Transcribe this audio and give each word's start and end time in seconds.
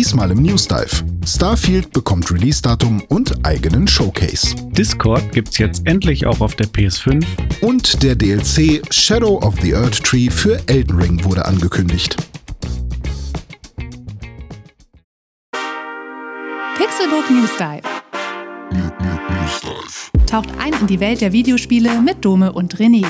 Diesmal 0.00 0.30
im 0.30 0.40
News 0.40 0.66
Dive. 0.66 1.04
Starfield 1.26 1.92
bekommt 1.92 2.32
Release-Datum 2.32 3.02
und 3.10 3.44
eigenen 3.44 3.86
Showcase. 3.86 4.56
Discord 4.70 5.30
gibt's 5.32 5.58
jetzt 5.58 5.86
endlich 5.86 6.24
auch 6.24 6.40
auf 6.40 6.54
der 6.54 6.68
PS5. 6.68 7.22
Und 7.60 8.02
der 8.02 8.16
DLC 8.16 8.80
Shadow 8.90 9.36
of 9.42 9.60
the 9.60 9.74
Earth 9.74 10.02
Tree 10.02 10.30
für 10.30 10.58
Elden 10.68 10.98
Ring 10.98 11.22
wurde 11.22 11.44
angekündigt. 11.44 12.16
Pixelbook 16.78 17.30
News 17.30 17.50
Dive. 17.58 17.82
Taucht 20.26 20.48
ein 20.58 20.72
in 20.80 20.86
die 20.86 21.00
Welt 21.00 21.20
der 21.20 21.32
Videospiele 21.32 22.00
mit 22.00 22.24
Dome 22.24 22.54
und 22.54 22.74
René. 22.76 23.04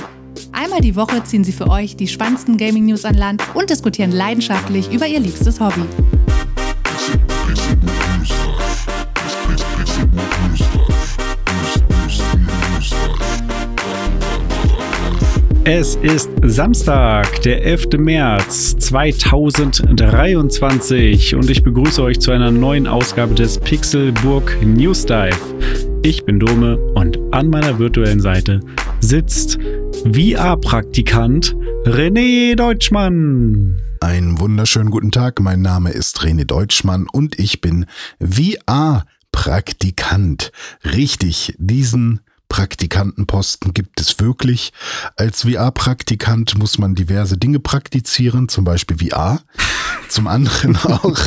Einmal 0.51 0.81
die 0.81 0.97
Woche 0.97 1.23
ziehen 1.23 1.45
sie 1.45 1.53
für 1.53 1.69
euch 1.69 1.95
die 1.95 2.09
spannendsten 2.09 2.57
Gaming-News 2.57 3.05
an 3.05 3.15
Land 3.15 3.45
und 3.55 3.71
diskutieren 3.71 4.11
leidenschaftlich 4.11 4.91
über 4.91 5.07
ihr 5.07 5.21
liebstes 5.21 5.61
Hobby. 5.61 5.85
Es 15.65 15.97
ist 15.97 16.31
Samstag, 16.43 17.43
der 17.43 17.63
11. 17.63 17.99
März 17.99 18.79
2023 18.79 21.35
und 21.35 21.51
ich 21.51 21.63
begrüße 21.63 22.03
euch 22.03 22.19
zu 22.19 22.31
einer 22.31 22.51
neuen 22.51 22.87
Ausgabe 22.87 23.35
des 23.35 23.59
Pixelburg 23.59 24.57
News 24.63 25.05
Dive. 25.05 25.37
Ich 26.03 26.25
bin 26.25 26.41
Dome 26.41 26.79
und 26.95 27.19
an 27.33 27.49
meiner 27.49 27.79
virtuellen 27.79 28.21
Seite 28.21 28.61
sitzt 29.01 29.59
VR-Praktikant 30.11 31.55
René 31.85 32.57
Deutschmann. 32.57 33.77
Einen 34.01 34.41
wunderschönen 34.41 34.91
guten 34.91 35.11
Tag, 35.11 35.41
mein 35.41 35.61
Name 35.61 35.91
ist 35.91 36.21
René 36.21 36.47
Deutschmann 36.47 37.07
und 37.13 37.39
ich 37.39 37.61
bin 37.61 37.85
VR-Praktikant. 38.19 40.53
Richtig, 40.85 41.55
diesen 41.59 42.21
Praktikantenposten 42.51 43.73
gibt 43.73 44.01
es 44.01 44.19
wirklich. 44.19 44.73
Als 45.17 45.43
VR-Praktikant 45.43 46.59
muss 46.59 46.79
man 46.79 46.95
diverse 46.95 47.39
Dinge 47.39 47.61
praktizieren, 47.61 48.49
zum 48.49 48.65
Beispiel 48.65 48.99
VR. 48.99 49.41
Zum 50.09 50.27
anderen 50.27 50.77
auch 50.83 51.19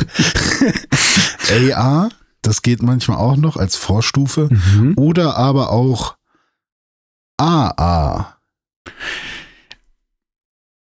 AR, 1.50 2.10
das 2.42 2.60
geht 2.60 2.82
manchmal 2.82 3.16
auch 3.16 3.36
noch 3.36 3.56
als 3.56 3.74
Vorstufe. 3.74 4.50
Mhm. 4.50 4.92
Oder 4.96 5.36
aber 5.36 5.72
auch 5.72 6.16
AA. 7.38 8.36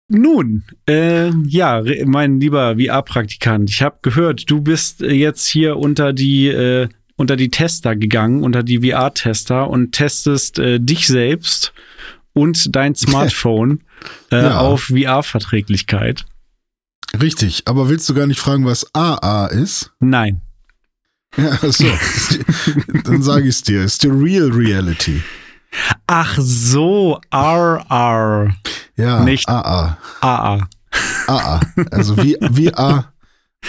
Nun, 0.09 0.65
äh, 0.87 1.31
ja, 1.47 1.83
mein 2.05 2.39
lieber 2.39 2.77
VR-Praktikant, 2.77 3.71
ich 3.71 3.83
habe 3.83 3.99
gehört, 4.03 4.51
du 4.51 4.61
bist 4.61 5.01
jetzt 5.01 5.47
hier 5.47 5.79
unter 5.79 6.12
die 6.12 6.49
äh, 6.49 6.89
unter 7.19 7.37
die 7.37 7.51
Tester 7.51 7.95
gegangen, 7.97 8.43
unter 8.43 8.63
die 8.63 8.81
VR-Tester 8.91 9.69
und 9.69 9.93
testest 9.93 10.59
äh, 10.59 10.79
dich 10.81 11.07
selbst 11.07 11.75
und 12.33 12.75
dein 12.75 12.95
Smartphone 12.95 13.81
äh, 14.33 14.43
Ja. 14.43 14.59
auf 14.61 14.85
VR-Verträglichkeit. 14.85 16.25
Richtig, 17.21 17.63
aber 17.67 17.89
willst 17.89 18.09
du 18.09 18.15
gar 18.15 18.27
nicht 18.27 18.41
fragen, 18.41 18.65
was 18.65 18.87
AA 18.95 19.47
ist? 19.49 19.93
Nein. 20.01 20.41
Ja, 21.37 21.57
so. 21.61 21.85
Dann 23.05 23.23
sage 23.23 23.43
ich 23.43 23.49
es 23.57 23.63
dir. 23.63 23.83
Ist 23.85 24.03
die 24.03 24.09
Real 24.09 24.51
Reality. 24.51 25.23
Ach 26.07 26.35
so, 26.41 27.21
RR, 27.31 28.55
Ja, 28.97 29.23
Nicht- 29.25 29.47
AA. 29.47 29.99
AA. 30.23 30.69
AA. 31.27 31.61
Also 31.91 32.17
wie, 32.17 32.35
wie 32.51 32.73
A, 32.73 33.13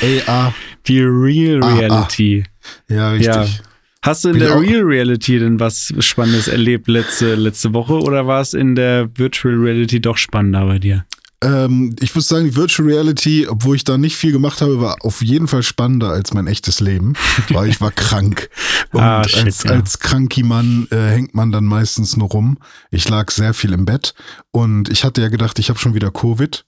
AA. 0.01 0.53
Die 0.87 1.01
Real 1.01 1.61
Ah, 1.61 1.67
ah. 1.67 1.73
Reality. 1.75 2.43
Ja, 2.87 3.11
richtig. 3.11 3.61
Hast 4.01 4.23
du 4.23 4.29
in 4.29 4.35
Bin 4.35 4.43
der 4.43 4.59
Real 4.59 4.81
Reality 4.81 5.39
denn 5.39 5.59
was 5.59 5.93
Spannendes 5.99 6.47
erlebt 6.47 6.87
letzte, 6.87 7.35
letzte 7.35 7.73
Woche 7.73 7.99
oder 7.99 8.27
war 8.27 8.39
es 8.41 8.53
in 8.53 8.75
der 8.75 9.09
Virtual 9.15 9.53
Reality 9.55 9.99
doch 9.99 10.15
spannender 10.15 10.65
bei 10.65 10.79
dir? 10.79 11.05
Ähm, 11.41 11.95
ich 12.01 12.13
muss 12.15 12.27
sagen, 12.27 12.45
die 12.45 12.55
Virtual 12.55 12.87
Reality, 12.87 13.47
obwohl 13.47 13.75
ich 13.75 13.83
da 13.85 13.97
nicht 13.97 14.15
viel 14.17 14.31
gemacht 14.31 14.61
habe, 14.61 14.81
war 14.81 14.97
auf 15.01 15.21
jeden 15.21 15.47
Fall 15.47 15.63
spannender 15.63 16.09
als 16.09 16.33
mein 16.33 16.47
echtes 16.47 16.79
Leben, 16.81 17.13
weil 17.49 17.69
ich 17.69 17.79
war 17.79 17.91
krank. 17.91 18.49
Und 18.91 19.01
Ah, 19.01 19.23
shit, 19.27 19.45
als, 19.45 19.63
ja. 19.63 19.71
als 19.71 19.99
kranki 19.99 20.43
Mann 20.43 20.87
äh, 20.91 20.95
hängt 20.95 21.35
man 21.35 21.51
dann 21.51 21.65
meistens 21.65 22.17
nur 22.17 22.29
rum. 22.29 22.57
Ich 22.91 23.07
lag 23.07 23.31
sehr 23.31 23.53
viel 23.53 23.73
im 23.73 23.85
Bett 23.85 24.13
und 24.51 24.89
ich 24.89 25.03
hatte 25.03 25.21
ja 25.21 25.29
gedacht, 25.29 25.59
ich 25.59 25.69
habe 25.69 25.79
schon 25.79 25.93
wieder 25.93 26.11
Covid. 26.11 26.65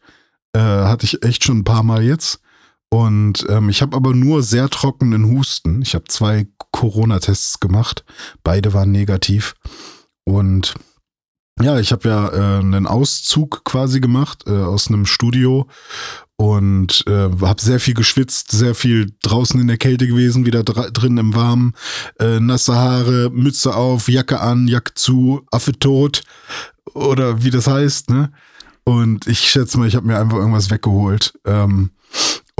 Äh, 0.53 0.59
hatte 0.59 1.05
ich 1.05 1.23
echt 1.23 1.43
schon 1.45 1.59
ein 1.59 1.63
paar 1.63 1.83
Mal 1.83 2.03
jetzt. 2.03 2.39
Und 2.93 3.45
ähm, 3.49 3.69
ich 3.69 3.81
habe 3.81 3.95
aber 3.95 4.13
nur 4.13 4.43
sehr 4.43 4.69
trockenen 4.69 5.31
Husten. 5.31 5.81
Ich 5.81 5.95
habe 5.95 6.05
zwei 6.09 6.47
Corona-Tests 6.71 7.59
gemacht. 7.61 8.03
Beide 8.43 8.73
waren 8.73 8.91
negativ. 8.91 9.55
Und 10.25 10.75
ja, 11.61 11.79
ich 11.79 11.91
habe 11.91 12.09
ja 12.09 12.27
äh, 12.29 12.59
einen 12.59 12.87
Auszug 12.87 13.63
quasi 13.63 13.99
gemacht 14.01 14.43
äh, 14.47 14.51
aus 14.51 14.87
einem 14.87 15.05
Studio 15.05 15.67
und 16.35 17.03
äh, 17.07 17.29
habe 17.41 17.61
sehr 17.61 17.79
viel 17.79 17.93
geschwitzt, 17.93 18.51
sehr 18.51 18.73
viel 18.73 19.13
draußen 19.21 19.59
in 19.59 19.67
der 19.67 19.77
Kälte 19.77 20.07
gewesen, 20.07 20.45
wieder 20.45 20.63
drin 20.63 21.17
im 21.17 21.35
Warmen, 21.35 21.73
äh, 22.19 22.39
nasse 22.39 22.73
Haare, 22.73 23.29
Mütze 23.31 23.75
auf, 23.75 24.09
Jacke 24.09 24.39
an, 24.39 24.67
Jacke 24.67 24.95
zu, 24.95 25.45
Affe 25.51 25.73
tot 25.73 26.23
oder 26.93 27.43
wie 27.43 27.51
das 27.51 27.67
heißt, 27.67 28.09
ne? 28.09 28.31
Und 28.83 29.27
ich 29.27 29.39
schätze 29.39 29.77
mal, 29.77 29.87
ich 29.87 29.95
habe 29.95 30.07
mir 30.07 30.17
einfach 30.17 30.37
irgendwas 30.37 30.71
weggeholt. 30.71 31.33
Ähm, 31.45 31.91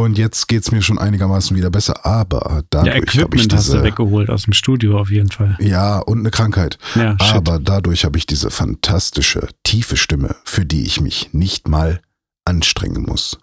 und 0.04 0.18
jetzt 0.18 0.48
geht's 0.48 0.72
mir 0.72 0.82
schon 0.82 0.98
einigermaßen 1.00 1.56
wieder 1.56 1.70
besser, 1.70 2.06
aber 2.06 2.42
Ja, 2.52 2.62
dadurch 2.70 2.94
habe 2.96 3.06
ich 3.06 3.14
Equipment 3.16 3.54
hast 3.54 3.70
du 3.70 3.74
diese 3.74 3.84
weggeholt 3.84 4.30
aus 4.30 4.44
dem 4.44 4.54
Studio 4.54 5.00
auf 5.00 5.10
jeden 5.12 5.30
Fall. 5.32 5.56
ja 5.60 6.00
und 6.00 6.20
eine 6.20 6.32
Krankheit. 6.32 6.78
Ja. 6.96 7.16
Aber 7.20 7.60
dadurch 7.60 8.06
habe 8.06 8.18
ich 8.18 8.26
diese 8.26 8.50
fantastische, 8.52 9.48
tiefe 9.64 9.98
Stimme, 9.98 10.36
für 10.46 10.66
die 10.66 10.84
ich 10.86 11.02
mich 11.02 11.30
nicht 11.34 11.68
mal 11.68 12.02
anstrengen 12.46 13.04
muss. 13.04 13.38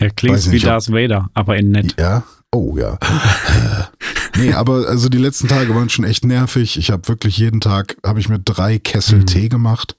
Der 0.00 0.10
klingt 0.10 0.36
weiß 0.36 0.50
wie 0.50 0.54
nicht, 0.54 0.66
Darth 0.66 0.90
Vader, 0.90 1.30
aber 1.34 1.56
in 1.56 1.70
nett. 1.70 1.94
Ja? 1.98 2.22
Oh 2.54 2.76
ja. 2.76 2.98
nee, 4.36 4.52
aber 4.52 4.86
also 4.88 5.08
die 5.08 5.18
letzten 5.18 5.48
Tage 5.48 5.74
waren 5.74 5.88
schon 5.88 6.04
echt 6.04 6.24
nervig. 6.24 6.76
Ich 6.76 6.90
habe 6.90 7.08
wirklich 7.08 7.38
jeden 7.38 7.60
Tag, 7.60 7.96
habe 8.04 8.20
ich 8.20 8.28
mir 8.28 8.38
drei 8.38 8.78
Kessel 8.78 9.20
Mhm. 9.20 9.26
Tee 9.26 9.48
gemacht. 9.48 9.96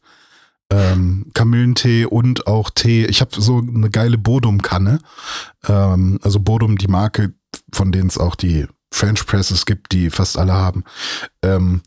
Ähm, 0.69 1.27
Kamillentee 1.33 2.05
und 2.05 2.47
auch 2.47 2.69
Tee. 2.69 3.05
Ich 3.05 3.21
habe 3.21 3.31
so 3.39 3.59
eine 3.59 3.89
geile 3.89 4.17
Bodum-Kanne. 4.17 4.99
Ähm, 5.67 6.19
also 6.23 6.39
Bodum, 6.39 6.77
die 6.77 6.87
Marke, 6.87 7.33
von 7.71 7.91
denen 7.91 8.07
es 8.07 8.17
auch 8.17 8.35
die 8.35 8.65
French 8.91 9.25
Presses 9.25 9.65
gibt, 9.65 9.91
die 9.91 10.09
fast 10.09 10.37
alle 10.37 10.53
haben. 10.53 10.83
Ähm, 11.41 11.81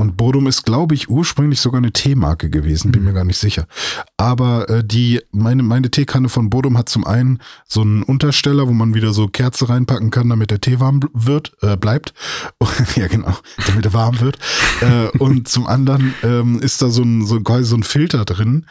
und 0.00 0.16
Bodum 0.16 0.46
ist, 0.46 0.64
glaube 0.64 0.94
ich, 0.94 1.08
ursprünglich 1.10 1.60
sogar 1.60 1.78
eine 1.78 1.92
Teemarke 1.92 2.50
gewesen, 2.50 2.90
bin 2.90 3.02
Mhm. 3.02 3.08
mir 3.08 3.14
gar 3.14 3.24
nicht 3.24 3.38
sicher. 3.38 3.66
Aber 4.16 4.68
äh, 4.68 4.82
die, 4.84 5.20
meine, 5.30 5.62
meine 5.62 5.90
Teekanne 5.90 6.28
von 6.28 6.50
Bodum 6.50 6.76
hat 6.78 6.88
zum 6.88 7.06
einen 7.06 7.38
so 7.68 7.82
einen 7.82 8.02
Untersteller, 8.02 8.66
wo 8.66 8.72
man 8.72 8.94
wieder 8.94 9.12
so 9.12 9.28
Kerze 9.28 9.68
reinpacken 9.68 10.10
kann, 10.10 10.28
damit 10.28 10.50
der 10.50 10.60
Tee 10.60 10.80
warm 10.80 11.00
wird, 11.12 11.52
äh, 11.62 11.76
bleibt. 11.76 12.14
ja, 12.96 13.06
genau, 13.08 13.34
damit 13.66 13.84
er 13.84 13.92
warm 13.92 14.20
wird. 14.20 14.38
äh, 14.80 15.08
und 15.18 15.48
zum 15.48 15.66
anderen 15.66 16.14
ähm, 16.22 16.58
ist 16.60 16.80
da 16.82 16.88
so 16.90 17.02
ein, 17.02 17.26
so 17.26 17.40
quasi 17.40 17.64
so 17.64 17.76
ein 17.76 17.82
Filter 17.82 18.24
drin, 18.24 18.66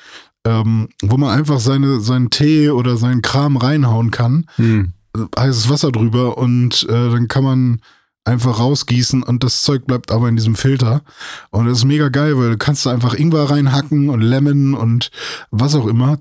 ähm, 0.45 0.89
wo 1.01 1.17
man 1.17 1.29
einfach 1.37 1.59
seine, 1.59 1.99
seinen 1.99 2.29
Tee 2.29 2.69
oder 2.69 2.97
seinen 2.97 3.21
Kram 3.21 3.57
reinhauen 3.57 4.09
kann 4.11 4.45
Hm. 4.55 4.93
heißes 5.37 5.69
Wasser 5.69 5.91
drüber 5.91 6.37
und 6.37 6.83
äh, 6.89 7.09
dann 7.11 7.27
kann 7.27 7.43
man 7.43 7.81
einfach 8.29 8.59
rausgießen 8.59 9.23
und 9.23 9.43
das 9.43 9.63
Zeug 9.63 9.85
bleibt 9.85 10.11
aber 10.11 10.29
in 10.29 10.35
diesem 10.35 10.55
Filter. 10.55 11.01
Und 11.49 11.65
das 11.65 11.79
ist 11.79 11.85
mega 11.85 12.09
geil, 12.09 12.37
weil 12.37 12.51
du 12.51 12.57
kannst 12.57 12.85
da 12.85 12.91
einfach 12.91 13.15
Ingwer 13.15 13.49
reinhacken 13.49 14.09
und 14.09 14.21
Lemon 14.21 14.75
und 14.75 15.09
was 15.51 15.75
auch 15.75 15.87
immer. 15.87 16.17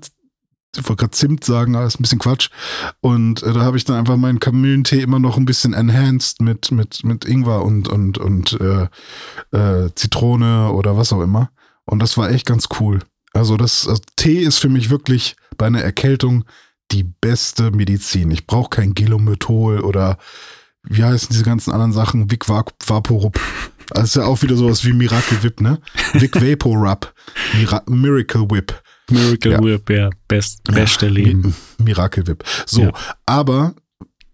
Ich 0.75 0.87
wollte 0.87 1.01
gerade 1.01 1.11
Zimt 1.11 1.43
sagen, 1.43 1.75
aber 1.75 1.85
ist 1.85 1.99
ein 1.99 2.03
bisschen 2.03 2.19
Quatsch. 2.19 2.49
Und 2.99 3.43
äh, 3.43 3.53
da 3.53 3.61
habe 3.61 3.77
ich 3.77 3.85
dann 3.85 3.97
einfach 3.97 4.17
meinen 4.17 4.39
Kamillentee 4.39 5.01
immer 5.01 5.19
noch 5.19 5.37
ein 5.37 5.45
bisschen 5.45 5.73
enhanced 5.73 6.41
mit, 6.41 6.71
mit, 6.71 7.03
mit 7.03 7.25
Ingwer 7.25 7.63
und, 7.63 7.87
und, 7.87 8.17
und 8.17 8.59
äh, 8.59 8.87
äh, 9.55 9.89
Zitrone 9.95 10.71
oder 10.71 10.97
was 10.97 11.13
auch 11.13 11.21
immer. 11.21 11.49
Und 11.85 11.99
das 11.99 12.17
war 12.17 12.29
echt 12.29 12.45
ganz 12.45 12.67
cool. 12.79 12.99
Also 13.33 13.57
das 13.57 13.87
also 13.87 14.01
Tee 14.15 14.41
ist 14.41 14.59
für 14.59 14.69
mich 14.69 14.89
wirklich 14.89 15.35
bei 15.57 15.67
einer 15.67 15.81
Erkältung 15.81 16.45
die 16.91 17.03
beste 17.03 17.71
Medizin. 17.71 18.31
Ich 18.31 18.47
brauche 18.47 18.69
kein 18.69 18.93
Gilomethol 18.93 19.81
oder 19.81 20.17
wie 20.83 21.03
heißen 21.03 21.29
diese 21.31 21.43
ganzen 21.43 21.71
anderen 21.71 21.93
Sachen? 21.93 22.31
Vic 22.31 22.45
Vap- 22.45 22.73
Vaporub. 22.85 23.39
Das 23.89 24.03
ist 24.05 24.15
ja 24.15 24.25
auch 24.25 24.41
wieder 24.43 24.55
sowas 24.55 24.85
wie 24.85 24.93
Miracle 24.93 25.41
Whip, 25.43 25.61
ne? 25.61 25.79
Vic 26.13 26.35
Vapor 26.35 26.77
Rub. 26.77 27.13
Mira 27.57 27.81
Miracle 27.87 28.49
Whip. 28.49 28.81
Miracle 29.09 29.51
Ja. 29.53 29.63
Whip, 29.63 29.89
ja, 29.89 30.09
best, 30.27 30.63
beste 30.65 31.07
Ja, 31.07 31.11
Leben. 31.11 31.55
Mi 31.79 31.85
Miracle 31.85 32.27
Whip. 32.27 32.43
So, 32.67 32.83
Ja. 32.83 32.91
aber 33.25 33.73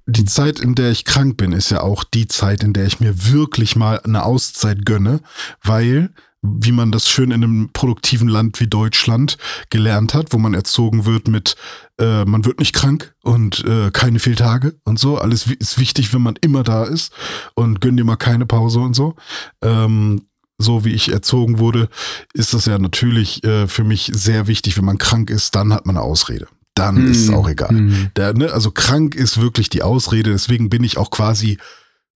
die 0.08 0.26
Zeit, 0.26 0.60
in 0.60 0.76
der 0.76 0.92
ich 0.92 1.06
krank 1.06 1.38
bin, 1.38 1.52
ist 1.54 1.72
ja 1.72 1.80
auch 1.82 2.04
die 2.04 2.28
Zeit, 2.28 2.64
in 2.64 2.74
der 2.74 2.86
ich 2.86 3.00
mir 3.00 3.32
wirklich 3.32 3.76
mal 3.76 4.00
eine 4.02 4.24
Auszeit 4.24 4.86
gönne, 4.86 5.22
weil 5.64 6.12
wie 6.60 6.72
man 6.72 6.92
das 6.92 7.10
schön 7.10 7.32
in 7.32 7.44
einem 7.44 7.70
produktiven 7.74 8.28
Land 8.28 8.60
wie 8.60 8.68
Deutschland 8.68 9.38
gelernt 9.70 10.14
hat, 10.14 10.34
wo 10.34 10.38
man 10.38 10.54
erzogen 10.54 11.06
wird 11.06 11.28
mit, 11.28 11.56
äh, 12.00 12.26
man 12.26 12.46
wird 12.46 12.60
nicht 12.60 12.74
krank 12.74 13.16
und 13.24 13.64
äh, 13.66 13.92
keine 13.92 14.20
Fehltage 14.20 14.76
und 14.84 15.00
so. 15.00 15.18
Alles 15.18 15.48
ist 15.48 15.80
wichtig, 15.80 16.14
wenn 16.14 16.22
man 16.22 16.36
immer 16.42 16.64
da 16.64 16.84
ist 16.84 17.14
und 17.54 17.82
gönn 17.82 17.98
dir 17.98 18.04
mal 18.04 18.16
keine 18.16 18.46
Pause 18.46 18.80
und 18.80 18.96
so. 18.96 19.16
Ähm, 19.62 20.22
so 20.58 20.86
wie 20.86 20.94
ich 20.94 21.12
erzogen 21.12 21.60
wurde, 21.60 21.90
ist 22.34 22.54
das 22.54 22.66
ja 22.66 22.78
natürlich 22.78 23.44
äh, 23.44 23.68
für 23.68 23.84
mich 23.84 24.10
sehr 24.14 24.48
wichtig. 24.48 24.78
Wenn 24.78 24.86
man 24.86 24.98
krank 24.98 25.30
ist, 25.30 25.56
dann 25.56 25.74
hat 25.74 25.86
man 25.86 25.98
eine 25.98 26.06
Ausrede. 26.06 26.48
Dann 26.76 26.96
mm. 26.96 27.12
ist 27.12 27.24
es 27.24 27.30
auch 27.30 27.50
egal. 27.50 27.74
Mm. 27.74 28.12
Der, 28.16 28.34
ne, 28.34 28.54
also 28.54 28.72
krank 28.72 29.16
ist 29.16 29.42
wirklich 29.42 29.68
die 29.70 29.84
Ausrede. 29.84 30.32
Deswegen 30.32 30.70
bin 30.70 30.86
ich 30.86 30.98
auch 30.98 31.12
quasi 31.12 31.58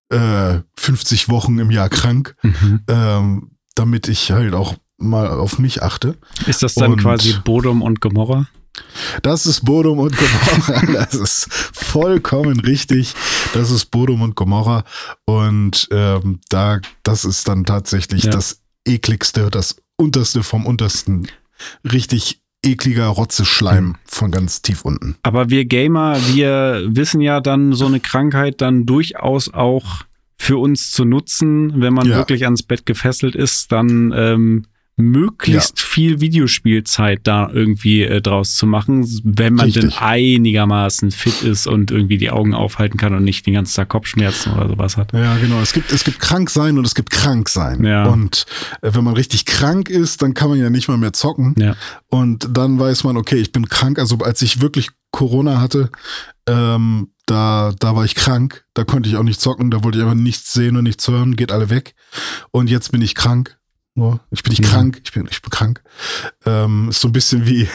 äh, 0.10 0.60
50 0.78 1.30
Wochen 1.30 1.60
im 1.60 1.72
Jahr 1.72 1.90
krank, 1.90 2.36
mhm. 2.42 2.81
ähm, 2.88 3.52
damit 3.80 4.10
ich 4.10 4.31
halt 4.31 4.54
auch 4.54 4.76
mal 4.98 5.28
auf 5.28 5.58
mich 5.58 5.81
achte. 5.81 6.18
Ist 6.46 6.62
das 6.62 6.76
dann 6.76 6.92
und 6.92 7.02
quasi 7.02 7.34
Bodum 7.46 7.81
und 7.81 8.02
Gomorra? 8.02 8.48
Das 9.24 9.46
ist 9.46 9.64
Bodum 9.64 10.00
und 10.00 10.16
Gomorra. 10.18 10.81
Das 10.94 11.14
ist 11.14 11.48
vollkommen 11.50 12.60
richtig. 12.60 13.14
Das 13.54 13.72
ist 13.72 13.86
Bodum 13.86 14.22
und 14.22 14.36
Gomorra. 14.36 14.84
Und 15.26 15.88
ähm, 15.92 16.42
da, 16.50 16.81
das 17.04 17.24
ist 17.24 17.48
dann 17.48 17.64
tatsächlich 17.64 18.26
ja. 18.26 18.31
das 18.31 18.62
ekligste, 18.86 19.50
das 19.50 19.78
unterste 19.96 20.44
vom 20.44 20.66
untersten. 20.66 21.30
Richtig 21.90 22.42
ekliger 22.62 23.08
Rotzeschleim 23.08 23.86
mhm. 23.86 23.96
von 24.06 24.31
ganz 24.31 24.62
tief 24.62 24.84
unten. 24.84 25.16
Aber 25.24 25.50
wir 25.50 25.64
Gamer, 25.64 26.18
wir 26.34 26.84
wissen 26.86 27.22
ja 27.22 27.40
dann 27.40 27.72
so 27.72 27.86
eine 27.86 28.02
Krankheit 28.02 28.60
dann 28.60 28.86
durchaus 28.86 29.54
auch 29.54 30.04
für 30.39 30.57
uns 30.57 30.89
zu 30.91 31.06
nutzen, 31.06 31.81
wenn 31.81 31.94
man 31.94 32.07
ja. 32.07 32.15
wirklich 32.15 32.45
ans 32.45 32.63
Bett 32.63 32.86
gefesselt 32.86 33.36
ist, 33.36 33.71
dann 33.71 34.13
ähm, 34.15 34.63
möglichst 34.95 35.80
ja. 35.80 35.86
viel 35.86 36.21
Videospielzeit 36.21 37.21
da 37.24 37.50
irgendwie 37.50 38.03
äh, 38.03 38.21
draus 38.21 38.56
zu 38.56 38.65
machen, 38.65 39.06
wenn 39.24 39.53
man 39.53 39.65
Richtig. 39.65 39.83
denn 39.83 39.94
einigermaßen 39.94 41.12
fit 41.12 41.41
ist 41.41 41.68
und 41.68 41.91
irgendwie 41.91 42.18
die 42.18 42.31
Augen 42.31 42.53
aufhalten 42.53 42.97
kann 42.97 43.13
und 43.13 43.24
nicht 43.24 43.45
den 43.45 43.53
ganzen 43.53 43.75
Tag 43.75 43.89
Kopfschmerzen 43.89 44.53
oder 44.53 44.69
sowas 44.69 44.97
hat. 44.97 45.13
Ja, 45.13 45.38
genau. 45.38 45.59
Es 45.62 45.74
gibt, 45.74 45.91
es 45.91 46.03
gibt 46.03 46.19
krank 46.19 46.50
sein 46.50 46.77
und 46.77 46.85
es 46.85 46.95
gibt 46.95 47.12
krank 47.12 47.50
sein. 47.50 47.83
Ja. 47.83 48.07
Und 48.07 48.45
äh, 48.81 48.92
wenn 48.94 49.03
man 49.03 49.13
richtig 49.13 49.45
krank 49.45 49.89
ist, 49.89 50.21
dann 50.21 50.33
kann 50.33 50.50
man 50.50 50.59
ja 50.59 50.69
nicht 50.69 50.88
mal 50.88 50.97
mehr 50.97 51.13
zocken. 51.13 51.53
Ja. 51.57 51.75
Und 52.07 52.47
dann 52.51 52.80
weiß 52.80 53.03
man, 53.03 53.18
okay, 53.18 53.38
ich 53.38 53.51
bin 53.51 53.68
krank. 53.68 54.00
Also 54.00 54.18
als 54.18 54.42
ich 54.42 54.62
wirklich 54.62 54.89
Corona 55.12 55.59
hatte, 55.62 55.89
ähm, 56.47 57.09
da, 57.30 57.74
da 57.80 57.96
war 57.96 58.06
ich 58.06 58.16
krank, 58.16 58.66
da 58.74 58.84
konnte 58.84 59.10
ich 59.10 59.16
auch 59.16 59.24
nicht 59.24 59.40
zocken, 59.40 59.72
da 59.72 59.84
wollte 59.84 59.98
ich 59.98 60.04
einfach 60.04 60.16
nichts 60.16 60.54
sehen 60.54 60.78
und 60.78 60.84
nichts 60.84 61.08
hören, 61.08 61.36
geht 61.36 61.52
alle 61.52 61.70
weg. 61.70 61.94
Und 62.52 62.70
jetzt 62.70 62.92
bin 62.92 63.02
ich 63.02 63.16
krank. 63.16 63.60
Ich 64.31 64.44
bin 64.44 64.52
nicht 64.52 64.62
mhm. 64.62 64.68
krank, 64.68 65.02
ich 65.04 65.12
bin, 65.12 65.28
ich 65.30 65.42
bin 65.42 65.50
krank. 65.50 65.84
Ähm, 66.46 66.88
ist 66.90 67.02
so 67.02 67.10
ein 67.10 67.12
bisschen 67.12 67.46
wie, 67.46 67.68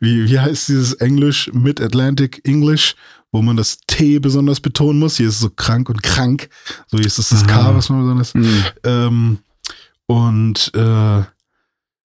wie, 0.00 0.28
wie 0.28 0.40
heißt 0.40 0.68
dieses 0.68 0.94
Englisch, 0.94 1.50
Mid-Atlantic 1.52 2.40
English, 2.44 2.96
wo 3.30 3.42
man 3.42 3.58
das 3.58 3.78
T 3.86 4.18
besonders 4.18 4.60
betonen 4.60 4.98
muss. 4.98 5.18
Hier 5.18 5.28
ist 5.28 5.34
es 5.34 5.40
so 5.40 5.50
krank 5.50 5.90
und 5.90 6.02
krank. 6.02 6.48
So 6.86 6.96
hier 6.96 7.06
ist 7.06 7.18
es 7.18 7.28
das 7.28 7.46
K, 7.46 7.74
was 7.74 7.90
man 7.90 8.00
besonders. 8.00 8.34
Mhm. 8.34 8.64
Ähm, 8.84 9.38
und 10.06 10.72
äh, 10.74 11.22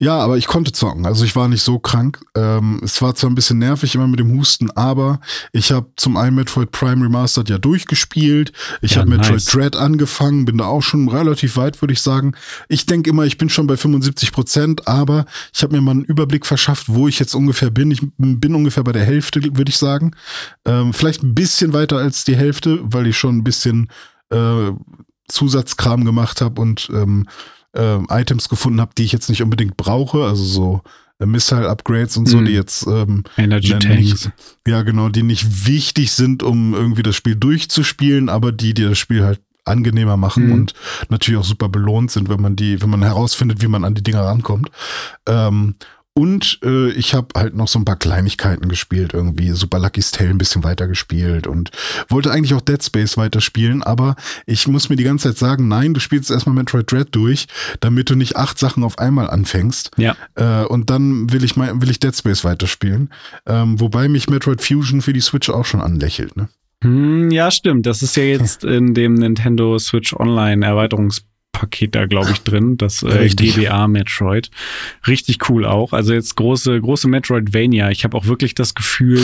ja, 0.01 0.17
aber 0.17 0.35
ich 0.39 0.47
konnte 0.47 0.71
zocken. 0.71 1.05
Also 1.05 1.23
ich 1.23 1.35
war 1.35 1.47
nicht 1.47 1.61
so 1.61 1.77
krank. 1.77 2.21
Ähm, 2.35 2.81
es 2.83 3.03
war 3.03 3.13
zwar 3.13 3.29
ein 3.29 3.35
bisschen 3.35 3.59
nervig 3.59 3.93
immer 3.93 4.07
mit 4.07 4.19
dem 4.19 4.35
Husten, 4.35 4.71
aber 4.71 5.19
ich 5.51 5.71
habe 5.71 5.91
zum 5.95 6.17
einen 6.17 6.35
Metroid 6.35 6.71
Prime 6.71 7.05
Remastered 7.05 7.49
ja 7.49 7.59
durchgespielt. 7.59 8.51
Ich 8.81 8.95
ja, 8.95 9.01
habe 9.01 9.11
nice. 9.11 9.29
Metroid 9.29 9.53
Dread 9.53 9.75
angefangen, 9.75 10.45
bin 10.45 10.57
da 10.57 10.65
auch 10.65 10.81
schon 10.81 11.07
relativ 11.07 11.55
weit, 11.55 11.79
würde 11.83 11.93
ich 11.93 12.01
sagen. 12.01 12.33
Ich 12.67 12.87
denke 12.87 13.11
immer, 13.11 13.25
ich 13.25 13.37
bin 13.37 13.47
schon 13.49 13.67
bei 13.67 13.77
75 13.77 14.31
Prozent, 14.31 14.87
aber 14.87 15.25
ich 15.53 15.61
habe 15.61 15.75
mir 15.75 15.81
mal 15.81 15.91
einen 15.91 16.05
Überblick 16.05 16.47
verschafft, 16.47 16.89
wo 16.89 17.07
ich 17.07 17.19
jetzt 17.19 17.35
ungefähr 17.35 17.69
bin. 17.69 17.91
Ich 17.91 18.01
bin 18.17 18.55
ungefähr 18.55 18.83
bei 18.83 18.93
der 18.93 19.05
Hälfte, 19.05 19.55
würde 19.55 19.69
ich 19.69 19.77
sagen. 19.77 20.15
Ähm, 20.65 20.93
vielleicht 20.93 21.21
ein 21.21 21.35
bisschen 21.35 21.73
weiter 21.73 21.97
als 21.97 22.23
die 22.23 22.35
Hälfte, 22.35 22.79
weil 22.81 23.05
ich 23.05 23.19
schon 23.19 23.37
ein 23.37 23.43
bisschen 23.43 23.87
äh, 24.31 24.71
Zusatzkram 25.27 26.05
gemacht 26.05 26.41
habe 26.41 26.59
und 26.59 26.89
ähm, 26.91 27.27
äh, 27.73 27.97
Items 28.09 28.49
gefunden 28.49 28.81
habe, 28.81 28.91
die 28.97 29.03
ich 29.03 29.11
jetzt 29.11 29.29
nicht 29.29 29.41
unbedingt 29.41 29.77
brauche, 29.77 30.23
also 30.25 30.43
so 30.43 30.81
äh, 31.19 31.25
Missile-Upgrades 31.25 32.17
und 32.17 32.27
so, 32.27 32.37
mm. 32.37 32.45
die 32.45 32.51
jetzt 32.51 32.85
ähm, 32.87 33.23
Energy 33.37 33.77
Tanks. 33.77 34.29
Ja, 34.67 34.81
genau, 34.81 35.09
die 35.09 35.23
nicht 35.23 35.67
wichtig 35.67 36.11
sind, 36.11 36.43
um 36.43 36.73
irgendwie 36.73 37.03
das 37.03 37.15
Spiel 37.15 37.35
durchzuspielen, 37.35 38.29
aber 38.29 38.51
die 38.51 38.73
dir 38.73 38.89
das 38.89 38.97
Spiel 38.97 39.23
halt 39.23 39.41
angenehmer 39.63 40.17
machen 40.17 40.49
mm. 40.49 40.51
und 40.53 40.73
natürlich 41.09 41.39
auch 41.39 41.45
super 41.45 41.69
belohnt 41.69 42.11
sind, 42.11 42.29
wenn 42.29 42.41
man 42.41 42.55
die, 42.55 42.81
wenn 42.81 42.89
man 42.89 43.03
herausfindet, 43.03 43.61
wie 43.61 43.67
man 43.67 43.85
an 43.85 43.93
die 43.93 44.03
Dinger 44.03 44.23
rankommt. 44.23 44.69
Ähm, 45.27 45.75
und 46.13 46.59
äh, 46.63 46.89
ich 46.91 47.13
habe 47.13 47.27
halt 47.35 47.55
noch 47.55 47.69
so 47.69 47.79
ein 47.79 47.85
paar 47.85 47.95
Kleinigkeiten 47.95 48.67
gespielt, 48.67 49.13
irgendwie 49.13 49.51
Super 49.51 49.79
Lucky's 49.79 50.11
Tale 50.11 50.29
ein 50.31 50.37
bisschen 50.37 50.63
weiter 50.63 50.87
gespielt 50.87 51.47
und 51.47 51.71
wollte 52.09 52.31
eigentlich 52.31 52.53
auch 52.53 52.61
Dead 52.61 52.83
Space 52.83 53.15
weiterspielen, 53.15 53.81
aber 53.81 54.15
ich 54.45 54.67
muss 54.67 54.89
mir 54.89 54.97
die 54.97 55.05
ganze 55.05 55.29
Zeit 55.29 55.37
sagen, 55.37 55.67
nein, 55.69 55.93
du 55.93 56.01
spielst 56.01 56.29
erstmal 56.29 56.55
Metroid 56.55 56.91
Dread 56.91 57.07
durch, 57.11 57.47
damit 57.79 58.09
du 58.09 58.15
nicht 58.15 58.35
acht 58.35 58.59
Sachen 58.59 58.83
auf 58.83 58.99
einmal 58.99 59.29
anfängst. 59.29 59.91
Ja. 59.97 60.17
Äh, 60.35 60.65
und 60.65 60.89
dann 60.89 61.31
will 61.31 61.43
ich 61.45 61.55
mal, 61.55 61.81
will 61.81 61.89
ich 61.89 61.99
Dead 61.99 62.15
Space 62.15 62.43
weiterspielen. 62.43 63.09
Ähm, 63.45 63.79
wobei 63.79 64.09
mich 64.09 64.29
Metroid 64.29 64.61
Fusion 64.61 65.01
für 65.01 65.13
die 65.13 65.21
Switch 65.21 65.49
auch 65.49 65.65
schon 65.65 65.81
anlächelt, 65.81 66.35
ne? 66.35 66.49
Hm, 66.83 67.29
ja, 67.29 67.51
stimmt. 67.51 67.85
Das 67.85 68.01
ist 68.01 68.17
ja 68.17 68.23
jetzt 68.23 68.63
in 68.63 68.93
dem 68.93 69.13
Nintendo 69.13 69.77
Switch 69.77 70.13
Online 70.13 70.65
Erweiterungs 70.65 71.23
Paket 71.51 71.95
da, 71.95 72.05
glaube 72.05 72.31
ich, 72.31 72.41
drin, 72.41 72.77
das 72.77 73.03
äh, 73.03 73.29
GBA 73.29 73.87
Metroid. 73.87 74.49
Richtig 75.07 75.49
cool 75.49 75.65
auch. 75.65 75.93
Also 75.93 76.13
jetzt 76.13 76.35
große, 76.35 76.79
große 76.79 77.07
Metroidvania. 77.07 77.91
Ich 77.91 78.03
habe 78.03 78.17
auch 78.17 78.25
wirklich 78.25 78.55
das 78.55 78.73
Gefühl, 78.73 79.21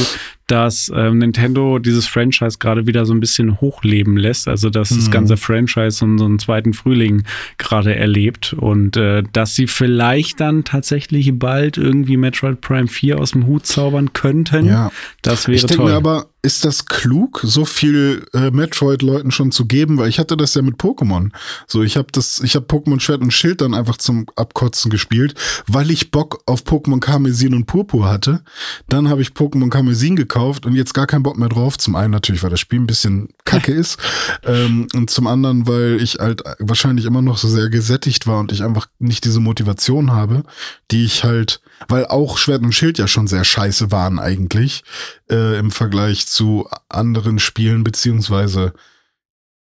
dass 0.48 0.90
äh, 0.90 1.12
Nintendo 1.12 1.80
dieses 1.80 2.08
Franchise 2.08 2.58
gerade 2.60 2.88
wieder 2.88 3.06
so 3.06 3.14
ein 3.14 3.20
bisschen 3.20 3.60
hochleben 3.60 4.18
lässt. 4.18 4.48
Also 4.48 4.70
dass 4.70 4.92
mhm. 4.92 4.96
das 4.98 5.12
ganze 5.12 5.38
Franchise 5.38 6.04
und 6.04 6.18
so 6.18 6.26
einen 6.26 6.40
zweiten 6.40 6.74
Frühling 6.74 7.24
gerade 7.58 7.96
erlebt 7.96 8.54
und 8.54 8.98
äh, 8.98 9.24
dass 9.34 9.56
sie 9.56 9.68
vielleicht 9.68 10.40
dann 10.40 10.64
tatsächlich 10.64 11.32
bald 11.34 11.78
irgendwie 11.78 12.18
Metroid 12.18 12.62
Prime 12.62 12.88
4 12.88 13.20
aus 13.20 13.32
dem 13.32 13.48
Hut 13.48 13.66
zaubern 13.66 14.14
könnten. 14.14 14.66
Ja. 14.66 14.92
Das 15.22 15.48
wäre 15.48 15.56
ich 15.56 15.66
toll. 15.66 15.92
Mir 15.92 15.98
aber, 15.98 16.28
ist 16.48 16.64
das 16.64 16.86
klug, 16.86 17.42
so 17.44 17.66
viel 17.66 18.26
äh, 18.34 18.52
Metroid-Leuten 18.52 19.32
schon 19.32 19.52
zu 19.52 19.66
geben? 19.66 19.98
Weil 19.98 20.08
ich 20.08 20.18
hatte 20.18 20.38
das 20.38 20.54
ja 20.54 20.62
mit 20.62 20.78
Pokémon. 20.78 21.32
So, 21.68 21.84
ich 21.84 21.98
habe 21.98 22.08
das, 22.14 22.40
ich 22.40 22.56
habe 22.56 22.66
Pokémon 22.66 23.02
Schwert 23.02 23.22
und 23.22 23.34
Schild 23.34 23.60
dann 23.60 23.74
einfach 23.74 23.98
zum 23.98 24.28
Abkotzen 24.38 24.90
gespielt, 24.90 25.36
weil 25.68 25.92
ich 25.92 26.10
Bock 26.10 26.42
auf 26.46 26.64
Pokémon 26.64 27.02
Karmesin 27.02 27.54
und 27.54 27.66
Purpur 27.66 28.10
hatte. 28.10 28.44
Dann 28.88 29.10
habe 29.10 29.22
ich 29.22 29.32
Pokémon 29.32 29.70
Karmesin 29.70 30.16
gekauft 30.16 30.66
und 30.66 30.74
jetzt 30.74 30.94
gar 30.94 31.06
keinen 31.06 31.24
Bock 31.24 31.38
mehr 31.38 31.50
drauf. 31.50 31.78
Zum 31.78 31.98
einen 31.98 32.12
natürlich, 32.12 32.44
weil 32.44 32.50
das 32.50 32.62
Spiel 32.62 32.80
ein 32.80 32.88
bisschen 32.88 33.28
kacke 33.44 33.74
ist. 33.74 34.00
Ähm, 34.46 34.88
und 34.96 35.10
zum 35.10 35.28
anderen, 35.28 35.68
weil 35.68 36.02
ich 36.02 36.16
halt 36.20 36.44
wahrscheinlich 36.60 37.06
immer 37.06 37.22
noch 37.22 37.38
so 37.38 37.50
sehr 37.50 37.70
gesättigt 37.70 38.26
war 38.26 38.40
und 38.40 38.54
ich 38.54 38.64
einfach 38.64 38.88
nicht 39.00 39.26
diese 39.26 39.42
Motivation 39.42 40.12
habe, 40.12 40.44
die 40.92 41.04
ich 41.04 41.26
halt, 41.26 41.60
weil 41.88 42.06
auch 42.08 42.38
Schwert 42.38 42.64
und 42.64 42.74
Schild 42.74 42.98
ja 42.98 43.08
schon 43.08 43.28
sehr 43.28 43.44
scheiße 43.44 43.92
waren 43.92 44.20
eigentlich, 44.20 44.84
äh, 45.30 45.58
im 45.60 45.72
Vergleich 45.72 46.28
zu 46.28 46.68
anderen 46.90 47.40
Spielen, 47.40 47.84
beziehungsweise 47.84 48.74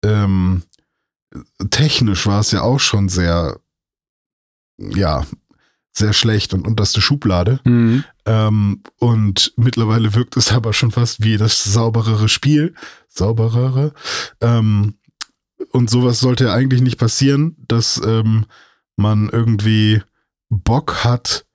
ähm, 0.03 0.63
technisch 1.69 2.25
war 2.25 2.39
es 2.39 2.51
ja 2.51 2.61
auch 2.61 2.79
schon 2.79 3.09
sehr, 3.09 3.59
ja, 4.77 5.25
sehr 5.91 6.13
schlecht 6.13 6.53
und 6.53 6.65
unterste 6.65 7.01
Schublade. 7.01 7.59
Mhm. 7.63 8.03
Ähm, 8.25 8.83
und 8.99 9.53
mittlerweile 9.57 10.13
wirkt 10.15 10.37
es 10.37 10.51
aber 10.51 10.73
schon 10.73 10.91
fast 10.91 11.23
wie 11.23 11.37
das 11.37 11.63
sauberere 11.63 12.29
Spiel. 12.29 12.73
Sauberere. 13.07 13.93
Ähm, 14.39 14.95
und 15.71 15.89
sowas 15.89 16.19
sollte 16.19 16.45
ja 16.45 16.53
eigentlich 16.53 16.81
nicht 16.81 16.97
passieren, 16.97 17.57
dass 17.67 18.01
ähm, 18.03 18.45
man 18.95 19.29
irgendwie 19.29 20.01
Bock 20.49 21.03
hat 21.03 21.45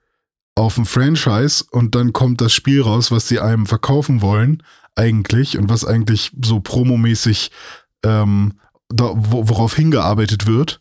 auf 0.54 0.78
ein 0.78 0.84
Franchise 0.84 1.64
und 1.70 1.94
dann 1.94 2.12
kommt 2.12 2.40
das 2.40 2.52
Spiel 2.52 2.82
raus, 2.82 3.10
was 3.10 3.28
sie 3.28 3.40
einem 3.40 3.66
verkaufen 3.66 4.22
wollen, 4.22 4.62
eigentlich, 4.96 5.58
und 5.58 5.68
was 5.68 5.84
eigentlich 5.84 6.30
so 6.42 6.60
promomäßig 6.60 7.50
ähm, 8.04 8.54
da, 8.88 9.10
worauf 9.14 9.74
hingearbeitet 9.74 10.46
wird, 10.46 10.78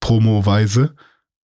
promoweise. 0.00 0.94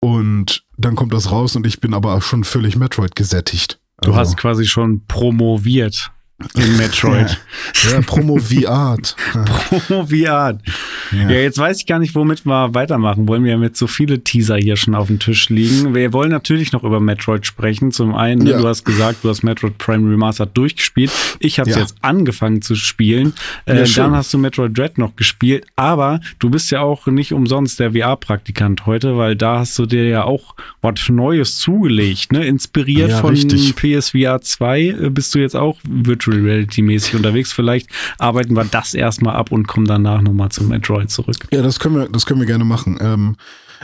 Und 0.00 0.64
dann 0.76 0.95
kommt 0.97 1.12
das 1.12 1.31
raus 1.31 1.57
und 1.57 1.66
ich 1.66 1.81
bin 1.81 1.95
aber 1.95 2.14
auch 2.14 2.23
schon 2.23 2.45
völlig 2.45 2.76
Metroid 2.76 3.16
gesättigt. 3.16 3.81
Du 4.02 4.11
also. 4.11 4.21
hast 4.21 4.37
quasi 4.37 4.66
schon 4.66 5.07
promoviert 5.07 6.12
in 6.54 6.76
Metroid. 6.76 7.38
ja, 7.84 7.90
ja 7.92 8.00
promoviert. 8.00 9.16
promoviert. 9.44 10.60
Ja. 11.12 11.30
ja. 11.30 11.30
jetzt 11.30 11.58
weiß 11.58 11.78
ich 11.78 11.86
gar 11.86 12.00
nicht, 12.00 12.14
womit 12.14 12.44
wir 12.44 12.74
weitermachen 12.74 13.28
wollen. 13.28 13.44
Wir 13.44 13.54
haben 13.54 13.62
jetzt 13.62 13.78
so 13.78 13.86
viele 13.86 14.22
Teaser 14.22 14.56
hier 14.56 14.76
schon 14.76 14.96
auf 14.96 15.06
dem 15.06 15.20
Tisch 15.20 15.48
liegen. 15.48 15.94
Wir 15.94 16.12
wollen 16.12 16.30
natürlich 16.30 16.72
noch 16.72 16.82
über 16.82 16.98
Metroid 16.98 17.46
sprechen. 17.46 17.92
Zum 17.92 18.14
einen, 18.14 18.42
ne, 18.42 18.50
ja. 18.50 18.58
du 18.58 18.66
hast 18.66 18.84
gesagt, 18.84 19.18
du 19.22 19.28
hast 19.28 19.44
Metroid 19.44 19.78
Prime 19.78 20.10
Remastered 20.10 20.56
durchgespielt. 20.56 21.12
Ich 21.38 21.60
habe 21.60 21.70
ja. 21.70 21.78
jetzt 21.78 21.96
angefangen 22.02 22.62
zu 22.62 22.74
spielen. 22.74 23.32
Äh, 23.66 23.84
dann 23.94 24.12
hast 24.16 24.34
du 24.34 24.38
Metroid 24.38 24.76
Dread 24.76 24.98
noch 24.98 25.14
gespielt. 25.14 25.66
Aber 25.76 26.20
du 26.40 26.50
bist 26.50 26.70
ja 26.72 26.80
auch 26.80 27.06
nicht 27.06 27.32
umsonst 27.32 27.78
der 27.78 27.92
VR-Praktikant 27.92 28.86
heute, 28.86 29.16
weil 29.16 29.36
da 29.36 29.60
hast 29.60 29.78
du 29.78 29.86
dir 29.86 30.08
ja 30.08 30.24
auch 30.24 30.56
was 30.82 31.08
Neues 31.08 31.58
zugelegt. 31.58 32.32
Ne? 32.32 32.44
Inspiriert 32.44 33.12
von 33.12 33.30
richtig. 33.30 33.76
PSVR 33.76 34.40
2 34.40 34.80
äh, 34.80 35.10
bist 35.10 35.32
du 35.34 35.38
jetzt 35.38 35.54
auch 35.54 35.78
Virtual 35.84 36.24
Reality 36.33 36.83
mäßig 36.83 37.14
unterwegs. 37.14 37.52
Vielleicht 37.52 37.88
arbeiten 38.19 38.54
wir 38.54 38.64
das 38.64 38.95
erstmal 38.95 39.37
ab 39.37 39.52
und 39.52 39.66
kommen 39.66 39.87
danach 39.87 40.23
nochmal 40.23 40.50
zum 40.50 40.69
Metroid 40.69 41.11
zurück. 41.11 41.37
Ja, 41.52 41.62
das 41.62 41.81
können 41.81 41.97
wir, 41.97 42.09
das 42.09 42.26
können 42.26 42.40
wir 42.40 42.47
gerne 42.47 42.64
machen. 42.64 42.99
Ähm, 43.00 43.37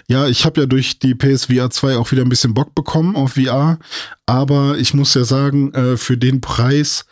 ja, 0.09 0.27
ich 0.27 0.45
habe 0.45 0.61
ja 0.61 0.67
durch 0.67 0.99
die 0.99 1.15
PSVR 1.15 1.71
2 1.71 1.97
auch 1.97 2.11
wieder 2.11 2.23
ein 2.23 2.29
bisschen 2.29 2.55
Bock 2.55 2.75
bekommen 2.75 3.17
auf 3.17 3.35
VR, 3.35 3.79
aber 4.27 4.79
ich 4.79 4.95
muss 4.95 5.15
ja 5.15 5.25
sagen, 5.25 5.73
äh, 5.75 5.97
für 5.97 6.17
den 6.17 6.41
Preis 6.41 7.05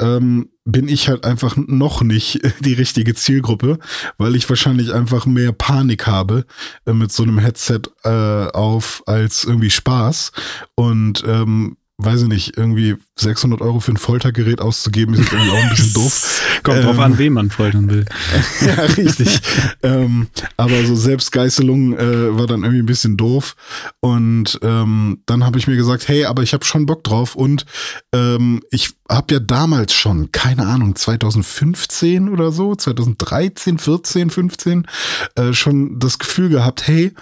ähm, 0.00 0.48
bin 0.64 0.88
ich 0.88 1.08
halt 1.08 1.24
einfach 1.24 1.56
noch 1.56 2.02
nicht 2.02 2.40
die 2.60 2.72
richtige 2.72 3.14
Zielgruppe, 3.14 3.78
weil 4.18 4.34
ich 4.34 4.48
wahrscheinlich 4.48 4.92
einfach 4.92 5.26
mehr 5.26 5.52
Panik 5.52 6.06
habe 6.06 6.46
äh, 6.86 6.92
mit 6.92 7.12
so 7.12 7.22
einem 7.22 7.38
Headset 7.38 7.82
äh, 8.04 8.46
auf 8.52 9.02
als 9.06 9.44
irgendwie 9.44 9.70
Spaß. 9.70 10.32
Und 10.74 11.22
ähm, 11.26 11.76
weiß 12.04 12.22
ich 12.22 12.28
nicht, 12.28 12.56
irgendwie 12.56 12.96
600 13.16 13.60
Euro 13.60 13.80
für 13.80 13.92
ein 13.92 13.96
Foltergerät 13.96 14.60
auszugeben, 14.60 15.14
ist 15.14 15.32
irgendwie 15.32 15.50
auch 15.50 15.62
ein 15.62 15.70
bisschen 15.70 15.92
doof. 15.94 16.60
Kommt 16.62 16.78
ähm, 16.78 16.84
drauf 16.84 16.98
an, 16.98 17.18
wen 17.18 17.32
man 17.32 17.50
foltern 17.50 17.90
will. 17.90 18.04
ja, 18.66 18.74
richtig. 18.84 19.40
ähm, 19.82 20.28
aber 20.56 20.84
so 20.84 20.94
Selbstgeißelung 20.94 21.96
äh, 21.98 22.38
war 22.38 22.46
dann 22.46 22.62
irgendwie 22.62 22.82
ein 22.82 22.86
bisschen 22.86 23.16
doof. 23.16 23.54
Und 24.00 24.58
ähm, 24.62 25.22
dann 25.26 25.44
habe 25.44 25.58
ich 25.58 25.66
mir 25.66 25.76
gesagt, 25.76 26.08
hey, 26.08 26.24
aber 26.24 26.42
ich 26.42 26.52
habe 26.52 26.64
schon 26.64 26.86
Bock 26.86 27.04
drauf. 27.04 27.34
Und 27.34 27.66
ähm, 28.12 28.62
ich 28.70 28.94
habe 29.10 29.34
ja 29.34 29.40
damals 29.40 29.92
schon, 29.92 30.30
keine 30.32 30.66
Ahnung, 30.66 30.94
2015 30.94 32.28
oder 32.28 32.52
so, 32.52 32.74
2013, 32.74 33.78
14, 33.78 34.30
15, 34.30 34.86
äh, 35.34 35.52
schon 35.52 35.98
das 35.98 36.18
Gefühl 36.18 36.48
gehabt, 36.48 36.86
hey, 36.86 37.12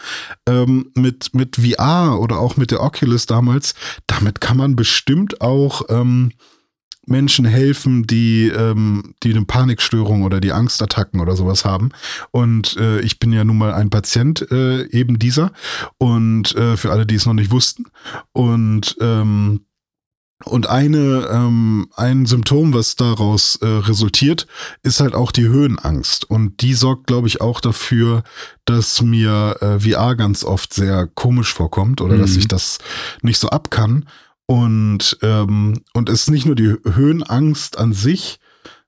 ähm, 0.46 0.90
mit, 0.94 1.34
mit 1.34 1.56
VR 1.56 2.20
oder 2.20 2.38
auch 2.38 2.56
mit 2.56 2.70
der 2.70 2.82
Oculus 2.82 3.26
damals, 3.26 3.74
damit 4.06 4.40
kann 4.40 4.58
man 4.58 4.76
bestimmt 4.76 5.40
auch 5.40 5.82
ähm, 5.88 6.32
Menschen 7.08 7.46
helfen, 7.46 8.06
die, 8.06 8.48
ähm, 8.48 9.14
die 9.22 9.30
eine 9.30 9.44
Panikstörung 9.46 10.22
oder 10.22 10.40
die 10.40 10.52
Angstattacken 10.52 11.20
oder 11.20 11.36
sowas 11.36 11.64
haben. 11.64 11.90
Und 12.30 12.76
äh, 12.76 13.00
ich 13.00 13.18
bin 13.18 13.32
ja 13.32 13.44
nun 13.44 13.58
mal 13.58 13.72
ein 13.72 13.90
Patient 13.90 14.46
äh, 14.50 14.84
eben 14.90 15.18
dieser. 15.18 15.52
Und 15.96 16.54
äh, 16.54 16.76
für 16.76 16.92
alle, 16.92 17.06
die 17.06 17.14
es 17.14 17.26
noch 17.26 17.34
nicht 17.34 17.50
wussten. 17.50 17.86
Und 18.32 18.96
ähm, 19.00 19.62
und 20.44 20.68
eine, 20.68 21.28
ähm, 21.32 21.88
ein 21.96 22.24
Symptom, 22.26 22.72
was 22.72 22.94
daraus 22.94 23.56
äh, 23.56 23.66
resultiert, 23.66 24.46
ist 24.82 25.00
halt 25.00 25.14
auch 25.14 25.32
die 25.32 25.48
Höhenangst. 25.48 26.30
Und 26.30 26.60
die 26.62 26.74
sorgt, 26.74 27.08
glaube 27.08 27.26
ich, 27.26 27.40
auch 27.40 27.60
dafür, 27.60 28.22
dass 28.64 29.02
mir 29.02 29.56
äh, 29.60 29.80
VR 29.80 30.14
ganz 30.14 30.44
oft 30.44 30.72
sehr 30.72 31.08
komisch 31.08 31.52
vorkommt 31.52 32.00
oder 32.00 32.14
mhm. 32.14 32.20
dass 32.20 32.36
ich 32.36 32.46
das 32.46 32.78
nicht 33.20 33.38
so 33.38 33.48
ab 33.48 33.70
kann. 33.70 34.08
Und, 34.46 35.18
ähm, 35.22 35.82
und 35.92 36.08
es 36.08 36.22
ist 36.22 36.30
nicht 36.30 36.46
nur 36.46 36.54
die 36.54 36.76
Höhenangst 36.84 37.76
an 37.76 37.92
sich, 37.92 38.38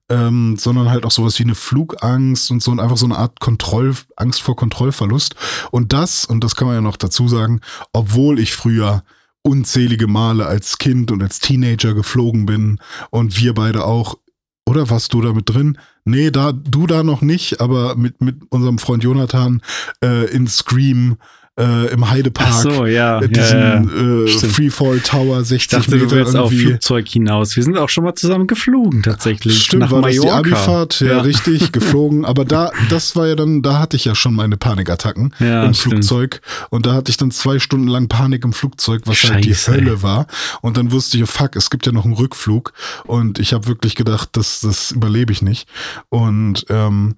ähm, 0.09 0.57
sondern 0.57 0.89
halt 0.89 1.05
auch 1.05 1.11
sowas 1.11 1.39
wie 1.39 1.45
eine 1.45 1.55
Flugangst 1.55 2.51
und 2.51 2.63
so 2.63 2.71
und 2.71 2.81
einfach 2.81 2.97
so 2.97 3.07
eine 3.07 3.19
Art 3.19 3.41
Kontroll, 3.41 3.95
Angst 4.17 4.41
vor 4.41 4.57
Kontrollverlust. 4.57 5.35
Und 5.71 5.93
das, 5.93 6.25
und 6.25 6.45
das 6.45 6.55
kann 6.55 6.69
man 6.69 6.77
ja 6.77 6.81
noch 6.81 6.97
dazu 6.97 7.29
sagen, 7.29 7.61
obwohl 7.93 8.39
ich 8.39 8.53
früher 8.53 9.03
unzählige 9.43 10.07
Male 10.07 10.47
als 10.47 10.79
Kind 10.79 11.11
und 11.11 11.23
als 11.23 11.39
Teenager 11.39 11.95
geflogen 11.95 12.47
bin 12.47 12.79
und 13.11 13.41
wir 13.41 13.55
beide 13.55 13.85
auch. 13.85 14.19
Oder 14.67 14.89
warst 14.91 15.15
du 15.15 15.21
da 15.21 15.33
mit 15.33 15.49
drin? 15.49 15.79
Nee, 16.05 16.31
da, 16.31 16.53
du 16.53 16.87
da 16.87 17.03
noch 17.03 17.23
nicht, 17.23 17.61
aber 17.61 17.97
mit, 17.97 18.21
mit 18.21 18.43
unserem 18.51 18.79
Freund 18.79 19.03
Jonathan 19.03 19.63
äh, 20.05 20.27
in 20.31 20.47
Scream 20.47 21.17
äh, 21.61 21.93
im 21.93 22.11
Heidepark. 22.11 22.49
Ach 22.51 22.61
so, 22.61 22.87
ja. 22.87 23.21
Diesen 23.21 23.59
ja, 23.59 23.83
ja. 23.83 24.25
Äh, 24.25 24.29
Freefall 24.29 25.01
Tower 25.01 25.45
60 25.45 25.55
ich 25.55 25.69
dachte, 25.69 25.91
Meter. 25.97 26.07
Du 26.07 26.11
willst 26.13 26.37
auf 26.37 26.51
Flugzeug 26.51 27.09
hinaus. 27.09 27.57
Wir 27.57 27.63
sind 27.63 27.77
auch 27.77 27.89
schon 27.89 28.05
mal 28.05 28.15
zusammen 28.15 28.47
geflogen, 28.47 29.03
tatsächlich. 29.03 29.65
Stimmt, 29.65 29.83
nach 29.83 29.91
war 29.91 30.01
Mallorca. 30.01 30.41
das 30.41 30.43
die 30.43 30.53
Abifahrt? 30.55 31.01
Ja, 31.01 31.07
ja, 31.09 31.21
richtig, 31.21 31.73
geflogen. 31.73 32.25
Aber 32.25 32.45
da, 32.45 32.71
das 32.89 33.15
war 33.17 33.27
ja 33.27 33.35
dann, 33.35 33.63
da 33.63 33.79
hatte 33.79 33.97
ich 33.97 34.07
ja 34.07 34.15
schon 34.15 34.35
meine 34.35 34.57
Panikattacken 34.57 35.35
im 35.39 35.75
stimmt. 35.75 35.77
Flugzeug. 35.77 36.41
Und 36.71 36.87
da 36.87 36.95
hatte 36.95 37.11
ich 37.11 37.17
dann 37.17 37.31
zwei 37.31 37.59
Stunden 37.59 37.89
lang 37.89 38.09
Panik 38.09 38.45
im 38.45 38.53
Flugzeug, 38.53 39.03
was 39.05 39.19
Scheiße, 39.19 39.35
halt 39.35 39.45
die 39.45 39.55
Hölle 39.55 39.91
ey. 39.93 40.03
war. 40.03 40.27
Und 40.63 40.77
dann 40.77 40.93
wusste 40.93 41.17
ich, 41.17 41.23
oh 41.23 41.27
fuck, 41.27 41.57
es 41.57 41.71
gibt 41.71 41.87
ja 41.87 41.93
noch 41.93 42.05
einen 42.05 42.15
Rückflug. 42.15 42.73
Und 43.05 43.39
ich 43.39 43.53
habe 43.53 43.67
wirklich 43.67 43.95
gedacht, 43.95 44.31
das, 44.33 44.61
das 44.61 44.93
überlebe 44.93 45.33
ich 45.33 45.43
nicht. 45.43 45.69
Und 46.09 46.65
ähm, 46.71 47.17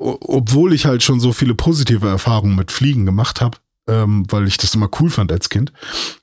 obwohl 0.00 0.72
ich 0.72 0.86
halt 0.86 1.02
schon 1.02 1.20
so 1.20 1.32
viele 1.32 1.54
positive 1.54 2.08
Erfahrungen 2.08 2.56
mit 2.56 2.72
Fliegen 2.72 3.06
gemacht 3.06 3.40
habe, 3.40 3.58
ähm, 3.86 4.24
weil 4.30 4.46
ich 4.46 4.56
das 4.56 4.74
immer 4.74 4.88
cool 5.00 5.10
fand 5.10 5.32
als 5.32 5.48
Kind. 5.48 5.72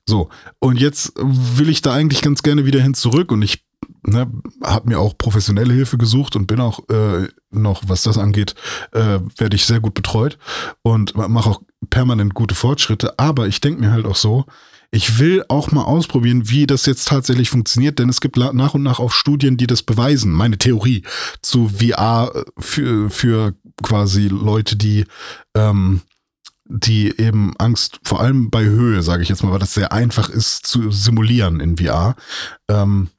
So, 0.06 0.30
und 0.60 0.80
jetzt 0.80 1.14
will 1.18 1.70
ich 1.70 1.82
da 1.82 1.94
eigentlich 1.94 2.22
ganz 2.22 2.44
gerne 2.44 2.66
wieder 2.66 2.82
hin 2.82 2.94
zurück 2.94 3.32
und 3.32 3.42
ich 3.42 3.64
ne, 4.04 4.32
habe 4.64 4.90
mir 4.90 5.00
auch 5.00 5.18
professionelle 5.18 5.74
Hilfe 5.74 5.98
gesucht 5.98 6.36
und 6.36 6.48
bin 6.48 6.60
auch 6.60 6.88
äh, 6.90 7.28
noch, 7.52 7.84
was 7.88 8.04
das 8.04 8.18
angeht, 8.18 8.56
äh, 8.92 9.20
werde 9.38 9.56
ich 9.56 9.66
sehr 9.66 9.80
gut 9.80 9.94
betreut 9.94 10.38
und 10.82 11.16
mache 11.16 11.50
auch 11.50 11.62
permanent 11.90 12.34
gute 12.34 12.56
Fortschritte. 12.56 13.18
Aber 13.20 13.48
ich 13.48 13.62
denke 13.62 13.82
mir 13.82 13.92
halt 13.92 14.06
auch 14.06 14.16
so, 14.16 14.46
ich 14.94 15.20
will 15.20 15.46
auch 15.48 15.72
mal 15.72 15.84
ausprobieren, 15.84 16.50
wie 16.50 16.68
das 16.68 16.86
jetzt 16.86 17.08
tatsächlich 17.08 17.50
funktioniert, 17.50 17.98
denn 17.98 18.10
es 18.10 18.20
gibt 18.20 18.36
nach 18.36 18.74
und 18.74 18.84
nach 18.84 19.00
auch 19.00 19.12
Studien, 19.12 19.56
die 19.56 19.68
das 19.68 19.84
beweisen. 19.84 20.34
Meine 20.34 20.58
Theorie 20.58 21.04
zu 21.42 21.70
VR 21.70 22.32
äh, 22.36 22.44
für, 22.60 23.10
für 23.10 23.54
quasi 23.82 24.28
Leute, 24.28 24.76
die 24.76 25.06
ähm, 25.56 26.02
die 26.74 27.18
eben 27.20 27.54
Angst, 27.58 28.00
vor 28.04 28.22
allem 28.22 28.50
bei 28.50 28.64
Höhe, 28.64 29.02
sage 29.02 29.24
ich 29.24 29.30
jetzt 29.30 29.44
mal, 29.44 29.52
weil 29.52 29.60
das 29.60 29.74
sehr 29.74 29.92
einfach 29.92 30.30
ist 30.30 30.66
zu 30.66 30.90
simulieren 30.90 31.60
in 31.60 31.78
VR. 31.78 32.16
Ähm, 32.70 33.10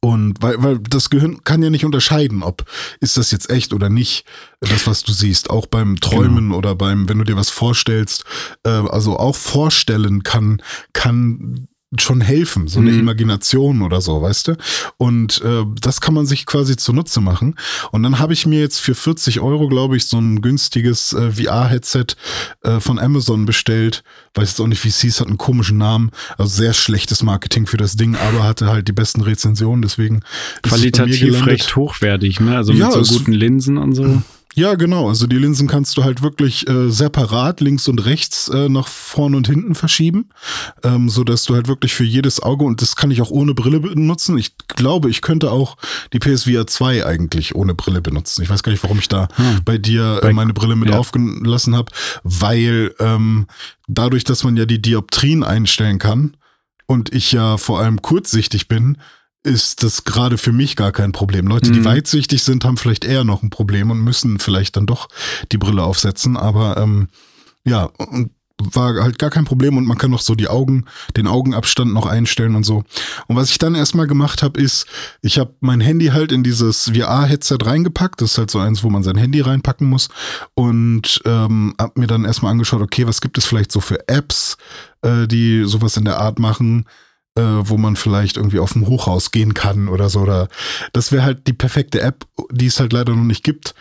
und 0.00 0.42
weil, 0.42 0.62
weil 0.62 0.78
das 0.78 1.10
Gehirn 1.10 1.44
kann 1.44 1.62
ja 1.62 1.68
nicht 1.68 1.84
unterscheiden, 1.84 2.42
ob 2.42 2.64
ist 3.00 3.16
das 3.16 3.30
jetzt 3.30 3.50
echt 3.50 3.72
oder 3.72 3.90
nicht, 3.90 4.24
das, 4.60 4.86
was 4.86 5.02
du 5.02 5.12
siehst. 5.12 5.50
Auch 5.50 5.66
beim 5.66 6.00
Träumen 6.00 6.46
genau. 6.46 6.56
oder 6.56 6.74
beim, 6.74 7.08
wenn 7.08 7.18
du 7.18 7.24
dir 7.24 7.36
was 7.36 7.50
vorstellst, 7.50 8.24
äh, 8.64 8.70
also 8.70 9.18
auch 9.18 9.36
vorstellen 9.36 10.22
kann, 10.22 10.62
kann 10.92 11.68
schon 12.00 12.20
helfen, 12.20 12.68
so 12.68 12.80
eine 12.80 12.92
mhm. 12.92 13.00
Imagination 13.00 13.82
oder 13.82 14.00
so, 14.00 14.20
weißt 14.20 14.48
du? 14.48 14.56
Und 14.96 15.40
äh, 15.42 15.64
das 15.80 16.00
kann 16.00 16.14
man 16.14 16.26
sich 16.26 16.46
quasi 16.46 16.76
zunutze 16.76 17.20
machen. 17.20 17.56
Und 17.92 18.02
dann 18.02 18.18
habe 18.18 18.32
ich 18.32 18.46
mir 18.46 18.60
jetzt 18.60 18.80
für 18.80 18.94
40 18.94 19.40
Euro, 19.40 19.68
glaube 19.68 19.96
ich, 19.96 20.06
so 20.06 20.18
ein 20.18 20.40
günstiges 20.42 21.12
äh, 21.12 21.32
VR-Headset 21.32 22.06
äh, 22.62 22.80
von 22.80 22.98
Amazon 22.98 23.46
bestellt. 23.46 24.02
Weiß 24.34 24.50
jetzt 24.50 24.60
auch 24.60 24.66
nicht, 24.66 24.84
wie 24.84 24.88
es 24.88 25.00
hieß, 25.00 25.20
hat 25.20 25.28
einen 25.28 25.38
komischen 25.38 25.78
Namen. 25.78 26.10
Also 26.38 26.56
sehr 26.56 26.72
schlechtes 26.72 27.22
Marketing 27.22 27.66
für 27.66 27.76
das 27.76 27.96
Ding, 27.96 28.16
aber 28.16 28.44
hatte 28.44 28.66
halt 28.66 28.88
die 28.88 28.92
besten 28.92 29.20
Rezensionen, 29.20 29.82
deswegen. 29.82 30.22
Qualitativ 30.62 31.46
recht 31.46 31.76
hochwertig, 31.76 32.40
ne? 32.40 32.56
Also 32.56 32.72
mit 32.72 32.80
ja, 32.80 32.90
so 32.90 33.18
guten 33.18 33.32
Linsen 33.32 33.78
und 33.78 33.94
so. 33.94 34.22
Ja, 34.56 34.76
genau. 34.76 35.08
Also 35.08 35.26
die 35.26 35.36
Linsen 35.36 35.66
kannst 35.66 35.96
du 35.96 36.04
halt 36.04 36.22
wirklich 36.22 36.68
äh, 36.68 36.88
separat 36.88 37.60
links 37.60 37.88
und 37.88 38.04
rechts 38.04 38.48
äh, 38.48 38.68
nach 38.68 38.86
vorn 38.86 39.34
und 39.34 39.48
hinten 39.48 39.74
verschieben, 39.74 40.30
ähm, 40.84 41.08
so 41.08 41.24
dass 41.24 41.44
du 41.44 41.54
halt 41.54 41.66
wirklich 41.66 41.92
für 41.92 42.04
jedes 42.04 42.40
Auge 42.40 42.64
und 42.64 42.80
das 42.80 42.94
kann 42.94 43.10
ich 43.10 43.20
auch 43.20 43.30
ohne 43.30 43.54
Brille 43.54 43.80
benutzen. 43.80 44.38
Ich 44.38 44.56
glaube, 44.68 45.10
ich 45.10 45.22
könnte 45.22 45.50
auch 45.50 45.76
die 46.12 46.20
PSVR 46.20 46.68
2 46.68 47.04
eigentlich 47.04 47.56
ohne 47.56 47.74
Brille 47.74 48.00
benutzen. 48.00 48.42
Ich 48.42 48.50
weiß 48.50 48.62
gar 48.62 48.70
nicht, 48.70 48.84
warum 48.84 49.00
ich 49.00 49.08
da 49.08 49.26
hm. 49.34 49.64
bei 49.64 49.76
dir 49.76 50.20
äh, 50.22 50.32
meine 50.32 50.54
Brille 50.54 50.76
mit 50.76 50.90
ja. 50.90 50.98
aufgelassen 50.98 51.74
habe, 51.74 51.90
weil 52.22 52.94
ähm, 53.00 53.46
dadurch, 53.88 54.22
dass 54.22 54.44
man 54.44 54.56
ja 54.56 54.66
die 54.66 54.80
Dioptrien 54.80 55.42
einstellen 55.42 55.98
kann 55.98 56.36
und 56.86 57.12
ich 57.12 57.32
ja 57.32 57.56
vor 57.56 57.80
allem 57.80 58.02
kurzsichtig 58.02 58.68
bin, 58.68 58.98
ist 59.44 59.82
das 59.82 60.04
gerade 60.04 60.38
für 60.38 60.52
mich 60.52 60.74
gar 60.74 60.90
kein 60.90 61.12
Problem. 61.12 61.46
Leute, 61.46 61.70
die 61.70 61.80
mhm. 61.80 61.84
weitsichtig 61.84 62.42
sind, 62.42 62.64
haben 62.64 62.78
vielleicht 62.78 63.04
eher 63.04 63.24
noch 63.24 63.42
ein 63.42 63.50
Problem 63.50 63.90
und 63.90 64.00
müssen 64.00 64.38
vielleicht 64.38 64.76
dann 64.76 64.86
doch 64.86 65.08
die 65.52 65.58
Brille 65.58 65.82
aufsetzen. 65.82 66.36
Aber 66.36 66.78
ähm, 66.78 67.08
ja, 67.64 67.90
war 68.58 68.94
halt 69.02 69.18
gar 69.18 69.30
kein 69.30 69.44
Problem 69.44 69.76
und 69.76 69.84
man 69.84 69.98
kann 69.98 70.10
noch 70.10 70.20
so 70.20 70.34
die 70.34 70.48
Augen, 70.48 70.86
den 71.16 71.26
Augenabstand 71.26 71.92
noch 71.92 72.06
einstellen 72.06 72.54
und 72.54 72.64
so. 72.64 72.84
Und 73.26 73.36
was 73.36 73.50
ich 73.50 73.58
dann 73.58 73.74
erstmal 73.74 74.06
gemacht 74.06 74.42
habe, 74.42 74.60
ist, 74.60 74.86
ich 75.20 75.38
habe 75.38 75.54
mein 75.60 75.80
Handy 75.80 76.06
halt 76.06 76.32
in 76.32 76.42
dieses 76.42 76.90
VR-Headset 76.94 77.58
reingepackt. 77.62 78.22
Das 78.22 78.32
ist 78.32 78.38
halt 78.38 78.50
so 78.50 78.60
eins, 78.60 78.82
wo 78.82 78.88
man 78.88 79.02
sein 79.02 79.16
Handy 79.16 79.42
reinpacken 79.42 79.88
muss. 79.88 80.08
Und 80.54 81.20
ähm, 81.26 81.74
habe 81.78 82.00
mir 82.00 82.06
dann 82.06 82.24
erstmal 82.24 82.52
angeschaut, 82.52 82.80
okay, 82.80 83.06
was 83.06 83.20
gibt 83.20 83.36
es 83.36 83.44
vielleicht 83.44 83.72
so 83.72 83.80
für 83.80 84.08
Apps, 84.08 84.56
äh, 85.02 85.26
die 85.26 85.64
sowas 85.64 85.96
in 85.98 86.06
der 86.06 86.18
Art 86.18 86.38
machen 86.38 86.86
äh, 87.36 87.42
wo 87.42 87.76
man 87.76 87.96
vielleicht 87.96 88.36
irgendwie 88.36 88.58
auf 88.58 88.72
dem 88.72 88.86
Hochhaus 88.86 89.30
gehen 89.30 89.54
kann 89.54 89.88
oder 89.88 90.08
so. 90.08 90.20
Oder 90.20 90.48
das 90.92 91.12
wäre 91.12 91.24
halt 91.24 91.46
die 91.46 91.52
perfekte 91.52 92.00
App, 92.00 92.26
die 92.50 92.66
es 92.66 92.80
halt 92.80 92.92
leider 92.92 93.14
noch 93.14 93.24
nicht 93.24 93.44
gibt. 93.44 93.74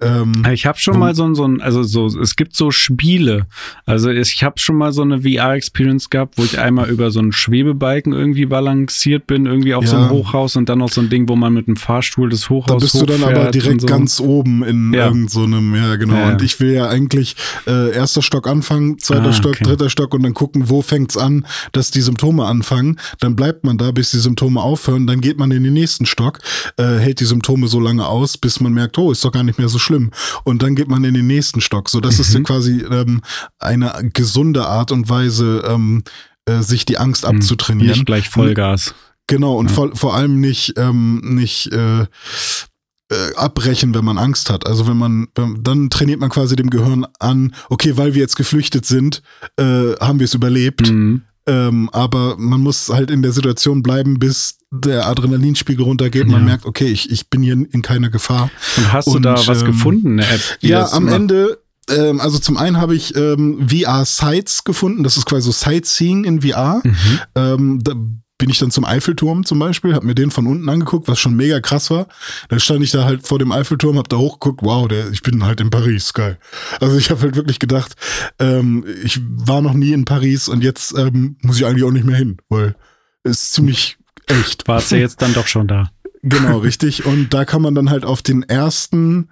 Ähm, 0.00 0.44
Ich 0.52 0.66
habe 0.66 0.78
schon 0.78 0.98
mal 0.98 1.14
so 1.14 1.24
ein, 1.24 1.34
so 1.34 1.44
ein, 1.46 1.60
also 1.62 1.82
so, 1.82 2.06
es 2.06 2.36
gibt 2.36 2.54
so 2.54 2.70
Spiele. 2.70 3.46
Also 3.86 4.10
ich 4.10 4.42
habe 4.44 4.58
schon 4.58 4.76
mal 4.76 4.92
so 4.92 5.00
eine 5.02 5.22
VR-Experience 5.22 6.10
gehabt, 6.10 6.36
wo 6.36 6.44
ich 6.44 6.58
einmal 6.58 6.90
über 6.90 7.10
so 7.10 7.18
einen 7.20 7.32
Schwebebalken 7.32 8.12
irgendwie 8.12 8.44
balanciert 8.46 9.26
bin, 9.26 9.46
irgendwie 9.46 9.74
auf 9.74 9.86
so 9.86 9.96
Ja. 9.96 10.02
einem 10.02 10.10
Hochhaus 10.10 10.56
und 10.56 10.68
dann 10.68 10.78
noch 10.80 10.90
so 10.92 11.00
ein 11.00 11.08
Ding, 11.08 11.28
wo 11.28 11.36
man 11.36 11.54
mit 11.54 11.66
dem 11.66 11.76
Fahrstuhl 11.76 12.28
das 12.28 12.50
Hochhaus 12.50 12.66
Da 12.68 12.76
bist 12.76 12.94
du 12.94 13.06
dann 13.06 13.24
aber 13.24 13.50
direkt 13.50 13.80
so. 13.80 13.86
ganz 13.86 14.20
oben 14.20 14.62
in 14.64 14.92
Ja. 14.92 15.06
irgend 15.06 15.30
so 15.30 15.44
einem, 15.44 15.74
ja 15.74 15.96
genau. 15.96 16.14
Ja, 16.14 16.20
ja. 16.20 16.32
Und 16.32 16.42
ich 16.42 16.60
will 16.60 16.72
ja 16.72 16.88
eigentlich 16.88 17.34
äh, 17.66 17.92
erster 17.94 18.20
Stock 18.22 18.46
anfangen, 18.48 18.98
zweiter 18.98 19.28
Ah, 19.30 19.32
Stock, 19.32 19.52
okay. 19.54 19.64
dritter 19.64 19.88
Stock 19.88 20.12
und 20.14 20.22
dann 20.24 20.34
gucken, 20.34 20.68
wo 20.68 20.82
fängt's 20.82 21.16
an, 21.16 21.46
dass 21.72 21.90
die 21.90 22.02
Symptome 22.02 22.44
anfangen. 22.44 22.98
Dann 23.20 23.34
bleibt 23.34 23.64
man 23.64 23.78
da, 23.78 23.92
bis 23.92 24.10
die 24.10 24.18
Symptome 24.18 24.60
aufhören. 24.60 25.06
Dann 25.06 25.22
geht 25.22 25.38
man 25.38 25.50
in 25.52 25.64
den 25.64 25.72
nächsten 25.72 26.04
Stock, 26.04 26.38
äh, 26.76 26.84
hält 26.98 27.20
die 27.20 27.24
Symptome 27.24 27.66
so 27.68 27.80
lange 27.80 28.06
aus, 28.06 28.36
bis 28.36 28.60
man 28.60 28.74
merkt, 28.74 28.98
oh, 28.98 29.10
ist 29.10 29.24
doch 29.24 29.32
gar 29.32 29.42
nicht 29.42 29.58
mehr 29.58 29.68
so 29.68 29.78
schlimm. 29.86 30.10
Und 30.44 30.62
dann 30.62 30.74
geht 30.74 30.88
man 30.88 31.02
in 31.04 31.14
den 31.14 31.26
nächsten 31.26 31.60
Stock. 31.60 31.88
So, 31.88 32.00
das 32.00 32.18
ist 32.18 32.30
Mhm. 32.30 32.36
ja 32.36 32.42
quasi 32.42 32.80
ähm, 32.90 33.22
eine 33.58 33.92
gesunde 34.12 34.66
Art 34.66 34.92
und 34.92 35.08
Weise, 35.08 35.62
ähm, 35.66 36.02
äh, 36.44 36.60
sich 36.62 36.84
die 36.84 36.98
Angst 36.98 37.24
abzutrainieren. 37.24 37.92
Nicht 37.94 38.06
gleich 38.06 38.28
Vollgas. 38.28 38.94
Genau, 39.26 39.56
und 39.56 39.68
Ja. 39.70 39.74
vor, 39.74 39.96
vor 39.96 40.14
allem 40.14 40.40
nicht, 40.40 40.74
ähm, 40.76 41.20
nicht 41.24 41.72
äh, 41.72 42.02
äh, 42.02 43.34
abbrechen, 43.36 43.94
wenn 43.94 44.04
man 44.04 44.18
Angst 44.18 44.50
hat. 44.50 44.66
Also 44.66 44.86
wenn 44.88 44.96
man, 44.96 45.28
dann 45.34 45.90
trainiert 45.90 46.18
man 46.20 46.28
quasi 46.30 46.56
dem 46.56 46.70
Gehirn 46.70 47.06
an, 47.18 47.54
okay, 47.68 47.96
weil 47.96 48.14
wir 48.14 48.20
jetzt 48.20 48.36
geflüchtet 48.36 48.84
sind, 48.86 49.22
äh, 49.56 49.94
haben 50.00 50.18
wir 50.18 50.24
es 50.24 50.34
überlebt. 50.34 50.90
Mhm. 50.90 51.22
Ähm, 51.48 51.88
aber 51.92 52.36
man 52.38 52.60
muss 52.60 52.88
halt 52.88 53.10
in 53.10 53.22
der 53.22 53.32
Situation 53.32 53.82
bleiben, 53.82 54.18
bis 54.18 54.58
der 54.70 55.06
Adrenalinspiegel 55.06 55.84
runtergeht. 55.84 56.26
Man 56.26 56.40
Ja. 56.40 56.46
merkt, 56.46 56.66
okay, 56.66 56.86
ich, 56.86 57.10
ich 57.10 57.30
bin 57.30 57.42
hier 57.42 57.52
in 57.54 57.82
keiner 57.82 58.10
Gefahr. 58.10 58.50
Und 58.76 58.92
hast 58.92 59.06
du 59.06 59.12
Und, 59.12 59.22
da 59.22 59.34
was 59.46 59.60
ähm, 59.60 59.66
gefunden, 59.66 60.12
eine 60.20 60.28
App? 60.28 60.40
Ja, 60.60 60.90
am 60.92 61.04
macht? 61.04 61.14
Ende, 61.14 61.58
ähm, 61.88 62.20
also 62.20 62.38
zum 62.40 62.56
einen 62.56 62.78
habe 62.78 62.96
ich 62.96 63.14
ähm, 63.16 63.68
VR-Sites 63.68 64.64
gefunden. 64.64 65.04
Das 65.04 65.16
ist 65.16 65.26
quasi 65.26 65.42
so 65.46 65.52
Sightseeing 65.52 66.24
in 66.24 66.42
VR. 66.42 66.80
Mhm. 66.82 66.94
Ähm, 67.36 67.78
da 67.82 67.94
bin 68.38 68.50
ich 68.50 68.58
dann 68.58 68.70
zum 68.70 68.84
Eiffelturm 68.84 69.44
zum 69.44 69.58
Beispiel, 69.58 69.94
habe 69.94 70.06
mir 70.06 70.14
den 70.14 70.30
von 70.30 70.46
unten 70.46 70.68
angeguckt, 70.68 71.08
was 71.08 71.18
schon 71.18 71.36
mega 71.36 71.60
krass 71.60 71.90
war. 71.90 72.06
Dann 72.48 72.60
stand 72.60 72.82
ich 72.82 72.90
da 72.90 73.04
halt 73.04 73.26
vor 73.26 73.38
dem 73.38 73.52
Eiffelturm, 73.52 73.98
hab 73.98 74.08
da 74.08 74.16
hochgeguckt, 74.18 74.60
wow, 74.62 74.86
der, 74.88 75.10
ich 75.10 75.22
bin 75.22 75.44
halt 75.44 75.60
in 75.60 75.70
Paris, 75.70 76.12
geil. 76.12 76.38
Also 76.80 76.98
ich 76.98 77.10
habe 77.10 77.22
halt 77.22 77.36
wirklich 77.36 77.58
gedacht, 77.58 77.94
ähm, 78.38 78.84
ich 79.02 79.20
war 79.22 79.62
noch 79.62 79.72
nie 79.72 79.92
in 79.92 80.04
Paris 80.04 80.48
und 80.48 80.62
jetzt 80.62 80.96
ähm, 80.98 81.36
muss 81.42 81.56
ich 81.56 81.66
eigentlich 81.66 81.84
auch 81.84 81.90
nicht 81.90 82.06
mehr 82.06 82.16
hin, 82.16 82.36
weil 82.48 82.76
es 83.22 83.42
ist 83.42 83.52
ziemlich 83.54 83.96
echt. 84.26 84.68
Warst 84.68 84.92
du 84.92 84.96
jetzt 84.96 85.22
dann 85.22 85.34
doch 85.34 85.46
schon 85.46 85.66
da? 85.66 85.90
Genau, 86.22 86.58
richtig. 86.58 87.06
Und 87.06 87.32
da 87.32 87.44
kann 87.44 87.62
man 87.62 87.74
dann 87.74 87.90
halt 87.90 88.04
auf 88.04 88.20
den 88.20 88.42
ersten, 88.42 89.30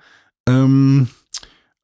ähm, 0.48 1.08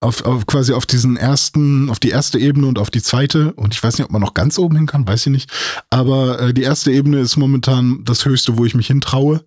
auf, 0.00 0.25
auf 0.25 0.47
quasi 0.47 0.73
auf 0.73 0.87
diesen 0.87 1.16
ersten, 1.16 1.90
auf 1.90 1.99
die 1.99 2.09
erste 2.09 2.38
Ebene 2.38 2.66
und 2.66 2.78
auf 2.78 2.90
die 2.90 3.02
zweite. 3.02 3.52
Und 3.52 3.75
ich 3.75 3.83
weiß 3.83 3.99
nicht, 3.99 4.07
ob 4.07 4.12
man 4.12 4.23
noch 4.23 4.35
ganz 4.35 4.59
oben 4.59 4.76
hin 4.76 4.87
kann, 4.87 5.07
weiß 5.07 5.26
ich 5.26 5.33
nicht. 5.33 5.50
Aber 5.90 6.40
äh, 6.40 6.54
die 6.54 6.62
erste 6.62 6.90
Ebene 6.90 7.19
ist 7.19 7.37
momentan 7.37 8.02
das 8.04 8.25
höchste, 8.25 8.57
wo 8.57 8.64
ich 8.64 8.75
mich 8.75 8.87
hintraue. 8.87 9.45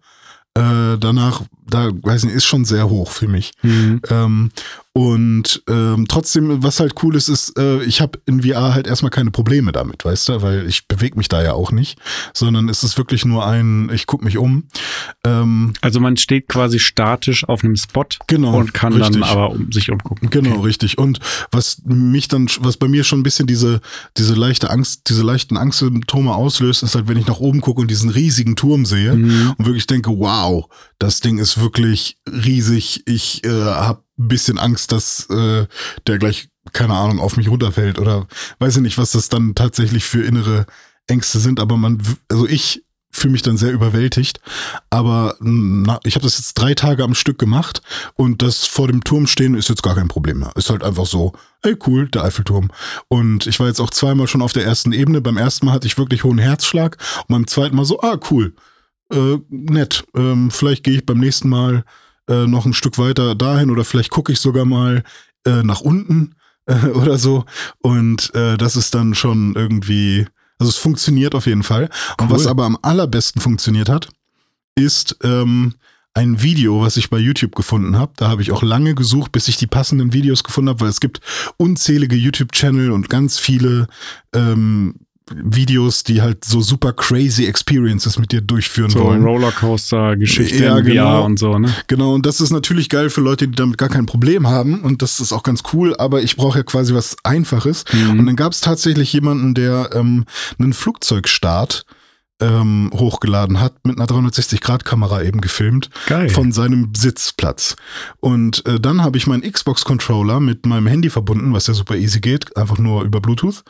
Äh, 0.56 0.98
danach, 1.00 1.42
da 1.68 1.90
weiß 2.02 2.22
ich 2.24 2.26
nicht, 2.30 2.36
ist 2.38 2.46
schon 2.46 2.66
sehr 2.66 2.90
hoch 2.90 3.12
für 3.12 3.28
mich. 3.28 3.52
Mhm. 3.62 4.02
Ähm, 4.10 4.52
und 4.96 5.64
ähm, 5.68 6.06
trotzdem, 6.08 6.62
was 6.62 6.80
halt 6.80 6.94
cool 7.02 7.16
ist, 7.16 7.28
ist, 7.28 7.58
äh, 7.58 7.82
ich 7.84 8.00
habe 8.00 8.20
in 8.28 8.44
VR 8.44 8.76
halt 8.76 8.86
erstmal 8.86 9.10
keine 9.10 9.32
Probleme 9.32 9.72
damit, 9.72 10.06
weißt 10.06 10.30
du, 10.30 10.42
weil 10.44 10.68
ich 10.68 10.88
bewege 10.88 11.18
mich 11.18 11.28
da 11.30 11.42
ja 11.42 11.54
auch 11.54 11.72
nicht, 11.72 11.98
sondern 12.32 12.70
es 12.70 12.84
ist 12.84 12.96
wirklich 13.00 13.26
nur 13.26 13.44
ein, 13.44 13.90
ich 13.92 14.06
gucke 14.06 14.24
mich 14.24 14.38
um. 14.38 14.66
Ähm, 15.26 15.74
Also 15.82 16.00
man 16.00 16.16
steht 16.18 16.48
quasi 16.48 16.78
statisch 16.78 17.44
auf 17.48 17.64
einem 17.64 17.76
Spot 17.76 18.06
Genau, 18.28 18.56
und 18.56 18.76
kann 18.76 18.94
richtig. 18.94 19.14
dann 19.22 19.24
aber 19.24 19.50
um, 19.50 19.72
sich 19.72 19.90
umgucken. 19.90 20.30
Genau, 20.30 20.60
richtig. 20.62 21.00
Und 21.00 21.20
was 21.52 21.82
mich 21.86 22.28
dann, 22.28 22.48
was 22.60 22.78
bei 22.78 22.88
mir 22.88 23.04
schon 23.04 23.22
ein 23.22 23.24
bisschen 23.24 23.48
diese, 23.48 23.82
diese 24.18 24.36
leichte 24.36 24.70
Angst, 24.70 25.10
diese 25.10 25.24
leichten 25.24 25.58
Angstsymptome 25.58 26.36
auslöst, 26.36 26.84
ist 26.84 26.94
halt, 26.94 27.08
wenn 27.08 27.18
ich 27.18 27.26
nach 27.26 27.40
oben 27.40 27.62
gucke 27.62 27.82
und 27.82 27.90
diesen 27.90 28.12
riesigen 28.12 28.56
Turm 28.56 28.86
sehe 28.86 29.16
Mhm. 29.16 29.56
und 29.58 29.66
wirklich 29.66 29.88
denke, 29.88 30.12
wow, 30.12 30.66
das 31.00 31.20
Ding 31.20 31.40
ist 31.40 31.53
wirklich 31.60 32.18
riesig. 32.30 33.04
Ich 33.06 33.44
äh, 33.44 33.50
habe 33.50 34.04
ein 34.18 34.28
bisschen 34.28 34.58
Angst, 34.58 34.92
dass 34.92 35.30
äh, 35.30 35.66
der 36.08 36.18
gleich, 36.18 36.50
keine 36.72 36.94
Ahnung, 36.94 37.20
auf 37.20 37.38
mich 37.38 37.50
runterfällt 37.50 38.00
oder 38.00 38.28
weiß 38.60 38.78
ich 38.78 38.82
nicht, 38.82 38.98
was 38.98 39.12
das 39.12 39.30
dann 39.30 39.56
tatsächlich 39.56 40.06
für 40.06 40.24
innere 40.24 40.66
Ängste 41.08 41.40
sind. 41.40 41.60
Aber 41.60 41.78
man, 41.78 42.02
also 42.30 42.48
ich 42.48 42.84
fühle 43.14 43.34
mich 43.34 43.44
dann 43.44 43.58
sehr 43.58 43.72
überwältigt. 43.72 44.42
Aber 44.90 45.36
na, 45.40 46.00
ich 46.04 46.16
habe 46.16 46.24
das 46.24 46.38
jetzt 46.40 46.56
drei 46.56 46.74
Tage 46.74 47.04
am 47.04 47.14
Stück 47.14 47.38
gemacht 47.38 47.82
und 48.16 48.42
das 48.42 48.66
vor 48.66 48.88
dem 48.88 49.04
Turm 49.04 49.28
stehen 49.28 49.56
ist 49.56 49.70
jetzt 49.70 49.84
gar 49.84 49.96
kein 49.96 50.08
Problem 50.08 50.40
mehr. 50.40 50.52
Ist 50.56 50.70
halt 50.70 50.84
einfach 50.84 51.06
so, 51.06 51.34
ey 51.62 51.78
cool, 51.86 52.10
der 52.10 52.24
Eiffelturm. 52.24 52.72
Und 53.08 53.46
ich 53.48 53.60
war 53.60 53.68
jetzt 53.68 53.80
auch 53.80 53.92
zweimal 53.92 54.28
schon 54.28 54.42
auf 54.42 54.52
der 54.52 54.66
ersten 54.66 54.92
Ebene. 54.92 55.22
Beim 55.22 55.38
ersten 55.38 55.68
Mal 55.68 55.74
hatte 55.74 55.88
ich 55.88 55.98
wirklich 55.98 56.24
hohen 56.24 56.40
Herzschlag 56.40 56.98
und 57.28 57.28
beim 57.30 57.48
zweiten 57.48 57.76
Mal 57.76 57.86
so, 57.86 58.02
ah 58.02 58.18
cool, 58.32 58.56
äh, 59.14 59.40
nett. 59.50 60.04
Ähm, 60.16 60.52
vielleicht 60.52 60.84
gehe 60.84 60.96
ich 60.96 61.06
beim 61.06 61.20
nächsten 61.20 61.50
Mal 61.50 61.84
äh, 62.28 62.48
noch 62.48 62.66
ein 62.66 62.74
Stück 62.74 62.98
weiter 62.98 63.36
dahin 63.36 63.70
oder 63.70 63.86
vielleicht 63.86 64.10
gucke 64.10 64.32
ich 64.32 64.40
sogar 64.40 64.66
mal 64.66 65.04
äh, 65.46 65.64
nach 65.64 65.82
unten 65.82 66.36
äh, 66.66 66.88
oder 66.94 67.18
so. 67.18 67.46
Und 67.80 68.34
äh, 68.36 68.58
das 68.58 68.76
ist 68.76 68.94
dann 68.96 69.16
schon 69.16 69.54
irgendwie, 69.56 70.26
also 70.60 70.70
es 70.70 70.78
funktioniert 70.78 71.36
auf 71.36 71.46
jeden 71.46 71.64
Fall. 71.64 71.90
Und 72.20 72.30
Cool. 72.30 72.36
was 72.36 72.48
aber 72.48 72.66
am 72.66 72.78
allerbesten 72.82 73.42
funktioniert 73.42 73.90
hat, 73.90 74.10
ist 74.76 75.18
ähm, 75.24 75.76
ein 76.14 76.42
Video, 76.42 76.82
was 76.82 76.98
ich 76.98 77.10
bei 77.10 77.18
YouTube 77.18 77.56
gefunden 77.56 77.98
habe. 77.98 78.14
Da 78.18 78.30
habe 78.30 78.42
ich 78.42 78.52
auch 78.52 78.62
lange 78.62 78.94
gesucht, 78.96 79.32
bis 79.32 79.48
ich 79.48 79.58
die 79.58 79.68
passenden 79.68 80.14
Videos 80.14 80.44
gefunden 80.44 80.70
habe, 80.70 80.82
weil 80.82 80.90
es 80.90 81.00
gibt 81.00 81.22
unzählige 81.58 82.16
YouTube-Channel 82.16 82.92
und 82.92 83.10
ganz 83.10 83.40
viele 83.40 83.88
ähm, 84.34 84.96
Videos, 85.32 86.04
die 86.04 86.22
halt 86.22 86.44
so 86.44 86.62
super 86.62 86.94
crazy 86.94 87.46
Experiences 87.46 88.20
mit 88.20 88.32
dir 88.32 88.42
durchführen 88.42 88.90
So 88.90 89.00
wollen. 89.00 89.24
Rollercoaster-Geschichte 89.24 90.64
Ja, 90.64 90.76
VR 90.76 90.82
genau. 90.82 91.26
und 91.26 91.40
so, 91.40 91.58
ne? 91.58 91.74
Genau, 91.88 92.14
und 92.14 92.26
das 92.26 92.42
ist 92.42 92.52
natürlich 92.52 92.90
geil 92.90 93.10
für 93.10 93.22
Leute, 93.22 93.48
die 93.48 93.56
damit 93.56 93.78
gar 93.78 93.90
kein 93.90 94.06
Problem 94.06 94.48
haben. 94.48 94.82
Und 94.82 95.02
das 95.02 95.20
ist 95.20 95.32
auch 95.32 95.44
ganz 95.44 95.64
cool, 95.74 95.96
aber 95.98 96.22
ich 96.22 96.36
brauche 96.36 96.60
ja 96.60 96.64
quasi 96.64 96.94
was 96.94 97.16
Einfaches. 97.24 97.86
Mhm. 97.94 98.20
Und 98.20 98.26
dann 98.26 98.36
gab 98.36 98.52
es 98.52 98.62
tatsächlich 98.62 99.14
jemanden, 99.14 99.54
der 99.54 99.92
ähm, 99.94 100.26
einen 100.60 100.74
Flugzeugstart 100.74 101.86
ähm, 102.42 102.92
hochgeladen 102.94 103.60
hat, 103.60 103.86
mit 103.86 103.98
einer 103.98 104.08
360-Grad-Kamera 104.08 105.24
eben 105.24 105.42
gefilmt, 105.42 105.90
Geil. 106.08 106.30
von 106.30 106.52
seinem 106.52 106.94
Sitzplatz. 106.96 107.76
Und 108.20 108.66
äh, 108.66 108.80
dann 108.80 109.04
habe 109.04 109.18
ich 109.18 109.28
meinen 109.28 109.50
Xbox-Controller 109.50 110.40
mit 110.40 110.66
meinem 110.66 110.88
Handy 110.88 111.10
verbunden, 111.10 111.54
was 111.54 111.68
ja 111.68 111.74
super 111.74 111.96
easy 111.96 112.20
geht, 112.20 112.58
einfach 112.58 112.78
nur 112.78 113.04
über 113.04 113.22
Bluetooth. 113.22 113.64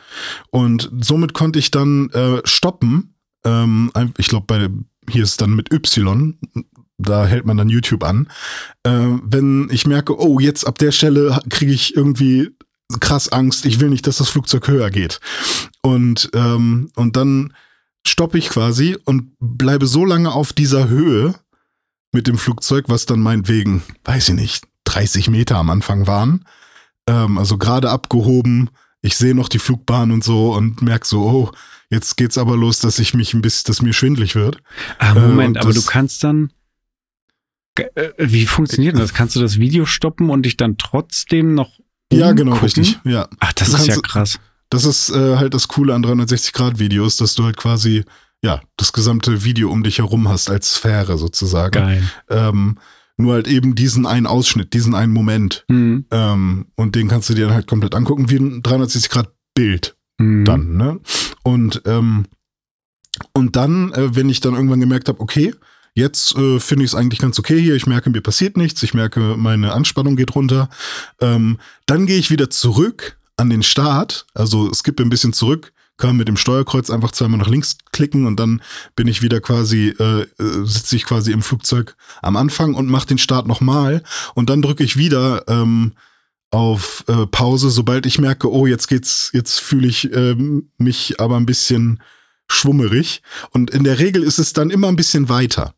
Und 0.50 0.90
somit 1.00 1.34
konnte 1.34 1.58
ich 1.58 1.70
dann 1.70 2.10
äh, 2.10 2.40
stoppen. 2.44 3.14
Ähm, 3.44 3.90
ich 4.18 4.28
glaube, 4.28 4.46
bei 4.46 4.68
hier 5.10 5.22
ist 5.22 5.40
dann 5.40 5.54
mit 5.54 5.72
Y, 5.72 6.38
da 6.98 7.26
hält 7.26 7.44
man 7.44 7.56
dann 7.56 7.68
YouTube 7.68 8.04
an. 8.04 8.28
Äh, 8.84 9.18
wenn 9.22 9.68
ich 9.70 9.86
merke, 9.86 10.18
oh, 10.18 10.38
jetzt 10.38 10.66
ab 10.66 10.78
der 10.78 10.92
Stelle 10.92 11.38
kriege 11.50 11.72
ich 11.72 11.96
irgendwie 11.96 12.50
krass 13.00 13.30
Angst, 13.30 13.66
ich 13.66 13.80
will 13.80 13.90
nicht, 13.90 14.06
dass 14.06 14.18
das 14.18 14.28
Flugzeug 14.28 14.68
höher 14.68 14.90
geht. 14.90 15.20
Und, 15.82 16.30
ähm, 16.34 16.90
und 16.94 17.16
dann 17.16 17.52
stoppe 18.06 18.38
ich 18.38 18.48
quasi 18.48 18.96
und 19.04 19.32
bleibe 19.40 19.86
so 19.86 20.04
lange 20.04 20.32
auf 20.32 20.52
dieser 20.52 20.88
Höhe 20.88 21.34
mit 22.12 22.26
dem 22.26 22.38
Flugzeug, 22.38 22.84
was 22.88 23.06
dann 23.06 23.20
meinetwegen, 23.20 23.82
weiß 24.04 24.28
ich 24.30 24.34
nicht, 24.34 24.64
30 24.84 25.30
Meter 25.30 25.56
am 25.56 25.70
Anfang 25.70 26.06
waren. 26.06 26.44
Ähm, 27.08 27.38
also 27.38 27.58
gerade 27.58 27.90
abgehoben. 27.90 28.70
Ich 29.00 29.16
sehe 29.16 29.34
noch 29.34 29.48
die 29.48 29.58
Flugbahn 29.58 30.12
und 30.12 30.22
so 30.24 30.54
und 30.54 30.80
merke 30.80 31.06
so, 31.06 31.22
oh, 31.22 31.50
jetzt 31.90 32.16
geht's 32.16 32.38
aber 32.38 32.56
los, 32.56 32.78
dass 32.78 32.98
ich 32.98 33.14
mich 33.14 33.34
ein 33.34 33.42
bisschen, 33.42 33.64
dass 33.66 33.82
mir 33.82 33.92
schwindlig 33.92 34.34
wird. 34.34 34.58
Ah, 34.98 35.12
Äh, 35.14 35.20
Moment, 35.20 35.56
und 35.56 35.62
aber 35.62 35.74
du 35.74 35.82
kannst 35.82 36.22
dann. 36.24 36.50
Äh, 37.76 38.10
Wie 38.18 38.46
funktioniert 38.46 38.98
das? 38.98 39.12
Kannst 39.14 39.34
du 39.36 39.40
das 39.40 39.58
Video 39.58 39.84
stoppen 39.84 40.30
und 40.30 40.44
dich 40.44 40.56
dann 40.56 40.78
trotzdem 40.78 41.54
noch. 41.54 41.70
Ja, 42.12 42.32
genau, 42.32 42.52
umgucken? 42.52 42.64
richtig. 42.64 43.00
Ja. 43.04 43.28
Ach, 43.40 43.52
das 43.54 43.70
Du 43.70 43.76
ist 43.76 43.86
ja 43.88 43.96
krass. 44.00 44.38
Das 44.70 44.84
ist 44.84 45.10
äh, 45.10 45.36
halt 45.36 45.54
das 45.54 45.68
Coole 45.68 45.94
an 45.94 46.04
360-Grad-Videos, 46.04 47.16
dass 47.16 47.34
du 47.34 47.44
halt 47.44 47.56
quasi, 47.56 48.04
ja, 48.42 48.60
das 48.76 48.92
gesamte 48.92 49.44
Video 49.44 49.70
um 49.70 49.82
dich 49.82 49.98
herum 49.98 50.28
hast 50.28 50.50
als 50.50 50.74
Sphäre 50.74 51.18
sozusagen. 51.18 51.72
Geil. 51.72 52.02
Ähm, 52.28 52.78
nur 53.16 53.34
halt 53.34 53.46
eben 53.46 53.74
diesen 53.74 54.06
einen 54.06 54.26
Ausschnitt, 54.26 54.74
diesen 54.74 54.94
einen 54.94 55.12
Moment. 55.12 55.64
Mhm. 55.68 56.06
Ähm, 56.10 56.66
und 56.74 56.96
den 56.96 57.08
kannst 57.08 57.28
du 57.30 57.34
dir 57.34 57.46
dann 57.46 57.54
halt 57.54 57.68
komplett 57.68 57.94
angucken, 57.94 58.30
wie 58.30 58.36
ein 58.36 58.62
360-Grad-Bild 58.62 59.96
Mhm. 60.18 60.44
dann, 60.44 60.76
ne? 60.76 61.00
Und, 61.42 61.82
ähm, 61.86 62.26
und 63.32 63.56
dann, 63.56 63.92
äh, 63.92 64.14
wenn 64.14 64.28
ich 64.28 64.40
dann 64.40 64.54
irgendwann 64.54 64.80
gemerkt 64.80 65.08
habe, 65.08 65.20
okay, 65.20 65.54
jetzt 65.94 66.36
äh, 66.36 66.60
finde 66.60 66.84
ich 66.84 66.92
es 66.92 66.94
eigentlich 66.94 67.20
ganz 67.20 67.38
okay 67.38 67.60
hier, 67.60 67.74
ich 67.74 67.86
merke, 67.86 68.10
mir 68.10 68.20
passiert 68.20 68.56
nichts, 68.56 68.82
ich 68.82 68.94
merke, 68.94 69.34
meine 69.36 69.72
Anspannung 69.72 70.16
geht 70.16 70.34
runter, 70.34 70.68
ähm, 71.20 71.58
dann 71.86 72.06
gehe 72.06 72.18
ich 72.18 72.30
wieder 72.30 72.50
zurück 72.50 73.18
an 73.36 73.50
den 73.50 73.62
Start, 73.62 74.26
also 74.34 74.72
skippe 74.72 75.02
ein 75.02 75.10
bisschen 75.10 75.32
zurück, 75.32 75.72
kann 75.96 76.16
mit 76.16 76.28
dem 76.28 76.36
Steuerkreuz 76.36 76.90
einfach 76.90 77.12
zweimal 77.12 77.38
nach 77.38 77.48
links 77.48 77.76
klicken 77.92 78.26
und 78.26 78.38
dann 78.40 78.62
bin 78.96 79.06
ich 79.06 79.22
wieder 79.22 79.40
quasi, 79.40 79.94
äh, 79.98 80.22
äh 80.22 80.26
sitze 80.64 80.96
ich 80.96 81.04
quasi 81.04 81.30
im 81.32 81.42
Flugzeug 81.42 81.96
am 82.22 82.36
Anfang 82.36 82.74
und 82.74 82.88
mache 82.88 83.06
den 83.06 83.18
Start 83.18 83.46
nochmal 83.46 84.02
und 84.34 84.50
dann 84.50 84.62
drücke 84.62 84.82
ich 84.82 84.96
wieder 84.96 85.44
ähm, 85.48 85.92
auf 86.50 87.04
äh, 87.08 87.26
Pause, 87.26 87.70
sobald 87.70 88.06
ich 88.06 88.18
merke, 88.18 88.50
oh, 88.50 88.66
jetzt 88.66 88.86
geht's, 88.88 89.30
jetzt 89.32 89.60
fühle 89.60 89.88
ich 89.88 90.12
ähm, 90.12 90.70
mich 90.78 91.20
aber 91.20 91.36
ein 91.36 91.46
bisschen 91.46 92.00
schwummerig. 92.48 93.22
Und 93.50 93.70
in 93.70 93.82
der 93.82 93.98
Regel 93.98 94.22
ist 94.22 94.38
es 94.38 94.52
dann 94.52 94.70
immer 94.70 94.88
ein 94.88 94.96
bisschen 94.96 95.28
weiter. 95.28 95.74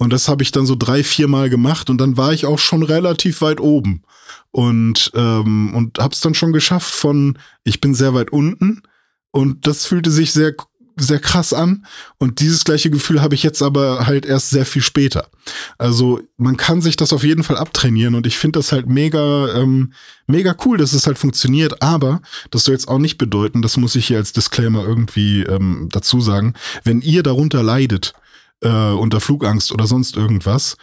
Und 0.00 0.14
das 0.14 0.28
habe 0.28 0.42
ich 0.42 0.50
dann 0.50 0.64
so 0.64 0.76
drei, 0.76 1.04
vier 1.04 1.28
Mal 1.28 1.50
gemacht 1.50 1.90
und 1.90 1.98
dann 1.98 2.16
war 2.16 2.32
ich 2.32 2.46
auch 2.46 2.58
schon 2.58 2.82
relativ 2.82 3.42
weit 3.42 3.60
oben. 3.60 4.02
Und, 4.50 5.12
ähm, 5.14 5.74
und 5.74 5.98
habe 5.98 6.14
es 6.14 6.20
dann 6.20 6.32
schon 6.32 6.54
geschafft 6.54 6.94
von, 6.94 7.38
ich 7.64 7.82
bin 7.82 7.94
sehr 7.94 8.14
weit 8.14 8.30
unten. 8.30 8.80
Und 9.30 9.66
das 9.66 9.84
fühlte 9.84 10.10
sich 10.10 10.32
sehr 10.32 10.54
sehr 10.96 11.18
krass 11.18 11.52
an. 11.52 11.86
Und 12.18 12.40
dieses 12.40 12.64
gleiche 12.64 12.90
Gefühl 12.90 13.22
habe 13.22 13.34
ich 13.34 13.42
jetzt 13.42 13.62
aber 13.62 14.06
halt 14.06 14.26
erst 14.26 14.50
sehr 14.50 14.66
viel 14.66 14.82
später. 14.82 15.28
Also 15.78 16.20
man 16.36 16.56
kann 16.56 16.82
sich 16.82 16.96
das 16.96 17.12
auf 17.12 17.24
jeden 17.24 17.42
Fall 17.42 17.56
abtrainieren 17.56 18.14
und 18.14 18.26
ich 18.26 18.36
finde 18.36 18.58
das 18.58 18.72
halt 18.72 18.88
mega, 18.88 19.54
ähm, 19.54 19.92
mega 20.26 20.54
cool, 20.64 20.78
dass 20.78 20.92
es 20.92 21.06
halt 21.06 21.18
funktioniert. 21.18 21.82
Aber 21.82 22.20
das 22.50 22.64
soll 22.64 22.74
jetzt 22.74 22.88
auch 22.88 22.98
nicht 22.98 23.18
bedeuten, 23.18 23.62
das 23.62 23.76
muss 23.76 23.96
ich 23.96 24.06
hier 24.06 24.18
als 24.18 24.32
Disclaimer 24.32 24.84
irgendwie 24.84 25.42
ähm, 25.42 25.88
dazu 25.90 26.20
sagen, 26.20 26.54
wenn 26.84 27.00
ihr 27.00 27.22
darunter 27.22 27.62
leidet, 27.62 28.14
äh, 28.60 28.92
unter 28.92 29.20
Flugangst 29.20 29.72
oder 29.72 29.86
sonst 29.86 30.16
irgendwas, 30.16 30.76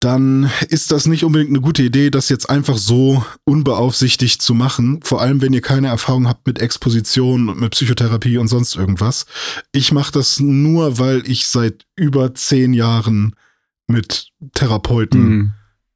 dann 0.00 0.48
ist 0.68 0.92
das 0.92 1.06
nicht 1.06 1.24
unbedingt 1.24 1.50
eine 1.50 1.60
gute 1.60 1.82
Idee, 1.82 2.10
das 2.10 2.28
jetzt 2.28 2.48
einfach 2.48 2.76
so 2.78 3.24
unbeaufsichtigt 3.44 4.40
zu 4.40 4.54
machen. 4.54 5.00
Vor 5.02 5.20
allem, 5.20 5.42
wenn 5.42 5.52
ihr 5.52 5.60
keine 5.60 5.88
Erfahrung 5.88 6.28
habt 6.28 6.46
mit 6.46 6.60
Exposition 6.60 7.48
und 7.48 7.58
mit 7.58 7.72
Psychotherapie 7.72 8.38
und 8.38 8.46
sonst 8.46 8.76
irgendwas. 8.76 9.26
Ich 9.72 9.90
mache 9.90 10.12
das 10.12 10.38
nur, 10.38 10.98
weil 10.98 11.28
ich 11.28 11.48
seit 11.48 11.84
über 11.96 12.32
zehn 12.34 12.74
Jahren 12.74 13.34
mit 13.88 14.28
Therapeuten 14.52 15.20
mhm. 15.20 15.52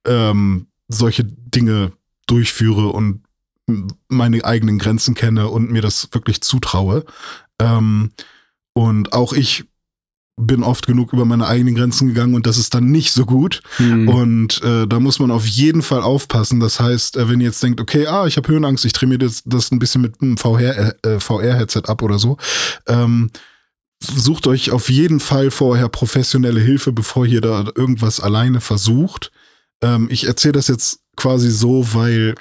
ähm, 0.07 0.66
solche 0.88 1.25
Dinge 1.25 1.92
durchführe 2.27 2.88
und 2.88 3.22
meine 4.09 4.44
eigenen 4.44 4.79
Grenzen 4.79 5.14
kenne 5.14 5.48
und 5.48 5.70
mir 5.70 5.83
das 5.83 6.09
wirklich 6.12 6.40
zutraue. 6.40 7.05
Ähm, 7.61 8.11
und 8.72 9.12
auch 9.12 9.33
ich 9.33 9.64
bin 10.37 10.62
oft 10.62 10.87
genug 10.87 11.12
über 11.12 11.25
meine 11.25 11.47
eigenen 11.47 11.75
Grenzen 11.75 12.09
gegangen 12.09 12.35
und 12.35 12.47
das 12.47 12.57
ist 12.57 12.75
dann 12.75 12.90
nicht 12.90 13.12
so 13.12 13.27
gut. 13.27 13.62
Mhm. 13.79 14.09
Und 14.09 14.62
äh, 14.62 14.87
da 14.87 14.99
muss 14.99 15.18
man 15.18 15.31
auf 15.31 15.47
jeden 15.47 15.83
Fall 15.83 16.03
aufpassen. 16.03 16.59
Das 16.59 16.81
heißt, 16.81 17.16
äh, 17.16 17.29
wenn 17.29 17.40
ihr 17.40 17.47
jetzt 17.47 17.62
denkt, 17.62 17.81
okay, 17.81 18.07
ah, 18.07 18.27
ich 18.27 18.37
habe 18.37 18.49
Höhenangst, 18.49 18.85
ich 18.85 18.92
trainiere 18.92 19.18
das, 19.18 19.42
das 19.45 19.71
ein 19.71 19.79
bisschen 19.79 20.01
mit 20.01 20.21
einem 20.23 20.38
VR-Headset 20.38 21.09
äh, 21.09 21.21
VR 21.21 21.90
ab 21.90 22.03
oder 22.03 22.18
so, 22.18 22.38
ähm, 22.87 23.31
sucht 24.03 24.47
euch 24.47 24.71
auf 24.71 24.90
jeden 24.90 25.21
Fall 25.21 25.51
vorher 25.51 25.88
professionelle 25.88 26.61
Hilfe, 26.61 26.92
bevor 26.92 27.27
ihr 27.27 27.40
da 27.40 27.64
irgendwas 27.75 28.18
alleine 28.18 28.61
versucht. 28.61 29.31
Ähm, 29.83 30.09
ich 30.11 30.27
erzähle 30.27 30.53
das 30.53 30.68
jetzt 30.68 31.01
quasi 31.16 31.51
so, 31.51 31.95
weil 31.95 32.35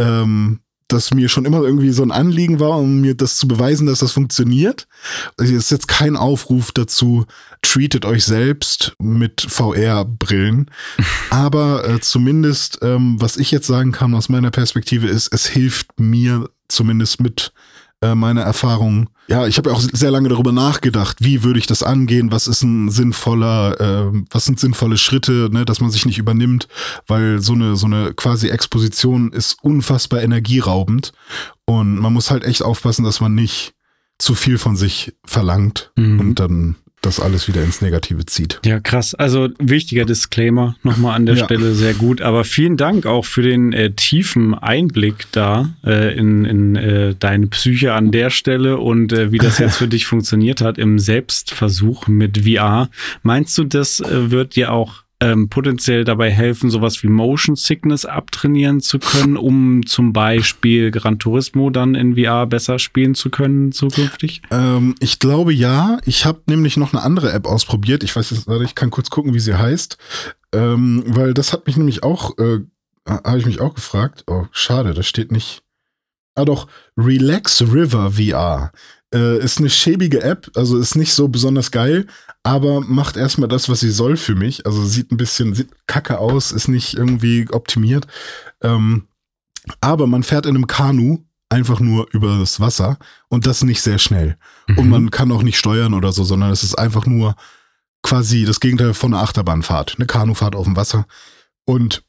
ähm, 0.00 0.60
das 0.88 1.12
mir 1.12 1.28
schon 1.28 1.44
immer 1.44 1.62
irgendwie 1.62 1.90
so 1.90 2.02
ein 2.02 2.10
Anliegen 2.10 2.60
war, 2.60 2.78
um 2.78 3.00
mir 3.00 3.14
das 3.14 3.36
zu 3.36 3.46
beweisen, 3.46 3.86
dass 3.86 4.00
das 4.00 4.12
funktioniert. 4.12 4.88
Es 5.36 5.50
ist 5.50 5.70
jetzt 5.70 5.86
kein 5.88 6.16
Aufruf 6.16 6.72
dazu, 6.72 7.26
treatet 7.62 8.04
euch 8.04 8.24
selbst 8.24 8.94
mit 8.98 9.42
VR-Brillen. 9.42 10.70
Aber 11.30 11.88
äh, 11.88 12.00
zumindest, 12.00 12.78
ähm, 12.82 13.16
was 13.20 13.36
ich 13.36 13.50
jetzt 13.50 13.66
sagen 13.66 13.92
kann 13.92 14.14
aus 14.14 14.28
meiner 14.28 14.50
Perspektive 14.50 15.06
ist, 15.06 15.32
es 15.32 15.46
hilft 15.46 16.00
mir 16.00 16.48
zumindest 16.68 17.20
mit 17.20 17.52
äh, 18.00 18.14
meine 18.14 18.42
Erfahrungen. 18.42 19.08
Ja, 19.26 19.46
ich 19.46 19.58
habe 19.58 19.72
auch 19.72 19.80
sehr 19.80 20.10
lange 20.10 20.28
darüber 20.28 20.52
nachgedacht, 20.52 21.18
wie 21.20 21.42
würde 21.42 21.58
ich 21.58 21.66
das 21.66 21.82
angehen, 21.82 22.32
was 22.32 22.46
ist 22.46 22.62
ein 22.62 22.90
sinnvoller, 22.90 23.80
äh, 23.80 24.22
was 24.30 24.44
sind 24.44 24.60
sinnvolle 24.60 24.96
Schritte, 24.96 25.48
ne, 25.52 25.64
dass 25.64 25.80
man 25.80 25.90
sich 25.90 26.06
nicht 26.06 26.18
übernimmt, 26.18 26.68
weil 27.06 27.40
so 27.40 27.52
eine 27.52 27.76
so 27.76 27.86
eine 27.86 28.14
quasi 28.14 28.48
Exposition 28.48 29.32
ist 29.32 29.56
unfassbar 29.62 30.22
energieraubend 30.22 31.12
und 31.64 31.98
man 31.98 32.12
muss 32.12 32.30
halt 32.30 32.44
echt 32.44 32.62
aufpassen, 32.62 33.04
dass 33.04 33.20
man 33.20 33.34
nicht 33.34 33.74
zu 34.18 34.34
viel 34.34 34.58
von 34.58 34.76
sich 34.76 35.14
verlangt 35.24 35.92
mhm. 35.96 36.20
und 36.20 36.40
dann 36.40 36.76
das 37.00 37.20
alles 37.20 37.48
wieder 37.48 37.62
ins 37.62 37.80
Negative 37.80 38.26
zieht. 38.26 38.60
Ja, 38.64 38.80
krass. 38.80 39.14
Also 39.14 39.48
wichtiger 39.58 40.04
Disclaimer 40.04 40.76
nochmal 40.82 41.14
an 41.14 41.26
der 41.26 41.36
ja. 41.36 41.44
Stelle, 41.44 41.72
sehr 41.74 41.94
gut. 41.94 42.20
Aber 42.20 42.44
vielen 42.44 42.76
Dank 42.76 43.06
auch 43.06 43.24
für 43.24 43.42
den 43.42 43.72
äh, 43.72 43.92
tiefen 43.92 44.54
Einblick 44.54 45.26
da 45.32 45.70
äh, 45.84 46.16
in, 46.16 46.44
in 46.44 46.76
äh, 46.76 47.14
deine 47.14 47.46
Psyche 47.48 47.92
an 47.92 48.10
der 48.10 48.30
Stelle 48.30 48.78
und 48.78 49.12
äh, 49.12 49.32
wie 49.32 49.38
das 49.38 49.58
jetzt 49.58 49.76
für 49.76 49.88
dich 49.88 50.06
funktioniert 50.06 50.60
hat 50.60 50.78
im 50.78 50.98
Selbstversuch 50.98 52.08
mit 52.08 52.46
VR. 52.46 52.88
Meinst 53.22 53.56
du, 53.58 53.64
das 53.64 54.00
äh, 54.00 54.30
wird 54.30 54.56
dir 54.56 54.72
auch 54.72 55.04
ähm, 55.20 55.48
potenziell 55.48 56.04
dabei 56.04 56.30
helfen, 56.30 56.70
sowas 56.70 57.02
wie 57.02 57.08
Motion 57.08 57.56
Sickness 57.56 58.04
abtrainieren 58.04 58.80
zu 58.80 58.98
können, 58.98 59.36
um 59.36 59.84
zum 59.84 60.12
Beispiel 60.12 60.90
Gran 60.90 61.18
Turismo 61.18 61.70
dann 61.70 61.94
in 61.94 62.16
VR 62.16 62.46
besser 62.46 62.78
spielen 62.78 63.14
zu 63.14 63.28
können 63.30 63.72
zukünftig? 63.72 64.42
Ähm, 64.50 64.94
ich 65.00 65.18
glaube 65.18 65.52
ja. 65.52 65.98
Ich 66.04 66.24
habe 66.24 66.42
nämlich 66.46 66.76
noch 66.76 66.92
eine 66.92 67.02
andere 67.02 67.32
App 67.32 67.46
ausprobiert. 67.46 68.04
Ich 68.04 68.14
weiß 68.14 68.30
jetzt, 68.30 68.48
ich 68.48 68.74
kann 68.76 68.90
kurz 68.90 69.10
gucken, 69.10 69.34
wie 69.34 69.40
sie 69.40 69.58
heißt, 69.58 69.98
ähm, 70.54 71.02
weil 71.06 71.34
das 71.34 71.52
hat 71.52 71.66
mich 71.66 71.76
nämlich 71.76 72.04
auch, 72.04 72.38
äh, 72.38 72.60
habe 73.06 73.38
ich 73.38 73.46
mich 73.46 73.60
auch 73.60 73.74
gefragt. 73.74 74.24
Oh, 74.28 74.46
schade, 74.52 74.94
das 74.94 75.06
steht 75.06 75.32
nicht. 75.32 75.62
Ah 76.36 76.44
doch, 76.44 76.68
Relax 76.96 77.62
River 77.62 78.12
VR. 78.12 78.70
Äh, 79.12 79.38
ist 79.38 79.58
eine 79.58 79.70
schäbige 79.70 80.22
App, 80.22 80.50
also 80.54 80.78
ist 80.78 80.94
nicht 80.94 81.12
so 81.14 81.28
besonders 81.28 81.70
geil, 81.70 82.06
aber 82.42 82.80
macht 82.80 83.16
erstmal 83.16 83.48
das, 83.48 83.68
was 83.68 83.80
sie 83.80 83.90
soll 83.90 84.16
für 84.16 84.34
mich. 84.34 84.66
Also 84.66 84.84
sieht 84.84 85.12
ein 85.12 85.16
bisschen, 85.16 85.54
sieht 85.54 85.70
kacke 85.86 86.18
aus, 86.18 86.52
ist 86.52 86.68
nicht 86.68 86.94
irgendwie 86.94 87.46
optimiert. 87.50 88.06
Ähm, 88.62 89.08
aber 89.80 90.06
man 90.06 90.22
fährt 90.22 90.46
in 90.46 90.54
einem 90.54 90.66
Kanu 90.66 91.18
einfach 91.50 91.80
nur 91.80 92.08
über 92.12 92.38
das 92.38 92.60
Wasser 92.60 92.98
und 93.28 93.46
das 93.46 93.64
nicht 93.64 93.82
sehr 93.82 93.98
schnell. 93.98 94.36
Mhm. 94.66 94.78
Und 94.78 94.88
man 94.88 95.10
kann 95.10 95.32
auch 95.32 95.42
nicht 95.42 95.58
steuern 95.58 95.94
oder 95.94 96.12
so, 96.12 96.24
sondern 96.24 96.50
es 96.50 96.62
ist 96.62 96.78
einfach 96.78 97.06
nur 97.06 97.36
quasi 98.02 98.44
das 98.44 98.60
Gegenteil 98.60 98.94
von 98.94 99.12
einer 99.12 99.22
Achterbahnfahrt, 99.22 99.96
eine 99.96 100.06
Kanufahrt 100.06 100.54
auf 100.54 100.64
dem 100.64 100.76
Wasser. 100.76 101.06
Und 101.64 102.02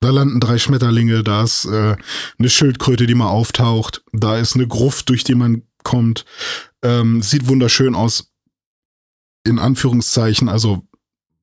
da 0.00 0.10
landen 0.10 0.40
drei 0.40 0.58
Schmetterlinge, 0.58 1.22
da 1.22 1.42
ist 1.42 1.64
äh, 1.64 1.96
eine 2.38 2.50
Schildkröte, 2.50 3.06
die 3.06 3.14
mal 3.14 3.28
auftaucht, 3.28 4.02
da 4.12 4.36
ist 4.36 4.54
eine 4.54 4.66
Gruft, 4.66 5.08
durch 5.08 5.24
die 5.24 5.34
man 5.34 5.62
kommt. 5.82 6.24
Ähm, 6.82 7.22
sieht 7.22 7.48
wunderschön 7.48 7.94
aus, 7.94 8.33
in 9.44 9.58
Anführungszeichen. 9.58 10.48
Also 10.48 10.82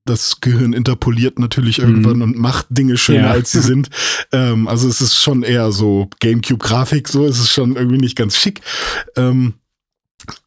das 0.05 0.41
Gehirn 0.41 0.73
interpoliert 0.73 1.39
natürlich 1.39 1.77
mhm. 1.77 1.87
irgendwann 1.87 2.15
mhm. 2.17 2.21
und 2.23 2.37
macht 2.37 2.67
Dinge 2.69 2.97
schöner, 2.97 3.27
ja. 3.27 3.31
als 3.31 3.51
sie 3.51 3.61
sind. 3.61 3.89
Ähm, 4.33 4.69
also 4.69 4.87
es 4.87 5.01
ist 5.01 5.21
schon 5.21 5.43
eher 5.43 5.73
so 5.73 6.09
Gamecube-Grafik, 6.21 7.09
so 7.09 7.25
es 7.25 7.37
ist 7.37 7.49
schon 7.49 7.75
irgendwie 7.75 7.97
nicht 7.97 8.15
ganz 8.15 8.37
schick. 8.37 8.61
Ähm, 9.17 9.55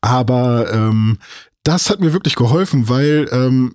aber 0.01 0.73
ähm, 0.73 1.19
das 1.65 1.91
hat 1.91 2.01
mir 2.01 2.15
wirklich 2.15 2.35
geholfen, 2.35 2.89
weil 2.89 3.29
ähm, 3.31 3.75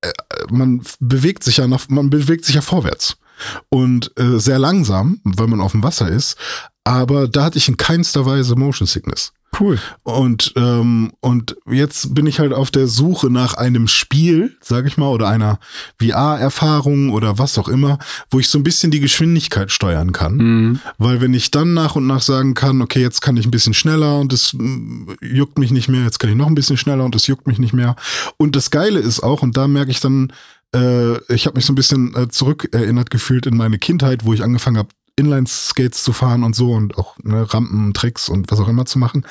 äh, 0.00 0.10
man 0.50 0.82
bewegt 0.98 1.44
sich 1.44 1.58
ja 1.58 1.66
nach, 1.66 1.90
man 1.90 2.08
bewegt 2.08 2.46
sich 2.46 2.54
ja 2.54 2.62
vorwärts 2.62 3.18
und 3.68 4.12
äh, 4.18 4.38
sehr 4.38 4.58
langsam, 4.58 5.20
weil 5.24 5.46
man 5.46 5.60
auf 5.60 5.72
dem 5.72 5.82
Wasser 5.82 6.08
ist. 6.08 6.36
Aber 6.84 7.28
da 7.28 7.44
hatte 7.44 7.58
ich 7.58 7.68
in 7.68 7.76
keinster 7.76 8.24
Weise 8.24 8.56
Motion 8.56 8.86
Sickness. 8.86 9.32
Cool. 9.58 9.78
Und, 10.04 10.52
ähm, 10.56 11.12
und 11.20 11.56
jetzt 11.68 12.14
bin 12.14 12.26
ich 12.26 12.38
halt 12.38 12.52
auf 12.52 12.70
der 12.70 12.86
Suche 12.86 13.30
nach 13.30 13.54
einem 13.54 13.88
Spiel, 13.88 14.56
sag 14.60 14.86
ich 14.86 14.96
mal, 14.96 15.08
oder 15.08 15.28
einer 15.28 15.58
VR-Erfahrung 16.00 17.10
oder 17.10 17.38
was 17.38 17.58
auch 17.58 17.68
immer, 17.68 17.98
wo 18.30 18.38
ich 18.38 18.48
so 18.48 18.58
ein 18.58 18.62
bisschen 18.62 18.90
die 18.90 19.00
Geschwindigkeit 19.00 19.70
steuern 19.72 20.12
kann. 20.12 20.36
Mhm. 20.36 20.80
Weil 20.98 21.20
wenn 21.20 21.34
ich 21.34 21.50
dann 21.50 21.74
nach 21.74 21.96
und 21.96 22.06
nach 22.06 22.22
sagen 22.22 22.54
kann, 22.54 22.80
okay, 22.80 23.00
jetzt 23.00 23.22
kann 23.22 23.36
ich 23.36 23.46
ein 23.46 23.50
bisschen 23.50 23.74
schneller 23.74 24.18
und 24.18 24.32
es 24.32 24.54
mm, 24.54 25.10
juckt 25.20 25.58
mich 25.58 25.72
nicht 25.72 25.88
mehr, 25.88 26.04
jetzt 26.04 26.20
kann 26.20 26.30
ich 26.30 26.36
noch 26.36 26.46
ein 26.46 26.54
bisschen 26.54 26.76
schneller 26.76 27.04
und 27.04 27.14
es 27.16 27.26
juckt 27.26 27.46
mich 27.46 27.58
nicht 27.58 27.72
mehr. 27.72 27.96
Und 28.36 28.54
das 28.56 28.70
Geile 28.70 29.00
ist 29.00 29.20
auch, 29.20 29.42
und 29.42 29.56
da 29.56 29.66
merke 29.66 29.90
ich 29.90 30.00
dann, 30.00 30.32
äh, 30.74 31.18
ich 31.32 31.46
habe 31.46 31.56
mich 31.56 31.66
so 31.66 31.72
ein 31.72 31.76
bisschen 31.76 32.14
äh, 32.14 32.28
zurückerinnert 32.28 33.10
gefühlt 33.10 33.46
in 33.46 33.56
meine 33.56 33.78
Kindheit, 33.78 34.24
wo 34.24 34.32
ich 34.32 34.42
angefangen 34.42 34.78
habe, 34.78 34.90
Inline-Skates 35.20 36.02
zu 36.02 36.12
fahren 36.12 36.42
und 36.42 36.56
so 36.56 36.72
und 36.72 36.98
auch 36.98 37.16
ne, 37.22 37.46
Rampen, 37.52 37.94
Tricks 37.94 38.28
und 38.28 38.50
was 38.50 38.60
auch 38.60 38.68
immer 38.68 38.86
zu 38.86 38.98
machen. 38.98 39.24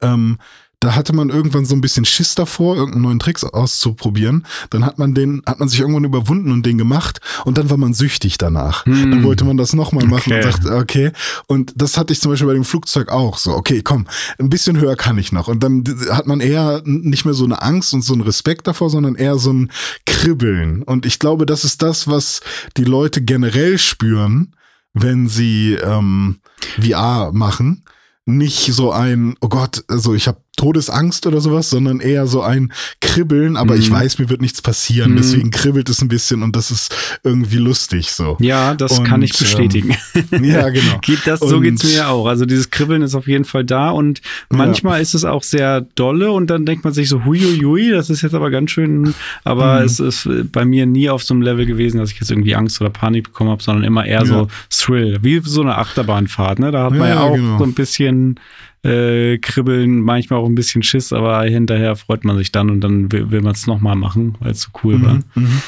Ähm, 0.00 0.38
da 0.80 0.94
hatte 0.94 1.14
man 1.14 1.30
irgendwann 1.30 1.64
so 1.64 1.74
ein 1.74 1.80
bisschen 1.80 2.04
Schiss 2.04 2.34
davor, 2.34 2.76
irgendeinen 2.76 3.04
neuen 3.04 3.18
Tricks 3.18 3.44
auszuprobieren. 3.44 4.46
Dann 4.70 4.84
hat 4.84 4.98
man 4.98 5.14
den, 5.14 5.42
hat 5.46 5.58
man 5.58 5.68
sich 5.68 5.80
irgendwann 5.80 6.04
überwunden 6.04 6.52
und 6.52 6.66
den 6.66 6.76
gemacht 6.76 7.20
und 7.44 7.56
dann 7.56 7.70
war 7.70 7.78
man 7.78 7.94
süchtig 7.94 8.36
danach. 8.36 8.84
Hm. 8.84 9.10
Dann 9.10 9.24
wollte 9.24 9.44
man 9.44 9.56
das 9.56 9.72
nochmal 9.72 10.04
machen 10.04 10.32
okay. 10.32 10.44
und 10.44 10.44
dachte, 10.44 10.76
okay. 10.76 11.12
Und 11.46 11.72
das 11.76 11.96
hatte 11.96 12.12
ich 12.12 12.20
zum 12.20 12.30
Beispiel 12.30 12.48
bei 12.48 12.54
dem 12.54 12.64
Flugzeug 12.64 13.08
auch 13.08 13.38
so, 13.38 13.52
okay, 13.52 13.80
komm, 13.82 14.06
ein 14.38 14.50
bisschen 14.50 14.78
höher 14.78 14.96
kann 14.96 15.16
ich 15.16 15.32
noch. 15.32 15.48
Und 15.48 15.62
dann 15.62 15.82
hat 16.10 16.26
man 16.26 16.40
eher 16.40 16.82
nicht 16.84 17.24
mehr 17.24 17.34
so 17.34 17.44
eine 17.44 17.62
Angst 17.62 17.94
und 17.94 18.02
so 18.02 18.12
einen 18.12 18.22
Respekt 18.22 18.66
davor, 18.66 18.90
sondern 18.90 19.14
eher 19.14 19.38
so 19.38 19.52
ein 19.52 19.72
Kribbeln. 20.04 20.82
Und 20.82 21.06
ich 21.06 21.18
glaube, 21.18 21.46
das 21.46 21.64
ist 21.64 21.80
das, 21.80 22.06
was 22.06 22.42
die 22.76 22.84
Leute 22.84 23.22
generell 23.22 23.78
spüren, 23.78 24.52
wenn 24.98 25.28
sie 25.28 25.74
ähm, 25.74 26.40
VR 26.80 27.30
machen. 27.32 27.84
nicht 28.24 28.72
so 28.72 28.90
ein, 28.90 29.36
oh 29.40 29.48
Gott, 29.48 29.84
also 29.88 30.14
ich 30.14 30.26
habe 30.26 30.40
Todesangst 30.56 31.26
oder 31.26 31.40
sowas, 31.40 31.68
sondern 31.68 32.00
eher 32.00 32.26
so 32.26 32.40
ein 32.40 32.72
Kribbeln, 33.00 33.56
aber 33.56 33.74
mhm. 33.74 33.80
ich 33.80 33.90
weiß, 33.90 34.18
mir 34.18 34.30
wird 34.30 34.40
nichts 34.40 34.62
passieren, 34.62 35.12
mhm. 35.12 35.16
deswegen 35.16 35.50
kribbelt 35.50 35.88
es 35.90 36.00
ein 36.00 36.08
bisschen 36.08 36.42
und 36.42 36.56
das 36.56 36.70
ist 36.70 36.94
irgendwie 37.22 37.58
lustig 37.58 38.10
so. 38.10 38.36
Ja, 38.40 38.74
das 38.74 38.98
und, 38.98 39.04
kann 39.04 39.20
ich 39.20 39.38
bestätigen. 39.38 39.96
Ähm, 40.32 40.44
ja, 40.44 40.68
genau. 40.70 40.98
Geht 41.02 41.26
das, 41.26 41.40
so 41.40 41.60
geht's 41.60 41.84
mir 41.84 42.08
auch. 42.08 42.26
Also 42.26 42.46
dieses 42.46 42.70
Kribbeln 42.70 43.02
ist 43.02 43.14
auf 43.14 43.28
jeden 43.28 43.44
Fall 43.44 43.64
da 43.64 43.90
und 43.90 44.22
manchmal 44.48 44.96
ja. 44.96 45.02
ist 45.02 45.14
es 45.14 45.24
auch 45.24 45.42
sehr 45.42 45.82
dolle 45.94 46.32
und 46.32 46.48
dann 46.48 46.64
denkt 46.64 46.84
man 46.84 46.94
sich 46.94 47.08
so, 47.08 47.24
huiuiui, 47.24 47.90
das 47.90 48.08
ist 48.08 48.22
jetzt 48.22 48.34
aber 48.34 48.50
ganz 48.50 48.70
schön, 48.70 49.14
aber 49.44 49.80
mhm. 49.80 49.86
es 49.86 50.00
ist 50.00 50.28
bei 50.52 50.64
mir 50.64 50.86
nie 50.86 51.10
auf 51.10 51.22
so 51.22 51.34
einem 51.34 51.42
Level 51.42 51.66
gewesen, 51.66 51.98
dass 51.98 52.10
ich 52.10 52.18
jetzt 52.18 52.30
irgendwie 52.30 52.54
Angst 52.54 52.80
oder 52.80 52.90
Panik 52.90 53.24
bekommen 53.24 53.50
habe, 53.50 53.62
sondern 53.62 53.84
immer 53.84 54.06
eher 54.06 54.20
ja. 54.20 54.24
so 54.24 54.48
Thrill, 54.70 55.18
wie 55.22 55.40
so 55.44 55.60
eine 55.60 55.76
Achterbahnfahrt, 55.76 56.58
ne? 56.58 56.70
Da 56.70 56.84
hat 56.84 56.92
man 56.92 57.08
ja, 57.08 57.14
ja 57.16 57.20
auch 57.20 57.34
genau. 57.34 57.58
so 57.58 57.64
ein 57.64 57.74
bisschen 57.74 58.40
äh, 58.86 59.38
kribbeln, 59.38 60.00
manchmal 60.00 60.38
auch 60.38 60.46
ein 60.46 60.54
bisschen 60.54 60.82
Schiss, 60.82 61.12
aber 61.12 61.42
hinterher 61.42 61.96
freut 61.96 62.24
man 62.24 62.38
sich 62.38 62.52
dann 62.52 62.70
und 62.70 62.80
dann 62.80 63.10
will, 63.10 63.30
will 63.30 63.42
man 63.42 63.52
es 63.52 63.66
nochmal 63.66 63.96
machen, 63.96 64.36
weil 64.40 64.52
es 64.52 64.62
so 64.62 64.68
cool 64.84 64.98
mhm, 64.98 65.04
war. 65.04 65.14
Mhm. 65.34 65.62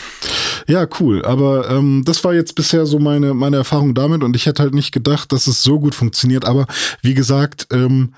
Ja, 0.69 0.87
cool. 1.01 1.25
Aber 1.25 1.71
ähm, 1.71 2.03
das 2.05 2.23
war 2.25 2.35
jetzt 2.35 2.55
bisher 2.55 2.87
so 2.87 2.99
meine, 2.99 3.35
meine 3.35 3.57
Erfahrung 3.57 3.95
damit 3.95 4.23
und 4.23 4.37
ich 4.37 4.47
hätte 4.47 4.63
halt 4.63 4.75
nicht 4.75 4.93
gedacht, 4.93 5.33
dass 5.33 5.47
es 5.47 5.63
so 5.63 5.81
gut 5.81 5.95
funktioniert. 5.95 6.45
Aber 6.45 6.67
wie 7.03 7.15
gesagt, 7.15 7.69
ähm, 7.73 8.13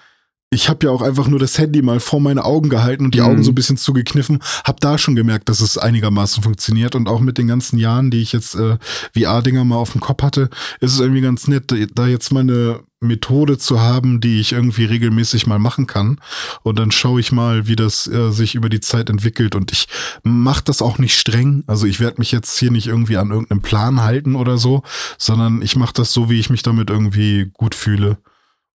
ich 0.52 0.68
habe 0.68 0.86
ja 0.86 0.92
auch 0.92 1.00
einfach 1.00 1.28
nur 1.28 1.38
das 1.38 1.58
Handy 1.58 1.80
mal 1.80 2.00
vor 2.00 2.20
meine 2.20 2.44
Augen 2.44 2.68
gehalten 2.68 3.04
und 3.04 3.14
die 3.14 3.20
mhm. 3.20 3.26
Augen 3.26 3.44
so 3.44 3.52
ein 3.52 3.54
bisschen 3.54 3.76
zugekniffen, 3.76 4.40
habe 4.64 4.80
da 4.80 4.98
schon 4.98 5.14
gemerkt, 5.14 5.48
dass 5.48 5.60
es 5.60 5.78
einigermaßen 5.78 6.42
funktioniert. 6.42 6.96
Und 6.96 7.08
auch 7.08 7.20
mit 7.20 7.38
den 7.38 7.46
ganzen 7.46 7.78
Jahren, 7.78 8.10
die 8.10 8.20
ich 8.20 8.32
jetzt 8.32 8.56
äh, 8.56 8.76
VR-Dinger 9.16 9.64
mal 9.64 9.76
auf 9.76 9.92
dem 9.92 10.00
Kopf 10.00 10.24
hatte, 10.24 10.50
ist 10.80 10.92
es 10.92 10.98
irgendwie 10.98 11.20
ganz 11.20 11.46
nett, 11.46 11.72
da 11.94 12.06
jetzt 12.08 12.32
mal 12.32 12.40
eine 12.40 12.80
Methode 12.98 13.58
zu 13.58 13.80
haben, 13.80 14.20
die 14.20 14.40
ich 14.40 14.50
irgendwie 14.50 14.86
regelmäßig 14.86 15.46
mal 15.46 15.60
machen 15.60 15.86
kann. 15.86 16.18
Und 16.64 16.80
dann 16.80 16.90
schaue 16.90 17.20
ich 17.20 17.30
mal, 17.30 17.68
wie 17.68 17.76
das 17.76 18.08
äh, 18.08 18.32
sich 18.32 18.56
über 18.56 18.68
die 18.68 18.80
Zeit 18.80 19.08
entwickelt. 19.08 19.54
Und 19.54 19.70
ich 19.70 19.86
mache 20.24 20.64
das 20.64 20.82
auch 20.82 20.98
nicht 20.98 21.16
streng, 21.16 21.62
also 21.68 21.86
ich 21.86 22.00
werde 22.00 22.18
mich 22.18 22.32
jetzt 22.32 22.58
hier 22.58 22.72
nicht 22.72 22.88
irgendwie 22.88 23.18
an 23.18 23.30
irgendeinem 23.30 23.62
Plan 23.62 24.02
halten 24.02 24.34
oder 24.34 24.58
so, 24.58 24.82
sondern 25.16 25.62
ich 25.62 25.76
mache 25.76 25.94
das 25.94 26.12
so, 26.12 26.28
wie 26.28 26.40
ich 26.40 26.50
mich 26.50 26.64
damit 26.64 26.90
irgendwie 26.90 27.50
gut 27.52 27.76
fühle. 27.76 28.18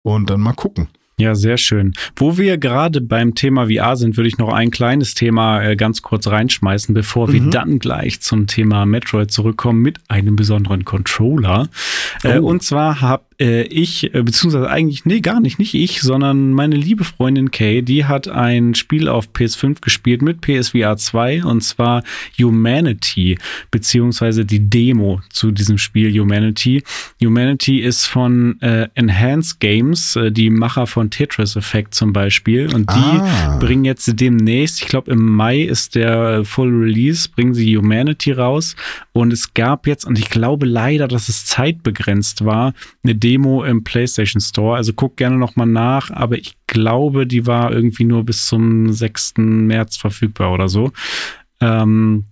Und 0.03 0.29
dann 0.29 0.39
mal 0.39 0.53
gucken. 0.53 0.87
Ja, 1.17 1.33
sehr 1.33 1.57
schön. 1.57 1.93
Wo 2.17 2.37
wir 2.37 2.57
gerade 2.57 2.99
beim 2.99 3.35
Thema 3.35 3.67
VR 3.67 3.95
sind, 3.95 4.17
würde 4.17 4.27
ich 4.27 4.37
noch 4.37 4.51
ein 4.51 4.69
kleines 4.69 5.13
Thema 5.13 5.63
äh, 5.63 5.77
ganz 5.77 6.01
kurz 6.01 6.27
reinschmeißen, 6.27 6.93
bevor 6.93 7.29
mhm. 7.29 7.33
wir 7.33 7.41
dann 7.51 7.79
gleich 7.79 8.19
zum 8.19 8.47
Thema 8.47 8.85
Metroid 8.85 9.31
zurückkommen 9.31 9.81
mit 9.81 9.99
einem 10.09 10.35
besonderen 10.35 10.83
Controller. 10.83 11.69
Äh, 12.23 12.27
oh. 12.27 12.31
Äh, 12.31 12.39
und 12.39 12.63
zwar 12.63 12.99
habe 12.99 13.23
äh, 13.39 13.63
ich, 13.63 14.13
äh, 14.13 14.23
beziehungsweise 14.23 14.69
eigentlich, 14.69 15.05
nee, 15.05 15.19
gar 15.19 15.39
nicht, 15.39 15.59
nicht 15.59 15.73
ich, 15.73 16.01
sondern 16.01 16.51
meine 16.51 16.75
liebe 16.75 17.03
Freundin 17.03 17.51
Kay, 17.51 17.81
die 17.81 18.05
hat 18.05 18.27
ein 18.27 18.75
Spiel 18.75 19.09
auf 19.09 19.29
PS5 19.33 19.81
gespielt 19.81 20.21
mit 20.21 20.41
PSVR 20.41 20.95
2 20.97 21.43
und 21.43 21.61
zwar 21.61 22.03
Humanity, 22.39 23.37
beziehungsweise 23.71 24.45
die 24.45 24.69
Demo 24.69 25.21
zu 25.29 25.51
diesem 25.51 25.77
Spiel 25.77 26.17
Humanity. 26.17 26.83
Humanity 27.21 27.79
ist 27.79 28.05
von 28.05 28.61
äh, 28.61 28.87
Enhanced 28.95 29.59
Games, 29.59 30.15
äh, 30.15 30.31
die 30.31 30.49
Macher 30.49 30.87
von 30.87 31.09
Tetris 31.09 31.55
Effect 31.55 31.93
zum 31.93 32.13
Beispiel 32.13 32.73
und 32.73 32.89
die 32.89 33.19
ah. 33.19 33.57
bringen 33.59 33.85
jetzt 33.85 34.19
demnächst, 34.19 34.81
ich 34.81 34.87
glaube 34.87 35.11
im 35.11 35.35
Mai 35.35 35.61
ist 35.61 35.95
der 35.95 36.45
Full 36.45 36.69
Release, 36.69 37.27
bringen 37.27 37.53
sie 37.53 37.77
Humanity 37.77 38.31
raus 38.31 38.75
und 39.11 39.33
es 39.33 39.53
gab 39.53 39.87
jetzt, 39.87 40.05
und 40.05 40.19
ich 40.19 40.29
glaube 40.29 40.65
leider, 40.65 41.07
dass 41.07 41.29
es 41.29 41.45
zeitbegrenzt 41.45 42.45
war, 42.45 42.73
eine 43.03 43.15
Demo 43.25 43.63
im 43.63 43.83
PlayStation 43.83 44.39
Store. 44.39 44.77
Also 44.77 44.93
guck 44.93 45.17
gerne 45.17 45.37
nochmal 45.37 45.65
nach, 45.65 46.11
aber 46.11 46.37
ich 46.37 46.55
glaube, 46.67 47.25
die 47.25 47.47
war 47.47 47.71
irgendwie 47.71 48.03
nur 48.03 48.23
bis 48.23 48.45
zum 48.45 48.93
6. 48.93 49.33
März 49.37 49.97
verfügbar 49.97 50.53
oder 50.53 50.69
so. 50.69 50.91
Ähm, 51.59 52.25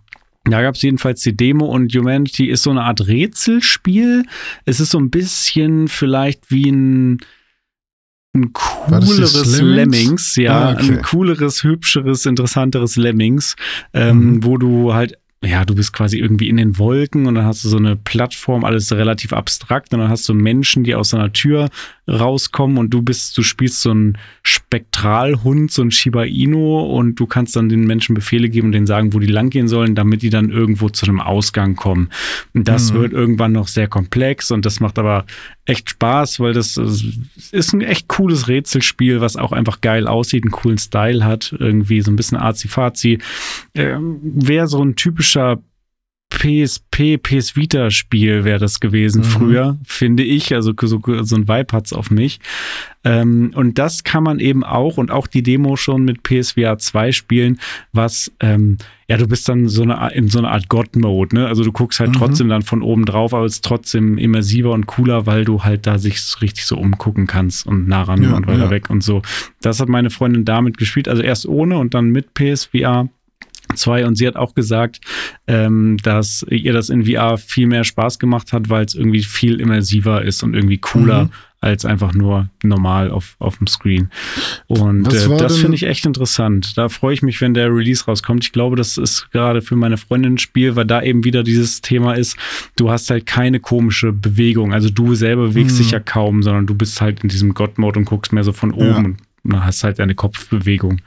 da 0.43 0.61
gab 0.61 0.75
es 0.75 0.83
jedenfalls 0.83 1.21
die 1.21 1.35
Demo 1.35 1.65
und 1.65 1.95
Humanity 1.95 2.47
ist 2.47 2.61
so 2.61 2.69
eine 2.69 2.83
Art 2.83 3.07
Rätselspiel. 3.07 4.23
Es 4.65 4.79
ist 4.79 4.91
so 4.91 4.99
ein 4.99 5.09
bisschen 5.09 5.87
vielleicht 5.87 6.51
wie 6.51 6.69
ein, 6.69 7.17
ein 8.35 8.53
cooleres 8.53 9.57
Lemmings? 9.57 9.75
Lemmings? 9.75 10.35
ja, 10.35 10.69
ah, 10.69 10.73
okay. 10.73 10.91
ein 10.91 11.01
cooleres, 11.01 11.63
hübscheres, 11.63 12.27
interessanteres 12.27 12.97
Lemmings, 12.97 13.55
ähm, 13.93 14.17
mhm. 14.17 14.43
wo 14.43 14.59
du 14.59 14.93
halt 14.93 15.17
ja, 15.45 15.65
du 15.65 15.75
bist 15.75 15.91
quasi 15.91 16.17
irgendwie 16.17 16.47
in 16.47 16.57
den 16.57 16.77
Wolken 16.77 17.25
und 17.25 17.35
dann 17.35 17.45
hast 17.45 17.65
du 17.65 17.69
so 17.69 17.77
eine 17.77 17.95
Plattform, 17.95 18.63
alles 18.63 18.91
relativ 18.93 19.33
abstrakt 19.33 19.93
und 19.93 19.99
dann 19.99 20.09
hast 20.09 20.27
du 20.29 20.33
Menschen, 20.33 20.83
die 20.83 20.95
aus 20.95 21.13
einer 21.13 21.33
Tür 21.33 21.69
rauskommen 22.09 22.77
und 22.77 22.89
du 22.91 23.01
bist, 23.01 23.37
du 23.37 23.43
spielst 23.43 23.81
so 23.81 23.91
einen 23.91 24.17
Spektralhund, 24.43 25.71
so 25.71 25.81
ein 25.81 25.91
Shiba 25.91 26.23
Inu 26.23 26.79
und 26.79 27.15
du 27.15 27.25
kannst 27.25 27.55
dann 27.55 27.69
den 27.69 27.85
Menschen 27.85 28.15
Befehle 28.15 28.49
geben 28.49 28.67
und 28.67 28.71
denen 28.71 28.87
sagen, 28.87 29.13
wo 29.13 29.19
die 29.19 29.27
langgehen 29.27 29.67
sollen, 29.67 29.95
damit 29.95 30.21
die 30.21 30.29
dann 30.29 30.49
irgendwo 30.49 30.89
zu 30.89 31.05
einem 31.05 31.19
Ausgang 31.19 31.75
kommen. 31.75 32.09
Und 32.53 32.67
das 32.67 32.91
mhm. 32.91 32.97
wird 32.97 33.13
irgendwann 33.13 33.51
noch 33.51 33.67
sehr 33.67 33.87
komplex 33.87 34.51
und 34.51 34.65
das 34.65 34.79
macht 34.79 34.97
aber 34.97 35.25
echt 35.65 35.89
Spaß, 35.91 36.39
weil 36.39 36.53
das 36.53 36.77
ist 36.77 37.73
ein 37.73 37.81
echt 37.81 38.07
cooles 38.07 38.47
Rätselspiel, 38.47 39.21
was 39.21 39.37
auch 39.37 39.51
einfach 39.51 39.81
geil 39.81 40.07
aussieht, 40.07 40.43
einen 40.43 40.51
coolen 40.51 40.77
Style 40.77 41.23
hat, 41.23 41.55
irgendwie 41.57 42.01
so 42.01 42.11
ein 42.11 42.15
bisschen 42.15 42.37
arzi-fazi. 42.37 43.19
Ähm, 43.73 44.19
Wäre 44.23 44.67
so 44.67 44.83
ein 44.83 44.95
typischer 44.95 45.59
PSP, 46.33 47.17
PS 47.17 47.55
Vita 47.55 47.89
Spiel 47.91 48.43
wäre 48.43 48.59
das 48.59 48.79
gewesen 48.79 49.19
mhm. 49.19 49.25
früher, 49.25 49.77
finde 49.85 50.23
ich. 50.23 50.53
Also 50.53 50.73
so, 50.81 50.99
so 51.21 51.35
ein 51.35 51.47
Vibe 51.47 51.67
hat's 51.71 51.93
auf 51.93 52.11
mich. 52.11 52.39
Ähm, 53.05 53.51
und 53.55 53.77
das 53.77 54.03
kann 54.03 54.23
man 54.23 54.39
eben 54.39 54.63
auch 54.63 54.97
und 54.97 55.11
auch 55.11 55.27
die 55.27 55.43
Demo 55.43 55.75
schon 55.75 56.03
mit 56.03 56.23
PSVR 56.23 56.77
2 56.77 57.11
spielen, 57.11 57.59
was, 57.91 58.31
ähm, 58.39 58.77
ja, 59.07 59.17
du 59.17 59.27
bist 59.27 59.47
dann 59.47 59.67
so 59.67 59.83
eine, 59.83 60.11
in 60.13 60.29
so 60.29 60.39
einer 60.39 60.51
Art 60.51 60.69
God-Mode, 60.69 61.35
ne? 61.35 61.47
Also 61.47 61.63
du 61.63 61.71
guckst 61.71 61.99
halt 61.99 62.11
mhm. 62.11 62.15
trotzdem 62.15 62.49
dann 62.49 62.61
von 62.61 62.81
oben 62.81 63.05
drauf, 63.05 63.33
aber 63.33 63.45
es 63.45 63.55
ist 63.55 63.65
trotzdem 63.65 64.17
immersiver 64.17 64.71
und 64.71 64.87
cooler, 64.87 65.25
weil 65.25 65.45
du 65.45 65.63
halt 65.63 65.85
da 65.85 65.97
sich 65.97 66.19
richtig 66.41 66.65
so 66.65 66.77
umgucken 66.77 67.27
kannst 67.27 67.67
und 67.67 67.87
nah 67.87 68.03
ran 68.03 68.23
ja, 68.23 68.33
und 68.33 68.47
weiter 68.47 68.65
ja. 68.65 68.69
weg 68.69 68.89
und 68.89 69.03
so. 69.03 69.21
Das 69.61 69.79
hat 69.79 69.89
meine 69.89 70.09
Freundin 70.09 70.45
damit 70.45 70.77
gespielt, 70.77 71.07
also 71.07 71.21
erst 71.21 71.45
ohne 71.45 71.77
und 71.77 71.93
dann 71.93 72.09
mit 72.09 72.33
PSVR. 72.33 73.09
2 73.75 74.05
und 74.05 74.15
sie 74.15 74.27
hat 74.27 74.35
auch 74.35 74.53
gesagt, 74.53 75.01
ähm, 75.47 75.97
dass 76.03 76.45
ihr 76.49 76.73
das 76.73 76.89
in 76.89 77.05
VR 77.05 77.37
viel 77.37 77.67
mehr 77.67 77.83
Spaß 77.83 78.19
gemacht 78.19 78.53
hat, 78.53 78.69
weil 78.69 78.85
es 78.85 78.95
irgendwie 78.95 79.23
viel 79.23 79.59
immersiver 79.59 80.23
ist 80.23 80.43
und 80.43 80.53
irgendwie 80.53 80.77
cooler 80.77 81.25
mhm. 81.25 81.29
als 81.59 81.85
einfach 81.85 82.13
nur 82.13 82.49
normal 82.63 83.11
auf, 83.11 83.35
auf 83.39 83.57
dem 83.57 83.67
Screen. 83.67 84.09
Und 84.67 85.07
äh, 85.13 85.37
das 85.37 85.57
finde 85.57 85.75
ich 85.75 85.83
echt 85.83 86.05
interessant. 86.05 86.77
Da 86.77 86.89
freue 86.89 87.13
ich 87.13 87.21
mich, 87.21 87.41
wenn 87.41 87.53
der 87.53 87.73
Release 87.73 88.05
rauskommt. 88.05 88.43
Ich 88.43 88.51
glaube, 88.51 88.75
das 88.75 88.97
ist 88.97 89.31
gerade 89.31 89.61
für 89.61 89.75
meine 89.75 89.97
Freundin 89.97 90.35
ein 90.35 90.37
Spiel, 90.37 90.75
weil 90.75 90.85
da 90.85 91.01
eben 91.01 91.23
wieder 91.23 91.43
dieses 91.43 91.81
Thema 91.81 92.13
ist, 92.13 92.37
du 92.75 92.89
hast 92.89 93.09
halt 93.09 93.25
keine 93.25 93.59
komische 93.59 94.13
Bewegung. 94.13 94.73
Also 94.73 94.89
du 94.89 95.15
selber 95.15 95.47
bewegst 95.47 95.77
mhm. 95.77 95.83
dich 95.83 95.91
ja 95.91 95.99
kaum, 95.99 96.43
sondern 96.43 96.67
du 96.67 96.75
bist 96.75 97.01
halt 97.01 97.23
in 97.23 97.29
diesem 97.29 97.53
God-Mode 97.53 97.99
und 97.99 98.05
guckst 98.05 98.33
mehr 98.33 98.43
so 98.43 98.53
von 98.53 98.71
oben 98.71 99.17
ja. 99.43 99.55
und 99.55 99.65
hast 99.65 99.83
halt 99.83 99.99
eine 99.99 100.15
Kopfbewegung. 100.15 101.01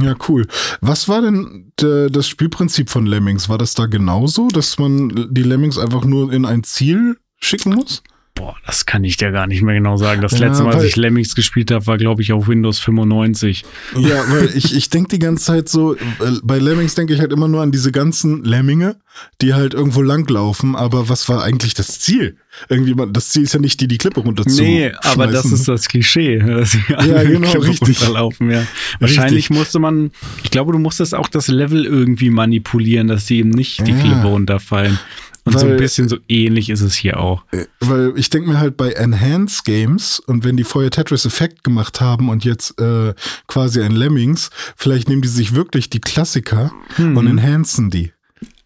Ja, 0.00 0.14
cool. 0.28 0.46
Was 0.80 1.08
war 1.08 1.20
denn 1.20 1.72
das 1.76 2.26
Spielprinzip 2.26 2.88
von 2.88 3.06
Lemmings? 3.06 3.48
War 3.48 3.58
das 3.58 3.74
da 3.74 3.86
genauso, 3.86 4.48
dass 4.48 4.78
man 4.78 5.28
die 5.30 5.42
Lemmings 5.42 5.78
einfach 5.78 6.04
nur 6.04 6.32
in 6.32 6.44
ein 6.44 6.64
Ziel 6.64 7.18
schicken 7.38 7.74
muss? 7.74 8.02
Boah, 8.34 8.56
das 8.64 8.86
kann 8.86 9.04
ich 9.04 9.18
dir 9.18 9.30
gar 9.30 9.46
nicht 9.46 9.60
mehr 9.60 9.74
genau 9.74 9.98
sagen. 9.98 10.22
Das 10.22 10.32
ja, 10.38 10.46
letzte 10.46 10.64
Mal, 10.64 10.74
als 10.74 10.84
ich 10.84 10.96
Lemmings 10.96 11.34
gespielt 11.34 11.70
habe, 11.70 11.86
war, 11.86 11.98
glaube 11.98 12.22
ich, 12.22 12.32
auf 12.32 12.48
Windows 12.48 12.78
95. 12.78 13.62
Ja, 13.98 14.24
weil 14.30 14.50
ich, 14.54 14.74
ich 14.74 14.88
denke 14.88 15.10
die 15.10 15.18
ganze 15.18 15.44
Zeit 15.44 15.68
so, 15.68 15.96
bei 16.42 16.58
Lemmings 16.58 16.94
denke 16.94 17.12
ich 17.12 17.20
halt 17.20 17.30
immer 17.30 17.46
nur 17.46 17.60
an 17.60 17.72
diese 17.72 17.92
ganzen 17.92 18.42
Lemminge, 18.42 18.96
die 19.42 19.52
halt 19.52 19.74
irgendwo 19.74 20.00
langlaufen. 20.00 20.74
Aber 20.76 21.10
was 21.10 21.28
war 21.28 21.42
eigentlich 21.42 21.74
das 21.74 22.00
Ziel? 22.00 22.38
Irgendwie, 22.70 22.94
das 23.12 23.28
Ziel 23.28 23.42
ist 23.42 23.52
ja 23.52 23.60
nicht, 23.60 23.78
die 23.82 23.88
die 23.88 23.98
Klippe 23.98 24.20
runterzuschmeißen. 24.20 24.64
Nee, 24.64 24.92
aber 25.02 25.26
das 25.26 25.44
ist 25.52 25.68
das 25.68 25.88
Klischee. 25.88 26.38
Dass 26.46 26.74
ja, 26.88 27.22
genau, 27.24 27.50
Klippe 27.50 27.68
richtig. 27.68 28.00
Runterlaufen, 28.00 28.50
ja. 28.50 28.66
Wahrscheinlich 28.98 29.50
richtig. 29.50 29.58
musste 29.58 29.78
man, 29.78 30.10
ich 30.42 30.50
glaube, 30.50 30.72
du 30.72 30.78
musstest 30.78 31.14
auch 31.14 31.28
das 31.28 31.48
Level 31.48 31.84
irgendwie 31.84 32.30
manipulieren, 32.30 33.08
dass 33.08 33.26
die 33.26 33.38
eben 33.38 33.50
nicht 33.50 33.86
die 33.86 33.92
ja. 33.92 34.00
Klippe 34.00 34.26
runterfallen. 34.26 34.98
Und 35.44 35.54
weil, 35.54 35.60
so 35.60 35.66
ein 35.66 35.76
bisschen 35.76 36.08
so 36.08 36.18
ähnlich 36.28 36.70
ist 36.70 36.82
es 36.82 36.94
hier 36.94 37.18
auch. 37.18 37.44
Äh, 37.50 37.66
weil 37.80 38.12
ich 38.16 38.30
denke 38.30 38.48
mir 38.48 38.60
halt 38.60 38.76
bei 38.76 38.92
Enhanced 38.92 39.64
Games 39.64 40.20
und 40.20 40.44
wenn 40.44 40.56
die 40.56 40.64
vorher 40.64 40.90
Tetris 40.90 41.26
Effect 41.26 41.64
gemacht 41.64 42.00
haben 42.00 42.28
und 42.28 42.44
jetzt 42.44 42.80
äh, 42.80 43.14
quasi 43.48 43.82
ein 43.82 43.92
Lemmings, 43.92 44.50
vielleicht 44.76 45.08
nehmen 45.08 45.22
die 45.22 45.28
sich 45.28 45.54
wirklich 45.54 45.90
die 45.90 46.00
Klassiker 46.00 46.72
hm. 46.96 47.16
und 47.16 47.26
enhancen 47.26 47.90
die. 47.90 48.12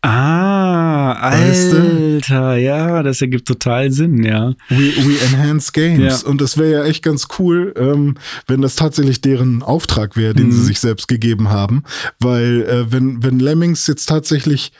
Ah, 0.02 1.14
Alter, 1.14 2.56
ja, 2.56 3.02
das 3.02 3.20
ergibt 3.22 3.48
total 3.48 3.90
Sinn, 3.90 4.22
ja. 4.22 4.54
We, 4.68 4.94
we 4.98 5.18
enhance 5.26 5.72
games. 5.72 6.22
Ja. 6.22 6.28
Und 6.28 6.40
das 6.40 6.58
wäre 6.58 6.70
ja 6.70 6.84
echt 6.84 7.02
ganz 7.02 7.26
cool, 7.38 7.74
ähm, 7.76 8.14
wenn 8.46 8.62
das 8.62 8.76
tatsächlich 8.76 9.20
deren 9.20 9.64
Auftrag 9.64 10.16
wäre, 10.16 10.32
den 10.32 10.48
mhm. 10.48 10.52
sie 10.52 10.62
sich 10.62 10.78
selbst 10.78 11.08
gegeben 11.08 11.48
haben. 11.48 11.82
Weil, 12.20 12.62
äh, 12.68 12.92
wenn, 12.92 13.24
wenn 13.24 13.40
Lemmings 13.40 13.88
jetzt 13.88 14.06
tatsächlich 14.06 14.70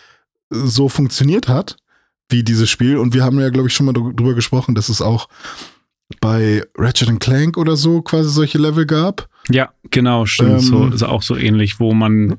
so 0.48 0.88
funktioniert 0.88 1.48
hat, 1.48 1.76
wie 2.28 2.42
dieses 2.42 2.68
Spiel. 2.70 2.96
Und 2.98 3.14
wir 3.14 3.24
haben 3.24 3.38
ja, 3.40 3.50
glaube 3.50 3.68
ich, 3.68 3.74
schon 3.74 3.86
mal 3.86 3.92
drüber 3.92 4.34
gesprochen, 4.34 4.74
dass 4.74 4.88
es 4.88 5.00
auch 5.02 5.28
bei 6.20 6.62
Ratchet 6.76 7.18
Clank 7.20 7.56
oder 7.56 7.76
so 7.76 8.00
quasi 8.02 8.30
solche 8.30 8.58
Level 8.58 8.86
gab. 8.86 9.28
Ja, 9.48 9.70
genau, 9.90 10.26
stimmt. 10.26 10.50
Ähm, 10.50 10.58
so, 10.60 10.86
ist 10.88 11.02
auch 11.02 11.22
so 11.22 11.36
ähnlich, 11.36 11.78
wo 11.78 11.94
man 11.94 12.36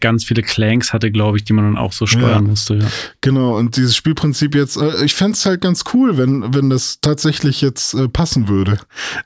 ganz 0.00 0.24
viele 0.24 0.42
Clanks 0.42 0.92
hatte, 0.92 1.12
glaube 1.12 1.36
ich, 1.36 1.44
die 1.44 1.52
man 1.52 1.64
dann 1.64 1.76
auch 1.76 1.92
so 1.92 2.06
steuern 2.06 2.30
Ja. 2.30 2.40
musste. 2.50 2.74
Ja. 2.76 2.86
Genau, 3.20 3.56
und 3.56 3.76
dieses 3.76 3.94
Spielprinzip 3.96 4.54
jetzt, 4.54 4.76
äh, 4.76 5.04
ich 5.04 5.14
fänd's 5.14 5.46
halt 5.46 5.60
ganz 5.60 5.84
cool, 5.92 6.16
wenn, 6.16 6.54
wenn 6.54 6.70
das 6.70 6.98
tatsächlich 7.00 7.60
jetzt 7.60 7.94
äh, 7.94 8.08
passen 8.08 8.48
würde. 8.48 8.78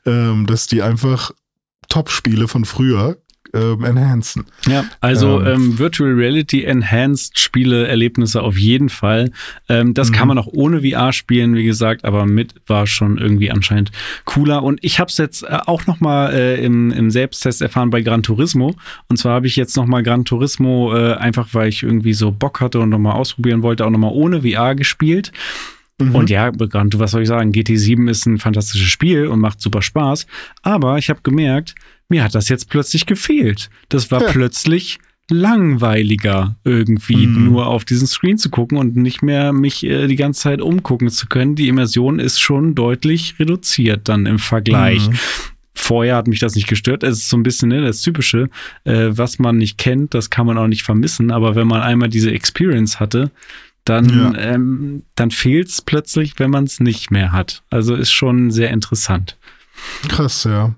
Ähm, 0.04 0.46
dass 0.46 0.66
die 0.66 0.82
einfach 0.82 1.30
Top-Spiele 1.88 2.48
von 2.48 2.64
früher 2.66 3.16
ähm, 3.54 3.84
enhancen. 3.84 4.44
Ja, 4.66 4.84
also 5.00 5.40
Ähm. 5.40 5.46
ähm, 5.54 5.78
Virtual 5.78 6.12
Reality 6.12 6.64
Enhanced 6.64 7.38
Spiele, 7.38 7.86
Erlebnisse 7.86 8.42
auf 8.42 8.58
jeden 8.58 8.88
Fall. 8.88 9.30
Ähm, 9.68 9.94
das 9.94 10.10
Mhm. 10.10 10.14
kann 10.14 10.28
man 10.28 10.38
auch 10.38 10.48
ohne 10.48 10.82
VR 10.82 11.12
spielen, 11.12 11.54
wie 11.54 11.64
gesagt, 11.64 12.04
aber 12.04 12.26
mit 12.26 12.54
war 12.66 12.86
schon 12.86 13.18
irgendwie 13.18 13.50
anscheinend 13.50 13.90
cooler. 14.24 14.62
Und 14.62 14.78
ich 14.82 15.00
habe 15.00 15.08
es 15.10 15.18
jetzt 15.18 15.42
äh, 15.44 15.58
auch 15.66 15.86
noch 15.86 16.00
mal 16.00 16.32
äh, 16.32 16.64
im, 16.64 16.90
im 16.90 17.10
Selbsttest 17.10 17.62
erfahren 17.62 17.90
bei 17.90 18.02
Gran 18.02 18.22
Turismo. 18.22 18.74
Und 19.08 19.16
zwar 19.16 19.34
habe 19.34 19.46
ich 19.46 19.56
jetzt 19.56 19.76
noch 19.76 19.86
mal 19.86 20.02
Gran 20.02 20.24
Turismo 20.24 20.94
äh, 20.94 21.14
einfach, 21.14 21.48
weil 21.52 21.68
ich 21.68 21.82
irgendwie 21.82 22.12
so 22.12 22.30
Bock 22.32 22.60
hatte 22.60 22.80
und 22.80 22.90
noch 22.90 22.98
mal 22.98 23.12
ausprobieren 23.12 23.62
wollte, 23.62 23.86
auch 23.86 23.90
noch 23.90 23.98
mal 23.98 24.12
ohne 24.12 24.42
VR 24.42 24.74
gespielt. 24.74 25.32
Mhm. 26.00 26.14
Und 26.14 26.30
ja, 26.30 26.50
Gran, 26.50 26.90
was 26.94 27.10
soll 27.10 27.22
ich 27.22 27.28
sagen? 27.28 27.50
GT7 27.50 28.08
ist 28.08 28.24
ein 28.26 28.38
fantastisches 28.38 28.88
Spiel 28.88 29.26
und 29.26 29.40
macht 29.40 29.60
super 29.60 29.82
Spaß. 29.82 30.26
Aber 30.62 30.96
ich 30.98 31.10
habe 31.10 31.20
gemerkt, 31.22 31.74
mir 32.08 32.24
hat 32.24 32.34
das 32.34 32.48
jetzt 32.48 32.70
plötzlich 32.70 33.06
gefehlt. 33.06 33.70
Das 33.88 34.10
war 34.10 34.22
Ja. 34.22 34.30
plötzlich 34.30 34.98
langweiliger, 35.30 36.56
irgendwie 36.64 37.26
Mhm. 37.26 37.44
nur 37.44 37.66
auf 37.66 37.84
diesen 37.84 38.06
Screen 38.06 38.38
zu 38.38 38.48
gucken 38.50 38.78
und 38.78 38.96
nicht 38.96 39.22
mehr 39.22 39.52
mich 39.52 39.84
äh, 39.84 40.06
die 40.06 40.16
ganze 40.16 40.40
Zeit 40.42 40.60
umgucken 40.62 41.10
zu 41.10 41.26
können. 41.26 41.54
Die 41.54 41.68
Immersion 41.68 42.18
ist 42.18 42.40
schon 42.40 42.74
deutlich 42.74 43.34
reduziert 43.38 44.08
dann 44.08 44.26
im 44.26 44.38
Vergleich. 44.38 45.08
Mhm. 45.08 45.14
Vorher 45.74 46.16
hat 46.16 46.26
mich 46.26 46.40
das 46.40 46.54
nicht 46.54 46.66
gestört. 46.66 47.02
Es 47.02 47.18
ist 47.18 47.28
so 47.28 47.36
ein 47.36 47.42
bisschen 47.42 47.68
ne, 47.68 47.80
das 47.82 48.00
Typische, 48.02 48.48
äh, 48.84 49.08
was 49.10 49.38
man 49.38 49.58
nicht 49.58 49.78
kennt, 49.78 50.14
das 50.14 50.30
kann 50.30 50.46
man 50.46 50.58
auch 50.58 50.66
nicht 50.66 50.82
vermissen. 50.82 51.30
Aber 51.30 51.54
wenn 51.54 51.66
man 51.68 51.82
einmal 51.82 52.08
diese 52.08 52.30
Experience 52.32 52.98
hatte, 52.98 53.30
dann, 53.84 54.08
Ja. 54.08 54.34
ähm, 54.38 55.02
dann 55.14 55.30
fehlt 55.30 55.68
es 55.68 55.82
plötzlich, 55.82 56.34
wenn 56.38 56.50
man 56.50 56.64
es 56.64 56.80
nicht 56.80 57.10
mehr 57.10 57.32
hat. 57.32 57.62
Also 57.70 57.94
ist 57.94 58.10
schon 58.10 58.50
sehr 58.50 58.70
interessant. 58.70 59.36
Krass, 60.08 60.44
ja. 60.44 60.74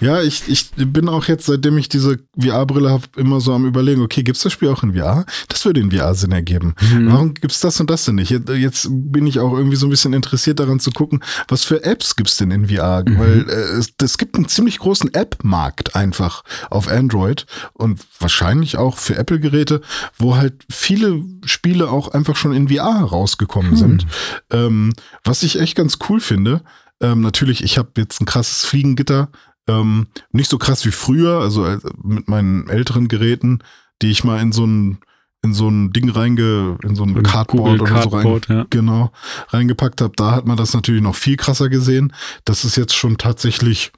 Ja, 0.00 0.20
ich, 0.22 0.42
ich 0.48 0.70
bin 0.76 1.08
auch 1.08 1.24
jetzt, 1.24 1.46
seitdem 1.46 1.78
ich 1.78 1.88
diese 1.88 2.18
VR-Brille 2.38 2.90
habe, 2.90 3.04
immer 3.16 3.40
so 3.40 3.52
am 3.54 3.64
überlegen, 3.66 4.02
okay, 4.02 4.22
gibt's 4.22 4.42
das 4.42 4.52
Spiel 4.52 4.68
auch 4.68 4.82
in 4.82 4.94
VR? 4.94 5.24
Das 5.48 5.64
würde 5.64 5.80
in 5.80 5.90
VR 5.90 6.14
Sinn 6.14 6.32
ergeben. 6.32 6.74
Mhm. 6.92 7.12
Warum 7.12 7.34
gibt's 7.34 7.60
das 7.60 7.80
und 7.80 7.88
das 7.90 8.04
denn 8.04 8.16
nicht? 8.16 8.30
Jetzt, 8.30 8.88
bin 8.90 9.26
ich 9.26 9.40
auch 9.40 9.52
irgendwie 9.56 9.76
so 9.76 9.86
ein 9.86 9.90
bisschen 9.90 10.12
interessiert 10.12 10.60
daran 10.60 10.80
zu 10.80 10.90
gucken, 10.90 11.22
was 11.48 11.64
für 11.64 11.82
Apps 11.84 12.16
gibt's 12.16 12.36
denn 12.36 12.50
in 12.50 12.68
VR? 12.68 13.04
Mhm. 13.06 13.18
Weil 13.18 13.48
äh, 13.48 13.78
es, 13.78 13.92
es 14.02 14.18
gibt 14.18 14.36
einen 14.36 14.48
ziemlich 14.48 14.78
großen 14.78 15.12
App-Markt 15.14 15.94
einfach 15.96 16.44
auf 16.70 16.88
Android 16.88 17.46
und 17.72 18.00
wahrscheinlich 18.20 18.76
auch 18.76 18.98
für 18.98 19.16
Apple-Geräte, 19.16 19.80
wo 20.18 20.36
halt 20.36 20.64
viele 20.70 21.22
Spiele 21.44 21.90
auch 21.90 22.08
einfach 22.08 22.36
schon 22.36 22.52
in 22.52 22.68
VR 22.68 23.00
rausgekommen 23.02 23.70
Hm. 23.72 23.76
sind. 23.76 24.06
Ähm, 24.50 24.92
was 25.24 25.42
ich 25.42 25.58
echt 25.60 25.74
ganz 25.76 25.98
cool 26.08 26.20
finde. 26.20 26.62
Ähm, 27.00 27.20
natürlich, 27.20 27.62
ich 27.62 27.78
habe 27.78 27.90
jetzt 27.96 28.20
ein 28.20 28.26
krasses 28.26 28.64
Fliegengitter. 28.64 29.30
Ähm, 29.68 30.08
nicht 30.32 30.50
so 30.50 30.58
krass 30.58 30.84
wie 30.86 30.90
früher, 30.90 31.40
also 31.40 31.64
äh, 31.66 31.78
mit 32.02 32.28
meinen 32.28 32.68
älteren 32.68 33.08
Geräten, 33.08 33.58
die 34.00 34.10
ich 34.10 34.24
mal 34.24 34.40
in 34.40 34.52
so 34.52 34.64
ein 34.66 34.98
in 35.40 35.54
so 35.54 35.68
ein 35.68 35.92
Ding 35.92 36.10
reinge, 36.10 36.78
in 36.82 36.96
so 36.96 37.04
ein 37.04 37.22
Cardboard 37.22 37.78
Google 37.78 37.82
oder 37.82 38.02
so 38.02 38.08
rein, 38.08 38.22
Cardboard, 38.24 38.48
ja. 38.48 38.66
genau, 38.70 39.12
reingepackt 39.50 40.00
habe. 40.00 40.12
Da 40.16 40.32
hat 40.32 40.46
man 40.46 40.56
das 40.56 40.74
natürlich 40.74 41.00
noch 41.02 41.14
viel 41.14 41.36
krasser 41.36 41.68
gesehen. 41.68 42.12
Das 42.44 42.64
ist 42.64 42.76
jetzt 42.76 42.94
schon 42.96 43.18
tatsächlich, 43.18 43.92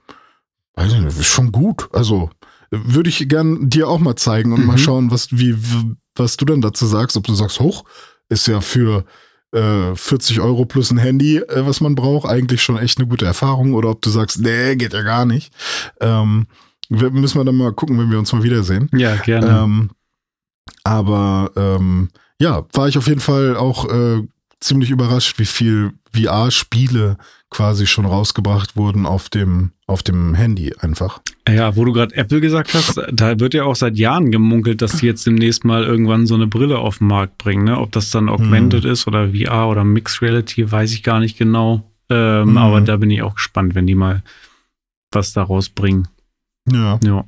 weiß 0.75 0.93
ich 0.93 1.01
nicht, 1.01 1.25
schon 1.25 1.51
gut. 1.51 1.89
Also 1.95 2.29
würde 2.71 3.09
ich 3.09 3.27
gern 3.29 3.71
dir 3.71 3.89
auch 3.89 4.01
mal 4.01 4.17
zeigen 4.17 4.53
und 4.53 4.61
Mhm. 4.61 4.67
mal 4.67 4.79
schauen, 4.79 5.11
was, 5.11 5.29
wie, 5.33 5.57
was 6.15 6.37
du 6.37 6.45
dann 6.45 6.61
dazu 6.61 6.85
sagst. 6.85 7.17
Ob 7.17 7.27
du 7.27 7.35
sagst, 7.35 7.59
hoch, 7.59 7.85
ist 8.29 8.47
ja 8.47 8.61
für 8.61 9.07
äh, 9.53 9.95
40 9.95 10.41
Euro 10.41 10.65
plus 10.65 10.91
ein 10.91 10.99
Handy, 10.99 11.39
äh, 11.39 11.67
was 11.67 11.81
man 11.81 11.95
braucht, 11.95 12.29
eigentlich 12.29 12.63
schon 12.63 12.79
echt 12.79 12.99
eine 12.99 13.09
gute 13.09 13.27
Erfahrung. 13.27 13.75
Oder 13.75 13.91
ob 13.91 14.03
du 14.03 14.11
sagst, 14.11 14.41
nee, 14.41 14.77
geht 14.77 14.93
ja 14.93 15.03
gar 15.03 15.25
nicht. 15.25 15.53
Ähm, 16.01 16.47
wir, 16.89 17.11
müssen 17.11 17.39
wir 17.39 17.45
dann 17.45 17.57
mal 17.57 17.73
gucken, 17.73 17.99
wenn 17.99 18.11
wir 18.11 18.19
uns 18.19 18.33
mal 18.33 18.43
wiedersehen. 18.43 18.89
Ja, 18.93 19.17
gerne. 19.17 19.49
Ähm, 19.49 19.91
aber 20.85 21.51
ähm, 21.57 22.09
ja, 22.39 22.65
war 22.73 22.89
ich 22.89 22.97
auf 22.99 23.07
jeden 23.07 23.21
Fall 23.21 23.57
auch 23.57 23.85
äh, 23.91 24.23
ziemlich 24.61 24.90
überrascht, 24.90 25.38
wie 25.38 25.46
viel 25.46 25.92
VR-Spiele 26.14 27.16
quasi 27.51 27.87
schon 27.87 28.05
rausgebracht 28.07 28.77
wurden 28.77 29.07
auf 29.07 29.29
dem, 29.29 29.73
auf 29.87 30.03
dem 30.03 30.35
Handy 30.35 30.73
einfach. 30.79 31.20
Ja, 31.49 31.75
wo 31.77 31.85
du 31.85 31.92
gerade 31.92 32.14
Apple 32.14 32.40
gesagt 32.40 32.75
hast, 32.75 33.01
da 33.11 33.40
wird 33.40 33.55
ja 33.55 33.64
auch 33.64 33.75
seit 33.75 33.96
Jahren 33.96 34.31
gemunkelt, 34.31 34.83
dass 34.83 34.99
die 34.99 35.07
jetzt 35.07 35.27
demnächst 35.27 35.64
mal 35.64 35.83
irgendwann 35.85 36.27
so 36.27 36.35
eine 36.37 36.46
Brille 36.46 36.79
auf 36.79 36.99
den 36.99 37.09
Markt 37.09 37.38
bringen. 37.38 37.64
Ne? 37.64 37.79
Ob 37.79 37.90
das 37.92 38.11
dann 38.11 38.29
Augmented 38.29 38.85
ist 38.85 39.07
oder 39.09 39.31
VR 39.33 39.68
oder 39.68 39.83
Mixed 39.85 40.23
Reality, 40.23 40.70
weiß 40.70 40.92
ich 40.92 41.03
gar 41.03 41.18
nicht 41.20 41.37
genau. 41.38 41.90
Ähm, 42.09 42.51
Mhm. 42.51 42.59
Aber 42.59 42.81
da 42.81 42.96
bin 42.96 43.11
ich 43.11 43.23
auch 43.23 43.35
gespannt, 43.35 43.75
wenn 43.75 43.87
die 43.87 43.94
mal 43.94 44.23
was 45.12 45.33
da 45.33 45.42
rausbringen. 45.42 46.07
Ja. 46.70 46.99
Ja. 47.05 47.25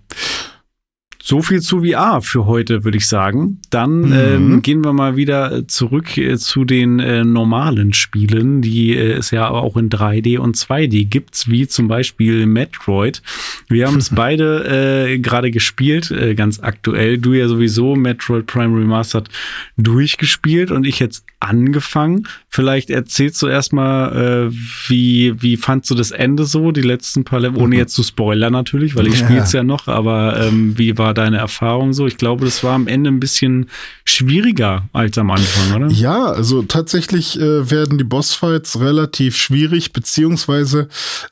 So 1.24 1.40
viel 1.40 1.60
zu 1.60 1.84
VR 1.84 2.20
für 2.20 2.46
heute, 2.46 2.82
würde 2.82 2.98
ich 2.98 3.06
sagen. 3.06 3.60
Dann 3.70 4.00
Mhm. 4.08 4.12
ähm, 4.12 4.62
gehen 4.62 4.84
wir 4.84 4.92
mal 4.92 5.16
wieder 5.16 5.68
zurück 5.68 6.18
äh, 6.18 6.36
zu 6.36 6.64
den 6.64 6.98
äh, 6.98 7.22
normalen 7.24 7.92
Spielen, 7.92 8.60
die 8.60 8.96
äh, 8.96 9.12
es 9.12 9.30
ja 9.30 9.46
aber 9.46 9.62
auch 9.62 9.76
in 9.76 9.88
3D 9.88 10.38
und 10.38 10.56
2D 10.56 11.04
gibt, 11.08 11.48
wie 11.48 11.68
zum 11.68 11.86
Beispiel 11.86 12.46
Metroid. 12.46 13.22
Wir 13.68 13.86
haben 13.86 13.98
es 13.98 14.10
beide 14.14 15.06
äh, 15.12 15.18
gerade 15.20 15.52
gespielt, 15.52 16.10
äh, 16.10 16.34
ganz 16.34 16.58
aktuell. 16.58 17.18
Du 17.18 17.34
ja 17.34 17.46
sowieso 17.46 17.94
Metroid 17.94 18.46
Prime 18.46 18.76
Remastered 18.76 19.28
durchgespielt 19.76 20.70
und 20.72 20.84
ich 20.86 20.98
jetzt 20.98 21.24
angefangen. 21.38 22.26
Vielleicht 22.48 22.90
erzählst 22.90 23.40
du 23.42 23.46
erstmal, 23.46 24.48
äh, 24.50 24.54
wie, 24.88 25.34
wie 25.40 25.56
fandst 25.56 25.90
du 25.90 25.94
das 25.94 26.10
Ende 26.10 26.44
so, 26.44 26.72
die 26.72 26.82
letzten 26.82 27.24
paar 27.24 27.40
Level, 27.40 27.60
ohne 27.62 27.76
jetzt 27.76 27.94
zu 27.94 28.02
spoilern 28.02 28.52
natürlich, 28.52 28.96
weil 28.96 29.06
ich 29.06 29.20
Ja. 29.20 29.24
spiele 29.26 29.40
es 29.42 29.52
ja 29.52 29.62
noch, 29.62 29.86
aber 29.88 30.40
ähm, 30.40 30.76
wie 30.78 30.98
war 30.98 31.11
deine 31.14 31.38
Erfahrung 31.38 31.92
so? 31.92 32.06
Ich 32.06 32.16
glaube, 32.16 32.44
das 32.44 32.62
war 32.62 32.74
am 32.74 32.86
Ende 32.86 33.10
ein 33.10 33.20
bisschen 33.20 33.70
schwieriger 34.04 34.88
als 34.92 35.16
am 35.18 35.30
Anfang, 35.30 35.76
oder? 35.76 35.88
Ja, 35.92 36.26
also 36.26 36.62
tatsächlich 36.62 37.38
äh, 37.40 37.70
werden 37.70 37.98
die 37.98 38.04
Bossfights 38.04 38.80
relativ 38.80 39.36
schwierig, 39.36 39.92
beziehungsweise 39.92 40.88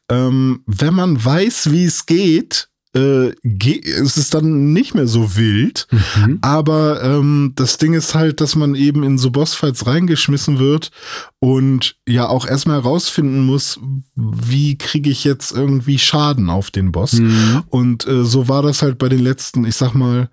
ähm, 0.08 0.62
wenn 0.66 0.94
man 0.94 1.22
weiß, 1.22 1.70
wie 1.72 1.84
es 1.84 2.06
geht, 2.06 2.69
äh, 2.94 3.33
ge 3.44 3.74
ist 3.74 4.16
es 4.16 4.31
dann 4.31 4.72
nicht 4.72 4.94
mehr 4.94 5.07
so 5.07 5.37
wild. 5.37 5.87
Mhm. 5.90 6.38
Aber 6.42 7.03
ähm, 7.03 7.53
das 7.55 7.79
Ding 7.79 7.94
ist 7.94 8.14
halt, 8.14 8.40
dass 8.40 8.57
man 8.57 8.74
eben 8.74 9.03
in 9.05 9.18
so 9.18 9.31
Bossfights 9.31 9.87
reingeschmissen 9.87 10.59
wird 10.59 10.90
und 11.38 11.96
ja 12.09 12.29
auch 12.29 12.46
erstmal 12.46 12.83
herausfinden 12.83 13.46
muss, 13.46 13.79
wie 14.16 14.76
kriege 14.76 15.11
ich 15.11 15.24
jetzt 15.24 15.53
irgendwie 15.53 15.98
Schaden 15.98 16.50
auf 16.50 16.70
den 16.70 16.92
Boss. 16.92 17.14
Mhm. 17.14 17.62
Und 17.68 18.07
äh, 18.07 18.24
so 18.24 18.48
war 18.48 18.62
das 18.62 18.83
halt 18.83 18.98
bei 18.98 19.09
den 19.09 19.20
letzten, 19.20 19.64
ich 19.64 19.76
sag 19.76 19.94
mal, 19.94 20.29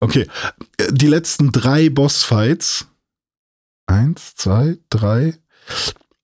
okay, 0.00 0.26
äh, 0.78 0.92
die 0.92 1.08
letzten 1.08 1.52
drei 1.52 1.90
Bossfights. 1.90 2.86
Eins, 3.86 4.34
zwei, 4.36 4.78
drei. 4.88 5.34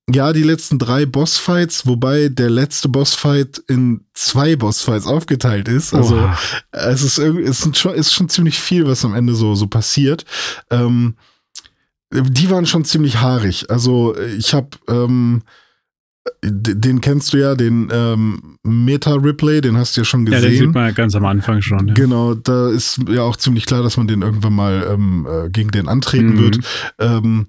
Ja, 0.09 0.33
die 0.33 0.45
letzten 0.45 0.79
drei 0.79 1.05
Bossfights, 1.05 1.87
wobei 1.87 2.29
der 2.29 2.49
letzte 2.49 2.89
Bossfight 2.89 3.59
in 3.67 4.03
zwei 4.15 4.55
Bossfights 4.55 5.05
aufgeteilt 5.07 5.67
ist. 5.69 5.93
Also 5.95 6.15
Oha. 6.17 6.39
es 6.71 7.03
ist 7.03 7.19
irgendwie, 7.19 7.43
es 7.43 7.61
sind 7.61 7.77
schon, 7.77 7.93
ist 7.95 8.13
schon 8.15 8.29
ziemlich 8.29 8.59
viel, 8.61 8.87
was 8.87 9.05
am 9.05 9.15
Ende 9.15 9.35
so, 9.35 9.57
so 9.57 9.67
passiert. 9.67 10.25
Ähm, 10.71 11.17
die 12.13 12.49
waren 12.51 12.67
schon 12.67 12.85
ziemlich 12.85 13.21
haarig. 13.21 13.69
Also 13.69 14.17
ich 14.17 14.55
habe, 14.55 14.69
ähm, 14.89 15.43
den 16.45 17.01
kennst 17.01 17.33
du 17.33 17.39
ja, 17.39 17.57
den 17.57 17.89
ähm, 17.93 18.59
Meta-Replay, 18.63 19.61
den 19.61 19.77
hast 19.77 19.97
du 19.97 20.03
ja 20.03 20.05
schon 20.05 20.25
ja, 20.27 20.39
den 20.39 20.41
sieht 20.43 20.51
gesehen. 20.51 20.71
man 20.73 20.85
ja 20.85 20.91
ganz 20.93 21.17
am 21.17 21.25
Anfang 21.25 21.63
schon. 21.63 21.89
Ja. 21.89 21.95
Genau, 21.95 22.35
da 22.35 22.69
ist 22.71 23.01
ja 23.09 23.23
auch 23.23 23.37
ziemlich 23.37 23.67
klar, 23.67 23.83
dass 23.83 23.97
man 23.97 24.07
den 24.07 24.23
irgendwann 24.23 24.55
mal 24.55 24.87
ähm, 24.89 25.27
äh, 25.29 25.51
gegen 25.51 25.71
den 25.73 25.89
antreten 25.89 26.35
Mhm. 26.35 26.39
wird. 26.39 26.59
Ähm, 27.01 27.47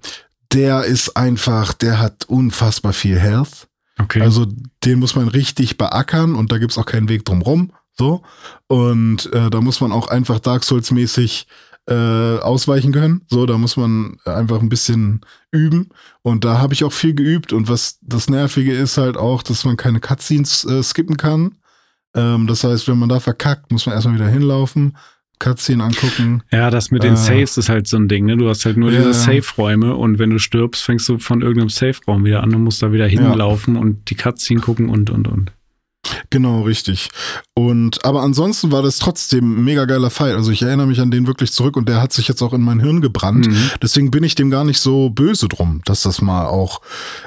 der 0.57 0.85
ist 0.85 1.15
einfach, 1.15 1.71
der 1.71 1.99
hat 1.99 2.25
unfassbar 2.25 2.91
viel 2.91 3.19
Health. 3.19 3.67
Okay. 3.99 4.21
Also 4.21 4.47
den 4.83 4.97
muss 4.97 5.15
man 5.15 5.27
richtig 5.27 5.77
beackern 5.77 6.33
und 6.33 6.51
da 6.51 6.57
gibt's 6.57 6.79
auch 6.79 6.85
keinen 6.87 7.09
Weg 7.09 7.25
drum 7.25 7.43
rum. 7.43 7.73
So. 7.95 8.23
Und 8.65 9.31
äh, 9.33 9.51
da 9.51 9.61
muss 9.61 9.81
man 9.81 9.91
auch 9.91 10.07
einfach 10.07 10.39
Dark 10.39 10.63
Souls-mäßig 10.63 11.45
äh, 11.87 12.39
ausweichen 12.39 12.91
können. 12.91 13.21
So, 13.27 13.45
da 13.45 13.57
muss 13.59 13.77
man 13.77 14.17
einfach 14.25 14.59
ein 14.59 14.69
bisschen 14.69 15.21
üben. 15.51 15.89
Und 16.23 16.43
da 16.43 16.57
habe 16.57 16.73
ich 16.73 16.83
auch 16.83 16.91
viel 16.91 17.13
geübt. 17.13 17.53
Und 17.53 17.69
was 17.69 17.99
das 18.01 18.27
Nervige 18.27 18.73
ist 18.73 18.97
halt 18.97 19.15
auch, 19.15 19.43
dass 19.43 19.63
man 19.63 19.77
keine 19.77 19.99
Cutscenes 19.99 20.65
äh, 20.65 20.81
skippen 20.81 21.17
kann. 21.17 21.55
Ähm, 22.15 22.47
das 22.47 22.63
heißt, 22.63 22.87
wenn 22.87 22.97
man 22.97 23.09
da 23.09 23.19
verkackt, 23.19 23.71
muss 23.71 23.85
man 23.85 23.93
erstmal 23.93 24.15
wieder 24.15 24.27
hinlaufen, 24.27 24.97
Cutscene 25.39 25.83
angucken. 25.83 26.43
Ja, 26.51 26.69
das 26.69 26.89
mit 26.91 27.03
den 27.03 27.13
Äh. 27.13 27.17
Saves 27.17 27.57
ist 27.57 27.69
halt 27.69 27.87
so 27.87 27.97
ein 27.97 28.07
Ding, 28.07 28.25
ne? 28.25 28.37
Du 28.37 28.49
hast 28.49 28.65
halt 28.65 28.77
nur 28.77 28.91
Ja. 28.91 28.99
diese 28.99 29.13
Safe-Räume 29.13 29.95
und 29.95 30.17
wenn 30.19 30.31
du 30.31 30.39
stirbst, 30.39 30.83
fängst 30.83 31.07
du 31.09 31.19
von 31.19 31.41
irgendeinem 31.41 31.69
Safe-Raum 31.69 32.25
wieder 32.25 32.41
an 32.43 32.53
und 32.55 32.63
musst 32.63 32.81
da 32.81 32.91
wieder 32.91 33.07
hinlaufen 33.07 33.75
und 33.75 34.09
die 34.09 34.15
Cutscene 34.15 34.61
gucken 34.61 34.89
und 34.89 35.09
und 35.09 35.27
und. 35.27 35.51
Genau, 36.29 36.61
richtig. 36.61 37.09
Und 37.53 38.05
aber 38.05 38.21
ansonsten 38.21 38.71
war 38.71 38.81
das 38.81 38.97
trotzdem 38.97 39.59
ein 39.59 39.63
mega 39.65 39.83
geiler 39.85 40.09
Fight. 40.09 40.35
Also 40.35 40.51
ich 40.51 40.61
erinnere 40.61 40.87
mich 40.87 41.01
an 41.01 41.11
den 41.11 41.27
wirklich 41.27 41.51
zurück 41.51 41.75
und 41.75 41.89
der 41.89 42.01
hat 42.01 42.13
sich 42.13 42.27
jetzt 42.29 42.41
auch 42.41 42.53
in 42.53 42.61
mein 42.61 42.79
Hirn 42.79 43.01
gebrannt. 43.01 43.47
Mhm. 43.47 43.57
Deswegen 43.81 44.09
bin 44.09 44.23
ich 44.23 44.33
dem 44.35 44.49
gar 44.49 44.63
nicht 44.63 44.79
so 44.79 45.09
böse 45.09 45.47
drum, 45.49 45.81
dass 45.85 46.03
das 46.03 46.21
mal 46.21 46.45
auch 46.45 46.81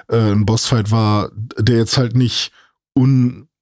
äh, 0.09 0.33
ein 0.33 0.47
Bossfight 0.47 0.91
war, 0.91 1.31
der 1.59 1.77
jetzt 1.77 1.99
halt 1.99 2.17
nicht 2.17 2.53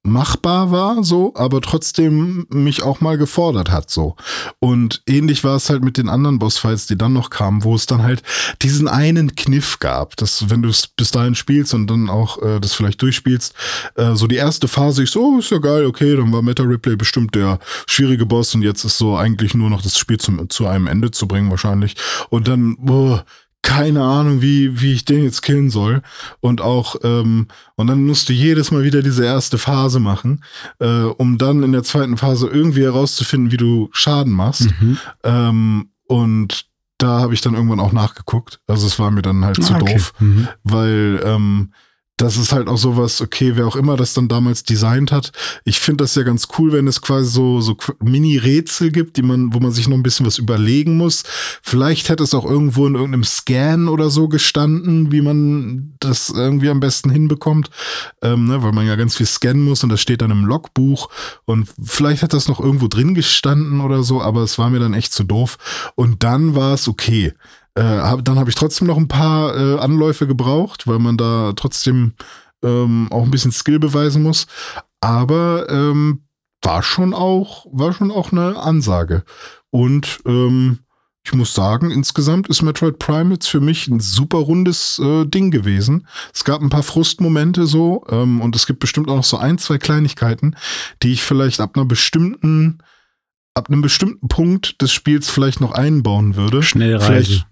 unmachbar 0.05 0.71
war, 0.71 1.05
so, 1.05 1.33
aber 1.35 1.61
trotzdem 1.61 2.47
mich 2.51 2.83
auch 2.83 3.01
mal 3.01 3.19
gefordert 3.19 3.71
hat, 3.71 3.91
so. 3.91 4.17
Und 4.59 5.03
ähnlich 5.07 5.45
war 5.45 5.57
es 5.57 5.69
halt 5.71 5.83
mit 5.83 5.97
den 5.97 6.09
anderen 6.09 6.39
Bossfights, 6.39 6.87
die 6.87 6.97
dann 6.97 7.13
noch 7.13 7.31
kamen, 7.31 7.65
wo 7.65 7.75
es 7.75 7.87
dann 7.87 8.03
halt 8.03 8.23
diesen 8.63 8.89
einen 8.89 9.35
Kniff 9.35 9.79
gab, 9.79 10.17
dass 10.17 10.51
wenn 10.51 10.63
du 10.63 10.69
es 10.69 10.87
bis 10.87 11.11
dahin 11.11 11.35
spielst 11.35 11.75
und 11.75 11.89
dann 11.89 12.09
auch 12.09 12.43
äh, 12.43 12.61
das 12.61 12.75
vielleicht 12.75 13.03
durchspielst, 13.03 13.55
äh, 13.97 14.15
so 14.15 14.27
die 14.27 14.37
erste 14.37 14.69
Phase, 14.69 15.03
ich 15.03 15.11
so, 15.11 15.21
oh, 15.21 15.39
ist 15.39 15.51
ja 15.51 15.59
geil, 15.59 15.85
okay, 15.85 16.17
dann 16.17 16.33
war 16.33 16.43
Meta 16.43 16.63
Replay 16.63 16.97
bestimmt 16.97 17.35
der 17.35 17.59
schwierige 17.87 18.27
Boss 18.27 18.55
und 18.55 18.63
jetzt 18.63 18.85
ist 18.85 18.99
so 18.99 19.17
eigentlich 19.17 19.55
nur 19.55 19.71
noch 19.71 19.83
das 19.83 19.99
Spiel 19.99 20.19
zum, 20.19 20.49
zu 20.49 20.67
einem 20.67 20.87
Ende 20.87 21.11
zu 21.11 21.27
bringen 21.29 21.51
wahrscheinlich. 21.51 21.97
Und 22.31 22.49
dann, 22.49 22.77
boah, 22.79 23.25
keine 23.63 24.03
Ahnung, 24.03 24.41
wie, 24.41 24.81
wie 24.81 24.93
ich 24.95 25.05
den 25.05 25.25
jetzt 25.25 25.43
killen 25.43 25.69
soll. 25.71 26.03
Und 26.41 26.61
auch, 26.61 26.97
ähm, 27.03 27.49
und 27.77 27.87
dann 27.89 28.07
musst 28.07 28.29
du 28.29 28.33
jedes 28.33 28.71
Mal 28.71 28.83
wieder 28.85 29.03
diese 29.03 29.25
erste 29.25 29.59
Phase 29.59 30.01
machen, 30.01 30.43
äh, 30.79 31.03
um 31.03 31.39
dann 31.39 31.63
in 31.63 31.73
der 31.73 31.83
zweiten 31.83 32.17
Phase 32.17 32.47
irgendwie 32.49 32.83
herauszufinden, 32.85 33.51
wie 33.53 33.57
du 33.57 33.89
Schaden 33.93 34.33
machst. 34.33 34.69
Mhm. 34.81 34.99
Ähm, 35.25 35.91
und 36.07 36.67
da 36.99 37.21
habe 37.21 37.35
ich 37.35 37.41
dann 37.41 37.55
irgendwann 37.55 37.81
auch 37.81 37.93
nachgeguckt. 37.93 38.61
Also 38.67 38.87
es 38.87 38.99
war 38.99 39.11
mir 39.11 39.23
dann 39.23 39.45
halt 39.45 39.63
zu 39.63 39.75
Ah, 39.75 39.79
okay. 39.81 39.95
doof 39.95 40.13
Mhm. 40.19 40.49
weil 40.65 41.21
ähm, 41.25 41.73
das 42.19 42.37
ist 42.37 42.53
halt 42.53 42.69
auch 42.69 42.77
sowas, 42.77 43.21
okay, 43.21 43.53
wer 43.55 43.67
auch 43.67 43.77
immer 43.77 43.97
das 43.97 44.13
dann 44.13 44.29
damals 44.29 44.65
designt 44.65 45.13
hat. 45.13 45.33
Ich 45.65 45.79
finde 45.79 46.03
das 46.03 46.17
ja 46.17 46.25
ganz 46.25 46.49
cool, 46.59 46.73
wenn 46.73 46.89
es 46.89 47.01
quasi 47.01 47.31
so, 47.31 47.61
so 47.61 47.77
Mini-Rätsel 48.01 48.91
gibt, 48.91 49.17
die 49.17 49.23
man, 49.23 49.55
wo 49.55 49.61
man 49.61 49.71
sich 49.71 49.89
noch 49.89 49.97
ein 49.97 50.03
bisschen 50.03 50.27
was 50.27 50.37
überlegen 50.37 50.97
muss. 50.97 51.23
Vielleicht 51.63 52.09
hätte 52.09 52.25
es 52.25 52.35
auch 52.35 52.45
irgendwo 52.45 52.87
in 52.89 52.97
irgendeinem 52.97 53.23
Scan 53.23 53.87
oder 53.87 54.11
so 54.11 54.29
gestanden, 54.29 55.13
wie 55.13 55.23
man 55.23 55.95
das 56.01 56.29
irgendwie 56.29 56.71
am 56.71 56.81
besten 56.81 57.11
hinbekommt, 57.11 57.71
ähm, 58.21 58.47
ne, 58.47 58.65
weil 58.65 58.73
man 58.73 58.87
ja 58.87 58.97
ganz 58.97 59.17
viel 59.17 59.27
scannen 59.27 59.63
muss 59.63 59.85
und 59.85 59.91
das 59.91 60.01
steht 60.01 60.21
dann 60.21 60.33
im 60.33 60.45
Logbuch 60.45 61.09
und 61.45 61.69
vielleicht 61.81 62.25
hat 62.25 62.33
das 62.33 62.49
noch 62.49 62.59
irgendwo 62.59 62.89
drin 62.89 63.15
gestanden 63.15 63.81
oder 63.81 64.03
so, 64.03 64.21
aber 64.21 64.43
es 64.43 64.59
war 64.59 64.71
mir 64.71 64.81
dann 64.81 64.95
echt 64.95 65.13
zu 65.13 65.23
doof. 65.23 65.57
Und 65.95 66.25
dann 66.25 66.57
war 66.57 66.75
es 66.75 66.89
okay. 66.89 67.33
Äh, 67.79 67.83
hab, 67.83 68.25
dann 68.25 68.39
habe 68.39 68.51
ich 68.51 68.57
trotzdem 68.57 68.89
noch 68.89 68.97
ein 68.97 69.09
paar 69.09 69.57
äh, 69.57 69.79
Anläufe 69.79 70.27
gebraucht, 70.27 70.87
weil 70.87 70.99
man 70.99 71.17
da 71.17 71.53
trotzdem 71.55 72.15
ähm, 72.65 73.09
auch 73.11 73.23
ein 73.23 73.31
bisschen 73.31 73.53
Skill 73.53 73.79
beweisen 73.79 74.23
muss. 74.23 74.47
Aber 75.01 75.67
ähm, 75.71 76.23
war 76.63 76.83
schon 76.83 77.15
auch, 77.15 77.67
war 77.71 77.93
schon 77.93 78.11
auch 78.11 78.33
eine 78.33 78.57
Ansage. 78.59 79.23
Und 79.71 80.19
ähm, 80.27 80.81
ich 81.25 81.33
muss 81.35 81.55
sagen, 81.55 81.91
insgesamt 81.91 82.49
ist 82.49 82.63
Metroid 82.63 82.99
Prime 82.99 83.35
jetzt 83.35 83.49
für 83.49 83.61
mich 83.61 83.87
ein 83.87 84.01
super 84.01 84.39
rundes 84.39 84.99
äh, 84.99 85.25
Ding 85.27 85.51
gewesen. 85.51 86.07
Es 86.35 86.43
gab 86.43 86.63
ein 86.63 86.71
paar 86.71 86.83
Frustmomente 86.83 87.67
so 87.67 88.05
ähm, 88.09 88.41
und 88.41 88.57
es 88.57 88.67
gibt 88.67 88.81
bestimmt 88.81 89.09
auch 89.09 89.17
noch 89.17 89.25
so 89.25 89.37
ein, 89.37 89.59
zwei 89.59 89.79
Kleinigkeiten, 89.79 90.57
die 91.03 91.13
ich 91.13 91.23
vielleicht 91.23 91.61
ab 91.61 91.73
einer 91.75 91.85
bestimmten, 91.85 92.79
ab 93.55 93.69
einem 93.69 93.83
bestimmten 93.83 94.27
Punkt 94.29 94.81
des 94.81 94.91
Spiels 94.91 95.29
vielleicht 95.31 95.61
noch 95.61 95.73
einbauen 95.73 96.35
würde. 96.35 96.63
Schnellreise. 96.63 97.07
Vielleicht- 97.07 97.47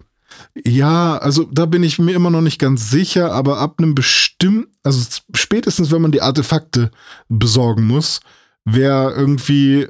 ja, 0.65 1.17
also 1.17 1.43
da 1.43 1.65
bin 1.65 1.83
ich 1.83 1.99
mir 1.99 2.13
immer 2.13 2.29
noch 2.29 2.41
nicht 2.41 2.59
ganz 2.59 2.89
sicher, 2.89 3.31
aber 3.31 3.59
ab 3.59 3.75
einem 3.77 3.95
bestimmten, 3.95 4.71
also 4.83 5.05
spätestens 5.33 5.91
wenn 5.91 6.01
man 6.01 6.11
die 6.11 6.21
Artefakte 6.21 6.91
besorgen 7.29 7.85
muss, 7.85 8.19
wäre 8.65 9.13
irgendwie 9.13 9.87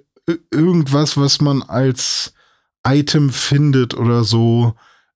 irgendwas, 0.51 1.17
was 1.17 1.41
man 1.41 1.63
als 1.63 2.33
Item 2.85 3.29
findet 3.29 3.95
oder 3.95 4.23
so, 4.23 4.73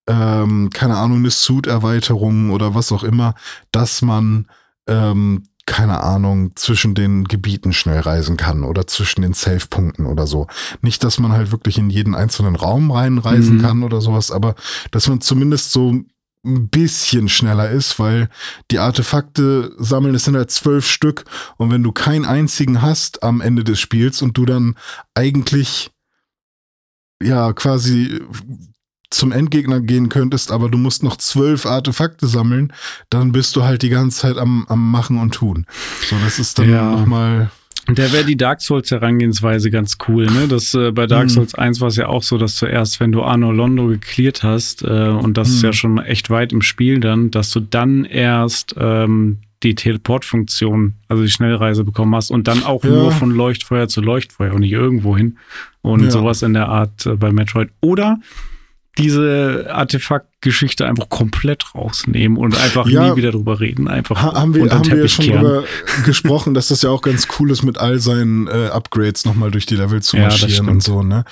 ähm, 0.07 0.69
keine 0.73 0.97
Ahnung, 0.97 1.19
eine 1.19 1.31
Suit-Erweiterung 1.31 2.51
oder 2.51 2.75
was 2.75 2.91
auch 2.91 3.03
immer, 3.03 3.35
dass 3.71 4.01
man, 4.01 4.47
ähm, 4.87 5.43
keine 5.71 6.03
Ahnung, 6.03 6.51
zwischen 6.57 6.95
den 6.95 7.23
Gebieten 7.23 7.71
schnell 7.71 8.01
reisen 8.01 8.35
kann 8.35 8.65
oder 8.65 8.87
zwischen 8.87 9.21
den 9.21 9.31
Safe-Punkten 9.31 10.05
oder 10.05 10.27
so. 10.27 10.47
Nicht, 10.81 11.01
dass 11.05 11.17
man 11.17 11.31
halt 11.31 11.53
wirklich 11.53 11.77
in 11.77 11.89
jeden 11.89 12.13
einzelnen 12.13 12.57
Raum 12.57 12.91
reinreisen 12.91 13.55
Mhm. 13.55 13.61
kann 13.61 13.83
oder 13.83 14.01
sowas, 14.01 14.31
aber 14.31 14.55
dass 14.91 15.07
man 15.07 15.21
zumindest 15.21 15.71
so 15.71 15.93
ein 16.43 16.67
bisschen 16.67 17.29
schneller 17.29 17.69
ist, 17.69 17.99
weil 17.99 18.27
die 18.69 18.79
Artefakte 18.79 19.71
sammeln, 19.77 20.13
es 20.13 20.25
sind 20.25 20.35
halt 20.35 20.51
zwölf 20.51 20.85
Stück 20.85 21.23
und 21.55 21.71
wenn 21.71 21.83
du 21.83 21.93
keinen 21.93 22.25
einzigen 22.25 22.81
hast 22.81 23.23
am 23.23 23.39
Ende 23.39 23.63
des 23.63 23.79
Spiels 23.79 24.21
und 24.21 24.37
du 24.37 24.45
dann 24.45 24.75
eigentlich 25.15 25.89
ja 27.23 27.53
quasi 27.53 28.19
zum 29.11 29.31
Endgegner 29.31 29.79
gehen 29.81 30.09
könntest, 30.09 30.51
aber 30.51 30.69
du 30.69 30.77
musst 30.77 31.03
noch 31.03 31.17
zwölf 31.17 31.65
Artefakte 31.65 32.25
sammeln, 32.27 32.73
dann 33.09 33.31
bist 33.31 33.55
du 33.55 33.63
halt 33.63 33.81
die 33.83 33.89
ganze 33.89 34.19
Zeit 34.21 34.37
am, 34.37 34.65
am 34.69 34.89
Machen 34.91 35.17
und 35.19 35.33
Tun. 35.35 35.65
So, 36.09 36.15
das 36.23 36.39
ist 36.39 36.57
dann 36.57 36.69
Ja. 36.69 36.91
nochmal. 36.91 37.51
Da 37.87 38.11
wäre 38.13 38.23
die 38.23 38.37
Dark 38.37 38.61
Souls 38.61 38.89
Herangehensweise 38.91 39.69
ganz 39.71 39.97
cool, 40.07 40.27
ne? 40.27 40.47
Das 40.47 40.73
äh, 40.75 40.91
bei 40.91 41.07
Dark 41.07 41.25
Mhm. 41.25 41.29
Souls 41.29 41.55
1 41.55 41.81
war 41.81 41.87
es 41.89 41.95
ja 41.97 42.07
auch 42.07 42.21
so, 42.23 42.37
dass 42.37 42.55
zuerst, 42.55 42.99
wenn 42.99 43.11
du 43.11 43.23
Arno 43.23 43.51
Londo 43.51 43.87
geklärt 43.87 44.43
hast, 44.43 44.83
äh, 44.83 45.07
und 45.09 45.35
das 45.37 45.49
ist 45.49 45.61
Mhm. 45.61 45.65
ja 45.65 45.73
schon 45.73 45.97
echt 45.97 46.29
weit 46.29 46.53
im 46.53 46.61
Spiel 46.61 46.99
dann, 46.99 47.31
dass 47.31 47.49
du 47.51 47.59
dann 47.59 48.05
erst 48.05 48.75
ähm, 48.77 49.39
die 49.63 49.75
Teleportfunktion, 49.75 50.93
also 51.07 51.23
die 51.23 51.29
Schnellreise 51.29 51.83
bekommen 51.83 52.15
hast 52.15 52.31
und 52.31 52.47
dann 52.47 52.63
auch 52.63 52.83
Ja. 52.83 52.91
nur 52.91 53.11
von 53.11 53.31
Leuchtfeuer 53.31 53.87
zu 53.87 54.01
Leuchtfeuer 54.01 54.53
und 54.53 54.61
nicht 54.61 54.71
irgendwo 54.71 55.17
hin. 55.17 55.37
Und 55.81 56.03
Ja. 56.03 56.11
sowas 56.11 56.43
in 56.43 56.53
der 56.53 56.69
Art 56.69 57.05
äh, 57.07 57.15
bei 57.15 57.31
Metroid. 57.31 57.69
Oder 57.81 58.19
diese 58.97 59.67
Artefaktgeschichte 59.71 60.85
einfach 60.85 61.07
komplett 61.09 61.73
rausnehmen 61.73 62.37
und 62.37 62.57
einfach 62.59 62.87
Ja. 62.87 63.09
nie 63.11 63.15
wieder 63.15 63.31
drüber 63.31 63.59
reden. 63.59 63.87
Einfach 63.87 64.21
Ha 64.21 64.33
haben 64.33 64.53
wir, 64.53 64.69
haben 64.69 64.85
wir 64.85 64.97
ja 64.97 65.07
schon 65.07 65.25
kehren. 65.25 65.43
drüber 65.43 65.63
gesprochen, 66.05 66.53
dass 66.53 66.67
das 66.67 66.81
ja 66.81 66.89
auch 66.89 67.01
ganz 67.01 67.27
cool 67.39 67.51
ist, 67.51 67.63
mit 67.63 67.77
all 67.77 67.99
seinen 67.99 68.47
äh, 68.47 68.67
Upgrades 68.67 69.23
nochmal 69.25 69.49
durch 69.51 69.65
die 69.65 69.75
Level 69.75 70.01
zu 70.01 70.17
Ja, 70.17 70.23
marschieren 70.23 70.51
stimmt. 70.51 70.69
und 70.69 70.83
so, 70.83 71.03
ne? 71.03 71.23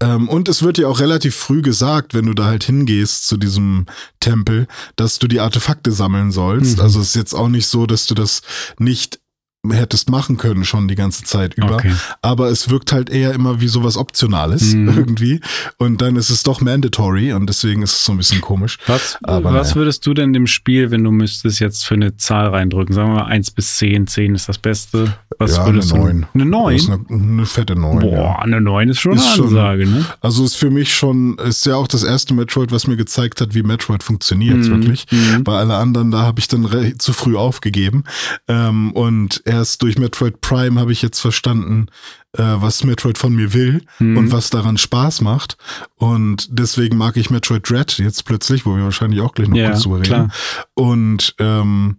Ja. 0.00 0.14
Ähm, 0.14 0.28
und 0.28 0.48
es 0.48 0.62
wird 0.62 0.78
ja 0.78 0.86
auch 0.86 1.00
relativ 1.00 1.34
früh 1.34 1.60
gesagt, 1.62 2.14
wenn 2.14 2.26
du 2.26 2.34
da 2.34 2.44
halt 2.44 2.64
hingehst 2.64 3.26
zu 3.26 3.36
diesem 3.36 3.86
Tempel, 4.20 4.66
dass 4.96 5.18
du 5.18 5.26
die 5.26 5.40
Artefakte 5.40 5.90
sammeln 5.92 6.30
sollst. 6.30 6.76
Mhm. 6.78 6.82
Also 6.84 7.00
es 7.00 7.08
ist 7.08 7.16
jetzt 7.16 7.34
auch 7.34 7.48
nicht 7.48 7.66
so, 7.66 7.86
dass 7.86 8.06
du 8.06 8.14
das 8.14 8.42
nicht 8.78 9.18
hättest 9.68 10.08
machen 10.08 10.36
können 10.36 10.64
schon 10.64 10.86
die 10.88 10.94
ganze 10.94 11.24
Zeit 11.24 11.54
über. 11.54 11.74
Okay. 11.74 11.92
Aber 12.22 12.48
es 12.48 12.70
wirkt 12.70 12.92
halt 12.92 13.10
eher 13.10 13.32
immer 13.34 13.60
wie 13.60 13.68
sowas 13.68 13.96
Optionales 13.96 14.72
Mhm. 14.74 14.88
irgendwie. 14.96 15.40
Und 15.78 16.00
dann 16.00 16.16
ist 16.16 16.30
es 16.30 16.42
doch 16.44 16.60
mandatory 16.60 17.32
und 17.32 17.46
deswegen 17.48 17.82
ist 17.82 17.92
es 17.92 18.04
so 18.04 18.12
ein 18.12 18.18
bisschen 18.18 18.40
komisch. 18.40 18.78
Was, 18.86 19.18
Aber 19.24 19.52
was 19.52 19.68
naja. 19.70 19.76
würdest 19.76 20.06
du 20.06 20.14
denn 20.14 20.32
dem 20.32 20.46
Spiel, 20.46 20.90
wenn 20.90 21.02
du 21.04 21.10
müsstest, 21.10 21.58
jetzt 21.60 21.84
für 21.86 21.94
eine 21.94 22.16
Zahl 22.16 22.48
reindrücken? 22.48 22.94
Sagen 22.94 23.10
wir 23.10 23.16
mal 23.24 23.26
1 23.26 23.50
bis 23.50 23.76
10. 23.78 24.06
10 24.06 24.34
ist 24.36 24.48
das 24.48 24.58
Beste. 24.58 25.14
Was 25.38 25.56
ja, 25.56 25.66
würdest 25.66 25.92
eine 25.92 26.00
du? 26.02 26.06
9. 26.06 26.26
Eine 26.34 26.44
9? 26.46 26.74
Das 26.74 26.82
ist 26.84 26.90
eine, 26.90 27.22
eine 27.32 27.46
fette 27.46 27.74
9. 27.76 27.98
Boah, 28.00 28.12
Ja. 28.12 28.38
eine 28.38 28.60
9 28.60 28.88
ist 28.90 29.00
schon 29.00 29.14
Ist 29.16 29.26
eine 29.26 29.36
schon- 29.36 29.46
Ansage, 29.48 29.86
ne? 29.86 30.04
Also 30.20 30.44
ist 30.44 30.54
für 30.56 30.70
mich 30.70 30.94
schon, 30.94 31.36
ist 31.38 31.66
ja 31.66 31.74
auch 31.76 31.88
das 31.88 32.04
erste 32.04 32.32
Metroid, 32.32 32.70
was 32.72 32.86
mir 32.86 32.96
gezeigt 32.96 33.40
hat, 33.40 33.54
wie 33.54 33.62
Metroid 33.62 34.02
funktioniert, 34.02 34.56
Mhm, 34.58 34.70
wirklich. 34.70 35.06
mhm. 35.10 35.44
Bei 35.44 35.58
alle 35.58 35.74
anderen, 35.76 36.10
da 36.10 36.20
habe 36.22 36.38
ich 36.40 36.48
dann 36.48 36.66
zu 36.98 37.12
früh 37.12 37.36
aufgegeben. 37.36 38.04
Ähm, 38.46 38.92
und 38.92 39.42
erst 39.48 39.82
durch 39.82 39.98
Metroid 39.98 40.40
Prime 40.40 40.78
habe 40.78 40.92
ich 40.92 41.02
jetzt 41.02 41.20
verstanden, 41.20 41.86
äh, 42.34 42.42
was 42.42 42.84
Metroid 42.84 43.18
von 43.18 43.34
mir 43.34 43.52
will 43.54 43.82
Mhm. 43.98 44.16
und 44.18 44.32
was 44.32 44.50
daran 44.50 44.76
Spaß 44.78 45.22
macht. 45.22 45.56
Und 45.96 46.48
deswegen 46.52 46.96
mag 46.98 47.16
ich 47.16 47.30
Metroid 47.30 47.68
Dread 47.68 47.98
jetzt 47.98 48.24
plötzlich, 48.24 48.66
wo 48.66 48.76
wir 48.76 48.84
wahrscheinlich 48.84 49.20
auch 49.20 49.34
gleich 49.34 49.48
noch 49.48 49.56
Ja, 49.56 49.70
kurz 49.70 49.82
drüber 49.82 49.96
reden. 49.96 50.04
klar. 50.04 50.30
Und, 50.74 51.34
ähm, 51.38 51.96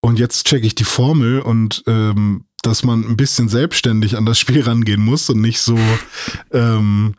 und 0.00 0.18
jetzt 0.18 0.46
checke 0.46 0.66
ich 0.66 0.74
die 0.74 0.84
Formel 0.84 1.40
und 1.40 1.82
ähm, 1.86 2.44
dass 2.62 2.82
man 2.82 3.04
ein 3.04 3.16
bisschen 3.16 3.48
selbstständig 3.48 4.16
an 4.16 4.26
das 4.26 4.38
Spiel 4.40 4.62
rangehen 4.62 5.00
muss 5.04 5.28
und 5.30 5.40
nicht 5.40 5.60
so, 5.60 5.78
ähm, 6.52 7.14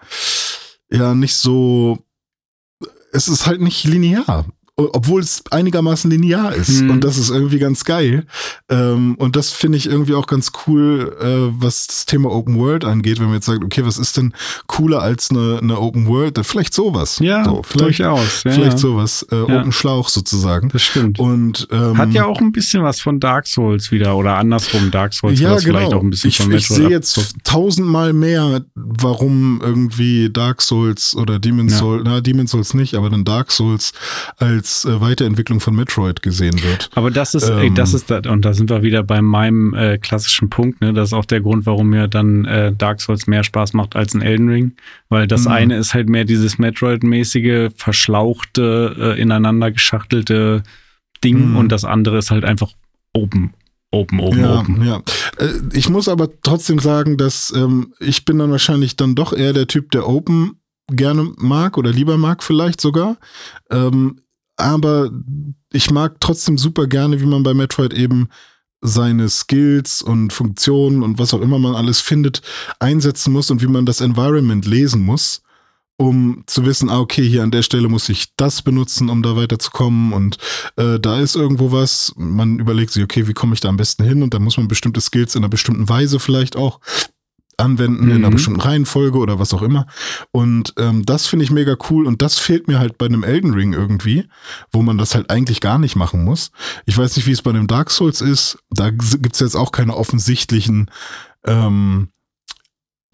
ja, 0.90 1.14
nicht 1.14 1.36
so, 1.36 2.00
es 3.14 3.28
ist 3.28 3.46
halt 3.46 3.62
nicht 3.62 3.84
linear. 3.86 4.46
Obwohl 4.80 5.22
es 5.22 5.44
einigermaßen 5.50 6.12
linear 6.12 6.54
ist. 6.54 6.82
Mhm. 6.82 6.92
Und 6.92 7.04
das 7.04 7.18
ist 7.18 7.32
irgendwie 7.32 7.58
ganz 7.58 7.84
geil. 7.84 8.26
Ähm, 8.70 9.16
und 9.16 9.36
das 9.36 9.52
finde 9.52 9.78
ich 9.80 9.88
irgendwie 9.88 10.14
auch 10.14 10.28
ganz 10.28 10.52
cool, 10.68 11.18
äh, 11.20 11.52
was 11.60 11.88
das 11.88 12.06
Thema 12.06 12.30
Open 12.30 12.60
World 12.60 12.86
angeht, 12.86 13.18
wenn 13.20 13.26
man 13.26 13.36
jetzt 13.36 13.48
sagt, 13.48 13.64
okay, 13.64 13.84
was 13.86 13.98
ist 13.98 14.18
denn 14.18 14.34
cooler 14.68 15.02
als 15.02 15.32
eine, 15.32 15.58
eine 15.64 15.80
Open 15.80 16.08
World? 16.08 16.40
Vielleicht 16.44 16.76
sowas. 16.76 17.18
Ja, 17.20 17.44
so, 17.44 17.64
vielleicht, 17.64 18.00
durchaus. 18.00 18.44
Ja, 18.44 18.52
vielleicht 18.52 18.74
ja. 18.74 18.78
sowas. 18.78 19.26
Äh, 19.32 19.36
Ja. 19.48 19.60
Open 19.62 19.72
Schlauch 19.72 20.10
sozusagen. 20.10 20.70
Das 20.70 20.84
stimmt. 20.84 21.18
Und 21.20 21.68
ähm, 21.72 21.98
Hat 21.98 22.12
ja 22.12 22.26
auch 22.26 22.40
ein 22.40 22.52
bisschen 22.52 22.84
was 22.84 23.00
von 23.00 23.20
Dark 23.20 23.48
Souls 23.48 23.92
wieder 23.92 24.16
oder 24.16 24.38
andersrum 24.38 24.92
Dark 24.92 25.14
Souls 25.14 25.40
ja, 25.40 25.52
was 25.52 25.64
vielleicht 25.64 25.86
genau. 25.86 25.98
auch 25.98 26.04
ein 26.04 26.10
bisschen 26.12 26.30
ich 26.30 26.38
von 26.38 26.52
ich 26.52 26.70
Metroid 26.70 26.78
sehe 26.78 26.90
jetzt 26.90 27.36
tausendmal 27.44 28.14
mehr, 28.14 28.62
warum 28.76 29.60
irgendwie 29.64 30.30
Dark 30.30 30.62
Souls 30.62 31.16
oder 31.16 31.40
Demon's 31.40 31.74
Ja. 31.74 31.80
Souls, 31.80 32.02
na, 32.06 32.22
Demon's 32.22 32.52
Souls 32.52 32.74
nicht, 32.74 32.94
aber 32.96 33.10
dann 33.10 33.24
Dark 33.24 33.52
Souls 33.52 33.94
als 34.38 34.67
äh, 34.86 35.00
Weiterentwicklung 35.02 35.60
von 35.60 35.76
Metroid 35.76 36.22
gesehen 36.22 36.62
wird. 36.64 36.90
Aber 36.96 37.12
das 37.12 37.34
ist, 37.36 37.50
ey, 37.50 37.68
Ähm, 37.68 37.76
das 37.76 37.94
ist, 37.94 38.10
da, 38.12 38.22
und 38.30 38.44
da 38.46 38.54
sind 38.54 38.70
wir 38.70 38.82
wieder 38.84 39.04
bei 39.04 39.22
meinem 39.22 39.74
äh, 39.74 39.98
klassischen 39.98 40.50
Punkt, 40.50 40.82
ne? 40.82 40.94
Das 40.94 41.10
ist 41.10 41.14
auch 41.14 41.26
der 41.26 41.42
Grund, 41.42 41.66
warum 41.66 41.90
mir 41.90 42.08
dann 42.08 42.46
äh, 42.46 42.72
Dark 42.74 43.02
Souls 43.02 43.28
mehr 43.28 43.44
Spaß 43.44 43.74
macht 43.74 43.96
als 43.96 44.14
ein 44.14 44.22
Elden 44.22 44.50
Ring. 44.50 44.72
Weil 45.10 45.28
das 45.28 45.46
Mhm. 45.46 45.52
eine 45.52 45.78
ist 45.78 45.94
halt 45.94 46.10
mehr 46.10 46.26
dieses 46.26 46.58
Metroid-mäßige, 46.60 47.72
verschlauchte, 47.76 48.96
äh, 49.18 49.22
ineinander 49.22 49.72
geschachtelte 49.72 50.64
Ding 51.24 51.52
Mhm. 51.52 51.56
und 51.58 51.72
das 51.72 51.84
andere 51.86 52.18
ist 52.18 52.32
halt 52.32 52.44
einfach 52.46 52.72
open. 53.14 53.54
Open, 53.92 54.20
open, 54.20 54.40
ja, 54.40 54.60
open. 54.60 54.86
ja. 54.86 54.98
Äh, 55.38 55.54
Ich 55.74 55.90
muss 55.90 56.10
aber 56.10 56.30
trotzdem 56.42 56.78
sagen, 56.80 57.18
dass 57.18 57.54
ähm, 57.56 57.94
ich 58.00 58.26
bin 58.26 58.38
dann 58.38 58.52
wahrscheinlich 58.52 58.98
dann 58.98 59.16
doch 59.16 59.32
eher 59.34 59.54
der 59.54 59.68
Typ, 59.68 59.92
der 59.92 60.08
Open 60.08 60.60
gerne 60.92 61.32
mag 61.38 61.78
oder 61.78 61.92
lieber 61.92 62.18
mag 62.18 62.44
vielleicht 62.44 62.82
sogar. 62.82 63.18
Ähm, 63.72 64.20
aber 64.58 65.12
ich 65.72 65.92
mag 65.92 66.20
trotzdem 66.20 66.58
super 66.58 66.88
gerne, 66.88 67.22
wie 67.22 67.26
man 67.26 67.44
bei 67.44 67.54
Metroid 67.54 67.94
eben 67.94 68.28
seine 68.82 69.30
Skills 69.30 70.02
und 70.02 70.34
Funktionen 70.34 71.04
und 71.04 71.20
was 71.20 71.34
auch 71.34 71.42
immer 71.42 71.60
man 71.60 71.76
alles 71.76 72.02
findet, 72.02 72.42
einsetzen 72.80 73.34
muss 73.34 73.50
und 73.50 73.62
wie 73.62 73.68
man 73.68 73.86
das 73.86 74.02
Environment 74.02 74.66
lesen 74.66 75.02
muss, 75.04 75.42
um 75.98 76.44
zu 76.46 76.66
wissen, 76.66 76.90
ah, 76.90 77.00
okay, 77.00 77.28
hier 77.28 77.44
an 77.44 77.52
der 77.52 77.64
Stelle 77.64 77.88
muss 77.88 78.10
ich 78.10 78.36
das 78.36 78.62
benutzen, 78.62 79.10
um 79.10 79.24
da 79.24 79.36
weiterzukommen 79.36 80.14
und 80.14 80.38
äh, 80.76 81.00
da 81.00 81.20
ist 81.20 81.36
irgendwo 81.36 81.72
was. 81.72 82.14
Man 82.18 82.60
überlegt 82.60 82.92
sich, 82.92 83.04
okay, 83.04 83.28
wie 83.28 83.34
komme 83.34 83.56
ich 83.56 83.62
da 83.62 83.70
am 83.70 83.78
besten 83.78 84.04
hin 84.04 84.22
und 84.22 84.34
dann 84.34 84.44
muss 84.44 84.58
man 84.58 84.68
bestimmte 84.68 85.02
Skills 85.02 85.36
in 85.36 85.42
einer 85.42 85.50
bestimmten 85.50 85.90
Weise 85.90 86.20
vielleicht 86.20 86.56
auch 86.56 86.80
anwenden, 87.58 88.10
in 88.10 88.18
einer 88.18 88.30
Mhm. 88.30 88.34
bestimmten 88.34 88.62
Reihenfolge 88.62 89.18
oder 89.18 89.40
was 89.40 89.54
auch 89.54 89.62
immer. 89.64 89.88
Und 90.32 90.74
ähm, 90.78 91.06
das 91.06 91.26
finde 91.28 91.44
ich 91.44 91.52
mega 91.52 91.76
cool 91.90 92.06
und 92.06 92.22
das 92.22 92.38
fehlt 92.40 92.68
mir 92.68 92.78
halt 92.80 92.98
bei 92.98 93.08
einem 93.08 93.24
Elden 93.24 93.54
Ring 93.54 93.74
irgendwie, 93.74 94.26
wo 94.72 94.84
man 94.84 94.98
das 94.98 95.16
halt 95.16 95.30
eigentlich 95.32 95.60
gar 95.60 95.80
nicht 95.80 95.96
machen 95.96 96.24
muss. 96.24 96.52
Ich 96.86 96.98
weiß 96.98 97.16
nicht, 97.16 97.26
wie 97.26 97.32
es 97.32 97.42
bei 97.42 97.50
einem 97.50 97.68
Dark 97.68 97.90
Souls 97.90 98.22
ist. 98.22 98.60
Da 98.70 98.92
gibt's 98.92 99.40
jetzt 99.40 99.56
auch 99.56 99.72
keine 99.72 99.96
offensichtlichen 99.98 100.92
ähm, 101.46 102.10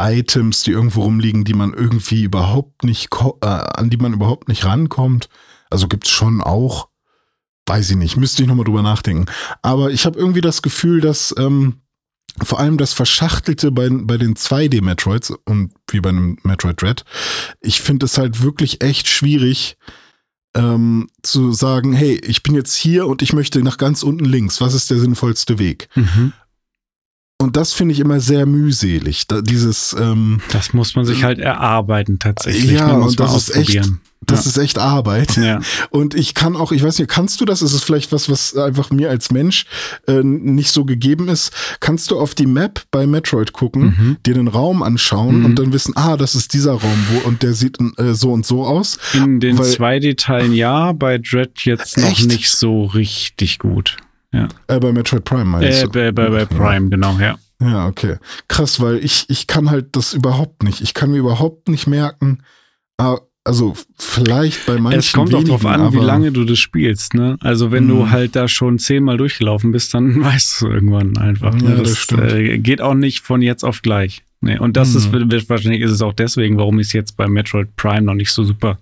Items, 0.01 0.63
die 0.63 0.71
irgendwo 0.71 1.03
rumliegen, 1.03 1.43
die 1.45 1.53
man 1.53 1.73
irgendwie 1.73 2.23
überhaupt 2.23 2.83
nicht, 2.83 3.09
äh, 3.41 3.45
an 3.45 3.89
die 3.89 3.97
man 3.97 4.13
überhaupt 4.13 4.47
nicht 4.47 4.65
rankommt. 4.65 5.29
Also 5.69 5.87
gibt's 5.87 6.09
schon 6.09 6.41
auch, 6.41 6.89
weiß 7.67 7.91
ich 7.91 7.95
nicht, 7.95 8.17
müsste 8.17 8.41
ich 8.41 8.49
nochmal 8.49 8.65
drüber 8.65 8.81
nachdenken. 8.81 9.25
Aber 9.61 9.91
ich 9.91 10.05
habe 10.05 10.19
irgendwie 10.19 10.41
das 10.41 10.61
Gefühl, 10.61 10.99
dass 10.99 11.33
ähm, 11.37 11.75
vor 12.41 12.59
allem 12.59 12.77
das 12.77 12.93
Verschachtelte 12.93 13.71
bei, 13.71 13.89
bei 13.89 14.17
den 14.17 14.35
2D-Metroids 14.35 15.33
und 15.45 15.71
wie 15.89 15.99
bei 15.99 16.09
einem 16.09 16.37
Metroid 16.43 16.81
Dread, 16.81 17.05
ich 17.61 17.81
finde 17.81 18.05
es 18.05 18.17
halt 18.17 18.41
wirklich 18.41 18.83
echt 18.83 19.07
schwierig, 19.07 19.77
ähm, 20.55 21.07
zu 21.21 21.51
sagen, 21.51 21.93
hey, 21.93 22.15
ich 22.15 22.43
bin 22.43 22.55
jetzt 22.55 22.75
hier 22.75 23.07
und 23.07 23.21
ich 23.21 23.33
möchte 23.33 23.61
nach 23.63 23.77
ganz 23.77 24.03
unten 24.03 24.25
links. 24.25 24.61
Was 24.61 24.73
ist 24.73 24.89
der 24.89 24.99
sinnvollste 24.99 25.57
Weg? 25.59 25.89
Mhm. 25.95 26.33
Und 27.41 27.57
das 27.57 27.73
finde 27.73 27.93
ich 27.93 27.99
immer 27.99 28.19
sehr 28.21 28.45
mühselig. 28.45 29.27
Da, 29.27 29.41
dieses, 29.41 29.93
ähm, 29.99 30.39
Das 30.51 30.73
muss 30.73 30.95
man 30.95 31.03
sich 31.05 31.23
halt 31.23 31.39
erarbeiten 31.39 32.17
tatsächlich. 32.19 32.71
Ja, 32.71 32.87
ne? 32.87 32.99
und 33.03 33.19
das 33.19 33.35
ist 33.35 33.55
echt- 33.55 33.81
das 34.25 34.45
Ja. 34.45 34.49
ist 34.51 34.57
echt 34.57 34.77
Arbeit. 34.77 35.35
Ja. 35.35 35.59
Und 35.89 36.15
ich 36.15 36.33
kann 36.33 36.55
auch, 36.55 36.71
ich 36.71 36.81
weiß 36.81 36.97
nicht, 36.99 37.09
kannst 37.09 37.41
du 37.41 37.45
das? 37.45 37.61
Ist 37.61 37.73
es 37.73 37.83
vielleicht 37.83 38.13
was, 38.13 38.29
was 38.29 38.55
einfach 38.55 38.89
mir 38.91 39.09
als 39.09 39.31
Mensch 39.31 39.65
äh, 40.07 40.23
nicht 40.23 40.71
so 40.71 40.85
gegeben 40.85 41.27
ist? 41.27 41.51
Kannst 41.81 42.09
du 42.09 42.17
auf 42.17 42.33
die 42.33 42.45
Map 42.45 42.83
bei 42.91 43.05
Metroid 43.05 43.51
gucken, 43.51 43.83
Mhm. 43.97 44.17
dir 44.25 44.35
den 44.35 44.47
Raum 44.47 44.81
anschauen 44.81 45.39
Mhm. 45.39 45.45
und 45.45 45.59
dann 45.59 45.73
wissen, 45.73 45.97
ah, 45.97 46.15
das 46.15 46.35
ist 46.35 46.53
dieser 46.53 46.71
Raum, 46.71 46.97
wo 47.11 47.27
und 47.27 47.43
der 47.43 47.53
sieht 47.53 47.77
äh, 47.97 48.13
so 48.13 48.31
und 48.31 48.45
so 48.45 48.63
aus. 48.65 48.97
In 49.13 49.41
den 49.41 49.57
Weil- 49.57 49.65
2D-Teilen 49.67 50.53
ja, 50.53 50.93
bei 50.93 51.17
Dread 51.17 51.59
jetzt 51.65 51.97
noch 51.97 52.07
Echt? 52.07 52.27
nicht 52.27 52.49
so 52.49 52.85
richtig 52.85 53.59
gut. 53.59 53.97
Ja. 54.33 54.49
Äh, 54.67 54.79
bei 54.79 54.91
Metroid 54.91 55.23
Prime 55.23 55.45
meinst 55.45 55.83
Äh, 55.83 55.83
du? 55.85 55.89
bei, 55.91 56.11
bei, 56.11 56.29
bei 56.29 56.45
Prime, 56.45 56.89
genau, 56.89 57.17
ja. 57.19 57.35
Ja, 57.61 57.87
okay. 57.87 58.17
Krass, 58.49 58.81
weil 58.81 58.97
ich, 59.05 59.29
ich 59.29 59.47
kann 59.47 59.69
halt 59.69 59.95
das 59.95 60.13
überhaupt 60.13 60.63
nicht. 60.63 60.81
Ich 60.81 60.93
kann 60.93 61.11
mir 61.11 61.17
überhaupt 61.19 61.69
nicht 61.69 61.87
merken, 61.87 62.39
ah, 62.97 63.17
also 63.45 63.75
vielleicht 63.97 64.65
bei 64.65 64.77
manchen 64.79 64.99
Es 64.99 65.11
kommt 65.13 65.33
auch 65.33 65.39
wenigen, 65.39 65.49
drauf 65.59 65.65
an, 65.65 65.93
wie 65.93 65.97
lange 65.99 66.31
du 66.31 66.43
das 66.45 66.59
spielst, 66.59 67.13
ne? 67.13 67.37
Also 67.41 67.71
wenn 67.71 67.87
du 67.87 67.95
Mhm. 68.03 68.11
halt 68.11 68.35
da 68.35 68.47
schon 68.47 68.79
zehnmal 68.79 69.17
durchgelaufen 69.17 69.71
bist, 69.71 69.93
dann 69.93 70.21
weißt 70.23 70.61
du 70.61 70.67
irgendwann 70.67 71.17
einfach. 71.17 71.53
Ja, 71.61 71.69
ne? 71.69 71.75
das 71.83 71.97
stimmt. 71.97 72.31
Äh, 72.31 72.57
geht 72.59 72.81
auch 72.81 72.95
nicht 72.95 73.21
von 73.21 73.41
jetzt 73.41 73.63
auf 73.63 73.81
gleich. 73.81 74.23
Nee, 74.43 74.59
und 74.59 74.75
das 74.75 74.91
Mhm. 74.91 74.97
ist 74.97 75.11
wird- 75.13 75.49
wahrscheinlich 75.49 75.81
ist 75.81 75.91
es 75.91 76.01
auch 76.01 76.11
deswegen, 76.13 76.57
warum 76.57 76.77
ich 76.79 76.87
es 76.87 76.93
jetzt 76.93 77.15
bei 77.15 77.27
Metroid 77.27 77.75
Prime 77.77 78.01
noch 78.01 78.13
nicht 78.13 78.31
so 78.31 78.43
super, 78.43 78.77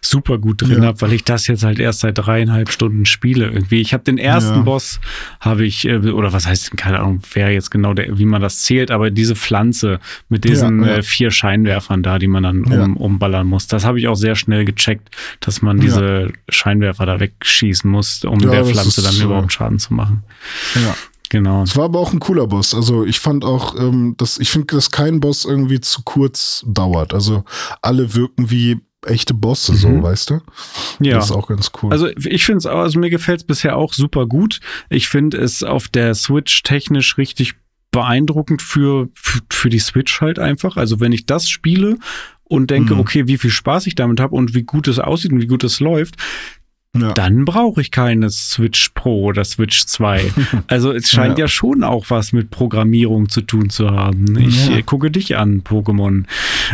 super 0.00 0.38
gut 0.38 0.62
drin 0.62 0.78
Ja. 0.82 0.86
habe, 0.88 1.00
weil 1.02 1.12
ich 1.12 1.24
das 1.24 1.46
jetzt 1.46 1.62
halt 1.62 1.78
erst 1.78 2.00
seit 2.00 2.16
dreieinhalb 2.18 2.70
Stunden 2.70 3.04
spiele. 3.04 3.46
Irgendwie. 3.50 3.80
Ich 3.80 3.92
habe 3.92 4.02
den 4.04 4.16
ersten 4.18 4.56
Ja. 4.56 4.62
Boss, 4.62 5.00
habe 5.40 5.66
ich, 5.66 5.86
äh, 5.86 5.96
oder 5.98 6.32
was 6.32 6.46
heißt, 6.46 6.76
keine 6.76 7.00
Ahnung, 7.00 7.20
wer 7.34 7.50
jetzt 7.52 7.70
genau 7.70 7.92
der, 7.94 8.18
wie 8.18 8.24
man 8.24 8.40
das 8.40 8.62
zählt, 8.62 8.90
aber 8.90 9.10
diese 9.10 9.36
Pflanze 9.36 10.00
mit 10.28 10.44
diesen 10.44 10.82
Ja. 10.84 10.96
Äh, 10.96 11.02
vier 11.02 11.30
Scheinwerfern 11.30 12.02
da, 12.02 12.18
die 12.18 12.26
man 12.26 12.42
dann 12.42 12.64
um, 12.64 12.96
umballern 12.96 13.46
muss, 13.46 13.66
das 13.66 13.84
habe 13.84 13.98
ich 14.00 14.08
auch 14.08 14.14
sehr 14.16 14.36
schnell 14.36 14.64
gecheckt, 14.64 15.10
dass 15.40 15.60
man 15.62 15.80
diese 15.80 16.32
Scheinwerfer 16.48 17.04
da 17.06 17.20
wegschießen 17.20 17.90
muss, 17.90 18.24
um 18.24 18.38
der 18.38 18.64
Pflanze 18.64 19.02
dann 19.02 19.14
äh, 19.14 19.22
überhaupt 19.24 19.52
Schaden 19.52 19.78
zu 19.78 19.92
machen. 19.92 20.22
Ja. 20.74 20.94
Genau. 21.34 21.64
Es 21.64 21.76
war 21.76 21.86
aber 21.86 21.98
auch 21.98 22.12
ein 22.12 22.20
cooler 22.20 22.46
Boss. 22.46 22.74
Also 22.74 23.04
ich 23.04 23.18
fand 23.18 23.44
auch, 23.44 23.74
ähm, 23.76 24.14
dass 24.18 24.38
ich 24.38 24.50
finde, 24.50 24.74
dass 24.74 24.92
kein 24.92 25.18
Boss 25.18 25.44
irgendwie 25.44 25.80
zu 25.80 26.02
kurz 26.04 26.64
dauert. 26.66 27.12
Also 27.12 27.42
alle 27.82 28.14
wirken 28.14 28.50
wie 28.50 28.78
echte 29.04 29.34
Bosse, 29.34 29.74
so, 29.74 29.88
Mhm. 29.88 30.02
weißt 30.04 30.30
du? 30.30 30.40
Ja. 31.00 31.16
Das 31.16 31.26
ist 31.26 31.32
auch 31.32 31.48
ganz 31.48 31.72
cool. 31.82 31.90
Also 31.92 32.06
ich 32.16 32.44
finde 32.46 32.58
es, 32.58 32.66
also 32.66 33.00
mir 33.00 33.10
gefällt 33.10 33.40
es 33.40 33.46
bisher 33.46 33.76
auch 33.76 33.92
super 33.92 34.26
gut. 34.26 34.60
Ich 34.88 35.08
finde 35.08 35.38
es 35.38 35.62
auf 35.64 35.88
der 35.88 36.14
Switch 36.14 36.62
technisch 36.62 37.18
richtig 37.18 37.54
beeindruckend 37.90 38.62
für, 38.62 39.08
für, 39.14 39.40
für 39.50 39.68
die 39.70 39.78
Switch 39.80 40.20
halt 40.20 40.38
einfach. 40.38 40.76
Also 40.76 41.00
wenn 41.00 41.12
ich 41.12 41.26
das 41.26 41.48
spiele 41.48 41.98
und 42.44 42.70
denke, 42.70 42.94
Mhm. 42.94 43.00
okay, 43.00 43.26
wie 43.26 43.38
viel 43.38 43.50
Spaß 43.50 43.86
ich 43.88 43.94
damit 43.96 44.20
habe 44.20 44.34
und 44.36 44.54
wie 44.54 44.62
gut 44.62 44.86
es 44.88 44.98
aussieht 45.00 45.32
und 45.32 45.40
wie 45.40 45.46
gut 45.48 45.64
es 45.64 45.80
läuft, 45.80 46.14
ja. 46.94 47.12
dann 47.12 47.44
brauche 47.44 47.80
ich 47.80 47.90
keine 47.90 48.30
Switch 48.30 48.90
Pro 48.94 49.24
oder 49.24 49.44
Switch 49.44 49.84
2. 49.86 50.32
Also 50.68 50.92
es 50.92 51.10
scheint 51.10 51.38
ja. 51.38 51.44
Ja. 51.44 51.48
schon 51.48 51.82
auch 51.84 52.06
was 52.08 52.32
mit 52.32 52.50
Programmierung 52.50 53.28
zu 53.28 53.40
tun 53.42 53.68
zu 53.70 53.90
haben. 53.90 54.38
Ich 54.38 54.68
Ja. 54.68 54.76
äh, 54.78 54.82
gucke 54.82 55.10
dich 55.10 55.36
an, 55.36 55.62
Pokémon. 55.62 56.24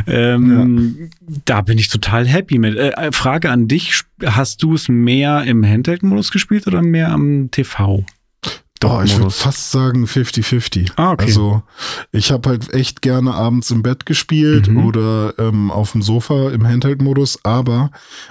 Ähm, 0.06 1.10
Da 1.44 1.60
bin 1.62 1.78
ich 1.78 1.88
total 1.88 2.26
happy 2.26 2.58
mit. 2.58 2.76
Äh, 2.76 2.90
äh, 2.90 3.12
Frage 3.12 3.50
an 3.50 3.68
dich, 3.68 4.02
hast 4.24 4.62
du 4.62 4.74
es 4.74 4.88
mehr 4.88 5.44
im 5.44 5.64
Handheld-Modus 5.64 6.30
gespielt 6.30 6.66
oder 6.66 6.82
mehr 6.82 7.10
am 7.10 7.50
TV? 7.50 8.04
Oh, 8.82 9.02
ich 9.04 9.16
würde 9.18 9.30
fast 9.30 9.70
sagen 9.72 10.06
50-50. 10.06 10.92
Ah, 10.96 11.12
okay. 11.12 11.26
Also 11.26 11.62
ich 12.12 12.30
habe 12.32 12.48
halt 12.48 12.72
echt 12.72 13.02
gerne 13.02 13.34
abends 13.34 13.70
im 13.70 13.82
Bett 13.82 14.06
gespielt 14.06 14.68
Mhm. 14.68 14.86
oder 14.86 15.34
ähm, 15.38 15.70
auf 15.70 15.92
dem 15.92 16.00
Sofa 16.02 16.50
im 16.50 16.66
Handheld-Modus, 16.66 17.40
aber 17.44 17.90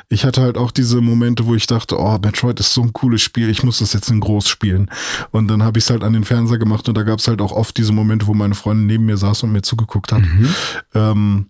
ich 0.10 0.26
hatte 0.26 0.42
halt 0.42 0.58
auch 0.58 0.72
diese 0.72 1.02
Momente, 1.02 1.46
wo 1.46 1.54
ich 1.54 1.68
dachte, 1.68 2.00
oh, 2.00 2.18
Metroid 2.24 2.60
ist 2.60 2.74
so 2.74 2.82
ein 2.82 2.94
cooles 2.94 3.22
Spiel, 3.22 3.50
ich 3.50 3.62
muss 3.64 3.80
das 3.80 3.94
jetzt 3.94 4.10
in 4.10 4.20
groß 4.20 4.48
spielen. 4.48 4.90
Und 5.32 5.48
dann 5.50 5.62
habe 5.64 5.78
ich 5.78 5.86
es 5.86 5.90
halt 5.92 6.04
an 6.04 6.14
den 6.14 6.24
Fernseher 6.24 6.58
gemacht 6.58 6.88
und 6.90 6.98
da 6.98 7.04
gab 7.04 7.20
es 7.20 7.28
halt 7.28 7.42
auch 7.42 7.52
oft 7.52 7.78
diese 7.78 7.94
Momente, 7.94 8.26
wo 8.26 8.34
meine 8.34 8.56
Freundin 8.56 8.88
neben 8.88 9.06
mir 9.06 9.18
saß 9.18 9.44
und 9.44 9.52
mir 9.52 9.62
zugeguckt 9.62 10.12
hat. 10.12 10.22
Mhm. 10.22 10.50
Ähm, 10.96 11.46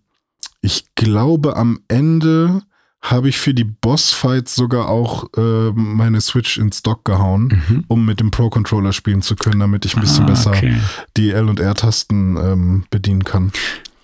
ich 0.62 0.84
glaube, 0.96 1.56
am 1.56 1.80
Ende 1.88 2.64
habe 3.02 3.30
ich 3.30 3.38
für 3.38 3.54
die 3.54 3.64
Bossfights 3.64 4.56
sogar 4.56 4.90
auch 4.90 5.28
ähm, 5.38 5.96
meine 5.96 6.20
Switch 6.22 6.58
in 6.58 6.72
Stock 6.72 7.06
gehauen, 7.06 7.62
Mhm. 7.70 7.84
um 7.88 8.06
mit 8.06 8.20
dem 8.20 8.30
Pro-Controller 8.32 8.92
spielen 8.94 9.22
zu 9.22 9.36
können, 9.36 9.60
damit 9.62 9.86
ich 9.86 9.96
ein 9.96 10.02
bisschen 10.02 10.26
Ah, 10.26 10.28
besser 10.28 10.52
okay. 10.52 10.76
die 11.16 11.30
L- 11.32 11.48
und 11.48 11.60
R-Tasten 11.60 12.36
ähm, 12.38 12.84
bedienen 12.90 13.24
kann. 13.24 13.52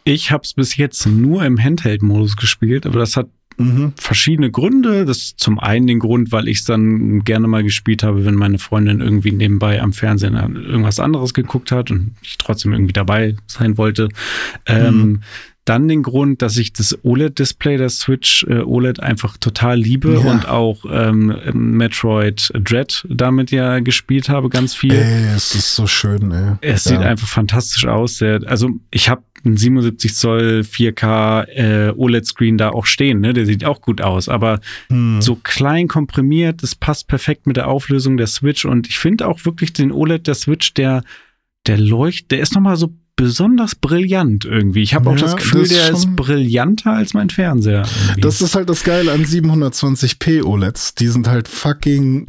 Ich 0.05 0.31
habe 0.31 0.43
es 0.43 0.53
bis 0.53 0.77
jetzt 0.77 1.05
nur 1.07 1.43
im 1.43 1.61
Handheld-Modus 1.61 2.35
gespielt, 2.37 2.85
aber 2.85 2.99
das 2.99 3.17
hat 3.17 3.27
Mhm. 3.57 3.93
verschiedene 3.95 4.51
Gründe. 4.51 5.05
Das 5.05 5.17
ist 5.17 5.39
zum 5.39 5.59
einen 5.59 5.87
den 5.87 5.99
Grund, 5.99 6.31
weil 6.33 6.47
ich 6.49 6.59
es 6.59 6.65
dann 6.65 7.23
gerne 7.23 7.47
mal 7.47 7.63
gespielt 7.63 8.03
habe, 8.03 8.25
wenn 8.25 8.35
meine 8.35 8.59
Freundin 8.59 8.99
irgendwie 8.99 9.31
nebenbei 9.31 9.81
am 9.81 9.93
Fernsehen 9.93 10.35
irgendwas 10.35 10.99
anderes 10.99 11.33
geguckt 11.33 11.71
hat 11.71 11.89
und 11.89 12.15
ich 12.21 12.37
trotzdem 12.37 12.73
irgendwie 12.73 12.91
dabei 12.93 13.35
sein 13.47 13.77
wollte. 13.77 14.09
Ähm, 14.65 15.21
Dann 15.65 15.87
den 15.87 16.03
Grund, 16.03 16.43
dass 16.43 16.57
ich 16.57 16.73
das 16.73 16.95
OLED-Display 17.03 17.77
der 17.77 17.89
Switch 17.89 18.45
äh, 18.47 18.59
OLED 18.59 18.99
einfach 18.99 19.35
total 19.37 19.79
liebe 19.79 20.13
Ja. 20.13 20.19
und 20.31 20.47
auch 20.47 20.85
ähm, 20.89 21.35
Metroid 21.53 22.51
Dread 22.63 23.05
damit 23.09 23.49
ja 23.49 23.79
gespielt 23.79 24.29
habe, 24.29 24.49
ganz 24.49 24.75
viel. 24.75 24.93
Ey, 24.93 25.25
es 25.35 25.55
ist 25.55 25.75
so 25.75 25.87
schön, 25.87 26.31
ey. 26.31 26.53
Es 26.61 26.85
Ja. 26.85 26.91
sieht 26.91 26.99
einfach 27.01 27.27
fantastisch 27.27 27.87
aus. 27.87 28.19
Der, 28.19 28.41
also 28.45 28.69
ich 28.91 29.09
habe 29.09 29.23
einen 29.43 29.57
77 29.57 30.13
Zoll 30.15 30.61
4K 30.63 31.43
äh, 31.49 31.93
OLED-Screen 31.95 32.57
da 32.59 32.69
auch 32.69 32.85
stehen, 32.85 33.19
ne? 33.21 33.33
Der 33.33 33.45
sieht 33.47 33.65
auch 33.65 33.81
gut 33.81 34.01
aus, 34.01 34.29
aber 34.29 34.59
Hm. 34.89 35.19
so 35.21 35.35
klein 35.35 35.87
komprimiert, 35.87 36.61
das 36.63 36.75
passt 36.75 37.07
perfekt 37.07 37.47
mit 37.47 37.57
der 37.57 37.67
Auflösung 37.67 38.17
der 38.17 38.27
Switch 38.27 38.65
und 38.65 38.87
ich 38.87 38.97
finde 38.99 39.27
auch 39.27 39.45
wirklich 39.45 39.73
den 39.73 39.91
OLED 39.91 40.27
der 40.27 40.35
Switch, 40.35 40.73
der, 40.75 41.03
der 41.67 41.77
leuchtet, 41.79 42.31
der 42.31 42.39
ist 42.41 42.53
nochmal 42.55 42.75
so 42.75 42.93
besonders 43.15 43.75
brillant 43.75 44.45
irgendwie. 44.45 44.81
Ich 44.83 44.93
habe 44.93 45.09
auch 45.09 45.15
Ja, 45.15 45.21
das 45.23 45.35
Gefühl, 45.37 45.61
das 45.61 45.69
der 45.69 45.85
schon- 45.87 45.95
ist 45.95 46.15
brillanter 46.15 46.91
als 46.93 47.13
mein 47.13 47.29
Fernseher. 47.29 47.83
irgendwie. 48.07 48.21
Das 48.21 48.41
ist 48.41 48.55
halt 48.55 48.69
das 48.69 48.83
Geile 48.83 49.11
an 49.11 49.23
720p 49.25 50.43
OLEDs. 50.43 50.95
Die 50.95 51.07
sind 51.07 51.27
halt 51.27 51.47
fucking 51.47 52.27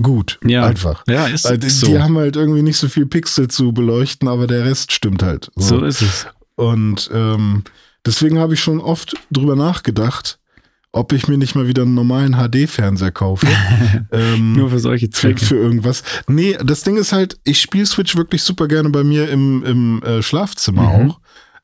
gut. 0.00 0.38
ja, 0.44 0.64
Einfach. 0.66 1.02
Ja, 1.08 1.26
ist, 1.26 1.44
Weil 1.46 1.58
die, 1.58 1.66
ist 1.68 1.80
so. 1.80 1.86
die 1.86 1.98
haben 1.98 2.16
halt 2.18 2.36
irgendwie 2.36 2.62
nicht 2.62 2.76
so 2.76 2.88
viel 2.88 3.06
Pixel 3.06 3.48
zu 3.48 3.72
beleuchten, 3.72 4.28
aber 4.28 4.46
der 4.46 4.64
Rest 4.64 4.92
stimmt 4.92 5.22
halt. 5.22 5.50
so 5.56 5.82
ist 5.84 6.02
es. 6.02 6.26
Und 6.56 7.10
ähm, 7.14 7.62
deswegen 8.04 8.38
habe 8.38 8.54
ich 8.54 8.60
schon 8.60 8.80
oft 8.80 9.14
drüber 9.30 9.56
nachgedacht, 9.56 10.37
ob 10.92 11.12
ich 11.12 11.28
mir 11.28 11.36
nicht 11.38 11.54
mal 11.54 11.66
wieder 11.68 11.82
einen 11.82 11.94
normalen 11.94 12.34
HD-Fernseher 12.36 13.10
kaufe. 13.12 13.46
ähm, 14.12 14.54
Nur 14.54 14.70
für 14.70 14.78
solche 14.78 15.10
Zwecke. 15.10 15.44
für 15.44 15.56
irgendwas. 15.56 16.02
Nee, 16.28 16.56
das 16.64 16.82
Ding 16.82 16.96
ist 16.96 17.12
halt, 17.12 17.38
ich 17.44 17.60
spiele 17.60 17.86
Switch 17.86 18.16
wirklich 18.16 18.42
super 18.42 18.68
gerne 18.68 18.88
bei 18.90 19.04
mir 19.04 19.28
im, 19.28 19.62
im 19.64 20.02
äh, 20.02 20.22
Schlafzimmer 20.22 20.82
Mhm. 20.98 21.10
auch. 21.10 21.20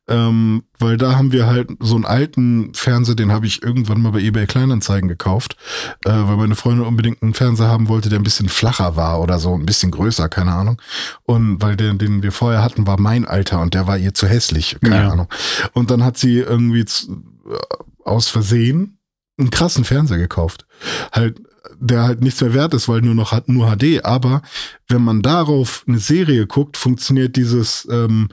Ähm, 0.06 0.64
weil 0.78 0.98
da 0.98 1.16
haben 1.16 1.32
wir 1.32 1.46
halt 1.46 1.70
so 1.80 1.94
einen 1.94 2.04
alten 2.04 2.74
Fernseher, 2.74 3.14
den 3.14 3.32
habe 3.32 3.46
ich 3.46 3.62
irgendwann 3.62 4.02
mal 4.02 4.12
bei 4.12 4.20
eBay 4.20 4.46
Kleinanzeigen 4.46 5.08
gekauft, 5.08 5.56
äh, 6.04 6.10
weil 6.10 6.36
meine 6.36 6.56
Freundin 6.56 6.84
unbedingt 6.86 7.22
einen 7.22 7.32
Fernseher 7.32 7.68
haben 7.68 7.88
wollte, 7.88 8.10
der 8.10 8.18
ein 8.20 8.22
bisschen 8.22 8.50
flacher 8.50 8.96
war 8.96 9.22
oder 9.22 9.38
so, 9.38 9.54
ein 9.54 9.64
bisschen 9.64 9.90
größer, 9.90 10.28
keine 10.28 10.52
Ahnung. 10.52 10.76
Und 11.22 11.62
weil 11.62 11.76
der, 11.76 11.94
den 11.94 12.22
wir 12.22 12.32
vorher 12.32 12.62
hatten, 12.62 12.86
war 12.86 13.00
mein 13.00 13.24
Alter 13.24 13.62
und 13.62 13.72
der 13.72 13.86
war 13.86 13.96
ihr 13.96 14.12
zu 14.12 14.26
hässlich, 14.28 14.76
keine 14.82 14.96
Ja. 15.04 15.10
Ahnung. 15.10 15.28
Und 15.72 15.90
dann 15.90 16.04
hat 16.04 16.18
sie 16.18 16.38
irgendwie 16.40 16.84
zu, 16.84 17.22
äh, 17.50 17.56
aus 18.04 18.28
Versehen 18.28 18.98
einen 19.38 19.50
krassen 19.50 19.84
Fernseher 19.84 20.18
gekauft. 20.18 20.66
Halt, 21.12 21.40
der 21.80 22.02
halt 22.04 22.20
nichts 22.22 22.40
mehr 22.40 22.54
wert 22.54 22.74
ist, 22.74 22.88
weil 22.88 23.00
nur 23.00 23.14
noch 23.14 23.32
hat 23.32 23.48
nur 23.48 23.74
HD. 23.76 24.04
Aber 24.04 24.42
wenn 24.88 25.02
man 25.02 25.22
darauf 25.22 25.84
eine 25.88 25.98
Serie 25.98 26.46
guckt, 26.46 26.76
funktioniert 26.76 27.36
dieses, 27.36 27.86
ähm, 27.90 28.28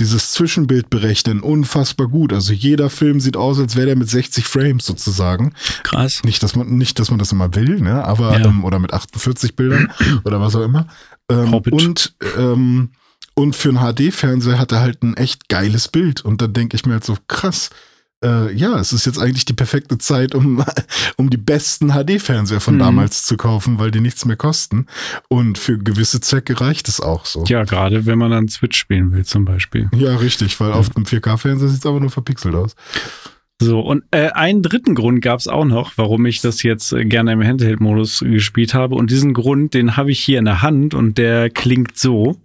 dieses 0.00 0.32
Zwischenbild 0.32 0.90
berechnen 0.90 1.40
unfassbar 1.40 2.08
gut. 2.08 2.32
Also 2.32 2.52
jeder 2.52 2.90
Film 2.90 3.20
sieht 3.20 3.36
aus, 3.36 3.58
als 3.58 3.76
wäre 3.76 3.86
der 3.86 3.96
mit 3.96 4.08
60 4.10 4.44
Frames 4.46 4.84
sozusagen. 4.84 5.54
Krass. 5.84 6.22
Nicht, 6.24 6.42
dass 6.42 6.56
man, 6.56 6.76
nicht, 6.76 6.98
dass 6.98 7.10
man 7.10 7.18
das 7.18 7.30
immer 7.32 7.54
will, 7.54 7.80
ne? 7.80 8.04
Aber, 8.04 8.38
Ja. 8.38 8.46
ähm, 8.46 8.64
oder 8.64 8.78
mit 8.78 8.92
48 8.92 9.54
Bildern 9.54 9.92
oder 10.24 10.40
was 10.40 10.56
auch 10.56 10.64
immer. 10.64 10.86
Ähm, 11.30 11.54
und, 11.54 12.14
ähm, 12.36 12.90
und 13.34 13.54
für 13.56 13.68
einen 13.68 13.78
HD-Fernseher 13.94 14.58
hat 14.58 14.72
er 14.72 14.80
halt 14.80 15.02
ein 15.02 15.16
echt 15.16 15.48
geiles 15.48 15.88
Bild. 15.88 16.22
Und 16.22 16.42
dann 16.42 16.52
denke 16.52 16.74
ich 16.76 16.84
mir 16.84 16.94
halt 16.94 17.04
so, 17.04 17.16
krass, 17.28 17.70
äh, 18.22 18.52
ja, 18.52 18.78
es 18.78 18.92
ist 18.92 19.06
jetzt 19.06 19.18
eigentlich 19.18 19.44
die 19.44 19.52
perfekte 19.52 19.98
Zeit, 19.98 20.34
um, 20.34 20.64
um 21.16 21.30
die 21.30 21.36
besten 21.36 21.90
HD-Fernseher 21.92 22.60
von 22.60 22.74
Mhm. 22.74 22.80
damals 22.80 23.24
zu 23.24 23.36
kaufen, 23.36 23.78
weil 23.78 23.90
die 23.90 24.00
nichts 24.00 24.24
mehr 24.24 24.36
kosten. 24.36 24.86
Und 25.28 25.58
für 25.58 25.78
gewisse 25.78 26.20
Zwecke 26.20 26.60
reicht 26.60 26.88
es 26.88 27.00
auch 27.00 27.26
so. 27.26 27.44
Ja, 27.46 27.64
gerade 27.64 28.06
wenn 28.06 28.18
man 28.18 28.30
dann 28.30 28.48
Switch 28.48 28.78
spielen 28.78 29.12
will 29.12 29.24
zum 29.24 29.44
Beispiel. 29.44 29.88
Ja, 29.94 30.16
richtig, 30.16 30.58
weil 30.60 30.72
auf 30.72 30.90
dem 30.90 31.04
4K-Fernseher 31.04 31.68
sieht 31.68 31.80
es 31.80 31.86
aber 31.86 32.00
nur 32.00 32.10
verpixelt 32.10 32.54
aus. 32.54 32.74
So, 33.60 33.78
und 33.80 34.02
äh, 34.10 34.30
einen 34.30 34.62
dritten 34.62 34.96
Grund 34.96 35.22
gab 35.22 35.38
es 35.38 35.46
auch 35.46 35.64
noch, 35.64 35.92
warum 35.96 36.26
ich 36.26 36.40
das 36.40 36.64
jetzt 36.64 36.92
äh, 36.92 37.04
gerne 37.04 37.32
im 37.32 37.44
Handheld-Modus 37.44 38.20
gespielt 38.20 38.74
habe. 38.74 38.96
Und 38.96 39.10
diesen 39.12 39.34
Grund, 39.34 39.74
den 39.74 39.96
habe 39.96 40.10
ich 40.10 40.18
hier 40.18 40.40
in 40.40 40.46
der 40.46 40.62
Hand 40.62 40.94
und 40.94 41.16
der 41.16 41.48
klingt 41.48 41.96
so. 41.96 42.36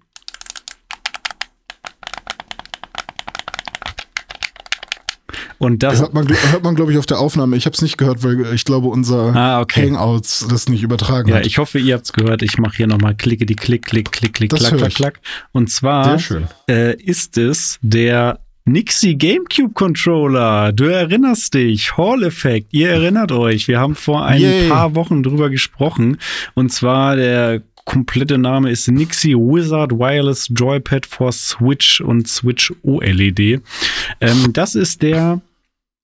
Und 5.59 5.81
das. 5.83 5.99
Hört 6.01 6.13
man, 6.13 6.27
hört 6.27 6.63
man 6.63 6.75
glaube 6.75 6.91
ich, 6.91 6.97
auf 6.97 7.05
der 7.05 7.19
Aufnahme. 7.19 7.55
Ich 7.57 7.65
habe 7.65 7.73
es 7.73 7.81
nicht 7.81 7.97
gehört, 7.97 8.23
weil 8.23 8.53
ich 8.53 8.65
glaube, 8.65 8.87
unser 8.87 9.35
Ah, 9.35 9.59
okay. 9.61 9.87
Hangouts 9.89 10.45
das 10.49 10.69
nicht 10.69 10.83
übertragen 10.83 11.29
Ja, 11.29 11.37
hat. 11.37 11.45
ich 11.47 11.57
hoffe, 11.57 11.79
ihr 11.79 11.95
habt's 11.95 12.13
gehört. 12.13 12.41
Ich 12.43 12.57
mache 12.57 12.77
hier 12.77 12.87
nochmal 12.87 13.15
klicke 13.15 13.45
die 13.45 13.55
Klick, 13.55 13.85
Klick, 13.85 14.11
Klick, 14.11 14.33
Klick, 14.33 14.49
Das 14.51 14.59
Klack, 14.67 14.77
Klack. 14.79 14.93
Klack. 14.93 15.19
Und 15.51 15.69
zwar 15.71 16.17
äh, 16.69 16.95
ist 17.01 17.37
es 17.37 17.79
der 17.81 18.39
Nixie 18.65 19.15
GameCube 19.15 19.73
Controller. 19.73 20.73
Du 20.73 20.83
erinnerst 20.85 21.53
dich, 21.53 21.95
Hall 21.97 22.21
Effect. 22.23 22.67
Ihr 22.71 22.89
erinnert 22.89 23.31
euch. 23.31 23.67
Wir 23.67 23.79
haben 23.79 23.95
vor 23.95 24.25
ein 24.25 24.41
Yay. 24.41 24.67
paar 24.69 24.93
Wochen 24.95 25.23
drüber 25.23 25.49
gesprochen. 25.49 26.17
Und 26.53 26.71
zwar 26.73 27.15
der 27.15 27.61
komplette 27.85 28.37
Name 28.37 28.69
ist 28.69 28.89
Nixie 28.89 29.33
Wizard 29.35 29.93
Wireless 29.93 30.49
Joypad 30.53 31.05
for 31.05 31.31
Switch 31.31 32.01
und 32.01 32.27
Switch 32.27 32.73
OLED. 32.83 33.61
Ähm, 34.19 34.51
das 34.51 34.75
ist 34.75 35.01
der 35.01 35.39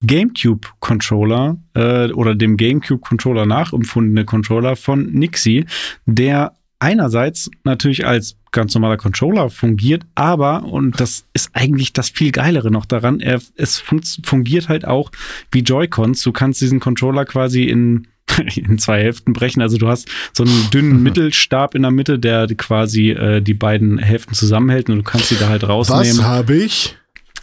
GameCube 0.04 0.68
Controller 0.80 1.58
äh, 1.74 2.12
oder 2.12 2.36
dem 2.36 2.58
GameCube 2.58 3.02
Controller 3.02 3.46
nachempfundene 3.46 4.26
Controller 4.26 4.76
von 4.76 5.12
Nixie, 5.12 5.66
der 6.06 6.54
einerseits 6.80 7.50
natürlich 7.64 8.06
als 8.06 8.36
ganz 8.52 8.74
normaler 8.74 8.98
Controller 8.98 9.50
fungiert, 9.50 10.04
aber, 10.16 10.64
und 10.66 11.00
das 11.00 11.26
ist 11.34 11.50
eigentlich 11.54 11.94
das 11.94 12.10
viel 12.10 12.32
geilere 12.32 12.72
noch 12.72 12.86
daran, 12.86 13.20
er, 13.20 13.42
es 13.56 13.80
fun 13.80 14.02
fungiert 14.24 14.70
halt 14.70 14.86
auch 14.86 15.12
wie 15.52 15.62
Joy-Cons. 15.62 16.22
Du 16.22 16.32
kannst 16.32 16.62
diesen 16.62 16.80
Controller 16.80 17.26
quasi 17.26 17.64
in 17.64 18.08
in 18.56 18.78
zwei 18.80 19.02
Hälften 19.02 19.34
brechen. 19.34 19.62
Also 19.62 19.78
du 19.78 19.88
hast 19.88 20.08
so 20.34 20.44
einen 20.44 20.70
dünnen 20.72 21.04
Mittelstab 21.04 21.76
in 21.76 21.84
der 21.84 21.92
Mitte, 21.92 22.20
der 22.20 22.48
quasi 22.56 23.12
äh, 23.12 23.42
die 23.42 23.54
beiden 23.54 23.98
Hälften 23.98 24.34
zusammenhält 24.34 24.90
und 24.90 24.98
du 24.98 25.04
kannst 25.04 25.30
sie 25.30 25.36
da 25.36 25.50
halt 25.50 25.64
Was 25.64 25.70
rausnehmen. 25.70 26.24
habe 26.24 26.56
ich? 26.56 26.96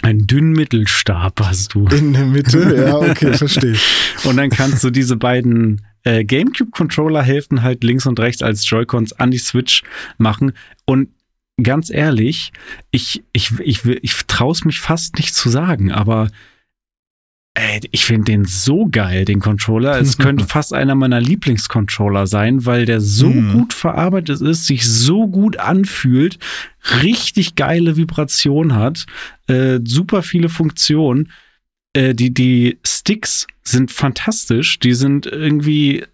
Einen 0.02 0.26
dünnen 0.26 0.52
Mittelstab 0.52 1.40
hast 1.42 1.74
du. 1.74 1.86
In 1.88 2.12
der 2.12 2.24
Mitte? 2.26 2.84
Ja, 2.86 2.96
okay, 2.96 3.34
verstehe. 3.34 3.76
Und 4.24 4.36
dann 4.36 4.50
kannst 4.50 4.82
du 4.84 4.90
diese 4.90 5.16
beiden 5.16 5.82
äh, 6.04 6.24
GameCube-Controller-Hälften 6.24 7.62
halt 7.62 7.84
links 7.84 8.06
und 8.06 8.18
rechts 8.20 8.42
als 8.42 8.68
Joy-Cons 8.68 9.12
an 9.14 9.30
die 9.30 9.38
Switch 9.38 9.82
machen. 10.18 10.52
Und 10.86 11.10
ganz 11.62 11.90
ehrlich, 11.90 12.52
ich, 12.90 13.22
ich, 13.32 13.52
ich, 13.60 13.84
will- 13.84 13.98
ich 14.02 14.14
traue 14.26 14.52
es 14.52 14.64
mich 14.64 14.80
fast 14.80 15.16
nicht 15.16 15.34
zu 15.34 15.50
sagen, 15.50 15.92
aber 15.92 16.28
ey, 17.54 17.80
ich 17.90 18.04
finde 18.04 18.26
den 18.26 18.44
so 18.44 18.86
geil, 18.90 19.24
den 19.24 19.40
Controller. 19.40 20.00
Es 20.00 20.18
könnte 20.18 20.46
fast 20.46 20.72
einer 20.72 20.94
meiner 20.94 21.20
Lieblingscontroller 21.20 22.26
sein, 22.26 22.64
weil 22.64 22.86
der 22.86 23.00
so 23.00 23.30
Mhm. 23.30 23.52
gut 23.52 23.72
verarbeitet 23.72 24.40
ist, 24.40 24.66
sich 24.66 24.86
so 24.88 25.26
gut 25.26 25.56
anfühlt, 25.58 26.38
richtig 27.02 27.56
geile 27.56 27.96
Vibration 27.96 28.74
hat, 28.74 29.06
äh, 29.48 29.80
super 29.84 30.22
viele 30.22 30.48
Funktionen. 30.48 31.32
Äh, 31.92 32.14
die, 32.14 32.32
die 32.32 32.78
Sticks 32.86 33.46
sind 33.64 33.90
fantastisch. 33.90 34.78
Die 34.78 34.94
sind 34.94 35.26
irgendwie 35.26 36.04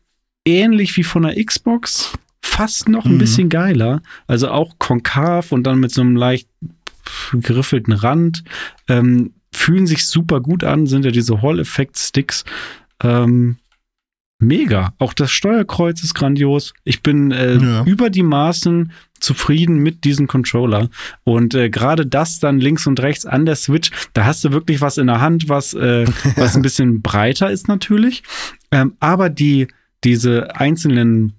ähnlich 0.47 0.97
wie 0.97 1.03
von 1.05 1.24
der 1.24 1.43
Xbox, 1.45 2.12
fast 2.41 2.89
noch 2.89 3.05
ein 3.05 3.14
Mhm. 3.14 3.18
bisschen 3.18 3.49
geiler. 3.51 4.03
Also 4.26 4.49
auch 4.49 4.78
konkav 4.78 5.53
und 5.53 5.64
dann 5.64 5.80
mit 5.80 5.91
so 5.93 6.01
einem 6.01 6.16
leicht 6.16 6.49
geriffelten 7.32 7.93
Rand. 7.93 8.43
Ähm, 8.89 9.32
fühlen 9.57 9.87
sich 9.87 10.07
super 10.07 10.41
gut 10.41 10.65
an, 10.65 10.87
sind 10.87 11.05
ja 11.05 11.11
diese 11.11 11.43
Hall-Effekt-Sticks. 11.43 12.45
Ähm, 13.03 13.57
mega. 14.39 14.93
Auch 14.99 15.15
das 15.15 15.31
Steuerkreuz 15.31 16.03
ist 16.03 16.15
grandios. 16.15 16.75
Ich 16.85 17.03
bin 17.03 17.31
äh, 17.33 17.57
Ja. 17.57 17.85
über 17.85 18.11
die 18.11 18.23
Maßen 18.23 18.93
zufrieden 19.19 19.79
mit 19.79 20.05
diesem 20.05 20.27
Controller. 20.27 20.89
Und 21.25 21.55
äh, 21.55 21.71
gerade 21.71 22.07
das 22.07 22.39
dann 22.39 22.61
links 22.61 22.87
und 22.87 23.01
rechts 23.01 23.25
an 23.25 23.47
der 23.47 23.57
Switch, 23.57 23.91
da 24.13 24.27
hast 24.27 24.45
du 24.45 24.53
wirklich 24.53 24.81
was 24.83 24.99
in 24.99 25.07
der 25.07 25.21
Hand, 25.21 25.49
was, 25.49 25.73
äh, 25.75 26.05
was 26.37 26.55
ein 26.55 26.63
bisschen 26.63 27.01
breiter 27.01 27.51
ist 27.51 27.67
natürlich. 27.69 28.23
Ähm, 28.71 28.95
aber 29.01 29.31
die, 29.31 29.69
diese 30.05 30.55
einzelnen 30.57 31.33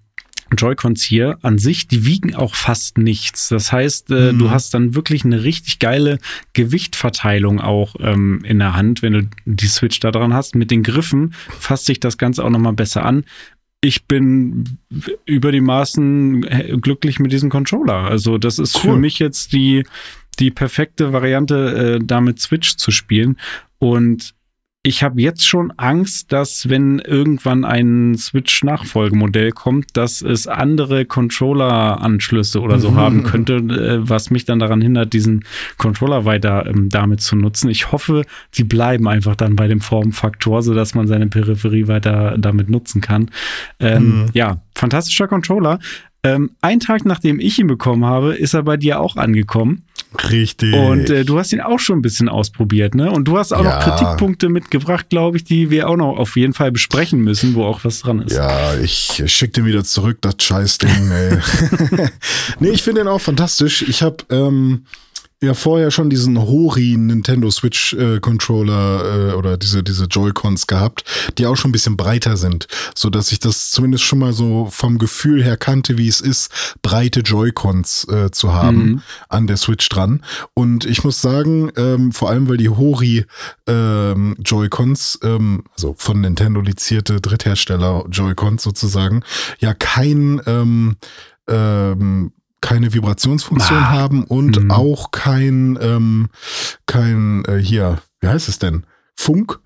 Joy-Cons 0.56 1.02
hier 1.04 1.38
an 1.42 1.58
sich, 1.58 1.88
die 1.88 2.06
wiegen 2.06 2.36
auch 2.36 2.56
fast 2.56 2.98
nichts. 2.98 3.50
Das 3.50 3.72
heißt, 3.72 4.12
äh, 4.12 4.32
Mhm. 4.34 4.40
du 4.40 4.50
hast 4.52 4.74
dann 4.74 4.96
wirklich 4.96 5.26
eine 5.26 5.44
richtig 5.44 5.80
geile 5.80 6.20
Gewichtverteilung 6.54 7.60
auch 7.60 7.96
ähm, 8.00 8.42
in 8.44 8.60
der 8.60 8.76
Hand, 8.76 9.02
wenn 9.02 9.14
du 9.14 9.30
die 9.46 9.68
Switch 9.68 10.00
da 10.00 10.12
dran 10.12 10.34
hast. 10.34 10.56
Mit 10.56 10.72
den 10.72 10.84
Griffen 10.84 11.34
fasst 11.60 11.86
sich 11.86 12.00
das 12.00 12.18
Ganze 12.18 12.44
auch 12.44 12.50
nochmal 12.50 12.74
besser 12.74 13.06
an. 13.06 13.24
Ich 13.82 14.06
bin 14.06 14.78
über 15.26 15.52
die 15.52 15.62
Maßen 15.62 16.44
äh, 16.46 16.78
glücklich 16.82 17.20
mit 17.20 17.32
diesem 17.32 17.50
Controller. 17.50 18.06
Also 18.10 18.38
das 18.38 18.60
ist 18.60 18.78
für 18.78 18.90
Cool. 18.94 19.00
mich 19.00 19.20
jetzt 19.20 19.54
die, 19.54 19.84
die 20.40 20.52
perfekte 20.52 21.14
Variante, 21.14 22.00
äh, 22.02 22.06
damit 22.06 22.40
Switch 22.40 22.76
zu 22.78 22.92
spielen. 22.92 23.38
Und 23.80 24.34
ich 24.88 25.04
habe 25.04 25.22
jetzt 25.22 25.46
schon 25.46 25.74
Angst, 25.76 26.32
dass 26.32 26.70
wenn 26.70 27.00
irgendwann 27.00 27.66
ein 27.66 28.16
Switch-Nachfolgemodell 28.18 29.52
kommt, 29.52 29.98
dass 29.98 30.22
es 30.22 30.48
andere 30.48 31.04
Controller-Anschlüsse 31.04 32.62
oder 32.62 32.80
so 32.80 32.92
mhm. 32.92 32.96
haben 32.96 33.24
könnte, 33.24 33.56
äh, 33.56 34.10
was 34.10 34.30
mich 34.30 34.46
dann 34.46 34.60
daran 34.60 34.80
hindert, 34.80 35.12
diesen 35.12 35.44
Controller 35.78 36.24
weiter 36.24 36.66
ähm, 36.68 36.88
damit 36.88 37.20
zu 37.20 37.36
nutzen. 37.36 37.70
Ich 37.70 37.92
hoffe, 37.92 38.24
die 38.54 38.64
bleiben 38.64 39.10
einfach 39.10 39.36
dann 39.36 39.58
bei 39.58 39.68
dem 39.68 39.82
Formfaktor, 39.82 40.62
sodass 40.62 40.96
man 40.96 41.06
seine 41.06 41.28
Peripherie 41.28 41.90
weiter 41.90 42.38
damit 42.38 42.70
nutzen 42.70 43.02
kann. 43.02 43.30
Ähm, 43.82 44.22
mhm. 44.22 44.26
Ja, 44.32 44.62
fantastischer 44.74 45.28
Controller. 45.28 45.80
Ähm, 46.28 46.52
ein 46.62 46.80
Tag 46.80 47.06
nachdem 47.06 47.40
ich 47.40 47.60
ihn 47.60 47.68
bekommen 47.68 48.06
habe, 48.06 48.36
ist 48.36 48.54
er 48.54 48.64
bei 48.64 48.78
dir 48.78 49.00
auch 49.00 49.16
angekommen. 49.16 49.84
Richtig. 50.30 50.74
Und 50.74 51.10
äh, 51.10 51.26
du 51.26 51.38
hast 51.38 51.52
ihn 51.54 51.62
auch 51.62 51.80
schon 51.80 52.00
ein 52.00 52.02
bisschen 52.02 52.30
ausprobiert, 52.30 52.96
ne? 52.96 53.12
Und 53.12 53.26
du 53.26 53.38
hast 53.38 53.54
auch 53.54 53.64
ja. 53.64 53.76
noch 53.76 53.84
Kritikpunkte 53.84 54.50
mitgebracht, 54.50 55.10
glaube 55.10 55.38
ich, 55.38 55.44
die 55.44 55.70
wir 55.70 55.90
auch 55.90 55.98
noch 55.98 56.18
auf 56.18 56.36
jeden 56.36 56.54
Fall 56.54 56.72
besprechen 56.72 57.22
müssen, 57.22 57.56
wo 57.56 57.64
auch 57.64 57.84
was 57.84 58.00
dran 58.00 58.22
ist. 58.22 58.36
Ja, 58.36 58.76
ich 58.76 59.24
schick 59.28 59.54
den 59.54 59.66
wieder 59.66 59.84
zurück, 59.84 60.18
das 60.22 60.36
Scheißding, 60.40 61.12
ey. 61.12 61.38
nee, 62.60 62.70
ich 62.70 62.84
finde 62.84 63.02
den 63.02 63.08
auch 63.08 63.22
fantastisch. 63.22 63.84
Ich 63.84 64.02
habe 64.02 64.18
ähm, 64.30 64.86
ja 65.42 65.54
vorher 65.54 65.92
schon 65.92 66.10
diesen 66.10 66.40
Hori 66.40 66.96
Nintendo 66.98 67.52
Switch 67.52 67.94
äh, 67.94 68.20
Controller 68.20 69.32
äh, 69.32 69.34
oder 69.34 69.58
diese 69.58 69.84
diese 69.84 70.06
Joy-Cons 70.06 70.66
gehabt, 70.66 71.04
die 71.38 71.46
auch 71.46 71.56
schon 71.56 71.70
ein 71.70 71.74
bisschen 71.74 71.96
breiter 71.96 72.38
sind, 72.38 72.68
so 72.96 73.10
dass 73.10 73.32
ich 73.32 73.40
das 73.40 73.70
zumindest 73.70 74.04
schon 74.04 74.20
mal 74.20 74.34
so 74.34 74.68
vom 74.72 74.98
Gefühl 74.98 75.44
her 75.44 75.58
kannte, 75.58 75.98
wie 75.98 76.08
es 76.08 76.22
ist, 76.22 76.76
breite 76.82 77.20
Joy-Cons 77.20 78.08
äh, 78.10 78.32
zu 78.32 78.54
haben 78.54 78.78
mhm. 78.78 79.02
an 79.30 79.46
der 79.46 79.58
Switch 79.58 79.88
dran. 79.90 80.24
Und 80.56 80.86
ich 80.86 81.04
muss 81.04 81.22
sagen, 81.22 81.72
ähm, 81.78 82.12
vor 82.12 82.30
allem 82.30 82.50
weil 82.50 82.58
die 82.58 82.70
Hori 82.70 83.26
ähm, 83.68 84.36
Joy-Cons, 84.40 85.20
ähm, 85.24 85.66
also 85.76 85.94
von 85.98 86.22
Nintendo 86.22 86.62
lizierte 86.62 87.22
Dritthersteller 87.22 88.06
Joy-Cons 88.10 88.64
sozusagen, 88.64 89.24
ja 89.60 89.76
kein 89.76 90.42
ähm, 90.48 90.96
ähm, 91.48 92.32
keine 92.62 92.94
Vibrationsfunktion 92.94 93.80
ah. 93.80 93.90
haben 93.90 94.24
und 94.24 94.64
mhm. 94.64 94.72
auch 94.72 95.12
kein, 95.12 95.78
ähm, 95.82 96.30
kein, 96.86 97.46
äh, 97.46 97.58
hier, 97.58 98.02
wie 98.20 98.28
heißt 98.28 98.50
es 98.50 98.60
denn? 98.60 98.86
Funk 99.20 99.60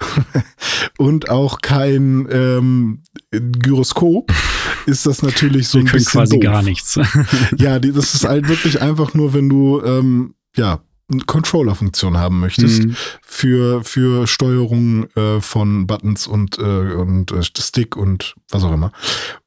und 0.98 1.30
auch 1.30 1.60
kein 1.62 2.28
ähm, 2.32 3.04
Gyroskop, 3.32 4.32
ist 4.86 5.06
das 5.06 5.22
natürlich 5.22 5.68
so 5.68 5.80
ein 5.80 5.86
bisschen 5.86 6.06
quasi 6.06 6.40
doof. 6.40 6.44
gar 6.44 6.62
nichts. 6.62 7.00
ja, 7.58 7.80
die, 7.80 7.92
das 7.92 8.14
ist 8.14 8.26
halt 8.26 8.48
wirklich 8.48 8.82
einfach 8.82 9.14
nur, 9.14 9.34
wenn 9.34 9.50
du 9.50 9.82
ähm, 9.84 10.36
ja 10.56 10.80
eine 11.12 11.24
Controller-Funktion 11.24 12.18
haben 12.18 12.40
möchtest 12.40 12.86
mhm. 12.86 12.96
für 13.22 13.84
für 13.84 14.28
Steuerung 14.28 15.10
äh, 15.16 15.42
von 15.42 15.86
Buttons 15.86 16.26
und 16.26 16.58
äh, 16.58 16.94
und 16.94 17.32
äh, 17.32 17.44
Stick 17.44 17.98
und 17.98 18.36
was 18.50 18.64
auch 18.64 18.74
immer. 18.74 18.94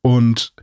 Und 0.02 0.53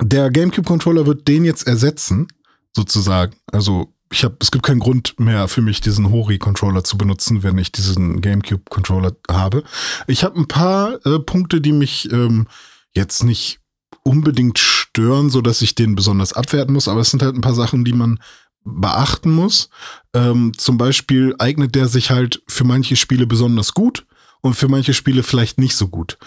der 0.00 0.30
GameCube-Controller 0.30 1.06
wird 1.06 1.28
den 1.28 1.44
jetzt 1.44 1.66
ersetzen, 1.66 2.28
sozusagen. 2.74 3.34
Also 3.52 3.92
ich 4.10 4.24
habe, 4.24 4.36
es 4.40 4.50
gibt 4.50 4.64
keinen 4.64 4.80
Grund 4.80 5.18
mehr 5.18 5.48
für 5.48 5.62
mich, 5.62 5.80
diesen 5.80 6.10
Hori-Controller 6.10 6.84
zu 6.84 6.96
benutzen, 6.96 7.42
wenn 7.42 7.58
ich 7.58 7.72
diesen 7.72 8.20
GameCube-Controller 8.20 9.16
habe. 9.30 9.64
Ich 10.06 10.24
habe 10.24 10.38
ein 10.38 10.48
paar 10.48 11.04
äh, 11.06 11.18
Punkte, 11.18 11.60
die 11.60 11.72
mich 11.72 12.10
ähm, 12.12 12.46
jetzt 12.94 13.24
nicht 13.24 13.60
unbedingt 14.02 14.58
stören, 14.58 15.30
so 15.30 15.40
dass 15.40 15.62
ich 15.62 15.74
den 15.74 15.94
besonders 15.94 16.32
abwerten 16.32 16.74
muss, 16.74 16.88
aber 16.88 17.00
es 17.00 17.10
sind 17.10 17.22
halt 17.22 17.34
ein 17.34 17.40
paar 17.40 17.54
Sachen, 17.54 17.84
die 17.84 17.92
man 17.92 18.20
beachten 18.64 19.30
muss. 19.30 19.68
Ähm, 20.14 20.52
zum 20.56 20.78
Beispiel 20.78 21.34
eignet 21.38 21.74
der 21.74 21.88
sich 21.88 22.10
halt 22.10 22.42
für 22.46 22.64
manche 22.64 22.96
Spiele 22.96 23.26
besonders 23.26 23.74
gut 23.74 24.06
und 24.44 24.54
für 24.54 24.68
manche 24.68 24.92
Spiele 24.92 25.22
vielleicht 25.22 25.58
nicht 25.58 25.74
so 25.74 25.88
gut. 25.88 26.18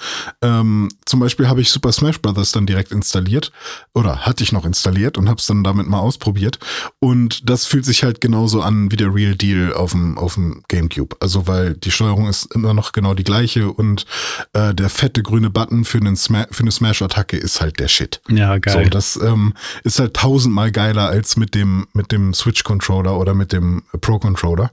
Ähm, 0.42 0.90
zum 1.06 1.20
Beispiel 1.20 1.48
habe 1.48 1.62
ich 1.62 1.70
Super 1.70 1.92
Smash 1.92 2.20
Bros. 2.20 2.52
dann 2.52 2.66
direkt 2.66 2.92
installiert 2.92 3.52
oder 3.94 4.26
hatte 4.26 4.44
ich 4.44 4.52
noch 4.52 4.66
installiert 4.66 5.20
und 5.20 5.30
habe 5.30 5.40
es 5.40 5.46
dann 5.46 5.64
damit 5.64 5.86
mal 5.86 6.00
ausprobiert. 6.00 6.58
Und 6.98 7.48
das 7.48 7.68
fühlt 7.68 7.86
sich 7.86 8.04
halt 8.04 8.20
genauso 8.20 8.64
an 8.64 8.92
wie 8.92 8.96
der 8.96 9.14
Real 9.14 9.36
Deal 9.36 9.72
auf 9.72 9.92
dem, 9.92 10.18
auf 10.18 10.34
dem 10.34 10.64
GameCube. 10.68 11.16
Also 11.20 11.46
weil 11.46 11.76
die 11.76 11.92
Steuerung 11.92 12.28
ist 12.28 12.52
immer 12.56 12.74
noch 12.74 12.92
genau 12.92 13.14
die 13.14 13.24
gleiche 13.24 13.72
und 13.72 14.08
äh, 14.54 14.74
der 14.74 14.90
fette 14.90 15.22
grüne 15.22 15.52
Button 15.52 15.86
für, 15.86 16.00
einen 16.00 16.16
Sma 16.16 16.48
für 16.50 16.64
eine 16.64 16.72
Smash-Attacke 16.72 17.38
ist 17.38 17.62
halt 17.62 17.80
der 17.80 17.88
Shit. 17.88 18.20
Ja, 18.30 18.58
geil. 18.58 18.86
So, 18.86 18.90
das 18.90 19.18
ähm, 19.18 19.54
ist 19.84 20.00
halt 20.00 20.16
tausendmal 20.16 20.72
geiler 20.72 21.08
als 21.08 21.38
mit 21.38 21.54
dem, 21.54 21.86
mit 21.94 22.12
dem 22.12 22.34
Switch-Controller 22.34 23.16
oder 23.16 23.36
mit 23.36 23.54
dem 23.54 23.84
Pro-Controller. 24.02 24.72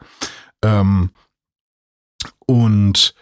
Ähm, 0.63 1.11
und 2.47 3.15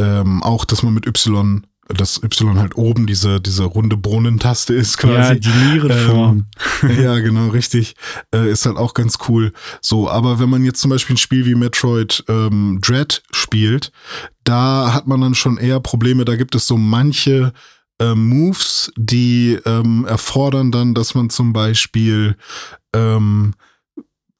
ähm, 0.00 0.42
auch, 0.42 0.64
dass 0.64 0.82
man 0.82 0.94
mit 0.94 1.06
Y 1.06 1.62
dass 1.94 2.22
Y 2.22 2.58
halt 2.58 2.76
oben 2.76 3.06
diese, 3.06 3.40
diese 3.40 3.64
runde 3.64 3.96
Brunnentaste 3.96 4.74
ist 4.74 4.98
quasi. 4.98 5.34
Ja, 5.34 5.34
die 5.34 5.48
Nierenform. 5.48 6.46
Ähm, 6.82 7.00
ja, 7.02 7.18
genau, 7.18 7.48
richtig. 7.48 7.94
Äh, 8.34 8.50
ist 8.50 8.66
halt 8.66 8.76
auch 8.76 8.94
ganz 8.94 9.18
cool. 9.28 9.52
So, 9.80 10.08
aber 10.08 10.38
wenn 10.38 10.50
man 10.50 10.64
jetzt 10.64 10.80
zum 10.80 10.90
Beispiel 10.90 11.14
ein 11.14 11.18
Spiel 11.18 11.46
wie 11.46 11.54
Metroid 11.54 12.24
ähm, 12.28 12.78
Dread 12.80 13.22
spielt, 13.32 13.92
da 14.44 14.92
hat 14.94 15.06
man 15.06 15.20
dann 15.20 15.34
schon 15.34 15.58
eher 15.58 15.80
Probleme. 15.80 16.24
Da 16.24 16.36
gibt 16.36 16.54
es 16.54 16.66
so 16.66 16.76
manche 16.76 17.52
äh, 17.98 18.14
Moves, 18.14 18.92
die 18.96 19.58
ähm, 19.66 20.04
erfordern 20.08 20.70
dann, 20.70 20.94
dass 20.94 21.14
man 21.14 21.30
zum 21.30 21.52
Beispiel 21.52 22.36
ähm, 22.94 23.54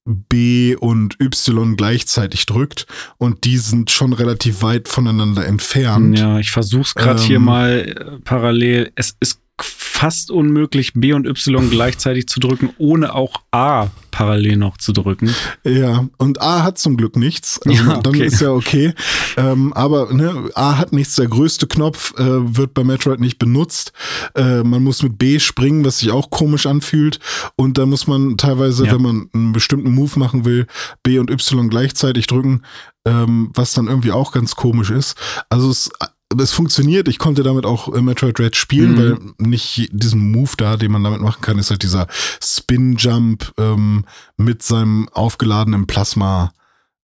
B 0.05 0.75
und 0.77 1.19
Y 1.21 1.77
gleichzeitig 1.77 2.47
drückt 2.47 2.87
und 3.19 3.45
die 3.45 3.59
sind 3.59 3.91
schon 3.91 4.13
relativ 4.13 4.63
weit 4.63 4.89
voneinander 4.89 5.47
entfernt. 5.47 6.19
Ja, 6.19 6.39
ich 6.39 6.51
versuch's 6.51 6.95
gerade 6.95 7.21
ähm, 7.21 7.27
hier 7.27 7.41
mal 7.41 7.71
äh, 7.71 8.21
parallel. 8.25 8.93
Es 8.97 9.17
ist 9.21 9.41
fast 9.65 10.31
unmöglich, 10.31 10.93
B 10.95 11.13
und 11.13 11.27
Y 11.27 11.71
gleichzeitig 11.71 12.27
zu 12.27 12.41
drücken, 12.41 12.71
ohne 12.79 13.15
auch 13.15 13.35
A 13.51 13.89
parallel 14.11 14.57
noch 14.57 14.77
zu 14.77 14.93
drücken. 14.93 15.35
Ja, 15.65 16.09
und 16.19 16.41
A 16.41 16.63
hat 16.63 16.79
zum 16.79 16.97
Glück 16.97 17.17
nichts. 17.17 17.61
Also 17.65 17.85
ja, 17.85 17.97
okay. 17.97 18.01
Dann 18.03 18.15
ist 18.21 18.41
ja 18.41 18.51
okay. 18.51 18.95
Ähm, 19.37 19.73
aber 19.73 20.13
ne, 20.13 20.51
A 20.55 20.79
hat 20.79 20.93
nichts. 20.93 21.17
Der 21.17 21.27
größte 21.27 21.67
Knopf 21.67 22.13
äh, 22.19 22.25
wird 22.57 22.75
bei 22.75 22.85
Metroid 22.85 23.21
nicht 23.21 23.39
benutzt. 23.39 23.93
Äh, 24.35 24.63
man 24.63 24.83
muss 24.83 25.03
mit 25.03 25.19
B 25.19 25.39
springen, 25.39 25.85
was 25.85 25.99
sich 25.99 26.11
auch 26.11 26.31
komisch 26.31 26.67
anfühlt. 26.67 27.19
Und 27.57 27.79
da 27.79 27.87
muss 27.87 28.07
man 28.07 28.37
teilweise, 28.37 28.87
ja. 28.87 28.93
wenn 28.93 29.03
man 29.03 29.31
einen 29.33 29.53
bestimmten 29.53 29.93
Move 29.93 30.19
machen 30.19 30.45
will, 30.45 30.67
B 31.03 31.19
und 31.19 31.31
Y 31.31 31.69
gleichzeitig 31.69 32.27
drücken, 32.27 32.63
ähm, 33.07 33.51
was 33.55 33.73
dann 33.73 33.87
irgendwie 33.87 34.13
auch 34.13 34.33
ganz 34.33 34.57
komisch 34.57 34.91
ist. 34.91 35.17
Also 35.49 35.71
es 35.71 35.91
es 36.39 36.53
funktioniert. 36.53 37.09
Ich 37.09 37.19
konnte 37.19 37.43
damit 37.43 37.67
auch 37.67 37.89
Metroid 38.01 38.39
Red 38.39 38.57
spielen, 38.57 38.93
mhm. 38.93 38.99
weil 38.99 39.49
nicht 39.49 39.89
diesen 39.93 40.31
Move 40.31 40.53
da, 40.57 40.77
den 40.77 40.93
man 40.93 41.03
damit 41.03 41.21
machen 41.21 41.41
kann, 41.41 41.59
ist 41.59 41.71
halt 41.71 41.83
dieser 41.83 42.07
Spin 42.43 42.97
Jump 42.97 43.53
ähm, 43.59 44.05
mit 44.37 44.63
seinem 44.63 45.09
aufgeladenen 45.11 45.87
Plasma, 45.87 46.53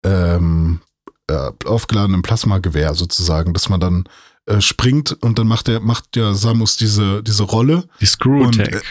ähm, 0.04 0.80
äh, 1.28 1.52
aufgeladenen 1.66 2.24
Plasmagewehr 2.24 2.96
sozusagen, 2.96 3.54
dass 3.54 3.70
man 3.70 3.80
dann 3.80 4.06
äh, 4.48 4.60
springt 4.60 5.12
und 5.22 5.38
dann 5.38 5.48
macht 5.48 5.68
der 5.68 5.82
macht 5.82 6.16
ja 6.16 6.34
Samus 6.34 6.78
diese 6.78 7.22
diese 7.22 7.44
Rolle. 7.44 7.88
Die 8.00 8.08
Screw 8.08 8.48
Attack. 8.48 8.82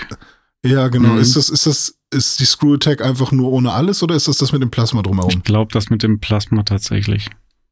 Äh, 0.62 0.68
ja, 0.68 0.88
genau. 0.88 1.14
Mhm. 1.14 1.18
Ist 1.18 1.34
das 1.34 1.48
ist 1.48 1.66
das 1.66 1.94
ist 2.12 2.38
die 2.38 2.44
Screw 2.44 2.74
Attack 2.74 3.02
einfach 3.02 3.32
nur 3.32 3.50
ohne 3.50 3.72
alles 3.72 4.02
oder 4.02 4.14
ist 4.14 4.28
das 4.28 4.38
das 4.38 4.52
mit 4.52 4.62
dem 4.62 4.70
Plasma 4.70 5.02
drumherum? 5.02 5.30
Ich 5.30 5.42
glaube, 5.42 5.72
das 5.72 5.90
mit 5.90 6.04
dem 6.04 6.20
Plasma 6.20 6.62
tatsächlich. 6.62 7.28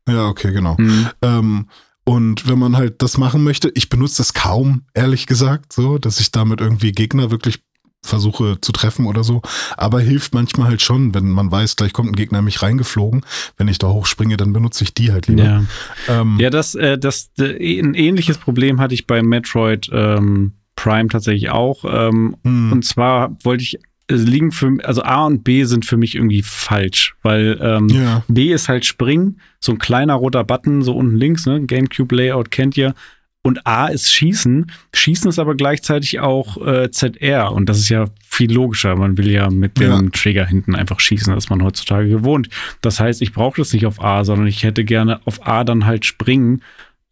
Ja, 0.08 0.26
okay, 0.26 0.52
genau. 0.52 0.74
Mhm. 0.78 1.08
Ähm, 1.22 1.68
und 2.08 2.48
wenn 2.48 2.58
man 2.58 2.74
halt 2.74 3.02
das 3.02 3.18
machen 3.18 3.44
möchte, 3.44 3.70
ich 3.74 3.90
benutze 3.90 4.16
das 4.16 4.32
kaum, 4.32 4.84
ehrlich 4.94 5.26
gesagt, 5.26 5.74
so, 5.74 5.98
dass 5.98 6.20
ich 6.20 6.32
damit 6.32 6.58
irgendwie 6.58 6.92
Gegner 6.92 7.30
wirklich 7.30 7.58
versuche 8.02 8.58
zu 8.62 8.72
treffen 8.72 9.04
oder 9.04 9.22
so. 9.24 9.42
Aber 9.76 10.00
hilft 10.00 10.32
manchmal 10.32 10.68
halt 10.68 10.80
schon, 10.80 11.12
wenn 11.12 11.28
man 11.28 11.52
weiß, 11.52 11.76
gleich 11.76 11.92
kommt 11.92 12.08
ein 12.08 12.16
Gegner 12.16 12.40
mich 12.40 12.62
reingeflogen. 12.62 13.26
Wenn 13.58 13.68
ich 13.68 13.76
da 13.76 13.88
hochspringe, 13.88 14.38
dann 14.38 14.54
benutze 14.54 14.84
ich 14.84 14.94
die 14.94 15.12
halt 15.12 15.26
lieber. 15.26 15.44
Ja, 15.44 15.62
ähm, 16.08 16.38
ja 16.40 16.48
das, 16.48 16.74
äh, 16.74 16.96
das, 16.96 17.28
äh, 17.38 17.78
ein 17.78 17.92
ähnliches 17.92 18.38
Problem 18.38 18.80
hatte 18.80 18.94
ich 18.94 19.06
bei 19.06 19.22
Metroid 19.22 19.90
ähm, 19.92 20.54
Prime 20.76 21.08
tatsächlich 21.08 21.50
auch. 21.50 21.84
Ähm, 21.84 22.38
hm. 22.42 22.72
Und 22.72 22.86
zwar 22.86 23.36
wollte 23.44 23.64
ich 23.64 23.80
liegen 24.08 24.52
für 24.52 24.78
also 24.84 25.02
A 25.02 25.26
und 25.26 25.44
B 25.44 25.64
sind 25.64 25.84
für 25.84 25.96
mich 25.96 26.14
irgendwie 26.14 26.42
falsch, 26.42 27.14
weil 27.22 27.58
ähm, 27.60 27.88
ja. 27.88 28.24
B 28.28 28.52
ist 28.52 28.68
halt 28.68 28.84
Springen, 28.84 29.40
so 29.60 29.72
ein 29.72 29.78
kleiner 29.78 30.14
roter 30.14 30.44
Button, 30.44 30.82
so 30.82 30.94
unten 30.94 31.16
links, 31.16 31.46
ne? 31.46 31.60
GameCube 31.60 32.14
Layout 32.14 32.50
kennt 32.50 32.76
ihr. 32.76 32.94
Und 33.42 33.66
A 33.66 33.86
ist 33.86 34.12
Schießen. 34.12 34.70
Schießen 34.92 35.30
ist 35.30 35.38
aber 35.38 35.54
gleichzeitig 35.54 36.20
auch 36.20 36.58
äh, 36.66 36.90
ZR. 36.90 37.52
Und 37.52 37.68
das 37.68 37.78
ist 37.78 37.88
ja 37.88 38.06
viel 38.28 38.52
logischer. 38.52 38.96
Man 38.96 39.16
will 39.16 39.30
ja 39.30 39.48
mit 39.48 39.78
dem 39.78 39.90
ja. 39.90 40.10
Trigger 40.12 40.44
hinten 40.44 40.74
einfach 40.74 41.00
schießen, 41.00 41.34
das 41.34 41.44
ist 41.44 41.50
man 41.50 41.62
heutzutage 41.62 42.08
gewohnt. 42.08 42.48
Das 42.82 43.00
heißt, 43.00 43.22
ich 43.22 43.32
brauche 43.32 43.60
das 43.60 43.72
nicht 43.72 43.86
auf 43.86 44.02
A, 44.02 44.24
sondern 44.24 44.48
ich 44.48 44.64
hätte 44.64 44.84
gerne 44.84 45.20
auf 45.24 45.46
A 45.46 45.64
dann 45.64 45.86
halt 45.86 46.04
springen 46.04 46.62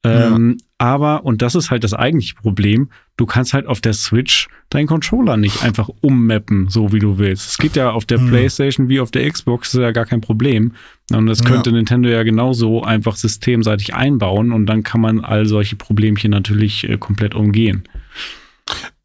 Ähm, 0.07 0.59
Aber, 0.78 1.24
und 1.24 1.40
das 1.40 1.54
ist 1.54 1.70
halt 1.70 1.84
das 1.84 1.94
eigentliche 1.94 2.34
Problem, 2.34 2.90
du 3.16 3.24
kannst 3.24 3.54
halt 3.54 3.66
auf 3.66 3.80
der 3.80 3.94
Switch 3.94 4.48
deinen 4.68 4.86
Controller 4.86 5.38
nicht 5.38 5.62
einfach 5.62 5.88
ummappen, 6.02 6.68
so 6.68 6.92
wie 6.92 6.98
du 6.98 7.16
willst. 7.16 7.48
Es 7.48 7.57
geht 7.59 7.76
ja 7.76 7.90
auf 7.92 8.04
der 8.04 8.20
Mhm. 8.20 8.28
PlayStation 8.28 8.88
wie 8.90 9.00
auf 9.00 9.11
der 9.11 9.30
Xbox, 9.30 9.72
ist 9.72 9.80
ja 9.80 9.92
gar 9.92 10.04
kein 10.04 10.20
Problem. 10.20 10.72
Und 11.12 11.26
das 11.26 11.38
Ja. 11.40 11.46
könnte 11.46 11.72
Nintendo 11.72 12.11
ja 12.11 12.24
genauso 12.24 12.82
einfach 12.82 13.16
systemseitig 13.16 13.94
einbauen 13.94 14.52
und 14.52 14.66
dann 14.66 14.82
kann 14.82 15.00
man 15.00 15.20
all 15.24 15.46
solche 15.46 15.76
Problemchen 15.76 16.30
natürlich 16.30 16.86
äh, 16.88 16.98
komplett 16.98 17.34
umgehen. 17.34 17.84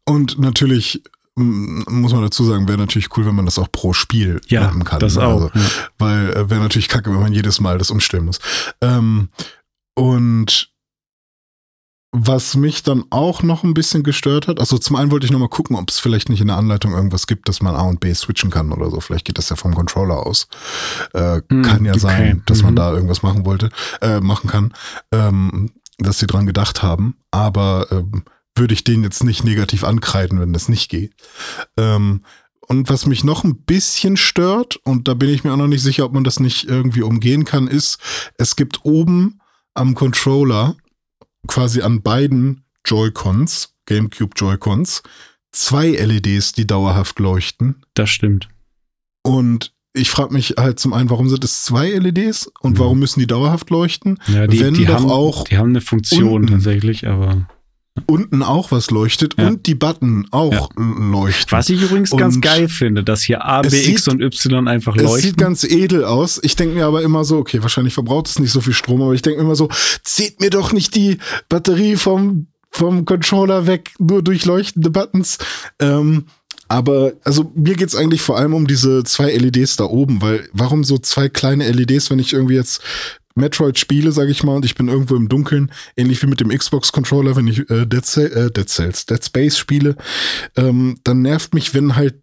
Und 0.04 0.38
natürlich 0.38 1.02
muss 1.34 2.12
man 2.12 2.20
dazu 2.22 2.44
sagen, 2.44 2.68
wäre 2.68 2.76
natürlich 2.76 3.16
cool, 3.16 3.24
wenn 3.24 3.34
man 3.34 3.46
das 3.46 3.58
auch 3.58 3.72
pro 3.72 3.94
Spiel 3.94 4.42
Ja, 4.48 4.62
machen 4.64 4.84
kann. 4.84 5.00
das 5.00 5.16
ne? 5.16 5.22
auch. 5.24 5.50
Also, 5.54 5.70
weil 5.98 6.28
äh, 6.34 6.50
wäre 6.50 6.60
natürlich 6.60 6.88
kacke, 6.88 7.10
wenn 7.10 7.20
man 7.20 7.32
jedes 7.32 7.60
Mal 7.60 7.78
das 7.78 7.90
umstellen 7.90 8.26
muss. 8.26 8.38
Ähm, 8.82 9.30
und 9.94 10.70
was 12.14 12.56
mich 12.56 12.82
dann 12.82 13.04
auch 13.08 13.42
noch 13.42 13.64
ein 13.64 13.72
bisschen 13.72 14.02
gestört 14.02 14.46
hat, 14.46 14.60
also 14.60 14.76
zum 14.76 14.96
einen 14.96 15.10
wollte 15.10 15.24
ich 15.24 15.32
noch 15.32 15.38
mal 15.38 15.48
gucken, 15.48 15.76
ob 15.76 15.88
es 15.88 15.98
vielleicht 15.98 16.28
nicht 16.28 16.42
in 16.42 16.48
der 16.48 16.58
Anleitung 16.58 16.92
irgendwas 16.92 17.26
gibt, 17.26 17.48
dass 17.48 17.62
man 17.62 17.74
A 17.74 17.82
und 17.82 18.00
B 18.00 18.12
switchen 18.12 18.50
kann 18.50 18.70
oder 18.70 18.90
so. 18.90 19.00
Vielleicht 19.00 19.24
geht 19.24 19.38
das 19.38 19.48
ja 19.48 19.56
vom 19.56 19.74
Controller 19.74 20.26
aus. 20.26 20.46
Äh, 21.14 21.40
Hm, 21.48 21.62
kann 21.62 21.84
ja 21.86 21.92
okay. 21.92 22.00
sein, 22.00 22.42
dass 22.46 22.62
man 22.62 22.72
Mhm. 22.74 22.76
da 22.76 22.92
irgendwas 22.92 23.22
machen 23.22 23.46
wollte, 23.46 23.70
äh, 24.02 24.20
machen 24.20 24.50
kann, 24.50 24.74
ähm, 25.10 25.70
dass 25.98 26.18
sie 26.18 26.26
dran 26.26 26.44
gedacht 26.46 26.82
haben. 26.82 27.16
Aber 27.30 27.86
ähm, 27.90 28.24
würde 28.54 28.74
ich 28.74 28.84
den 28.84 29.02
jetzt 29.02 29.24
nicht 29.24 29.42
negativ 29.44 29.82
ankreiden, 29.82 30.38
wenn 30.38 30.52
das 30.52 30.68
nicht 30.68 30.90
geht. 30.90 31.14
Ähm, 31.78 32.20
und 32.68 32.90
was 32.90 33.06
mich 33.06 33.24
noch 33.24 33.42
ein 33.44 33.56
bisschen 33.62 34.18
stört, 34.18 34.76
und 34.84 35.08
da 35.08 35.14
bin 35.14 35.30
ich 35.30 35.44
mir 35.44 35.52
auch 35.52 35.56
noch 35.56 35.66
nicht 35.66 35.82
sicher, 35.82 36.04
ob 36.04 36.12
man 36.12 36.24
das 36.24 36.40
nicht 36.40 36.64
irgendwie 36.68 37.02
umgehen 37.02 37.46
kann, 37.46 37.68
ist, 37.68 37.98
es 38.36 38.54
gibt 38.54 38.84
oben 38.84 39.40
am 39.74 39.94
Controller, 39.94 40.76
quasi 41.48 41.82
an 41.82 42.02
beiden 42.02 42.64
Joy-Cons, 42.84 43.74
GameCube 43.86 44.34
Joy-Cons, 44.36 45.02
zwei 45.52 45.88
LEDs, 45.90 46.52
die 46.52 46.66
dauerhaft 46.66 47.18
leuchten. 47.18 47.84
Das 47.94 48.10
stimmt. 48.10 48.48
Und 49.22 49.72
ich 49.94 50.10
frage 50.10 50.32
mich 50.32 50.54
halt 50.58 50.80
zum 50.80 50.92
einen, 50.94 51.10
warum 51.10 51.28
sind 51.28 51.44
es 51.44 51.64
zwei 51.64 51.90
LEDs 51.90 52.50
und 52.60 52.72
Mhm. 52.74 52.78
warum 52.78 52.98
müssen 52.98 53.20
die 53.20 53.26
dauerhaft 53.26 53.68
leuchten? 53.70 54.18
Ja, 54.26 54.46
die, 54.46 54.60
Wenn 54.60 54.74
die, 54.74 54.86
doch 54.86 54.94
haben, 54.94 55.10
auch 55.10 55.44
die 55.44 55.58
haben 55.58 55.70
eine 55.70 55.80
Funktion 55.82 56.28
unten. 56.32 56.48
tatsächlich, 56.54 57.06
aber 57.06 57.46
Unten 58.06 58.42
auch 58.42 58.70
was 58.72 58.90
leuchtet 58.90 59.34
Ja. 59.38 59.48
und 59.48 59.66
die 59.66 59.74
Button 59.74 60.26
auch 60.30 60.70
leuchten. 60.76 61.52
was 61.52 61.68
ich 61.68 61.82
übrigens 61.82 62.10
ganz 62.10 62.36
Und 62.36 62.40
geil 62.40 62.68
finde, 62.68 63.04
dass 63.04 63.22
hier 63.22 63.44
A, 63.44 63.60
B, 63.60 63.68
es 63.68 63.86
X 63.86 64.08
und 64.08 64.22
Y 64.22 64.66
einfach 64.66 64.96
Es 64.96 65.02
leuchten. 65.02 65.22
sieht 65.22 65.36
ganz 65.36 65.62
edel 65.64 66.04
aus. 66.04 66.40
Ich 66.42 66.56
denke 66.56 66.74
mir 66.74 66.86
aber 66.86 67.02
immer 67.02 67.24
so, 67.24 67.36
okay, 67.36 67.60
wahrscheinlich 67.62 67.92
verbraucht 67.92 68.28
es 68.28 68.38
nicht 68.38 68.50
so 68.50 68.62
viel 68.62 68.72
Strom, 68.72 69.02
aber 69.02 69.12
ich 69.12 69.20
denke 69.20 69.40
mir 69.40 69.44
immer 69.44 69.56
so, 69.56 69.68
zieht 70.04 70.40
mir 70.40 70.48
doch 70.48 70.72
nicht 70.72 70.94
die 70.94 71.18
Batterie 71.50 71.96
vom, 71.96 72.46
vom 72.70 73.04
Controller 73.04 73.66
weg, 73.66 73.90
nur 73.98 74.22
durch 74.22 74.46
leuchtende 74.46 74.88
Buttons. 74.88 75.36
Ähm, 75.78 76.24
aber 76.68 77.12
also 77.24 77.52
mir 77.54 77.74
geht's 77.74 77.94
eigentlich 77.94 78.22
vor 78.22 78.38
allem 78.38 78.54
um 78.54 78.66
diese 78.66 79.04
zwei 79.04 79.30
LEDs 79.36 79.76
da 79.76 79.84
oben, 79.84 80.22
weil 80.22 80.48
warum 80.54 80.82
so 80.84 80.96
zwei 80.96 81.28
kleine 81.28 81.70
LEDs, 81.70 82.08
wenn 82.10 82.18
ich 82.18 82.32
irgendwie 82.32 82.54
jetzt 82.54 82.80
Metroid 83.34 83.78
spiele, 83.78 84.12
sage 84.12 84.30
ich 84.30 84.42
mal, 84.42 84.54
und 84.56 84.64
ich 84.64 84.74
bin 84.74 84.88
irgendwo 84.88 85.16
im 85.16 85.28
Dunkeln, 85.28 85.70
ähnlich 85.96 86.22
wie 86.22 86.26
mit 86.26 86.40
dem 86.40 86.48
Xbox-Controller, 86.50 87.36
wenn 87.36 87.46
ich 87.48 87.68
äh, 87.70 87.86
Dead, 87.86 88.04
Cell, 88.04 88.32
äh, 88.32 88.50
Dead 88.50 88.68
Cells, 88.68 89.06
Dead 89.06 89.24
Space 89.24 89.56
spiele, 89.58 89.96
ähm, 90.56 90.98
dann 91.04 91.22
nervt 91.22 91.54
mich, 91.54 91.74
wenn 91.74 91.96
halt 91.96 92.16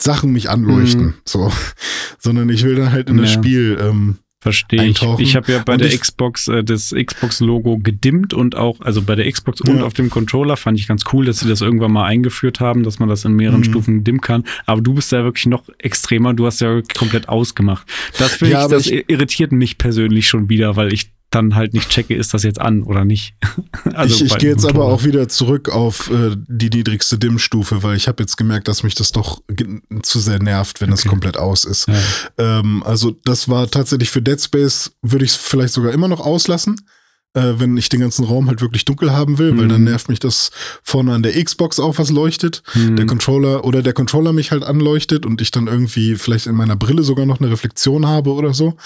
Sachen 0.00 0.32
mich 0.32 0.48
anleuchten, 0.48 1.06
Mhm. 1.06 1.14
so, 1.24 1.52
sondern 2.18 2.48
ich 2.48 2.62
will 2.64 2.76
dann 2.76 2.92
halt 2.92 3.10
in 3.10 3.16
das 3.18 3.34
Ja. 3.34 3.38
Spiel 3.40 3.78
ähm, 3.80 4.18
Verstehe 4.40 4.84
ich. 4.86 5.02
Ich 5.18 5.34
habe 5.34 5.50
ja 5.50 5.58
bei 5.64 5.72
Und 5.74 5.80
der 5.82 5.90
Xbox 5.98 6.46
äh, 6.46 6.62
das 6.62 6.94
Xbox-Logo 6.94 7.78
gedimmt 7.78 8.32
und 8.34 8.56
auch, 8.56 8.80
also 8.80 9.02
bei 9.02 9.16
der 9.16 9.30
Xbox 9.30 9.60
und 9.62 9.78
Ja. 9.78 9.82
auf 9.84 9.94
dem 9.94 10.10
Controller 10.10 10.56
fand 10.56 10.78
ich 10.78 10.86
ganz 10.86 11.02
cool, 11.12 11.24
dass 11.24 11.40
sie 11.40 11.48
das 11.48 11.60
irgendwann 11.60 11.90
mal 11.90 12.04
eingeführt 12.04 12.60
haben, 12.60 12.84
dass 12.84 13.00
man 13.00 13.08
das 13.08 13.24
in 13.24 13.32
mehreren 13.32 13.60
Mhm. 13.60 13.64
Stufen 13.64 14.04
dimmen 14.04 14.20
kann. 14.20 14.44
Aber 14.64 14.80
du 14.80 14.94
bist 14.94 15.10
ja 15.10 15.24
wirklich 15.24 15.46
noch 15.46 15.64
extremer, 15.78 16.34
du 16.34 16.46
hast 16.46 16.60
ja 16.60 16.80
komplett 16.96 17.28
ausgemacht. 17.28 17.84
Das 18.18 18.36
finde 18.36 18.52
Ja, 18.52 18.64
ich, 18.66 18.70
das 18.70 18.86
ich- 18.86 19.08
irritiert 19.10 19.50
mich 19.50 19.76
persönlich 19.76 20.28
schon 20.28 20.48
wieder, 20.48 20.76
weil 20.76 20.92
ich 20.92 21.10
dann 21.30 21.54
halt 21.54 21.74
nicht 21.74 21.90
checke, 21.90 22.14
ist 22.14 22.32
das 22.32 22.42
jetzt 22.42 22.60
an 22.60 22.82
oder 22.82 23.04
nicht. 23.04 23.34
Also 23.94 24.24
ich 24.24 24.32
ich 24.32 24.38
gehe 24.38 24.50
jetzt 24.50 24.66
aber 24.66 24.84
auch 24.84 25.04
wieder 25.04 25.28
zurück 25.28 25.68
auf 25.70 26.10
äh, 26.10 26.36
die 26.46 26.68
niedrigste 26.70 27.18
Dimmstufe, 27.18 27.82
weil 27.82 27.96
ich 27.96 28.06
habe 28.06 28.22
jetzt 28.22 28.36
gemerkt, 28.36 28.68
dass 28.68 28.82
mich 28.82 28.94
das 28.94 29.12
doch 29.12 29.40
zu 30.02 30.20
sehr 30.20 30.40
nervt, 30.42 30.80
wenn 30.80 30.92
es 30.92 31.00
Okay. 31.00 31.08
komplett 31.08 31.36
aus 31.36 31.64
ist. 31.64 31.88
Ja. 31.88 31.94
Ähm, 32.60 32.82
also 32.84 33.16
das 33.24 33.48
war 33.48 33.68
tatsächlich 33.70 34.10
für 34.10 34.22
Dead 34.22 34.40
Space, 34.40 34.92
würde 35.02 35.24
ich 35.24 35.32
es 35.32 35.36
vielleicht 35.36 35.74
sogar 35.74 35.92
immer 35.92 36.08
noch 36.08 36.20
auslassen, 36.20 36.76
äh, 37.38 37.60
wenn 37.60 37.76
ich 37.76 37.88
den 37.88 38.00
ganzen 38.00 38.24
Raum 38.24 38.48
halt 38.48 38.60
wirklich 38.60 38.84
dunkel 38.84 39.12
haben 39.12 39.38
will, 39.38 39.56
weil 39.56 39.64
Mhm. 39.66 39.68
dann 39.68 39.84
nervt 39.84 40.08
mich 40.08 40.18
das 40.18 40.50
vorne 40.82 41.12
an 41.12 41.22
der 41.22 41.32
Xbox 41.42 41.78
auch 41.78 41.98
was 41.98 42.10
leuchtet. 42.10 42.62
Hm. 42.72 42.96
Der 42.96 43.06
Controller 43.06 43.64
oder 43.64 43.82
der 43.82 43.92
Controller 43.92 44.32
mich 44.32 44.50
halt 44.50 44.64
anleuchtet 44.64 45.24
und 45.26 45.40
ich 45.40 45.50
dann 45.50 45.66
irgendwie 45.66 46.16
vielleicht 46.16 46.46
in 46.46 46.54
meiner 46.54 46.76
Brille 46.76 47.02
sogar 47.02 47.26
noch 47.26 47.40
eine 47.40 47.50
Reflexion 47.50 48.06
habe 48.06 48.32
oder 48.32 48.54
so. 48.54 48.76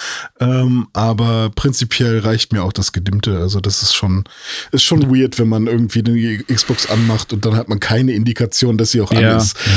Ähm, 0.41 0.87
aber 0.93 1.51
prinzipiell 1.55 2.19
reicht 2.21 2.53
mir 2.53 2.63
auch 2.63 2.73
das 2.73 2.93
Gedimmte. 2.93 3.39
Also 3.39 3.61
das 3.61 3.83
ist 3.83 3.95
schon, 3.95 4.25
ist 4.73 4.83
schon 4.85 5.11
weird, 5.15 5.39
wenn 5.39 5.49
man 5.49 5.67
irgendwie 5.67 6.03
die 6.03 6.45
Xbox 6.53 6.87
anmacht 6.91 7.33
und 7.33 7.45
dann 7.47 7.57
hat 7.57 7.69
man 7.69 7.81
keine 7.81 8.13
Indikation, 8.13 8.77
dass 8.79 8.91
sie 8.93 9.01
auch 9.01 9.11
an 9.13 9.21
Ja, 9.21 9.37
ist. 9.37 9.57
ja. 9.57 9.73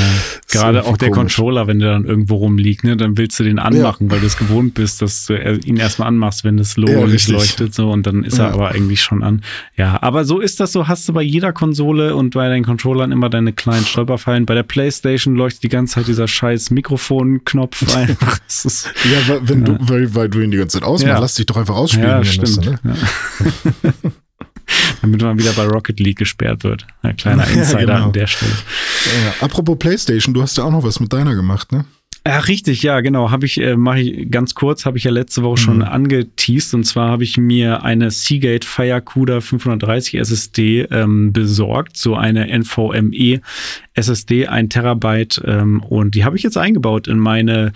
Ist 0.46 0.52
Gerade 0.52 0.78
irgendwie 0.78 0.92
auch 0.92 0.96
der 0.98 1.10
komisch. 1.10 1.36
Controller, 1.36 1.66
wenn 1.66 1.78
der 1.78 1.92
dann 1.92 2.04
irgendwo 2.04 2.36
rumliegt, 2.36 2.84
ne, 2.84 2.96
dann 2.96 3.16
willst 3.16 3.38
du 3.40 3.44
den 3.44 3.58
anmachen, 3.58 4.10
weil 4.10 4.20
du 4.20 4.26
es 4.26 4.36
gewohnt 4.36 4.74
bist, 4.74 5.02
dass 5.02 5.26
du 5.26 5.34
ihn 5.64 5.76
erstmal 5.76 6.08
anmachst, 6.08 6.44
wenn 6.44 6.56
das 6.56 6.76
Logo 6.76 6.92
Ja, 6.92 7.06
nicht 7.06 7.28
leuchtet, 7.28 7.74
so 7.74 7.90
und 7.90 8.06
dann 8.06 8.24
ist 8.24 8.38
er 8.38 8.50
Ja. 8.50 8.58
Aber 8.66 8.74
eigentlich 8.74 9.00
schon 9.02 9.22
an. 9.22 9.42
Ja, 9.76 10.02
aber 10.02 10.24
so 10.24 10.40
ist 10.40 10.60
das 10.60 10.72
so, 10.72 10.88
hast 10.88 11.08
du 11.08 11.12
bei 11.12 11.22
jeder 11.22 11.52
Konsole 11.52 12.14
und 12.16 12.34
bei 12.34 12.48
deinen 12.48 12.64
Controllern 12.64 13.12
immer 13.12 13.30
deine 13.30 13.52
kleinen 13.52 13.84
Stolperfallen. 13.86 14.46
Bei 14.46 14.54
der 14.54 14.62
Playstation 14.62 15.36
leuchtet 15.36 15.62
die 15.62 15.68
ganze 15.68 15.94
Zeit 15.94 16.08
dieser 16.08 16.28
scheiß 16.28 16.70
Mikrofonknopf 16.70 17.94
einfach. 17.96 18.38
Ist, 18.48 18.90
Ja, 19.04 19.28
weil, 19.28 19.48
wenn 19.48 19.66
Ja. 19.66 19.72
Du, 19.74 19.88
weil, 19.88 20.14
weil 20.14 20.28
du 20.28 20.40
ihn 20.40 20.50
die 20.50 20.56
ganze 20.58 20.78
Zeit 20.78 20.86
ausmachst, 20.86 21.14
Ja. 21.14 21.18
lass 21.18 21.34
dich 21.34 21.46
doch 21.46 21.56
einfach 21.56 21.76
ausspielen. 21.76 22.08
ja, 22.08 22.24
stimmt. 22.24 22.66
das, 22.66 22.84
ne? 22.84 22.96
ja. 23.84 23.92
Damit 25.00 25.22
man 25.22 25.38
wieder 25.38 25.52
bei 25.52 25.64
Rocket 25.64 26.00
League 26.00 26.18
gesperrt 26.18 26.64
wird. 26.64 26.86
Ein 27.02 27.16
kleiner 27.16 27.46
Insider 27.48 27.80
genau. 27.86 28.04
an 28.06 28.12
der 28.12 28.26
Stelle. 28.26 28.50
Ja. 28.50 29.44
Apropos 29.44 29.78
Playstation, 29.78 30.34
du 30.34 30.42
hast 30.42 30.56
ja 30.58 30.64
auch 30.64 30.72
noch 30.72 30.82
was 30.82 30.98
mit 30.98 31.12
deiner 31.12 31.34
gemacht, 31.36 31.70
ne? 31.72 31.84
Ja, 32.26 32.40
richtig, 32.40 32.82
ja, 32.82 33.00
genau. 33.02 33.30
Habe 33.30 33.46
ich, 33.46 33.60
äh, 33.60 33.76
mache 33.76 34.00
ich 34.00 34.30
ganz 34.30 34.54
kurz, 34.54 34.84
habe 34.84 34.98
ich 34.98 35.04
ja 35.04 35.12
letzte 35.12 35.42
Woche 35.44 35.58
schon 35.58 35.76
Mhm. 35.76 35.82
angeteased. 35.84 36.74
Und 36.74 36.84
zwar 36.84 37.08
habe 37.10 37.22
ich 37.22 37.36
mir 37.38 37.84
eine 37.84 38.10
Seagate 38.10 38.66
Firecuda 38.66 39.40
530 39.40 40.18
SSD 40.18 40.82
ähm, 40.90 41.32
besorgt, 41.32 41.96
so 41.96 42.16
eine 42.16 42.48
NVMe 42.48 43.40
SSD, 43.94 44.48
ein 44.48 44.68
Terabyte. 44.68 45.40
Ähm, 45.44 45.80
und 45.82 46.14
die 46.16 46.24
habe 46.24 46.36
ich 46.36 46.42
jetzt 46.42 46.56
eingebaut 46.56 47.06
in 47.06 47.18
meine 47.18 47.72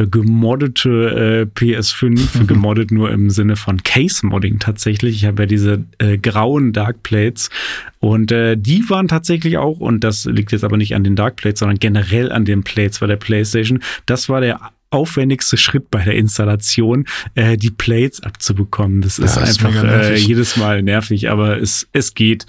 äh, 0.00 0.06
gemoddete 0.06 1.48
äh, 1.54 1.58
PS5, 1.58 2.46
gemoddet 2.48 2.90
nur 2.90 3.10
im 3.10 3.30
Sinne 3.30 3.56
von 3.56 3.82
Case-Modding 3.82 4.58
tatsächlich. 4.58 5.16
Ich 5.16 5.24
habe 5.26 5.42
ja 5.42 5.46
diese 5.46 5.84
äh, 5.98 6.18
grauen 6.18 6.72
Darkplates 6.72 7.50
und 7.98 8.32
äh, 8.32 8.56
die 8.56 8.88
waren 8.88 9.08
tatsächlich 9.08 9.58
auch, 9.58 9.80
und 9.80 10.04
das 10.04 10.24
liegt 10.24 10.52
jetzt 10.52 10.64
aber 10.64 10.76
nicht 10.76 10.94
an 10.94 11.04
den 11.04 11.16
Darkplates, 11.16 11.60
sondern 11.60 11.78
generell 11.78 12.32
an 12.32 12.44
den 12.44 12.62
Plates 12.62 13.00
bei 13.00 13.06
der 13.06 13.16
PlayStation. 13.16 13.80
Das 14.06 14.28
war 14.28 14.40
der 14.40 14.60
aufwendigste 14.90 15.56
Schritt 15.56 15.90
bei 15.90 16.04
der 16.04 16.14
Installation, 16.14 17.06
äh, 17.34 17.56
die 17.56 17.70
Plates 17.70 18.22
abzubekommen. 18.22 19.02
Das 19.02 19.18
ist 19.18 19.36
Ja, 19.36 19.42
ist 19.42 19.64
einfach 19.64 19.84
äh, 19.84 20.16
jedes 20.16 20.56
Mal 20.56 20.82
nervig, 20.82 21.30
aber 21.30 21.60
es, 21.60 21.88
es 21.92 22.14
geht. 22.14 22.46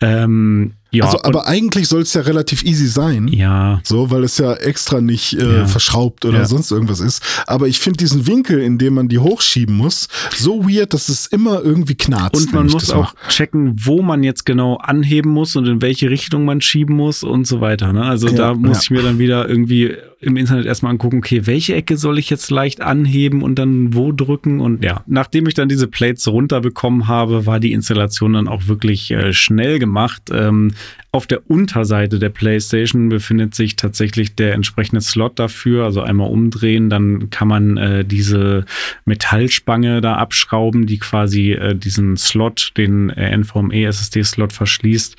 Ähm, 0.00 0.74
ja, 0.90 1.04
also, 1.04 1.18
aber 1.22 1.46
eigentlich 1.46 1.86
soll 1.88 2.02
es 2.02 2.14
ja 2.14 2.22
relativ 2.22 2.64
easy 2.64 2.86
sein. 2.86 3.28
ja, 3.28 3.80
So, 3.84 4.10
weil 4.10 4.24
es 4.24 4.38
ja 4.38 4.54
extra 4.54 5.00
nicht 5.00 5.34
äh, 5.34 5.58
Ja. 5.58 5.66
verschraubt 5.66 6.24
oder 6.24 6.38
Ja. 6.38 6.44
sonst 6.46 6.70
irgendwas 6.70 7.00
ist. 7.00 7.22
Aber 7.46 7.68
ich 7.68 7.78
finde 7.78 7.98
diesen 7.98 8.26
Winkel, 8.26 8.60
in 8.60 8.78
dem 8.78 8.94
man 8.94 9.08
die 9.08 9.18
hochschieben 9.18 9.76
muss, 9.76 10.08
so 10.36 10.64
weird, 10.68 10.94
dass 10.94 11.08
es 11.08 11.26
immer 11.26 11.62
irgendwie 11.62 11.94
knarzt. 11.94 12.36
Und 12.36 12.52
man 12.54 12.66
muss 12.66 12.90
auch 12.90 13.14
mach. 13.14 13.28
checken, 13.28 13.76
wo 13.84 14.02
man 14.02 14.22
jetzt 14.24 14.46
genau 14.46 14.76
anheben 14.76 15.30
muss 15.32 15.56
und 15.56 15.66
in 15.66 15.82
welche 15.82 16.10
Richtung 16.10 16.44
man 16.44 16.60
schieben 16.60 16.96
muss 16.96 17.22
und 17.22 17.46
so 17.46 17.60
weiter. 17.60 17.92
Ne? 17.92 18.02
Also 18.04 18.28
Ja, 18.28 18.34
da 18.34 18.54
muss 18.54 18.82
ich 18.84 18.90
mir 18.90 19.02
dann 19.02 19.18
wieder 19.18 19.48
irgendwie 19.48 19.94
im 20.20 20.36
Internet 20.36 20.66
erstmal 20.66 20.90
angucken, 20.92 21.18
okay, 21.18 21.46
welche 21.46 21.74
Ecke 21.76 21.96
soll 21.96 22.18
ich 22.18 22.28
jetzt 22.28 22.50
leicht 22.50 22.80
anheben 22.80 23.42
und 23.42 23.56
dann 23.56 23.94
wo 23.94 24.10
drücken? 24.10 24.60
Und 24.60 24.82
ja, 24.84 25.04
nachdem 25.06 25.46
ich 25.46 25.54
dann 25.54 25.68
diese 25.68 25.86
Plates 25.86 26.26
runterbekommen 26.26 27.06
habe, 27.06 27.46
war 27.46 27.60
die 27.60 27.72
Installation 27.72 28.32
dann 28.32 28.48
auch 28.48 28.66
wirklich 28.66 29.10
äh, 29.12 29.32
schnell 29.32 29.78
gemacht. 29.78 30.22
Ähm, 30.32 30.72
auf 31.10 31.26
der 31.26 31.50
Unterseite 31.50 32.18
der 32.18 32.28
PlayStation 32.28 33.08
befindet 33.08 33.54
sich 33.54 33.76
tatsächlich 33.76 34.34
der 34.34 34.52
entsprechende 34.52 35.00
Slot 35.00 35.38
dafür. 35.38 35.84
Also 35.84 36.02
einmal 36.02 36.28
umdrehen, 36.28 36.90
dann 36.90 37.30
kann 37.30 37.48
man 37.48 37.76
äh, 37.78 38.04
diese 38.04 38.66
Metallspange 39.06 40.00
da 40.00 40.16
abschrauben, 40.16 40.86
die 40.86 40.98
quasi 40.98 41.52
äh, 41.52 41.74
diesen 41.74 42.16
Slot, 42.16 42.72
den 42.76 43.08
äh, 43.10 43.36
NVMe 43.36 43.86
SSD-Slot 43.86 44.52
verschließt. 44.52 45.16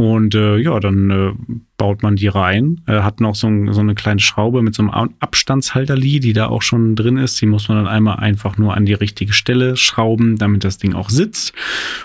Und 0.00 0.34
äh, 0.34 0.56
ja, 0.56 0.80
dann 0.80 1.10
äh, 1.10 1.32
baut 1.76 2.02
man 2.02 2.16
die 2.16 2.28
rein. 2.28 2.80
Äh, 2.86 3.00
hat 3.00 3.20
noch 3.20 3.34
so, 3.34 3.48
ein, 3.48 3.70
so, 3.74 3.80
eine 3.80 3.94
kleine 3.94 4.20
Schraube 4.20 4.62
mit 4.62 4.74
so 4.74 4.82
einem 4.82 5.12
Abstandshalterli, 5.20 6.20
die 6.20 6.32
da 6.32 6.46
auch 6.48 6.62
schon 6.62 6.96
drin 6.96 7.18
ist. 7.18 7.38
Die 7.42 7.46
muss 7.46 7.68
man 7.68 7.76
dann 7.76 7.86
einmal 7.86 8.16
einfach 8.16 8.56
nur 8.56 8.74
an 8.74 8.86
die 8.86 8.94
richtige 8.94 9.34
Stelle 9.34 9.76
schrauben, 9.76 10.38
damit 10.38 10.64
das 10.64 10.78
Ding 10.78 10.94
auch 10.94 11.10
sitzt. 11.10 11.52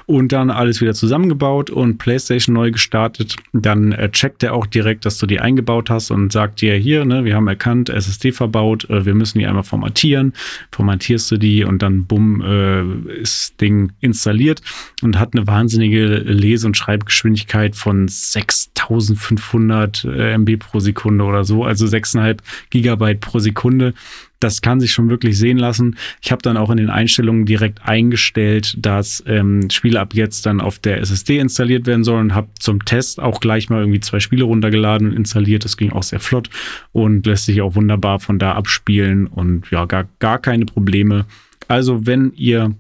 Und 0.08 0.34
dann 0.34 0.50
alles 0.50 0.82
wieder 0.82 0.94
zusammengebaut 0.94 1.70
und 1.70 1.98
PlayStation 1.98 2.54
neu 2.54 2.72
gestartet. 2.72 3.38
Dann 3.54 3.94
äh, 3.94 4.12
checkt 4.12 4.44
er 4.44 4.56
auch 4.56 4.66
direkt, 4.66 5.06
dass 5.06 5.18
du 5.18 5.26
die 5.26 5.40
eingebaut 5.40 5.90
hast 5.90 6.12
und 6.12 6.34
sagt 6.34 6.60
dir 6.60 6.76
hier, 6.76 7.06
ne, 7.06 7.24
wir 7.24 7.36
haben 7.36 7.48
erkannt, 7.48 7.88
SSD 7.88 8.34
verbaut, 8.34 8.90
äh, 8.90 9.06
wir 9.06 9.14
müssen 9.14 9.40
die 9.40 9.48
einmal 9.48 9.64
formatieren. 9.64 10.34
Formatierst 10.72 11.32
du 11.32 11.38
die 11.38 11.64
und 11.64 11.82
dann 11.82 12.06
bumm, 12.06 12.42
äh, 12.42 12.82
ist 13.22 13.52
das 13.52 13.58
Ding 13.58 13.94
installiert 14.02 14.62
und 15.02 15.18
hat 15.18 15.34
eine 15.34 15.48
wahnsinnige 15.48 16.08
Lese- 16.08 16.68
und 16.68 16.76
Schreibgeschwindigkeit 16.76 17.78
von 17.86 18.08
6500 18.08 19.46
500 19.46 20.06
äh, 20.06 20.34
MB 20.34 20.58
pro 20.58 20.80
Sekunde 20.80 21.24
oder 21.24 21.44
so, 21.44 21.64
also 21.64 21.86
6,5 21.86 22.40
Gigabyte 22.72 23.20
pro 23.20 23.38
Sekunde. 23.38 23.94
Das 24.40 24.62
kann 24.62 24.80
sich 24.80 24.92
schon 24.92 25.10
wirklich 25.10 25.38
sehen 25.38 25.58
lassen. 25.58 25.96
Ich 26.22 26.32
habe 26.32 26.42
dann 26.42 26.58
auch 26.58 26.72
in 26.72 26.78
den 26.78 26.90
Einstellungen 26.90 27.46
direkt 27.46 27.84
eingestellt, 27.84 28.76
dass 28.78 29.24
ähm, 29.28 29.70
Spiele 29.70 30.00
ab 30.00 30.14
jetzt 30.16 30.46
dann 30.48 30.62
auf 30.62 30.80
der 30.80 31.00
SSD 31.00 31.40
installiert 31.40 31.86
werden 31.86 32.04
sollen 32.04 32.28
und 32.28 32.36
habe 32.36 32.50
zum 32.60 32.84
Test 32.84 33.20
auch 33.20 33.40
gleich 33.40 33.70
mal 33.70 33.82
irgendwie 33.82 34.02
zwei 34.02 34.20
Spiele 34.20 34.44
runtergeladen 34.44 35.10
und 35.10 35.16
installiert. 35.16 35.64
Das 35.64 35.78
ging 35.78 35.92
auch 35.92 36.04
sehr 36.04 36.20
flott 36.20 36.50
und 36.92 37.26
lässt 37.26 37.46
sich 37.46 37.62
auch 37.62 37.76
wunderbar 37.76 38.20
von 38.20 38.40
da 38.40 38.54
abspielen 38.54 39.28
und 39.28 39.70
ja, 39.72 39.86
gar, 39.86 40.08
gar 40.20 40.40
keine 40.40 40.66
Probleme. 40.66 41.26
Also 41.68 42.06
wenn 42.06 42.34
ihr 42.36 42.76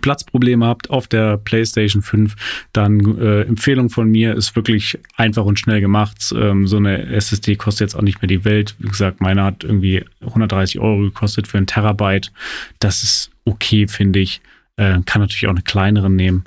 Platzprobleme 0.00 0.66
habt 0.66 0.90
auf 0.90 1.06
der 1.06 1.38
PlayStation 1.38 2.02
5, 2.02 2.34
dann 2.72 3.18
äh, 3.18 3.42
Empfehlung 3.42 3.90
von 3.90 4.10
mir 4.10 4.34
ist 4.34 4.56
wirklich 4.56 4.98
einfach 5.16 5.44
und 5.44 5.58
schnell 5.58 5.80
gemacht. 5.80 6.34
Ähm, 6.36 6.66
so 6.66 6.76
eine 6.76 7.06
SSD 7.06 7.56
kostet 7.56 7.80
jetzt 7.82 7.94
auch 7.94 8.02
nicht 8.02 8.22
mehr 8.22 8.28
die 8.28 8.44
Welt. 8.44 8.74
Wie 8.78 8.88
gesagt, 8.88 9.20
meine 9.20 9.44
hat 9.44 9.64
irgendwie 9.64 10.04
130 10.20 10.80
Euro 10.80 11.00
gekostet 11.00 11.48
für 11.48 11.58
ein 11.58 11.66
Terabyte. 11.66 12.32
Das 12.78 13.02
ist 13.02 13.30
okay, 13.44 13.88
finde 13.88 14.20
ich. 14.20 14.40
Äh, 14.76 15.00
kann 15.04 15.20
natürlich 15.20 15.46
auch 15.46 15.50
eine 15.50 15.62
kleinere 15.62 16.10
nehmen. 16.10 16.44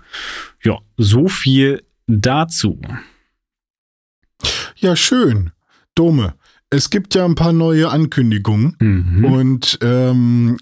Ja, 0.63 0.79
so 0.97 1.27
viel 1.27 1.83
dazu. 2.07 2.79
Ja, 4.75 4.95
schön. 4.95 5.51
Dome. 5.95 6.35
Es 6.69 6.89
gibt 6.89 7.15
ja 7.15 7.25
ein 7.25 7.35
paar 7.35 7.53
neue 7.53 7.89
Ankündigungen 7.89 8.75
mhm. 8.79 9.25
und 9.25 9.79
ähm, 9.81 10.57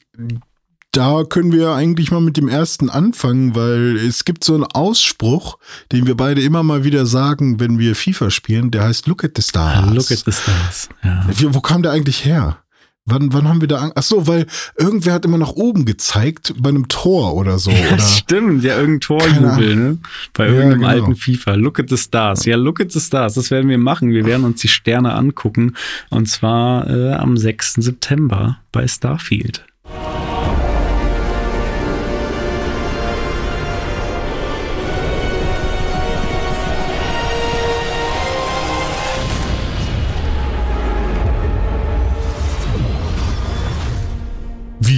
da 0.95 1.23
können 1.23 1.51
wir 1.51 1.73
eigentlich 1.73 2.11
mal 2.11 2.21
mit 2.21 2.37
dem 2.37 2.47
ersten 2.47 2.89
anfangen, 2.89 3.53
weil 3.53 3.97
es 3.97 4.23
gibt 4.23 4.43
so 4.43 4.53
einen 4.53 4.63
Ausspruch, 4.63 5.57
den 5.91 6.07
wir 6.07 6.15
beide 6.15 6.41
immer 6.41 6.63
mal 6.63 6.85
wieder 6.85 7.05
sagen, 7.05 7.59
wenn 7.59 7.79
wir 7.79 7.95
FIFA 7.95 8.29
spielen, 8.29 8.71
der 8.71 8.83
heißt 8.83 9.07
Look 9.07 9.23
at 9.23 9.31
the 9.35 9.41
Stars. 9.41 9.93
Look 9.93 10.11
at 10.11 10.23
the 10.25 10.31
Stars. 10.31 10.89
Ja. 11.03 11.25
Wo 11.49 11.59
kam 11.59 11.83
der 11.83 11.91
eigentlich 11.91 12.23
her? 12.23 12.59
Wann, 13.07 13.31
wann 13.33 13.47
haben 13.47 13.61
wir 13.61 13.67
da 13.67 13.91
Ach 13.93 14.01
so, 14.01 14.25
weil 14.25 14.47
irgendwer 14.79 15.13
hat 15.13 15.25
immer 15.25 15.37
nach 15.37 15.51
oben 15.51 15.85
gezeigt 15.85 16.55
bei 16.57 16.69
einem 16.69 16.87
Tor 16.87 17.35
oder 17.35 17.59
so. 17.59 17.69
Ja, 17.69 17.93
oder? 17.93 17.99
stimmt, 17.99 18.63
ja, 18.63 18.77
irgendein 18.77 19.01
Torjubel, 19.01 19.75
ne? 19.75 19.97
Bei 20.33 20.47
irgendeinem 20.47 20.81
ja, 20.81 20.93
genau. 20.93 21.07
alten 21.07 21.15
FIFA. 21.15 21.53
Look 21.53 21.79
at 21.79 21.89
the 21.89 21.97
Stars. 21.97 22.45
Ja, 22.45 22.55
look 22.55 22.79
at 22.79 22.91
the 22.91 22.99
Stars. 22.99 23.35
Das 23.35 23.51
werden 23.51 23.69
wir 23.69 23.77
machen. 23.77 24.11
Wir 24.11 24.25
werden 24.25 24.43
uns 24.43 24.61
die 24.61 24.69
Sterne 24.69 25.13
angucken. 25.13 25.75
Und 26.09 26.27
zwar 26.29 26.89
äh, 26.89 27.13
am 27.13 27.37
6. 27.37 27.73
September 27.73 28.57
bei 28.71 28.87
Starfield. 28.87 29.63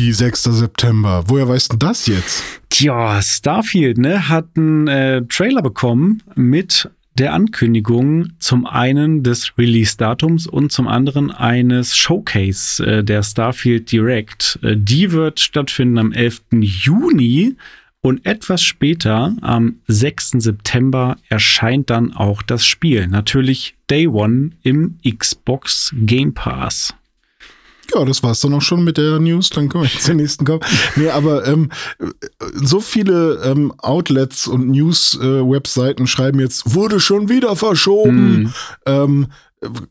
Wie 0.07 0.13
6. 0.13 0.43
September? 0.43 1.25
Woher 1.27 1.49
weißt 1.49 1.73
du 1.73 1.75
das 1.75 2.07
jetzt? 2.07 2.41
Tja, 2.69 3.21
Starfield 3.21 3.97
ne, 3.97 4.29
hat 4.29 4.45
einen 4.55 4.87
äh, 4.87 5.21
Trailer 5.27 5.61
bekommen 5.61 6.23
mit 6.33 6.89
der 7.15 7.33
Ankündigung 7.33 8.29
zum 8.39 8.65
einen 8.65 9.23
des 9.23 9.57
Release-Datums 9.57 10.47
und 10.47 10.71
zum 10.71 10.87
anderen 10.87 11.29
eines 11.29 11.97
Showcase 11.97 12.85
äh, 12.85 13.03
der 13.03 13.21
Starfield 13.21 13.91
Direct. 13.91 14.57
Äh, 14.63 14.77
die 14.77 15.11
wird 15.11 15.41
stattfinden 15.41 15.97
am 15.97 16.13
11. 16.13 16.43
Juni 16.61 17.57
und 17.99 18.25
etwas 18.25 18.61
später, 18.61 19.35
am 19.41 19.81
6. 19.87 20.35
September, 20.37 21.17
erscheint 21.27 21.89
dann 21.89 22.13
auch 22.13 22.41
das 22.41 22.65
Spiel. 22.65 23.07
Natürlich 23.07 23.75
Day 23.89 24.07
One 24.07 24.51
im 24.63 24.99
Xbox 25.03 25.93
Game 25.97 26.33
Pass. 26.33 26.95
Ja, 27.93 28.03
das 28.05 28.23
war's 28.23 28.41
dann 28.41 28.53
auch 28.53 28.61
schon 28.61 28.83
mit 28.83 28.97
der 28.97 29.19
News. 29.19 29.49
Dann 29.49 29.69
können 29.69 29.83
wir 29.85 29.89
jetzt 29.89 30.05
zur 30.05 30.15
nächsten 30.15 30.45
kommen. 30.45 30.61
Nee, 30.95 31.09
aber 31.09 31.47
ähm, 31.47 31.71
so 32.53 32.79
viele 32.79 33.41
ähm, 33.43 33.73
Outlets 33.77 34.47
und 34.47 34.69
News-Webseiten 34.69 36.03
äh, 36.03 36.07
schreiben 36.07 36.39
jetzt, 36.39 36.73
wurde 36.73 36.99
schon 36.99 37.29
wieder 37.29 37.55
verschoben. 37.55 38.43
Mm. 38.43 38.53
Ähm, 38.85 39.27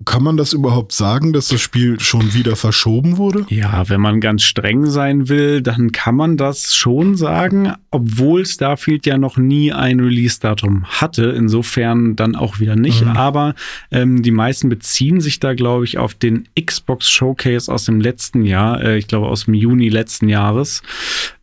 kann 0.04 0.22
man 0.22 0.36
das 0.36 0.52
überhaupt 0.52 0.92
sagen, 0.92 1.32
dass 1.32 1.48
das 1.48 1.60
Spiel 1.60 1.98
schon 1.98 2.34
wieder 2.34 2.54
verschoben 2.54 3.16
wurde? 3.16 3.46
Ja, 3.48 3.88
wenn 3.88 4.00
man 4.00 4.20
ganz 4.20 4.44
streng 4.44 4.86
sein 4.86 5.28
will, 5.28 5.60
dann 5.60 5.90
kann 5.90 6.14
man 6.14 6.36
das 6.36 6.74
schon 6.76 7.16
sagen, 7.16 7.72
obwohl 7.90 8.46
Starfield 8.46 9.06
ja 9.06 9.18
noch 9.18 9.36
nie 9.36 9.72
ein 9.72 9.98
Release-Datum 9.98 10.84
hatte. 10.84 11.34
Insofern 11.36 12.14
dann 12.14 12.36
auch 12.36 12.60
wieder 12.60 12.76
nicht. 12.76 13.04
Mhm. 13.04 13.16
Aber 13.16 13.54
ähm, 13.90 14.22
die 14.22 14.30
meisten 14.30 14.68
beziehen 14.68 15.20
sich 15.20 15.40
da, 15.40 15.54
glaube 15.54 15.84
ich, 15.84 15.98
auf 15.98 16.14
den 16.14 16.48
Xbox 16.60 17.08
Showcase 17.08 17.72
aus 17.72 17.86
dem 17.86 18.00
letzten 18.00 18.44
Jahr. 18.44 18.80
Äh, 18.80 18.98
ich 18.98 19.08
glaube, 19.08 19.26
aus 19.26 19.46
dem 19.46 19.54
Juni 19.54 19.88
letzten 19.88 20.28
Jahres. 20.28 20.82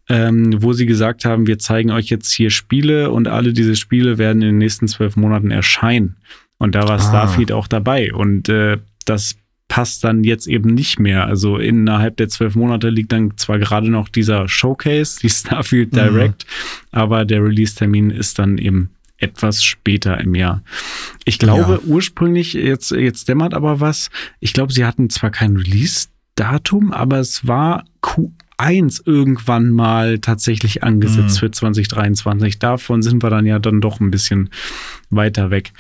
Ähm, 0.10 0.62
wo 0.62 0.74
sie 0.74 0.86
gesagt 0.86 1.24
haben, 1.24 1.48
wir 1.48 1.60
zeigen 1.60 1.90
euch 1.90 2.08
jetzt 2.08 2.32
hier 2.32 2.50
Spiele 2.50 3.10
und 3.12 3.30
alle 3.30 3.54
diese 3.54 3.78
Spiele 3.78 4.18
werden 4.18 4.42
in 4.42 4.50
den 4.50 4.58
nächsten 4.58 4.90
zwölf 4.90 5.16
Monaten 5.16 5.50
erscheinen. 5.50 6.18
Und 6.58 6.76
da 6.76 6.84
war 6.88 6.96
ah. 6.96 7.00
Starfield 7.00 7.52
auch 7.52 7.68
dabei. 7.68 8.14
Und 8.14 8.50
äh, 8.50 8.78
das 9.06 9.36
passt 9.68 10.04
dann 10.04 10.24
jetzt 10.24 10.48
eben 10.48 10.74
nicht 10.74 11.00
mehr. 11.00 11.26
Also 11.26 11.58
innerhalb 11.58 12.18
der 12.18 12.30
zwölf 12.30 12.56
Monate 12.56 12.90
liegt 12.90 13.12
dann 13.12 13.38
zwar 13.38 13.58
gerade 13.58 13.90
noch 13.90 14.08
dieser 14.08 14.48
Showcase, 14.48 15.20
die 15.20 15.30
Starfield 15.30 15.94
mhm. 15.94 15.98
Direct, 15.98 16.46
mhm. 16.46 17.00
aber 17.00 17.26
der 17.26 17.44
Release-Termin 17.44 18.12
ist 18.12 18.38
dann 18.38 18.60
eben 18.60 18.92
etwas 19.18 19.64
später 19.64 20.20
im 20.20 20.36
Jahr. 20.36 20.62
Ich 21.26 21.40
glaube 21.40 21.74
ja. 21.74 21.80
ursprünglich, 21.88 22.54
jetzt, 22.54 22.92
jetzt 22.92 23.28
dämmert 23.28 23.54
aber 23.54 23.80
was, 23.80 24.12
ich 24.40 24.54
glaube, 24.54 24.74
sie 24.74 24.86
hatten 24.86 25.10
zwar 25.10 25.32
kein 25.32 25.56
Release-Datum, 25.56 26.92
aber 26.92 27.20
es 27.20 27.48
war 27.48 27.86
1 28.64 29.04
irgendwann 29.06 29.72
mal 29.72 30.20
tatsächlich 30.20 30.84
angesetzt 30.84 31.36
mhm. 31.36 31.40
für 31.40 31.52
2023. 31.52 32.60
Davon 32.60 33.02
sind 33.02 33.22
wir 33.22 33.30
dann 33.30 33.46
ja 33.46 33.60
dann 33.60 33.82
doch 33.82 34.00
ein 34.00 34.10
bisschen 34.10 34.50
weiter 35.10 35.52
weg. 35.52 35.74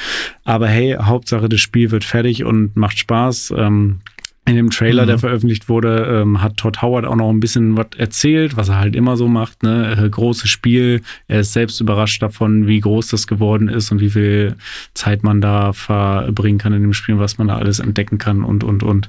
Aber 0.44 0.68
hey, 0.68 0.98
Hauptsache 1.02 1.48
das 1.48 1.62
Spiel 1.62 1.92
wird 1.92 2.04
fertig 2.04 2.44
und 2.44 2.76
macht 2.76 3.00
Spaß. 3.00 3.54
Ähm, 3.58 4.02
in 4.46 4.58
dem 4.58 4.72
Trailer, 4.72 5.04
mhm. 5.04 5.08
der 5.08 5.20
veröffentlicht 5.20 5.70
wurde, 5.70 6.22
ähm, 6.22 6.42
hat 6.42 6.58
Todd 6.58 6.82
Howard 6.82 7.06
auch 7.06 7.16
noch 7.16 7.30
ein 7.30 7.40
bisschen 7.40 7.78
was 7.78 7.88
erzählt, 7.98 8.58
was 8.58 8.68
er 8.68 8.78
halt 8.78 8.94
immer 8.94 9.16
so 9.16 9.30
macht. 9.30 9.64
Ne? 9.64 9.96
Äh, 9.98 10.10
großes 10.10 10.50
Spiel. 10.50 11.02
Er 11.30 11.40
ist 11.42 11.54
selbst 11.54 11.80
überrascht 11.80 12.22
davon, 12.22 12.68
wie 12.68 12.82
groß 12.82 13.08
das 13.08 13.28
geworden 13.28 13.70
ist 13.70 13.92
und 13.94 14.02
wie 14.02 14.10
viel 14.10 14.56
Zeit 14.94 15.24
man 15.24 15.40
da 15.40 15.72
verbringen 15.72 16.58
kann 16.58 16.74
in 16.74 16.82
dem 16.82 16.94
Spiel, 16.94 17.20
was 17.20 17.38
man 17.38 17.48
da 17.48 17.56
alles 17.56 17.80
entdecken 17.80 18.18
kann 18.18 18.44
und, 18.44 18.66
und, 18.66 18.84
und. 18.84 19.08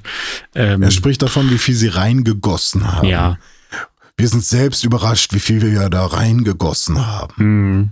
Ähm, 0.55 0.81
er 0.81 0.91
spricht 0.91 1.21
davon, 1.21 1.51
wie 1.51 1.57
viel 1.57 1.75
sie 1.75 1.89
reingegossen 1.89 2.93
haben. 2.93 3.07
Ja, 3.07 3.37
wir 4.17 4.27
sind 4.27 4.43
selbst 4.43 4.83
überrascht, 4.85 5.33
wie 5.33 5.39
viel 5.39 5.61
wir 5.61 5.69
ja 5.69 5.89
da 5.89 6.05
reingegossen 6.05 7.05
haben. 7.05 7.33
Mhm. 7.37 7.89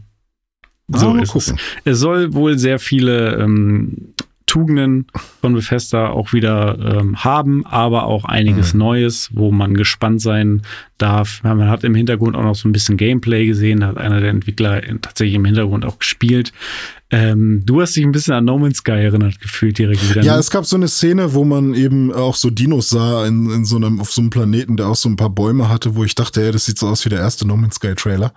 So 0.88 1.15
es. 1.15 1.57
Es 1.86 1.99
soll 1.99 2.34
wohl 2.34 2.57
sehr 2.59 2.78
viele 2.80 3.38
ähm, 3.38 4.13
Tugenden 4.53 5.07
von 5.41 5.55
Bethesda 5.55 6.09
auch 6.09 6.31
wieder 6.31 6.77
ähm, 6.77 7.23
haben, 7.23 7.65
aber 7.65 8.03
auch 8.03 8.23
einiges 8.23 8.75
mhm. 8.75 8.81
Neues, 8.81 9.31
wo 9.33 9.51
man 9.51 9.73
gespannt 9.73 10.21
sein 10.21 10.61
darf. 10.99 11.41
Man 11.41 11.71
hat 11.71 11.83
im 11.83 11.95
Hintergrund 11.95 12.35
auch 12.35 12.43
noch 12.43 12.53
so 12.53 12.69
ein 12.69 12.71
bisschen 12.71 12.95
Gameplay 12.95 13.47
gesehen, 13.47 13.79
da 13.79 13.87
hat 13.87 13.97
einer 13.97 14.21
der 14.21 14.29
Entwickler 14.29 14.79
tatsächlich 15.01 15.33
im 15.33 15.45
Hintergrund 15.45 15.85
auch 15.85 15.97
gespielt. 15.97 16.53
Ähm, 17.09 17.63
du 17.65 17.81
hast 17.81 17.95
dich 17.95 18.03
ein 18.03 18.11
bisschen 18.11 18.35
an 18.35 18.45
No 18.45 18.59
Man's 18.59 18.77
Sky 18.77 18.91
erinnert 18.91 19.41
gefühlt 19.41 19.79
direkt 19.79 20.07
wieder. 20.07 20.21
Ja, 20.21 20.33
ne? 20.33 20.39
es 20.39 20.51
gab 20.51 20.67
so 20.67 20.75
eine 20.75 20.87
Szene, 20.87 21.33
wo 21.33 21.43
man 21.43 21.73
eben 21.73 22.13
auch 22.13 22.35
so 22.35 22.51
Dinos 22.51 22.89
sah 22.89 23.25
in, 23.25 23.49
in 23.49 23.65
so 23.65 23.77
einem, 23.77 23.99
auf 23.99 24.11
so 24.11 24.21
einem 24.21 24.29
Planeten, 24.29 24.77
der 24.77 24.87
auch 24.87 24.95
so 24.95 25.09
ein 25.09 25.15
paar 25.15 25.31
Bäume 25.31 25.67
hatte, 25.67 25.95
wo 25.95 26.03
ich 26.03 26.13
dachte, 26.13 26.43
ja, 26.43 26.51
das 26.51 26.65
sieht 26.65 26.77
so 26.77 26.87
aus 26.87 27.03
wie 27.05 27.09
der 27.09 27.19
erste 27.19 27.47
No 27.47 27.57
Man's 27.57 27.77
Sky 27.77 27.95
Trailer. 27.95 28.33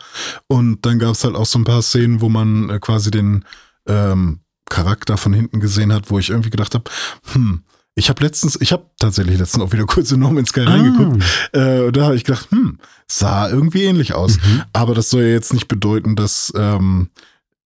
Und 0.46 0.86
dann 0.86 0.98
gab 0.98 1.12
es 1.12 1.24
halt 1.24 1.34
auch 1.34 1.44
so 1.44 1.58
ein 1.58 1.64
paar 1.64 1.82
Szenen, 1.82 2.22
wo 2.22 2.30
man 2.30 2.70
äh, 2.70 2.78
quasi 2.78 3.10
den 3.10 3.44
ähm, 3.86 4.40
Charakter 4.68 5.16
von 5.16 5.32
hinten 5.32 5.60
gesehen 5.60 5.92
hat, 5.92 6.10
wo 6.10 6.18
ich 6.18 6.30
irgendwie 6.30 6.50
gedacht 6.50 6.74
habe, 6.74 6.84
hm, 7.32 7.62
ich 7.94 8.10
habe 8.10 8.22
letztens, 8.22 8.60
ich 8.60 8.72
habe 8.72 8.90
tatsächlich 8.98 9.38
letztens 9.38 9.64
auch 9.64 9.72
wieder 9.72 9.86
kurz 9.86 10.12
in 10.12 10.20
No 10.20 10.30
Man's 10.30 10.50
Sky 10.50 10.60
ah. 10.66 10.70
reingeguckt. 10.70 11.22
Äh, 11.52 11.90
da 11.92 12.04
habe 12.04 12.16
ich 12.16 12.24
gedacht, 12.24 12.50
hm, 12.50 12.78
sah 13.08 13.48
irgendwie 13.48 13.84
ähnlich 13.84 14.12
aus. 14.12 14.36
Mhm. 14.36 14.62
Aber 14.74 14.94
das 14.94 15.08
soll 15.08 15.22
ja 15.22 15.28
jetzt 15.28 15.54
nicht 15.54 15.66
bedeuten, 15.66 16.14
dass, 16.14 16.52
ähm, 16.56 17.08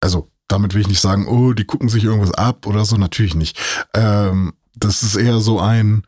also 0.01 0.31
damit 0.47 0.75
will 0.75 0.83
ich 0.83 0.89
nicht 0.89 1.01
sagen, 1.01 1.27
oh, 1.27 1.53
die 1.53 1.65
gucken 1.65 1.89
sich 1.89 2.05
irgendwas 2.05 2.33
ab 2.33 2.67
oder 2.67 2.85
so, 2.85 2.97
natürlich 2.97 3.35
nicht. 3.35 3.59
Ähm, 3.95 4.53
das 4.77 5.03
ist 5.03 5.17
eher 5.17 5.41
so 5.41 5.59
ein, 5.59 6.05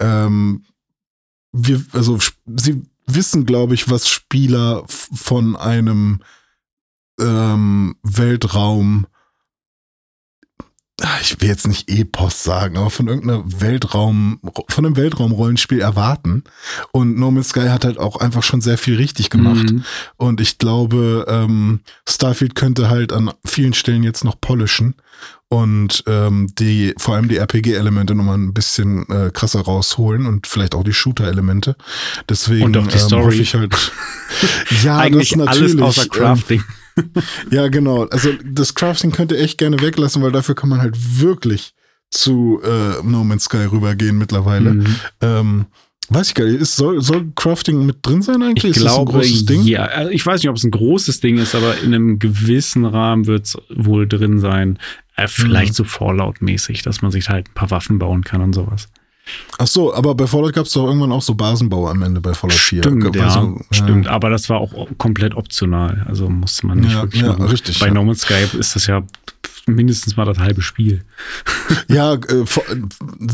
ähm, 0.00 0.64
wir, 1.52 1.84
also 1.92 2.18
sie 2.46 2.82
wissen, 3.06 3.44
glaube 3.44 3.74
ich, 3.74 3.90
was 3.90 4.08
Spieler 4.08 4.84
von 4.86 5.56
einem 5.56 6.20
ähm, 7.20 7.96
Weltraum 8.02 9.06
ich 11.20 11.40
will 11.40 11.48
jetzt 11.48 11.68
nicht 11.68 11.88
Epos 11.88 12.42
sagen, 12.42 12.76
aber 12.76 12.90
von 12.90 13.06
irgendeiner 13.06 13.44
Weltraum, 13.46 14.40
von 14.68 14.84
einem 14.84 14.96
Weltraumrollenspiel 14.96 15.80
erwarten. 15.80 16.42
Und 16.90 17.16
No 17.16 17.30
Man's 17.30 17.50
Sky 17.50 17.68
hat 17.68 17.84
halt 17.84 17.98
auch 17.98 18.16
einfach 18.16 18.42
schon 18.42 18.60
sehr 18.60 18.78
viel 18.78 18.96
richtig 18.96 19.30
gemacht. 19.30 19.70
Mhm. 19.70 19.84
Und 20.16 20.40
ich 20.40 20.58
glaube, 20.58 21.24
ähm, 21.28 21.80
Starfield 22.08 22.56
könnte 22.56 22.90
halt 22.90 23.12
an 23.12 23.30
vielen 23.44 23.74
Stellen 23.74 24.02
jetzt 24.02 24.24
noch 24.24 24.40
polischen 24.40 24.94
und 25.48 26.02
ähm, 26.06 26.48
die, 26.58 26.94
vor 26.98 27.14
allem 27.14 27.28
die 27.28 27.36
RPG-Elemente 27.36 28.14
nochmal 28.14 28.36
ein 28.36 28.52
bisschen 28.52 29.08
äh, 29.08 29.30
krasser 29.32 29.60
rausholen 29.60 30.26
und 30.26 30.46
vielleicht 30.46 30.74
auch 30.74 30.84
die 30.84 30.92
Shooter-Elemente. 30.92 31.76
Deswegen 32.28 32.64
und 32.64 32.76
auch 32.76 32.86
die 32.86 32.98
Story. 32.98 33.22
Ähm, 33.22 33.26
hoffe 33.26 33.42
ich 33.42 33.54
halt. 33.54 33.92
ja, 34.82 34.98
Eigentlich 34.98 35.30
das 35.30 35.38
natürlich. 35.38 35.80
Alles 35.80 35.98
außer 35.98 36.02
ähm, 36.02 36.10
Crafting. 36.10 36.60
Ähm, 36.60 36.74
ja, 37.50 37.68
genau. 37.68 38.04
Also 38.06 38.30
das 38.44 38.74
Crafting 38.74 39.12
könnte 39.12 39.36
echt 39.38 39.58
gerne 39.58 39.80
weglassen, 39.80 40.22
weil 40.22 40.32
dafür 40.32 40.54
kann 40.54 40.68
man 40.68 40.80
halt 40.80 40.96
wirklich 41.20 41.74
zu 42.10 42.60
äh, 42.64 43.02
No 43.02 43.24
Man's 43.24 43.44
Sky 43.44 43.64
rübergehen 43.70 44.18
mittlerweile. 44.18 44.74
Mhm. 44.74 44.96
Ähm, 45.20 45.66
weiß 46.08 46.28
ich 46.28 46.34
gar 46.34 46.44
nicht, 46.46 46.60
ist, 46.60 46.76
soll, 46.76 47.02
soll 47.02 47.30
Crafting 47.34 47.84
mit 47.84 47.98
drin 48.02 48.22
sein 48.22 48.42
eigentlich? 48.42 48.72
Ich 48.72 48.76
ist 48.76 48.82
glaube, 48.82 49.12
das 49.12 49.14
ein 49.14 49.20
großes 49.20 49.46
Ding? 49.46 49.62
ja. 49.62 49.84
Also 49.84 50.10
ich 50.10 50.24
weiß 50.24 50.42
nicht, 50.42 50.50
ob 50.50 50.56
es 50.56 50.64
ein 50.64 50.70
großes 50.70 51.20
Ding 51.20 51.38
ist, 51.38 51.54
aber 51.54 51.78
in 51.80 51.94
einem 51.94 52.18
gewissen 52.18 52.84
Rahmen 52.84 53.26
wird 53.26 53.46
es 53.46 53.58
wohl 53.68 54.08
drin 54.08 54.38
sein. 54.38 54.78
Äh, 55.16 55.28
vielleicht 55.28 55.72
mhm. 55.72 55.76
so 55.76 55.84
Fallout-mäßig, 55.84 56.82
dass 56.82 57.02
man 57.02 57.10
sich 57.10 57.28
halt 57.28 57.48
ein 57.48 57.54
paar 57.54 57.70
Waffen 57.70 57.98
bauen 57.98 58.24
kann 58.24 58.40
und 58.40 58.54
sowas. 58.54 58.88
Ach 59.58 59.66
so, 59.66 59.94
aber 59.94 60.14
bei 60.14 60.26
Fallout 60.26 60.52
gab 60.52 60.66
es 60.66 60.72
doch 60.72 60.86
irgendwann 60.86 61.12
auch 61.12 61.22
so 61.22 61.34
Basenbau 61.34 61.88
am 61.88 62.02
Ende 62.02 62.20
bei 62.20 62.34
Fallout 62.34 62.58
4. 62.58 62.82
Stimmt, 62.82 63.16
ja, 63.16 63.24
also, 63.24 63.60
stimmt. 63.70 64.06
Ja. 64.06 64.12
Aber 64.12 64.30
das 64.30 64.48
war 64.48 64.58
auch 64.60 64.72
komplett 64.98 65.34
optional. 65.34 66.04
Also 66.08 66.28
musste 66.28 66.66
man 66.66 66.80
nicht 66.80 66.92
ja, 66.92 67.02
wirklich 67.02 67.22
ja, 67.22 67.32
richtig. 67.32 67.78
Bei 67.80 67.86
ja. 67.86 67.92
No 67.92 68.04
Man's 68.04 68.22
Sky 68.22 68.46
ist 68.56 68.76
das 68.76 68.86
ja 68.86 69.02
mindestens 69.68 70.16
mal 70.16 70.24
das 70.24 70.38
halbe 70.38 70.62
Spiel. 70.62 71.04
ja, 71.88 72.14
äh, 72.14 72.44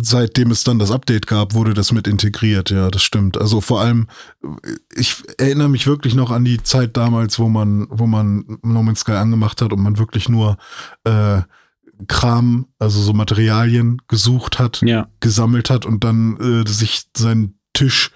seitdem 0.03 0.51
es 0.51 0.65
dann 0.65 0.79
das 0.79 0.91
Update 0.91 1.27
gab, 1.27 1.55
wurde 1.55 1.75
das 1.75 1.93
mit 1.93 2.07
integriert. 2.07 2.71
Ja, 2.71 2.91
das 2.91 3.03
stimmt. 3.03 3.41
Also 3.41 3.61
vor 3.61 3.81
allem, 3.81 4.09
ich 4.95 5.23
erinnere 5.39 5.69
mich 5.69 5.87
wirklich 5.87 6.15
noch 6.15 6.31
an 6.31 6.45
die 6.45 6.63
Zeit 6.63 6.97
damals, 6.97 7.39
wo 7.39 7.49
man, 7.49 7.87
wo 7.91 8.07
man 8.07 8.59
No 8.63 8.83
Man's 8.83 9.01
Sky 9.01 9.13
angemacht 9.13 9.63
hat 9.63 9.73
und 9.73 9.81
man 9.81 9.99
wirklich 9.99 10.29
nur 10.29 10.59
äh, 11.05 11.43
Kram, 12.07 12.67
also 12.79 13.01
so 13.01 13.13
Materialien 13.13 14.01
gesucht 14.09 14.59
hat, 14.59 14.81
ja. 14.83 15.09
gesammelt 15.21 15.71
hat 15.71 15.87
und 15.87 16.05
dann 16.05 16.65
äh, 16.65 16.69
sich 16.69 17.05
seinen 17.17 17.59
Tisch, 17.73 18.11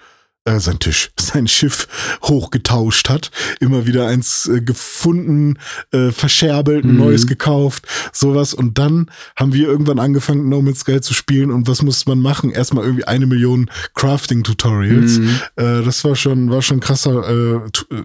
äh, 0.45 0.59
sein 0.59 0.79
Tisch, 0.79 1.11
sein 1.19 1.47
Schiff 1.47 1.87
hochgetauscht 2.23 3.09
hat, 3.09 3.31
immer 3.59 3.85
wieder 3.85 4.07
eins 4.07 4.47
äh, 4.47 4.61
gefunden, 4.61 5.59
äh, 5.91 6.11
verscherbelt, 6.11 6.85
ein 6.85 6.93
mhm. 6.93 6.97
neues 6.97 7.27
gekauft, 7.27 7.85
sowas. 8.13 8.53
Und 8.53 8.77
dann 8.77 9.11
haben 9.35 9.53
wir 9.53 9.67
irgendwann 9.67 9.99
angefangen, 9.99 10.49
No 10.49 10.61
Man's 10.61 10.79
Sky 10.79 11.01
zu 11.01 11.13
spielen. 11.13 11.51
Und 11.51 11.67
was 11.67 11.81
musste 11.81 12.09
man 12.09 12.19
machen? 12.19 12.51
Erstmal 12.51 12.85
irgendwie 12.85 13.05
eine 13.05 13.25
Million 13.25 13.69
Crafting-Tutorials. 13.95 15.19
Mhm. 15.19 15.39
Äh, 15.55 15.83
das 15.83 16.03
war 16.03 16.15
schon, 16.15 16.49
war 16.49 16.61
schon 16.61 16.79
krasser 16.79 17.29
äh, 17.29 17.55
äh 17.95 18.03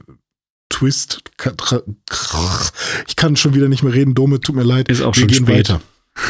Twist. 0.68 1.22
Ich 3.06 3.16
kann 3.16 3.36
schon 3.36 3.54
wieder 3.54 3.68
nicht 3.68 3.82
mehr 3.82 3.92
reden. 3.94 4.14
Dome, 4.14 4.40
tut 4.40 4.56
mir 4.56 4.62
leid. 4.64 4.88
Ist 4.88 5.02
auch 5.02 5.14
Wir 5.16 5.20
schon 5.20 5.28
gehen 5.28 5.46
spät. 5.46 5.68
weiter. 5.70 5.80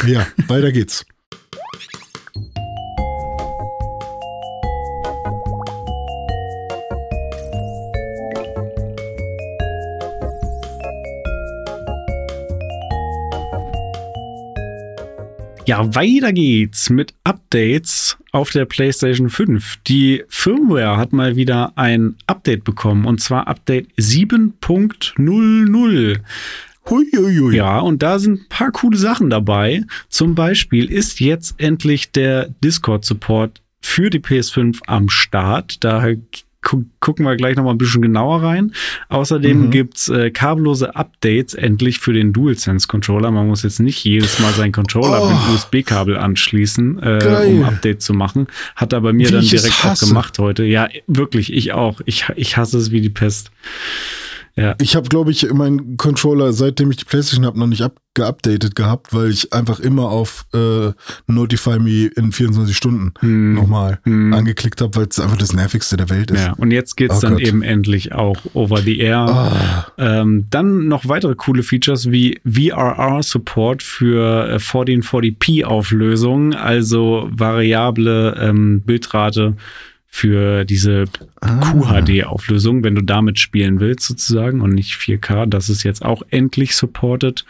Ja, 0.07 0.27
weiter 0.47 0.71
geht's. 0.71 1.05
Ja, 15.65 15.83
weiter 15.95 16.31
geht's 16.31 16.89
mit 16.91 17.13
Updates 17.23 18.17
auf 18.35 18.51
der 18.51 18.65
PlayStation 18.65 19.29
5. 19.29 19.77
Die 19.87 20.25
Firmware 20.27 20.97
hat 20.97 21.13
mal 21.13 21.37
wieder 21.37 21.71
ein 21.77 22.17
Update 22.27 22.65
bekommen 22.65 23.05
und 23.05 23.21
zwar 23.21 23.47
Update 23.47 23.87
7.00. 23.97 26.19
Huiuiui. 26.89 27.55
Ja, 27.55 27.79
und 27.79 28.03
da 28.03 28.19
sind 28.19 28.41
ein 28.41 28.49
paar 28.49 28.71
coole 28.71 28.97
Sachen 28.97 29.29
dabei. 29.29 29.83
Zum 30.09 30.35
Beispiel 30.35 30.91
ist 30.91 31.21
jetzt 31.21 31.61
endlich 31.61 32.11
der 32.11 32.49
Discord-Support 32.61 33.61
für 33.79 34.09
die 34.09 34.19
PS5 34.19 34.79
am 34.85 35.07
Start. 35.07 35.81
Da 35.85 36.01
gucken 36.65 37.25
wir 37.25 37.35
gleich 37.35 37.55
noch 37.55 37.63
mal 37.63 37.71
ein 37.71 37.77
bisschen 37.77 38.01
genauer 38.01 38.43
rein. 38.43 38.73
Außerdem 39.09 39.67
mhm. 39.67 39.71
gibt's 39.71 40.09
äh, 40.09 40.31
kabellose 40.31 40.95
Updates 40.95 41.53
endlich 41.53 41.99
für 41.99 42.13
den 42.13 42.33
DualSense 42.33 42.87
Controller. 42.87 43.31
Man 43.31 43.47
muss 43.47 43.63
jetzt 43.63 43.79
nicht 43.79 44.03
jedes 44.03 44.39
Mal 44.39 44.51
seinen 44.53 44.71
Controller 44.71 45.23
oh. 45.23 45.29
mit 45.29 45.55
USB-Kabel 45.55 46.17
anschließen, 46.17 46.99
äh, 47.01 47.45
um 47.47 47.63
Update 47.63 48.01
zu 48.01 48.13
machen. 48.13 48.47
Hat 48.75 48.93
er 48.93 49.01
bei 49.01 49.13
mir 49.13 49.27
wie 49.27 49.33
dann 49.33 49.45
direkt 49.45 49.85
auch 49.85 49.99
gemacht 49.99 50.39
heute. 50.39 50.63
Ja, 50.63 50.89
wirklich, 51.07 51.53
ich 51.53 51.73
auch. 51.73 52.01
Ich, 52.05 52.25
ich 52.35 52.57
hasse 52.57 52.77
es 52.77 52.91
wie 52.91 53.01
die 53.01 53.09
Pest. 53.09 53.51
Ja. 54.57 54.75
Ich 54.81 54.95
habe, 54.95 55.09
glaube 55.09 55.31
ich, 55.31 55.51
meinen 55.53 55.97
Controller, 55.97 56.53
seitdem 56.53 56.89
ich 56.89 56.97
die 56.97 57.05
PlayStation 57.05 57.45
habe, 57.45 57.59
noch 57.59 57.67
nicht 57.67 57.83
geupdatet 58.13 58.75
gehabt, 58.75 59.13
weil 59.13 59.29
ich 59.29 59.51
einfach 59.51 59.81
immer 59.81 60.05
auf 60.05 60.45
äh, 60.53 60.91
Notify 61.27 61.77
Me 61.79 62.07
in 62.15 62.31
24 62.31 62.75
Stunden 62.75 63.13
hm. 63.19 63.53
nochmal 63.55 63.99
hm. 64.03 64.33
angeklickt 64.33 64.79
habe, 64.79 64.95
weil 64.95 65.07
es 65.09 65.19
einfach 65.19 65.35
das 65.37 65.51
nervigste 65.51 65.97
der 65.97 66.09
Welt 66.09 66.31
ist. 66.31 66.45
Ja, 66.45 66.53
und 66.53 66.71
jetzt 66.71 66.95
geht's 66.95 67.17
oh 67.17 67.21
dann 67.21 67.33
Gott. 67.33 67.41
eben 67.41 67.61
endlich 67.61 68.13
auch 68.13 68.37
over 68.53 68.77
the 68.77 68.97
air. 68.99 69.17
Ah. 69.17 69.87
Ähm, 69.97 70.47
dann 70.49 70.87
noch 70.87 71.09
weitere 71.09 71.35
coole 71.35 71.61
Features 71.61 72.09
wie 72.09 72.39
VRR-Support 72.45 73.83
für 73.83 74.55
1440p 74.55 75.59
äh, 75.59 76.55
also 76.55 77.27
variable 77.29 78.37
ähm, 78.39 78.81
Bildrate 78.85 79.57
für 80.15 80.63
diese 80.63 81.03
ah. 81.41 81.59
QHD-Auflösung, 81.59 82.85
wenn 82.85 82.95
du 82.95 83.01
damit 83.01 83.37
spielen 83.37 83.81
willst 83.81 84.07
sozusagen 84.07 84.61
und 84.61 84.71
nicht 84.71 84.93
4K. 84.93 85.45
Das 85.45 85.67
ist 85.67 85.83
jetzt 85.83 86.05
auch 86.05 86.23
endlich 86.29 86.77
supported. 86.77 87.43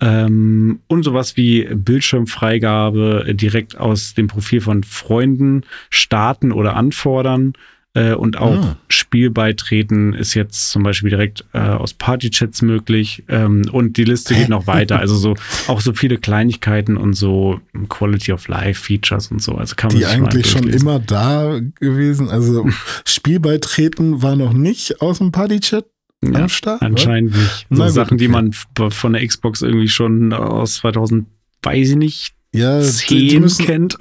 Ähm, 0.00 0.80
und 0.88 1.04
sowas 1.04 1.36
wie 1.36 1.68
Bildschirmfreigabe 1.72 3.32
direkt 3.34 3.78
aus 3.78 4.14
dem 4.14 4.26
Profil 4.26 4.60
von 4.60 4.82
Freunden 4.82 5.62
starten 5.88 6.50
oder 6.50 6.74
anfordern. 6.74 7.52
Äh, 7.92 8.14
und 8.14 8.38
auch 8.38 8.54
ah. 8.54 8.76
Spielbeitreten 8.88 10.14
ist 10.14 10.34
jetzt 10.34 10.70
zum 10.70 10.84
Beispiel 10.84 11.10
direkt 11.10 11.44
äh, 11.52 11.58
aus 11.58 11.92
Partychats 11.92 12.62
möglich. 12.62 13.24
Ähm, 13.28 13.62
und 13.72 13.96
die 13.96 14.04
Liste 14.04 14.34
geht 14.34 14.48
noch 14.48 14.68
weiter. 14.68 15.00
Also 15.00 15.16
so 15.16 15.34
auch 15.66 15.80
so 15.80 15.92
viele 15.92 16.18
Kleinigkeiten 16.18 16.96
und 16.96 17.14
so 17.14 17.60
Quality 17.88 18.32
of 18.32 18.46
Life 18.46 18.84
Features 18.84 19.32
und 19.32 19.42
so. 19.42 19.56
Also 19.56 19.74
kann 19.74 19.88
man 19.90 19.98
die 19.98 20.06
eigentlich 20.06 20.48
schon 20.48 20.68
immer 20.68 21.00
da 21.00 21.58
gewesen. 21.80 22.28
Also 22.28 22.68
Spielbeitreten 23.04 24.22
war 24.22 24.36
noch 24.36 24.52
nicht 24.52 25.00
aus 25.00 25.18
dem 25.18 25.32
Partychat 25.32 25.86
ja, 26.22 26.42
am 26.42 26.48
Start. 26.48 26.82
Anscheinend 26.82 27.32
oder? 27.32 27.42
nicht. 27.42 27.66
So 27.70 27.88
Sachen, 27.88 28.14
okay. 28.14 28.24
die 28.24 28.28
man 28.28 28.52
von 28.90 29.12
der 29.14 29.26
Xbox 29.26 29.62
irgendwie 29.62 29.88
schon 29.88 30.32
aus 30.32 30.74
2000, 30.74 31.26
weiß 31.62 31.90
ich 31.90 31.96
nicht, 31.96 32.34
ja, 32.52 32.80
10 32.80 33.18
die, 33.18 33.28
die 33.28 33.40
müssen, 33.40 33.64
kennt 33.64 33.96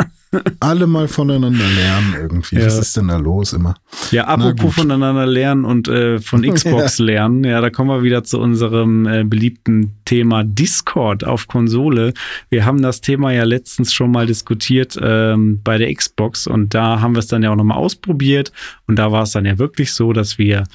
alle 0.60 0.86
mal 0.86 1.08
voneinander 1.08 1.66
lernen 1.68 2.16
irgendwie. 2.20 2.58
Ja. 2.58 2.66
Was 2.68 2.78
ist 2.78 2.98
denn 2.98 3.08
da 3.08 3.18
los 3.18 3.54
immer? 3.54 3.76
Ja, 4.12 4.26
apropos 4.26 4.76
voneinander 4.76 5.26
lernen 5.26 5.66
und 5.66 5.88
äh, 5.88 6.20
von 6.20 6.42
Xbox 6.54 7.00
ja. 7.00 7.06
lernen, 7.06 7.44
ja, 7.44 7.60
da 7.62 7.70
kommen 7.70 7.90
wir 7.90 8.04
wieder 8.04 8.24
zu 8.24 8.40
unserem 8.40 9.08
äh, 9.08 9.24
beliebten 9.24 9.96
Thema 10.06 10.44
Discord 10.44 11.24
auf 11.24 11.48
Konsole. 11.48 12.14
Wir 12.50 12.66
haben 12.66 12.82
das 12.82 13.02
Thema 13.02 13.32
ja 13.32 13.44
letztens 13.44 13.92
schon 13.92 14.12
mal 14.12 14.28
diskutiert 14.28 15.00
ähm, 15.02 15.62
bei 15.64 15.80
der 15.80 15.94
Xbox 15.94 16.46
und 16.46 16.76
da 16.76 17.02
haben 17.02 17.16
wir 17.16 17.20
es 17.20 17.28
dann 17.28 17.42
ja 17.42 17.52
auch 17.52 17.56
nochmal 17.56 17.78
ausprobiert 17.78 18.52
und 18.88 18.98
da 18.98 19.12
war 19.12 19.24
es 19.24 19.32
dann 19.32 19.46
ja 19.46 19.58
wirklich 19.58 19.94
so, 19.94 20.14
dass 20.14 20.38
wir 20.38 20.66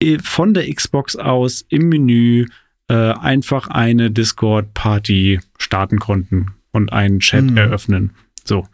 äh, 0.00 0.18
von 0.18 0.54
der 0.54 0.72
Xbox 0.72 1.16
aus 1.16 1.64
im 1.68 1.90
Menü 1.90 2.46
äh, 2.88 2.94
einfach 2.94 3.68
eine 3.68 4.10
Discord-Party 4.10 5.40
starten 5.58 5.98
konnten 5.98 6.54
und 6.74 6.92
einen 6.92 7.20
Chat 7.20 7.44
mhm. 7.44 7.56
eröffnen. 7.56 8.10
So. 8.44 8.66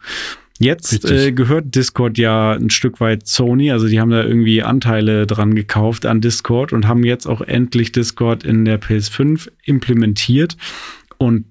Jetzt 0.59 1.09
äh, 1.09 1.31
gehört 1.31 1.73
Discord 1.73 2.19
ja 2.19 2.51
ein 2.51 2.69
Stück 2.69 2.99
weit 2.99 3.25
Sony, 3.25 3.71
also 3.71 3.87
die 3.87 3.99
haben 3.99 4.11
da 4.11 4.23
irgendwie 4.23 4.61
Anteile 4.61 5.25
dran 5.25 5.55
gekauft 5.55 6.05
an 6.05 6.21
Discord 6.21 6.71
und 6.71 6.87
haben 6.87 7.03
jetzt 7.03 7.25
auch 7.25 7.41
endlich 7.41 7.91
Discord 7.91 8.43
in 8.43 8.65
der 8.65 8.79
PS5 8.79 9.49
implementiert. 9.63 10.57
Und 11.17 11.45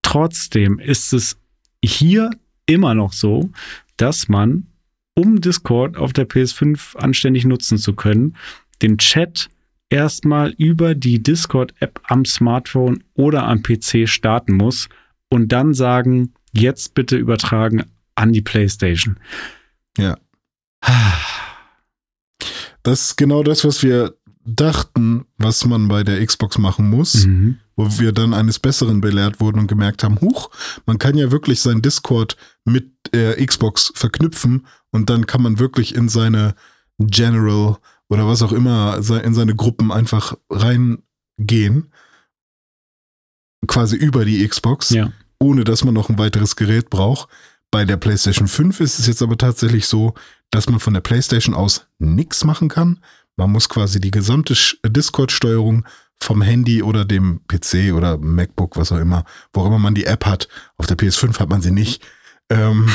trotzdem 0.00 0.78
ist 0.78 1.12
es 1.12 1.36
hier 1.84 2.30
immer 2.64 2.94
noch 2.94 3.12
so, 3.12 3.50
dass 3.98 4.28
man, 4.28 4.66
um 5.14 5.42
Discord 5.42 5.98
auf 5.98 6.14
der 6.14 6.26
PS5 6.26 6.96
anständig 6.96 7.44
nutzen 7.44 7.76
zu 7.76 7.92
können, 7.94 8.34
den 8.80 8.96
Chat 8.96 9.50
erstmal 9.90 10.54
über 10.56 10.94
die 10.94 11.22
Discord-App 11.22 12.00
am 12.04 12.24
Smartphone 12.24 13.04
oder 13.14 13.46
am 13.46 13.62
PC 13.62 14.08
starten 14.08 14.54
muss 14.54 14.88
und 15.30 15.52
dann 15.52 15.74
sagen, 15.74 16.32
jetzt 16.52 16.94
bitte 16.94 17.16
übertragen 17.16 17.84
an 18.14 18.32
die 18.32 18.42
PlayStation. 18.42 19.18
Ja. 19.96 20.16
Das 22.82 23.02
ist 23.02 23.16
genau 23.16 23.42
das, 23.42 23.64
was 23.64 23.82
wir 23.82 24.14
dachten, 24.44 25.26
was 25.36 25.66
man 25.66 25.88
bei 25.88 26.04
der 26.04 26.24
Xbox 26.24 26.56
machen 26.56 26.88
muss, 26.88 27.26
Mhm. 27.26 27.58
wo 27.76 27.98
wir 27.98 28.12
dann 28.12 28.32
eines 28.32 28.58
Besseren 28.58 29.00
belehrt 29.02 29.40
wurden 29.40 29.58
und 29.58 29.66
gemerkt 29.66 30.02
haben, 30.04 30.20
huch, 30.20 30.50
man 30.86 30.96
kann 30.98 31.16
ja 31.18 31.30
wirklich 31.30 31.60
sein 31.60 31.82
Discord 31.82 32.36
mit 32.64 32.90
der 33.12 33.44
Xbox 33.44 33.92
verknüpfen 33.94 34.66
und 34.90 35.10
dann 35.10 35.26
kann 35.26 35.42
man 35.42 35.58
wirklich 35.58 35.94
in 35.94 36.08
seine 36.08 36.54
General 36.98 37.76
oder 38.08 38.26
was 38.26 38.42
auch 38.42 38.52
immer, 38.52 38.96
in 39.22 39.34
seine 39.34 39.54
Gruppen 39.54 39.92
einfach 39.92 40.34
reingehen, 40.48 41.92
quasi 43.66 43.96
über 43.96 44.24
die 44.24 44.46
Xbox, 44.48 44.90
Ja. 44.90 45.12
Ohne 45.40 45.64
dass 45.64 45.84
man 45.84 45.94
noch 45.94 46.08
ein 46.08 46.18
weiteres 46.18 46.56
Gerät 46.56 46.90
braucht. 46.90 47.28
Bei 47.70 47.84
der 47.84 47.96
PlayStation 47.96 48.48
5 48.48 48.80
ist 48.80 48.98
es 48.98 49.06
jetzt 49.06 49.22
aber 49.22 49.36
tatsächlich 49.36 49.86
so, 49.86 50.14
dass 50.50 50.68
man 50.68 50.80
von 50.80 50.94
der 50.94 51.00
PlayStation 51.02 51.54
aus 51.54 51.86
nichts 51.98 52.44
machen 52.44 52.68
kann. 52.68 53.00
Man 53.36 53.50
muss 53.52 53.68
quasi 53.68 54.00
die 54.00 54.10
gesamte 54.10 54.54
Sch- 54.54 54.76
Discord-Steuerung 54.88 55.84
vom 56.20 56.42
Handy 56.42 56.82
oder 56.82 57.04
dem 57.04 57.40
PC 57.46 57.92
oder 57.94 58.18
MacBook, 58.18 58.76
was 58.76 58.90
auch 58.90 58.96
immer, 58.98 59.24
wo 59.52 59.64
immer 59.66 59.78
man 59.78 59.94
die 59.94 60.06
App 60.06 60.26
hat, 60.26 60.48
auf 60.76 60.86
der 60.86 60.96
PS5 60.98 61.38
hat 61.38 61.48
man 61.48 61.60
sie 61.62 61.70
nicht, 61.70 62.02
ähm, 62.50 62.88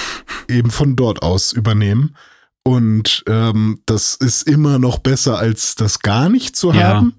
eben 0.48 0.70
von 0.70 0.96
dort 0.96 1.22
aus 1.22 1.52
übernehmen. 1.52 2.16
Und 2.62 3.24
ähm, 3.26 3.80
das 3.86 4.14
ist 4.14 4.42
immer 4.42 4.78
noch 4.78 4.98
besser, 4.98 5.38
als 5.38 5.74
das 5.74 5.98
gar 6.00 6.28
nicht 6.28 6.56
zu 6.56 6.72
Ja. 6.72 6.94
haben. 6.94 7.14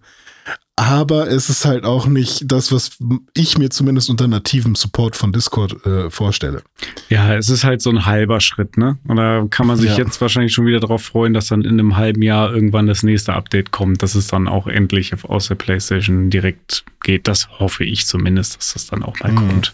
Aber 0.84 1.28
es 1.30 1.48
ist 1.48 1.64
halt 1.66 1.84
auch 1.86 2.08
nicht 2.08 2.42
das, 2.52 2.72
was 2.72 2.98
ich 3.36 3.60
mir 3.60 3.70
zumindest 3.70 4.10
unter 4.10 4.28
nativem 4.28 4.74
Support 4.74 5.16
von 5.16 5.32
Discord 5.32 5.86
äh, 5.86 6.10
vorstelle. 6.10 6.64
Ja, 7.08 7.36
es 7.36 7.50
ist 7.50 7.64
halt 7.64 7.84
so 7.84 7.92
ein 7.92 8.08
halber 8.08 8.42
Schritt, 8.42 8.78
ne? 8.78 8.98
Und 9.08 9.18
da 9.18 9.46
kann 9.52 9.68
man 9.68 9.78
sich 9.78 9.92
Ja. 9.92 9.98
jetzt 10.00 10.20
wahrscheinlich 10.22 10.54
schon 10.54 10.66
wieder 10.66 10.80
darauf 10.80 11.04
freuen, 11.04 11.36
dass 11.36 11.48
dann 11.50 11.62
in 11.62 11.72
einem 11.80 11.98
halben 11.98 12.24
Jahr 12.24 12.52
irgendwann 12.52 12.88
das 12.88 13.04
nächste 13.04 13.34
Update 13.34 13.70
kommt, 13.70 14.02
dass 14.02 14.16
es 14.16 14.26
dann 14.26 14.48
auch 14.48 14.66
endlich 14.66 15.14
auf- 15.14 15.26
aus 15.26 15.50
der 15.50 15.56
PlayStation 15.56 16.32
direkt 16.32 16.84
geht. 17.04 17.28
Das 17.28 17.48
hoffe 17.60 17.84
ich 17.84 18.08
zumindest, 18.08 18.58
dass 18.58 18.74
das 18.74 18.88
dann 18.88 19.04
auch 19.04 19.20
mal 19.20 19.32
Mhm. 19.34 19.36
kommt. 19.36 19.74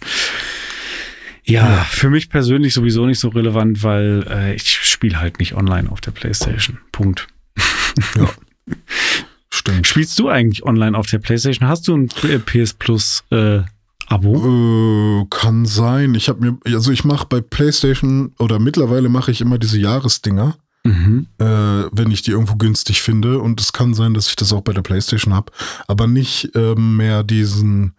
Ja, 1.46 1.70
Ja. 1.70 1.84
für 1.90 2.10
mich 2.10 2.30
persönlich 2.30 2.74
sowieso 2.74 3.06
nicht 3.06 3.20
so 3.22 3.30
relevant, 3.30 3.82
weil 3.82 4.26
äh, 4.30 4.56
ich 4.56 4.70
spiele 4.70 5.22
halt 5.22 5.40
nicht 5.40 5.54
online 5.56 5.90
auf 5.90 6.02
der 6.02 6.12
PlayStation. 6.12 6.80
Punkt. 6.92 7.28
Ja. 8.18 8.30
Stimmt. 9.68 9.88
Spielst 9.88 10.18
du 10.20 10.30
eigentlich 10.30 10.64
online 10.64 10.98
auf 10.98 11.08
der 11.08 11.20
PlayStation? 11.20 11.68
Hast 11.68 11.88
du 11.88 11.96
ein 11.96 12.10
äh, 12.24 12.40
PS 12.40 12.74
Plus 12.74 13.24
äh, 13.32 13.60
Abo? 14.08 15.22
Äh, 15.22 15.26
kann 15.30 15.66
sein. 15.66 16.16
Ich 16.16 16.30
habe 16.30 16.40
mir, 16.42 16.58
also 16.74 16.92
ich 16.92 17.04
mache 17.04 17.28
bei 17.30 17.42
PlayStation 17.42 18.32
oder 18.40 18.60
mittlerweile 18.60 19.10
mache 19.10 19.32
ich 19.32 19.42
immer 19.42 19.58
diese 19.58 19.80
Jahresdinger, 19.80 20.56
Mhm. 20.84 21.28
äh, 21.40 21.46
wenn 21.46 22.12
ich 22.12 22.22
die 22.22 22.32
irgendwo 22.32 22.56
günstig 22.56 23.02
finde. 23.02 23.40
Und 23.40 23.60
es 23.60 23.74
kann 23.74 23.94
sein, 23.94 24.14
dass 24.14 24.30
ich 24.30 24.38
das 24.38 24.54
auch 24.54 24.62
bei 24.62 24.72
der 24.72 24.84
PlayStation 24.84 25.34
habe, 25.34 25.52
aber 25.88 26.08
nicht 26.08 26.50
ähm, 26.56 26.96
mehr 26.96 27.24
diesen 27.24 27.94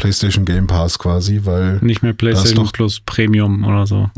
PlayStation 0.00 0.44
Game 0.44 0.66
Pass 0.66 0.98
quasi, 0.98 1.40
weil 1.44 1.78
Nicht 1.82 2.02
mehr 2.02 2.12
PlayStation 2.12 2.64
doch- 2.64 2.72
Plus 2.72 3.00
Premium 3.00 3.64
oder 3.64 3.86
so. 3.86 4.10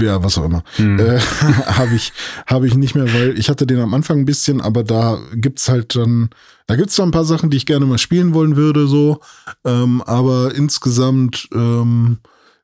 ja, 0.00 0.22
was 0.22 0.38
auch 0.38 0.44
immer. 0.44 0.62
Mhm. 0.78 0.98
Äh, 1.00 1.18
habe 1.66 1.94
ich, 1.94 2.12
habe 2.46 2.66
ich 2.66 2.74
nicht 2.74 2.94
mehr, 2.94 3.12
weil 3.12 3.38
ich 3.38 3.48
hatte 3.48 3.66
den 3.66 3.80
am 3.80 3.92
Anfang 3.94 4.20
ein 4.20 4.24
bisschen, 4.24 4.60
aber 4.60 4.84
da 4.84 5.18
gibt's 5.34 5.68
halt 5.68 5.96
dann, 5.96 6.30
da 6.66 6.76
gibt's 6.76 6.96
da 6.96 7.02
ein 7.02 7.10
paar 7.10 7.24
Sachen, 7.24 7.50
die 7.50 7.56
ich 7.56 7.66
gerne 7.66 7.86
mal 7.86 7.98
spielen 7.98 8.32
wollen 8.34 8.56
würde, 8.56 8.86
so. 8.86 9.20
Ähm, 9.64 10.00
aber 10.02 10.54
insgesamt 10.54 11.48
ähm, 11.54 12.18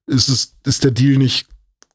ist 0.07 0.29
es, 0.29 0.55
ist 0.65 0.85
der 0.85 0.91
Deal 0.93 1.19
nicht 1.19 1.47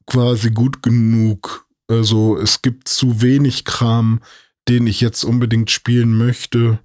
quasi 0.06 0.52
gut 0.52 0.84
genug. 0.84 1.66
Also 1.90 2.38
es 2.38 2.62
gibt 2.62 2.88
zu 2.90 3.22
wenig 3.22 3.64
Kram, 3.66 4.20
den 4.68 4.88
ich 4.88 5.00
jetzt 5.00 5.24
unbedingt 5.24 5.72
spielen 5.72 6.18
möchte. 6.18 6.80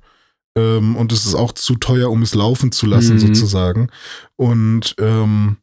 Ähm, 0.57 0.97
und 0.97 1.13
es 1.13 1.25
ist 1.27 1.35
auch 1.35 1.53
zu 1.53 1.77
teuer, 1.77 2.11
um 2.11 2.23
es 2.23 2.35
laufen 2.35 2.73
zu 2.73 2.87
lassen, 2.87 3.15
Mhm. 3.15 3.21
sozusagen. 3.21 3.89
Und 4.37 4.95
ähm, 4.99 5.57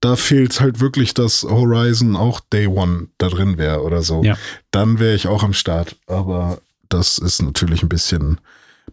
da 0.00 0.14
fehlt 0.16 0.60
halt 0.60 0.80
wirklich, 0.80 1.14
dass 1.14 1.42
Horizon 1.42 2.16
auch 2.16 2.40
Day 2.40 2.66
One 2.66 3.08
da 3.18 3.28
drin 3.28 3.58
wäre 3.58 3.82
oder 3.82 4.02
so. 4.02 4.22
Ja. 4.22 4.36
Dann 4.70 4.98
wäre 4.98 5.14
ich 5.14 5.26
auch 5.26 5.42
am 5.42 5.52
Start. 5.52 5.96
Aber 6.06 6.60
das 6.88 7.18
ist 7.18 7.42
natürlich 7.42 7.82
ein 7.82 7.88
bisschen, 7.88 8.40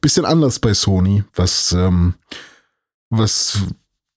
bisschen 0.02 0.26
anders 0.26 0.60
bei 0.60 0.74
Sony, 0.74 1.24
was, 1.36 1.72
ähm, 1.74 2.16
was 3.10 3.60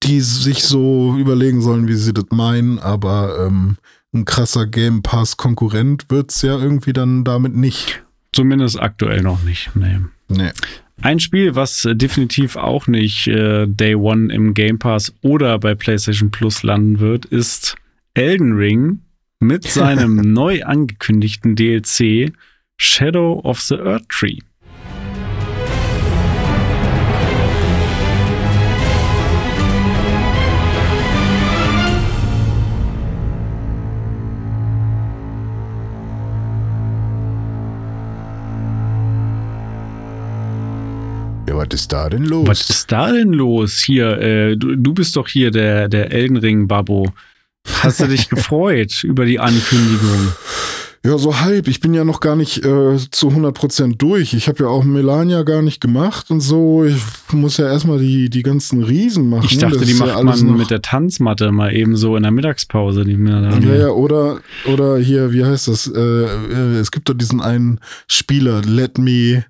die 0.02 0.20
sich 0.20 0.62
so 0.64 1.16
überlegen 1.18 1.60
sollen, 1.60 1.88
wie 1.88 1.94
sie 1.96 2.14
das 2.14 2.26
meinen. 2.30 2.78
Aber 2.78 3.46
ähm, 3.46 3.76
ein 4.14 4.24
krasser 4.24 4.66
Game 4.66 5.02
Pass 5.02 5.36
Konkurrent 5.36 6.06
wird's 6.08 6.40
ja 6.42 6.56
irgendwie 6.58 6.92
dann 6.94 7.24
damit 7.24 7.54
nicht. 7.54 8.02
Zumindest 8.32 8.80
aktuell 8.80 9.22
noch 9.22 9.42
nicht. 9.42 9.70
Nee. 9.74 9.98
Nee. 10.28 10.50
Ein 11.02 11.20
Spiel, 11.20 11.54
was 11.54 11.84
äh, 11.84 11.94
definitiv 11.94 12.56
auch 12.56 12.86
nicht 12.86 13.26
äh, 13.28 13.66
Day 13.66 13.94
One 13.94 14.32
im 14.32 14.54
Game 14.54 14.78
Pass 14.78 15.14
oder 15.22 15.58
bei 15.58 15.74
PlayStation 15.74 16.30
Plus 16.30 16.62
landen 16.62 17.00
wird, 17.00 17.26
ist 17.26 17.76
Elden 18.14 18.54
Ring 18.54 19.00
mit 19.38 19.64
seinem 19.68 20.16
neu 20.32 20.62
angekündigten 20.64 21.54
DLC 21.54 22.32
Shadow 22.78 23.40
of 23.44 23.60
the 23.60 23.76
Earth 23.76 24.08
Tree. 24.08 24.38
Ja, 41.48 41.56
was 41.56 41.68
ist 41.72 41.92
da 41.92 42.08
denn 42.08 42.24
los? 42.24 42.46
Was 42.48 42.68
ist 42.70 42.90
da 42.90 43.12
denn 43.12 43.32
los 43.32 43.78
hier? 43.84 44.18
Äh, 44.18 44.56
du, 44.56 44.74
du 44.76 44.94
bist 44.94 45.16
doch 45.16 45.28
hier 45.28 45.50
der, 45.50 45.88
der 45.88 46.10
Elden 46.10 46.36
Ring 46.36 46.66
Babbo. 46.66 47.12
Hast 47.82 48.00
du 48.00 48.06
dich 48.08 48.28
gefreut 48.30 49.04
über 49.04 49.24
die 49.26 49.38
Ankündigung? 49.38 50.32
Ja, 51.04 51.18
so 51.18 51.38
halb. 51.38 51.68
Ich 51.68 51.78
bin 51.78 51.94
ja 51.94 52.02
noch 52.02 52.18
gar 52.18 52.34
nicht 52.34 52.58
äh, 52.64 52.96
zu 53.12 53.28
100% 53.28 53.96
durch. 53.96 54.34
Ich 54.34 54.48
habe 54.48 54.64
ja 54.64 54.68
auch 54.68 54.82
Melania 54.82 55.44
gar 55.44 55.62
nicht 55.62 55.80
gemacht 55.80 56.32
und 56.32 56.40
so. 56.40 56.84
Ich 56.84 56.96
muss 57.30 57.58
ja 57.58 57.66
erstmal 57.68 58.00
die, 58.00 58.28
die 58.28 58.42
ganzen 58.42 58.82
Riesen 58.82 59.28
machen. 59.30 59.44
Ich 59.48 59.56
dachte, 59.58 59.78
Das 59.78 59.86
die 59.86 59.92
ja 59.92 59.98
macht 60.06 60.16
alles 60.16 60.42
man 60.42 60.52
noch- 60.52 60.58
mit 60.58 60.70
der 60.70 60.82
Tanzmatte 60.82 61.52
mal 61.52 61.72
eben 61.72 61.94
so 61.96 62.16
in 62.16 62.24
der 62.24 62.32
Mittagspause. 62.32 63.04
Die 63.04 63.12
Ja, 63.12 63.74
ja, 63.76 63.88
oder, 63.90 64.40
oder 64.72 64.98
hier, 64.98 65.32
wie 65.32 65.44
heißt 65.44 65.68
das? 65.68 65.86
Äh, 65.86 66.00
äh, 66.00 66.78
es 66.80 66.90
gibt 66.90 67.08
doch 67.08 67.14
diesen 67.14 67.40
einen 67.40 67.78
Spieler, 68.08 68.62
Let 68.62 68.98
Me 68.98 69.44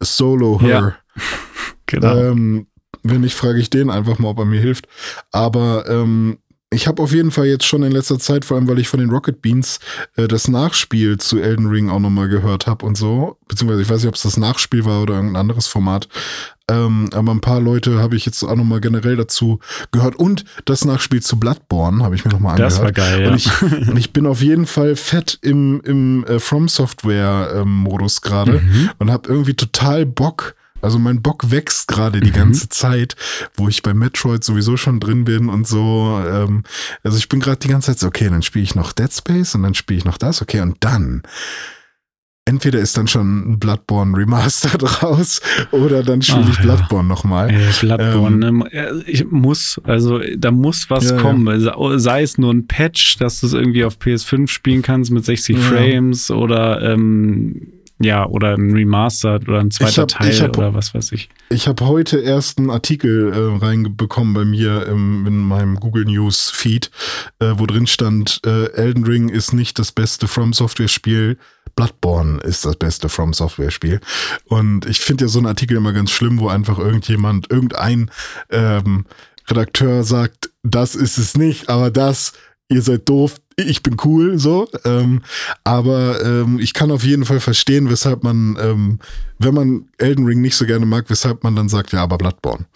Solo 0.00 0.60
Her. 0.60 0.68
Ja. 0.68 0.94
genau. 1.86 2.16
Ähm, 2.16 2.66
wenn 3.02 3.22
nicht, 3.22 3.34
frage 3.34 3.58
ich 3.58 3.70
den 3.70 3.90
einfach 3.90 4.18
mal, 4.18 4.28
ob 4.28 4.38
er 4.38 4.44
mir 4.44 4.60
hilft. 4.60 4.86
Aber 5.32 5.88
ähm, 5.88 6.38
ich 6.70 6.86
habe 6.86 7.02
auf 7.02 7.12
jeden 7.12 7.30
Fall 7.32 7.46
jetzt 7.46 7.66
schon 7.66 7.82
in 7.82 7.92
letzter 7.92 8.18
Zeit, 8.18 8.44
vor 8.46 8.56
allem 8.56 8.66
weil 8.68 8.78
ich 8.78 8.88
von 8.88 9.00
den 9.00 9.10
Rocket 9.10 9.42
Beans 9.42 9.78
äh, 10.16 10.26
das 10.26 10.48
Nachspiel 10.48 11.18
zu 11.18 11.38
Elden 11.38 11.66
Ring 11.66 11.90
auch 11.90 11.98
nochmal 11.98 12.28
gehört 12.28 12.66
habe 12.66 12.86
und 12.86 12.96
so, 12.96 13.36
beziehungsweise 13.48 13.82
ich 13.82 13.90
weiß 13.90 13.98
nicht, 14.02 14.08
ob 14.08 14.14
es 14.14 14.22
das 14.22 14.36
Nachspiel 14.38 14.84
war 14.86 15.02
oder 15.02 15.14
irgendein 15.14 15.40
anderes 15.40 15.66
Format. 15.66 16.08
Ähm, 16.70 17.10
aber 17.12 17.32
ein 17.32 17.40
paar 17.42 17.60
Leute 17.60 17.98
habe 17.98 18.16
ich 18.16 18.24
jetzt 18.24 18.42
auch 18.42 18.54
nochmal 18.54 18.80
generell 18.80 19.16
dazu 19.16 19.58
gehört. 19.90 20.16
Und 20.16 20.44
das 20.64 20.84
Nachspiel 20.86 21.20
zu 21.20 21.38
Bloodborne 21.38 22.02
habe 22.04 22.14
ich 22.14 22.24
mir 22.24 22.30
nochmal 22.30 22.52
angehört. 22.52 22.72
das 22.72 22.80
war 22.80 22.92
geil, 22.92 23.22
ja. 23.22 23.28
Und 23.30 23.36
ich, 23.36 23.62
und 23.88 23.96
ich 23.98 24.12
bin 24.14 24.26
auf 24.26 24.40
jeden 24.40 24.66
Fall 24.66 24.96
fett 24.96 25.38
im, 25.42 25.82
im 25.84 26.24
äh, 26.24 26.38
From 26.38 26.68
Software 26.68 27.52
ähm, 27.56 27.70
Modus 27.74 28.22
gerade 28.22 28.60
Mhm. 28.60 28.90
und 28.98 29.10
habe 29.10 29.28
irgendwie 29.28 29.54
total 29.54 30.06
Bock. 30.06 30.54
Also 30.82 30.98
mein 30.98 31.22
Bock 31.22 31.50
wächst 31.50 31.88
gerade 31.88 32.20
die 32.20 32.30
Mhm. 32.30 32.34
ganze 32.34 32.68
Zeit, 32.68 33.16
wo 33.54 33.68
ich 33.68 33.82
bei 33.82 33.94
Metroid 33.94 34.42
sowieso 34.44 34.76
schon 34.76 35.00
drin 35.00 35.24
bin 35.24 35.48
und 35.48 35.66
so. 35.66 36.20
Ähm, 36.26 36.64
also 37.04 37.16
ich 37.18 37.28
bin 37.28 37.40
gerade 37.40 37.58
die 37.58 37.68
ganze 37.68 37.86
Zeit 37.92 37.98
so, 38.00 38.08
okay, 38.08 38.28
dann 38.28 38.42
spiele 38.42 38.64
ich 38.64 38.74
noch 38.74 38.92
Dead 38.92 39.12
Space 39.12 39.54
und 39.54 39.62
dann 39.62 39.74
spiele 39.74 39.98
ich 39.98 40.04
noch 40.04 40.18
das, 40.18 40.42
okay, 40.42 40.60
und 40.60 40.76
dann 40.80 41.22
entweder 42.44 42.80
ist 42.80 42.96
dann 42.96 43.06
schon 43.06 43.52
ein 43.52 43.58
Bloodborne 43.60 44.16
Remastered 44.18 44.82
raus 45.02 45.40
oder 45.70 46.02
dann 46.02 46.22
spiele 46.22 46.48
ich 46.50 46.56
ja. 46.56 46.62
Bloodborne 46.62 47.08
nochmal. 47.08 47.50
Ey, 47.50 47.68
Bloodborne, 47.80 48.50
ne? 48.52 48.72
Äh, 48.72 49.02
ich 49.06 49.24
muss, 49.30 49.80
also 49.84 50.20
da 50.36 50.50
muss 50.50 50.90
was 50.90 51.04
Ja, 51.10 51.16
ja. 51.16 51.22
kommen. 51.22 51.46
Also, 51.48 51.98
sei 51.98 52.22
es 52.22 52.38
nur 52.38 52.52
ein 52.52 52.66
Patch, 52.66 53.18
dass 53.18 53.40
du 53.40 53.46
es 53.46 53.52
irgendwie 53.52 53.84
auf 53.84 53.96
PS5 53.98 54.48
spielen 54.48 54.82
kannst 54.82 55.12
mit 55.12 55.24
60 55.24 55.56
Ja. 55.56 55.62
Frames 55.62 56.30
oder 56.32 56.82
ähm, 56.92 57.72
Ja, 58.02 58.26
oder 58.26 58.54
ein 58.54 58.72
Remastered 58.72 59.48
oder 59.48 59.60
ein 59.60 59.70
zweiter 59.70 60.02
hab- 60.02 60.08
Teil 60.08 60.40
hab- 60.40 60.58
oder 60.58 60.74
was 60.74 60.92
weiß 60.94 61.12
ich. 61.12 61.28
Ich 61.50 61.68
habe 61.68 61.86
heute 61.86 62.18
erst 62.18 62.58
einen 62.58 62.70
Artikel 62.70 63.32
äh, 63.32 63.64
reinbekommen 63.64 64.34
bei 64.34 64.44
mir 64.44 64.86
im, 64.86 65.26
in 65.26 65.38
meinem 65.38 65.76
Google 65.76 66.04
News 66.04 66.50
Feed, 66.50 66.90
äh, 67.38 67.52
wo 67.56 67.66
drin 67.66 67.86
stand, 67.86 68.40
äh, 68.44 68.72
Elden 68.72 69.04
Ring 69.04 69.28
ist 69.28 69.52
nicht 69.52 69.78
das 69.78 69.92
beste 69.92 70.26
From 70.26 70.52
Software 70.52 70.88
Spiel, 70.88 71.38
Bloodborne 71.76 72.40
ist 72.42 72.64
das 72.64 72.76
beste 72.76 73.08
From 73.08 73.32
Software 73.32 73.70
Spiel. 73.70 74.00
Und 74.46 74.86
ich 74.86 75.00
finde 75.00 75.24
ja 75.24 75.28
so 75.28 75.38
einen 75.38 75.46
Artikel 75.46 75.76
immer 75.76 75.92
ganz 75.92 76.10
schlimm, 76.10 76.38
wo 76.40 76.48
einfach 76.48 76.78
irgendjemand, 76.78 77.50
irgendein 77.50 78.10
ähm, 78.50 79.06
Redakteur 79.48 80.04
sagt, 80.04 80.50
das 80.62 80.94
ist 80.94 81.18
es 81.18 81.36
nicht, 81.36 81.68
aber 81.68 81.90
das, 81.90 82.32
ihr 82.68 82.82
seid 82.82 83.08
doof, 83.08 83.36
ich 83.56 83.82
bin 83.82 83.96
cool, 84.04 84.38
so. 84.38 84.68
Ähm, 84.84 85.22
aber 85.64 86.22
ähm, 86.24 86.58
ich 86.60 86.74
kann 86.74 86.90
auf 86.90 87.04
jeden 87.04 87.24
Fall 87.24 87.40
verstehen, 87.40 87.90
weshalb 87.90 88.22
man, 88.24 88.56
ähm, 88.60 88.98
wenn 89.38 89.54
man 89.54 89.84
Elden 89.98 90.26
Ring 90.26 90.40
nicht 90.40 90.54
so 90.56 90.66
gerne 90.66 90.86
mag, 90.86 91.04
weshalb 91.08 91.42
man 91.44 91.56
dann 91.56 91.68
sagt, 91.68 91.92
ja, 91.92 92.02
aber 92.02 92.18
Bloodborne. 92.18 92.66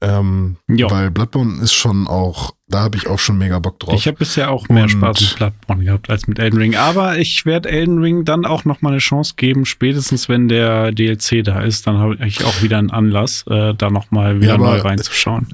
Ähm, 0.00 0.56
Ja. 0.68 0.90
weil 0.90 1.10
Bloodborne 1.10 1.62
ist 1.62 1.74
schon 1.74 2.06
auch, 2.06 2.54
da 2.68 2.80
habe 2.80 2.96
ich 2.96 3.06
auch 3.06 3.18
schon 3.18 3.36
mega 3.38 3.58
Bock 3.58 3.78
drauf. 3.78 3.94
Ich 3.94 4.06
habe 4.06 4.16
bisher 4.18 4.50
auch 4.50 4.68
mehr 4.68 4.84
Und- 4.84 4.88
Spaß 4.90 5.20
mit 5.20 5.36
Bloodborne 5.36 5.84
gehabt 5.84 6.10
als 6.10 6.26
mit 6.26 6.38
Elden 6.38 6.58
Ring. 6.58 6.74
Aber 6.76 7.18
ich 7.18 7.44
werde 7.46 7.68
Elden 7.70 7.98
Ring 8.00 8.24
dann 8.24 8.44
auch 8.46 8.64
noch 8.64 8.80
mal 8.82 8.90
eine 8.90 8.98
Chance 8.98 9.34
geben, 9.36 9.66
spätestens 9.66 10.28
wenn 10.28 10.48
der 10.48 10.92
DLC 10.92 11.42
da 11.44 11.60
ist. 11.60 11.86
Dann 11.86 11.98
habe 11.98 12.16
ich 12.26 12.44
auch 12.44 12.62
wieder 12.62 12.78
einen 12.78 12.90
Anlass, 12.90 13.44
äh, 13.48 13.74
da 13.74 13.90
noch 13.90 14.10
mal 14.10 14.40
wieder 14.40 14.52
Ja, 14.54 14.58
neu 14.58 14.78
reinzuschauen. 14.78 15.48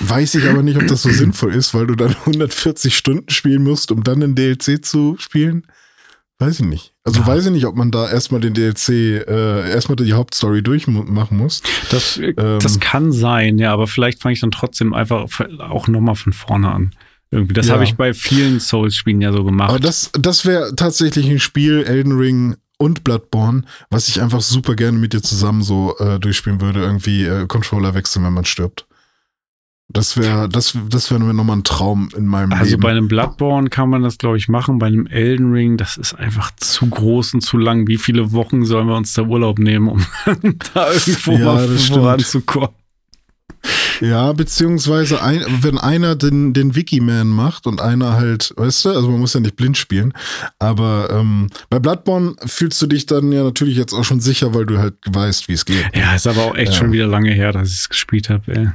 Weiß 0.00 0.34
ich 0.34 0.48
aber 0.48 0.62
nicht, 0.62 0.76
ob 0.76 0.86
das 0.86 1.02
so 1.02 1.10
sinnvoll 1.12 1.54
ist, 1.54 1.74
weil 1.74 1.86
du 1.86 1.94
dann 1.94 2.10
140 2.26 2.96
Stunden 2.96 3.30
spielen 3.30 3.62
musst, 3.64 3.90
um 3.90 4.02
dann 4.04 4.20
den 4.20 4.34
DLC 4.34 4.84
zu 4.84 5.16
spielen. 5.18 5.66
Weiß 6.38 6.60
ich 6.60 6.66
nicht. 6.66 6.92
Also 7.04 7.20
Ja. 7.20 7.26
weiß 7.28 7.46
ich 7.46 7.52
nicht, 7.52 7.64
ob 7.64 7.76
man 7.76 7.90
da 7.90 8.10
erstmal 8.10 8.42
den 8.42 8.52
DLC, 8.52 8.88
äh, 9.26 9.70
erstmal 9.70 9.96
die 9.96 10.12
Hauptstory 10.12 10.62
durchmachen 10.62 11.36
muss. 11.38 11.62
Das, 11.90 12.18
äh, 12.18 12.34
Ähm. 12.36 12.58
das 12.60 12.78
kann 12.78 13.10
sein, 13.10 13.58
ja, 13.58 13.72
aber 13.72 13.86
vielleicht 13.86 14.20
fange 14.20 14.34
ich 14.34 14.40
dann 14.40 14.50
trotzdem 14.50 14.92
einfach 14.92 15.26
auch 15.60 15.88
noch 15.88 16.00
mal 16.00 16.14
von 16.14 16.34
vorne 16.34 16.70
an. 16.70 16.90
Irgendwie. 17.30 17.54
Das 17.54 17.68
Ja. 17.68 17.74
habe 17.74 17.84
ich 17.84 17.94
bei 17.96 18.12
vielen 18.12 18.60
Souls-Spielen 18.60 19.20
ja 19.22 19.32
so 19.32 19.44
gemacht. 19.44 19.70
Aber 19.70 19.80
das, 19.80 20.10
das 20.12 20.44
wäre 20.44 20.74
tatsächlich 20.76 21.26
ein 21.28 21.40
Spiel, 21.40 21.82
Elden 21.84 22.12
Ring 22.18 22.56
und 22.78 23.02
Bloodborne, 23.02 23.62
was 23.88 24.08
ich 24.08 24.20
einfach 24.20 24.42
super 24.42 24.76
gerne 24.76 24.98
mit 24.98 25.14
dir 25.14 25.22
zusammen 25.22 25.62
so 25.62 25.96
äh, 25.98 26.20
durchspielen 26.20 26.60
würde. 26.60 26.80
Irgendwie 26.82 27.24
äh, 27.24 27.46
Controller 27.46 27.94
wechseln, 27.94 28.24
wenn 28.26 28.34
man 28.34 28.44
stirbt. 28.44 28.86
Das 29.88 30.16
wäre, 30.16 30.48
das, 30.48 30.76
das 30.90 31.10
wäre 31.12 31.22
nochmal 31.22 31.58
ein 31.58 31.64
Traum 31.64 32.08
in 32.16 32.26
meinem 32.26 32.52
Also 32.52 32.72
Leben. 32.72 32.82
bei 32.82 32.90
einem 32.90 33.08
Bloodborne 33.08 33.70
kann 33.70 33.88
man 33.88 34.02
das, 34.02 34.18
glaube 34.18 34.36
ich, 34.36 34.48
machen. 34.48 34.78
Bei 34.78 34.86
einem 34.86 35.06
Elden 35.06 35.52
Ring, 35.52 35.76
das 35.76 35.96
ist 35.96 36.14
einfach 36.14 36.50
zu 36.56 36.86
groß 36.88 37.34
und 37.34 37.40
zu 37.42 37.56
lang. 37.56 37.86
Wie 37.86 37.96
viele 37.96 38.32
Wochen 38.32 38.64
sollen 38.64 38.88
wir 38.88 38.96
uns 38.96 39.14
da 39.14 39.22
Urlaub 39.22 39.58
nehmen, 39.60 39.88
um 39.88 40.04
da 40.74 40.90
irgendwo 40.92 41.32
Ja, 41.32 41.44
mal 41.44 41.68
voranzukommen? 41.68 42.70
Ja, 44.00 44.32
beziehungsweise 44.34 45.22
ein, 45.22 45.42
wenn 45.62 45.78
einer 45.78 46.16
den, 46.16 46.52
den 46.52 46.74
Wikiman 46.74 47.28
macht 47.28 47.66
und 47.66 47.80
einer 47.80 48.12
halt, 48.12 48.52
weißt 48.56 48.84
du, 48.84 48.88
also 48.90 49.08
man 49.10 49.20
muss 49.20 49.32
ja 49.32 49.40
nicht 49.40 49.56
blind 49.56 49.78
spielen, 49.78 50.12
aber 50.58 51.08
ähm, 51.10 51.48
bei 51.70 51.78
Bloodborne 51.78 52.34
fühlst 52.44 52.80
du 52.82 52.86
dich 52.88 53.06
dann 53.06 53.32
ja 53.32 53.42
natürlich 53.42 53.76
jetzt 53.78 53.94
auch 53.94 54.04
schon 54.04 54.20
sicher, 54.20 54.52
weil 54.54 54.66
du 54.66 54.76
halt 54.78 54.94
weißt, 55.06 55.48
wie 55.48 55.54
es 55.54 55.64
geht. 55.64 55.86
Ja, 55.94 56.14
ist 56.14 56.26
aber 56.26 56.42
auch 56.42 56.54
echt 56.56 56.72
Ja. 56.72 56.78
schon 56.78 56.92
wieder 56.92 57.06
lange 57.06 57.30
her, 57.32 57.52
dass 57.52 57.68
ich 57.70 57.78
es 57.78 57.88
gespielt 57.88 58.28
habe. 58.28 58.74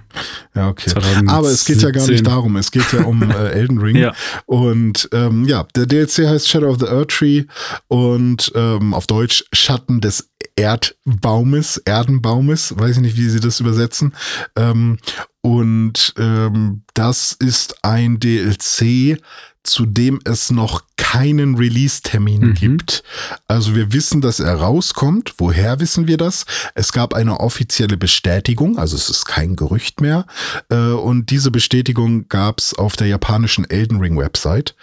Ja, 0.55 0.69
okay. 0.69 0.89
2017. 0.89 1.29
Aber 1.29 1.49
es 1.49 1.65
geht 1.65 1.81
ja 1.83 1.91
gar 1.91 2.07
nicht 2.07 2.25
darum, 2.25 2.55
es 2.55 2.71
geht 2.71 2.91
ja 2.91 3.03
um 3.03 3.21
äh, 3.29 3.49
Elden 3.49 3.77
Ring. 3.77 3.95
Ja. 4.01 4.13
Und 4.47 5.07
ähm, 5.13 5.45
ja, 5.45 5.67
der 5.75 5.85
DLC 5.85 6.25
heißt 6.27 6.49
Shadow 6.49 6.69
of 6.69 6.79
the 6.79 6.87
Earth 6.87 7.09
Tree 7.09 7.43
und 7.89 8.51
ähm, 8.55 8.95
auf 8.95 9.05
Deutsch 9.05 9.43
Schatten 9.53 10.01
des 10.01 10.30
Erdbaumes, 10.55 11.77
Erdenbaumes, 11.85 12.75
weiß 12.77 12.97
ich 12.97 13.01
nicht, 13.01 13.17
wie 13.17 13.29
sie 13.29 13.39
das 13.39 13.59
übersetzen. 13.59 14.13
Ähm, 14.55 14.97
und 15.41 16.13
ähm, 16.17 16.83
das 16.93 17.31
ist 17.33 17.83
ein 17.83 18.19
DLC, 18.19 19.19
zu 19.63 19.85
dem 19.85 20.19
es 20.25 20.49
noch 20.51 20.83
keinen 20.97 21.55
Release-Termin 21.55 22.41
Mhm. 22.41 22.53
gibt. 22.53 23.03
Also 23.47 23.75
wir 23.75 23.91
wissen, 23.91 24.21
dass 24.21 24.39
er 24.39 24.55
rauskommt. 24.55 25.33
Woher 25.39 25.79
wissen 25.79 26.07
wir 26.07 26.17
das? 26.17 26.45
Es 26.73 26.93
gab 26.93 27.13
eine 27.13 27.39
offizielle 27.41 27.97
Bestätigung, 27.97 28.77
also 28.77 28.95
es 28.95 29.09
ist 29.09 29.25
kein 29.25 29.55
Gerücht 29.55 29.99
mehr. 29.99 30.25
Äh, 30.69 30.75
und 30.91 31.29
diese 31.29 31.51
Bestätigung 31.51 32.27
gab 32.29 32.59
es 32.59 32.73
auf 32.73 32.95
der 32.95 33.07
japanischen 33.07 33.69
Elden 33.69 33.99
Ring 33.99 34.17
Website. 34.17 34.75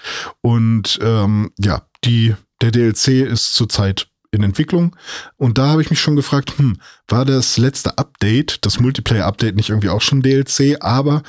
Und 0.42 0.98
ähm, 1.02 1.50
ja, 1.58 1.82
die, 2.04 2.34
der 2.60 2.72
DLC 2.72 3.08
ist 3.26 3.54
zurzeit 3.54 4.08
in 4.30 4.42
Entwicklung. 4.42 4.94
Und 5.36 5.58
da 5.58 5.68
habe 5.68 5.82
ich 5.82 5.90
mich 5.90 6.00
schon 6.00 6.16
gefragt, 6.16 6.54
hm, 6.58 6.78
war 7.08 7.24
das 7.24 7.56
letzte 7.56 7.96
Update, 7.96 8.64
das 8.66 8.78
Multiplayer-Update 8.78 9.56
nicht 9.56 9.70
irgendwie 9.70 9.88
auch 9.88 10.02
schon 10.02 10.22
DLC? 10.22 10.76
Aber 10.80 11.22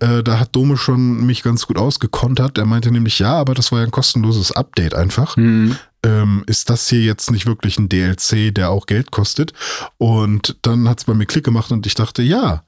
äh, 0.00 0.22
da 0.22 0.40
hat 0.40 0.56
Dome 0.56 0.76
schon 0.76 1.26
mich 1.26 1.42
ganz 1.42 1.66
gut 1.66 1.76
ausgekontert. 1.76 2.56
Er 2.58 2.66
meinte 2.66 2.90
nämlich, 2.90 3.18
ja, 3.18 3.34
aber 3.34 3.54
das 3.54 3.72
war 3.72 3.80
ja 3.80 3.84
ein 3.84 3.90
kostenloses 3.90 4.52
Update 4.52 4.94
einfach 4.94 5.36
Hm. 5.36 5.76
ähm, 6.04 6.44
ist 6.46 6.70
das 6.70 6.88
hier 6.88 7.02
jetzt 7.02 7.30
nicht 7.30 7.46
wirklich 7.46 7.78
ein 7.78 7.88
DLC, 7.88 8.54
der 8.54 8.70
auch 8.70 8.86
Geld 8.86 9.10
kostet? 9.10 9.52
Und 9.98 10.56
dann 10.62 10.88
hat 10.88 11.00
es 11.00 11.04
bei 11.04 11.14
mir 11.14 11.26
Klick 11.26 11.44
gemacht 11.44 11.72
und 11.72 11.86
ich 11.86 11.94
dachte, 11.94 12.22
ja, 12.22 12.62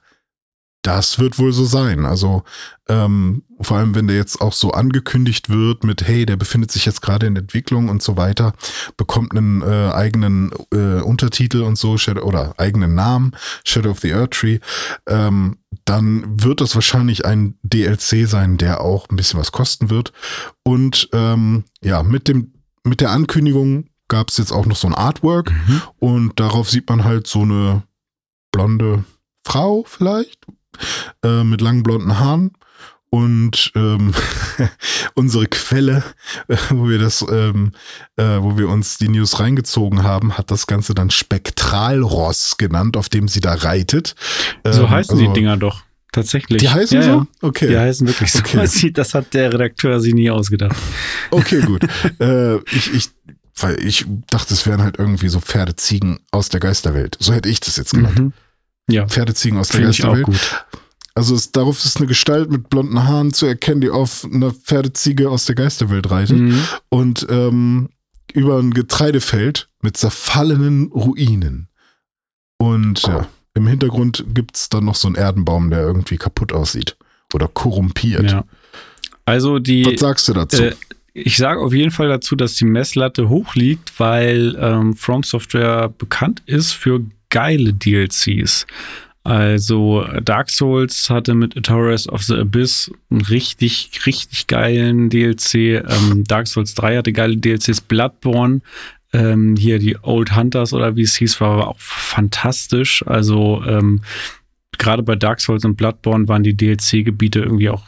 das 0.81 1.19
wird 1.19 1.37
wohl 1.39 1.51
so 1.51 1.65
sein. 1.65 2.05
Also 2.05 2.43
ähm, 2.87 3.43
vor 3.59 3.77
allem, 3.77 3.95
wenn 3.95 4.07
der 4.07 4.15
jetzt 4.15 4.39
auch 4.39 4.53
so 4.53 4.71
angekündigt 4.71 5.49
wird 5.49 5.83
mit, 5.83 6.07
hey, 6.07 6.25
der 6.25 6.37
befindet 6.37 6.71
sich 6.71 6.85
jetzt 6.85 7.01
gerade 7.01 7.27
in 7.27 7.35
Entwicklung 7.35 7.89
und 7.89 8.01
so 8.01 8.15
weiter, 8.15 8.53
bekommt 8.95 9.35
einen 9.35 9.61
äh, 9.61 9.91
eigenen 9.91 10.51
äh, 10.73 11.01
Untertitel 11.01 11.61
und 11.63 11.77
so 11.77 11.97
Shadow, 11.97 12.21
oder 12.23 12.53
eigenen 12.57 12.95
Namen, 12.95 13.35
Shadow 13.65 13.91
of 13.91 13.99
the 13.99 14.13
Earth 14.13 14.31
Tree, 14.31 14.59
ähm, 15.07 15.57
dann 15.85 16.43
wird 16.43 16.61
das 16.61 16.75
wahrscheinlich 16.75 17.25
ein 17.25 17.57
DLC 17.63 18.27
sein, 18.27 18.57
der 18.57 18.81
auch 18.81 19.09
ein 19.09 19.15
bisschen 19.17 19.39
was 19.39 19.51
kosten 19.51 19.89
wird. 19.89 20.13
Und 20.63 21.09
ähm, 21.13 21.65
ja, 21.83 22.03
mit 22.03 22.27
dem 22.27 22.53
mit 22.85 23.01
der 23.01 23.11
Ankündigung 23.11 23.87
gab 24.07 24.29
es 24.29 24.37
jetzt 24.37 24.51
auch 24.53 24.65
noch 24.65 24.77
so 24.77 24.87
ein 24.87 24.95
Artwork 24.95 25.51
Mhm. 25.51 25.81
und 25.99 26.39
darauf 26.39 26.69
sieht 26.69 26.89
man 26.89 27.03
halt 27.03 27.27
so 27.27 27.41
eine 27.41 27.83
blonde 28.51 29.03
Frau 29.45 29.83
vielleicht 29.85 30.45
äh, 31.23 31.43
mit 31.43 31.61
langen 31.61 31.83
blonden 31.83 32.19
Haaren 32.19 32.51
und 33.11 33.71
ähm, 33.75 34.13
unsere 35.15 35.47
Quelle, 35.47 36.03
äh, 36.47 36.57
wo 36.69 36.87
wir 36.89 36.99
das, 36.99 37.25
ähm, 37.31 37.71
äh, 38.17 38.23
wo 38.39 38.57
wir 38.57 38.69
uns 38.69 38.97
die 38.97 39.09
News 39.09 39.39
reingezogen 39.39 40.03
haben, 40.03 40.37
hat 40.37 40.51
das 40.51 40.67
Ganze 40.67 40.93
dann 40.93 41.09
Spektralross 41.09 42.57
genannt, 42.57 42.97
auf 42.97 43.09
dem 43.09 43.27
sie 43.27 43.39
da 43.39 43.53
reitet. 43.53 44.15
So 44.65 44.83
Ähm, 44.83 44.89
heißen 44.89 45.17
also- 45.17 45.27
die 45.27 45.33
Dinger 45.33 45.57
doch. 45.57 45.81
Tatsächlich. 46.11 46.59
Die 46.59 46.67
heißen 46.69 46.97
ja, 46.97 47.03
so? 47.03 47.09
Ja. 47.09 47.27
Okay. 47.41 47.67
Die 47.67 47.77
heißen 47.77 48.07
wirklich 48.07 48.31
so. 48.31 48.39
Okay. 48.39 48.91
Das 48.93 49.13
hat 49.13 49.31
der 49.35 49.53
Redakteur 49.53 49.99
sich 49.99 50.13
nie 50.15 50.29
ausgedacht. 50.31 50.75
Okay, 51.31 51.61
gut. 51.61 51.83
äh, 52.19 52.57
ich, 52.75 52.91
ich, 52.95 53.09
weil 53.59 53.79
ich 53.85 54.05
dachte, 54.31 54.55
es 54.55 54.65
wären 54.65 54.81
halt 54.81 54.97
irgendwie 54.97 55.29
so 55.29 55.39
Pferdeziegen 55.39 56.19
aus 56.31 56.49
der 56.49 56.59
Geisterwelt. 56.59 57.15
So 57.19 57.31
hätte 57.33 57.47
ich 57.49 57.59
das 57.59 57.77
jetzt 57.77 57.93
genannt. 57.93 58.17
Mhm. 58.17 58.33
Ja, 58.89 59.07
Pferdeziegen 59.07 59.57
aus 59.57 59.69
der 59.69 59.81
Geisterwelt. 59.81 60.25
gut. 60.25 60.65
Also 61.15 61.35
es, 61.35 61.51
darauf 61.51 61.83
ist 61.83 61.97
eine 61.97 62.07
Gestalt 62.07 62.49
mit 62.49 62.69
blonden 62.69 63.03
Haaren 63.03 63.33
zu 63.33 63.45
erkennen, 63.45 63.81
die 63.81 63.89
auf 63.89 64.25
einer 64.25 64.51
Pferdeziege 64.51 65.29
aus 65.29 65.45
der 65.45 65.55
Geisterwelt 65.55 66.09
reitet. 66.09 66.37
Mhm. 66.37 66.63
Und 66.89 67.27
ähm, 67.29 67.89
über 68.33 68.57
ein 68.57 68.71
Getreidefeld 68.71 69.69
mit 69.81 69.97
zerfallenen 69.97 70.87
Ruinen. 70.87 71.67
Und 72.57 73.01
ja, 73.03 73.27
im 73.53 73.67
Hintergrund 73.67 74.23
gibt's 74.33 74.69
dann 74.69 74.85
noch 74.85 74.95
so 74.95 75.07
einen 75.07 75.15
Erdenbaum, 75.15 75.69
der 75.69 75.81
irgendwie 75.81 76.17
kaputt 76.17 76.53
aussieht. 76.53 76.95
Oder 77.33 77.47
korrumpiert. 77.47 78.31
Ja. 78.31 78.45
Also 79.25 79.59
die. 79.59 79.85
Was 79.85 79.99
sagst 79.99 80.27
du 80.27 80.33
dazu? 80.33 80.63
Äh, 80.63 80.75
ich 81.13 81.37
sage 81.37 81.59
auf 81.59 81.73
jeden 81.73 81.91
Fall 81.91 82.07
dazu, 82.07 82.35
dass 82.35 82.53
die 82.53 82.65
Messlatte 82.65 83.29
hoch 83.29 83.55
liegt, 83.55 83.99
weil 83.99 84.55
ähm, 84.59 84.95
From 84.95 85.23
Software 85.23 85.89
bekannt 85.89 86.41
ist 86.45 86.71
für 86.71 87.01
geile 87.29 87.73
DLCs. 87.73 88.65
Also 89.23 90.05
Dark 90.23 90.49
Souls 90.49 91.09
hatte 91.09 91.35
mit 91.35 91.55
Adoras 91.57 92.07
of 92.07 92.23
the 92.23 92.35
Abyss 92.35 92.91
einen 93.11 93.21
richtig, 93.21 94.05
richtig 94.05 94.47
geilen 94.47 95.09
DLC. 95.09 95.55
Ähm, 95.85 96.23
Dark 96.25 96.47
Souls 96.47 96.73
3 96.75 96.97
hatte 96.97 97.13
geile 97.13 97.35
DLCs. 97.37 97.81
Bloodborne, 97.81 98.61
ähm, 99.13 99.55
hier 99.57 99.77
die 99.79 99.97
Old 100.01 100.35
Hunters 100.35 100.73
oder 100.73 100.95
wie 100.95 101.01
es 101.03 101.15
hieß, 101.17 101.41
war 101.41 101.67
auch 101.67 101.79
fantastisch. 101.79 103.03
Also 103.05 103.61
ähm, 103.67 104.01
gerade 104.77 105.03
bei 105.03 105.15
Dark 105.15 105.41
Souls 105.41 105.65
und 105.65 105.75
Bloodborne 105.75 106.27
waren 106.27 106.43
die 106.43 106.55
DLC-Gebiete 106.55 107.39
irgendwie 107.39 107.69
auch 107.69 107.83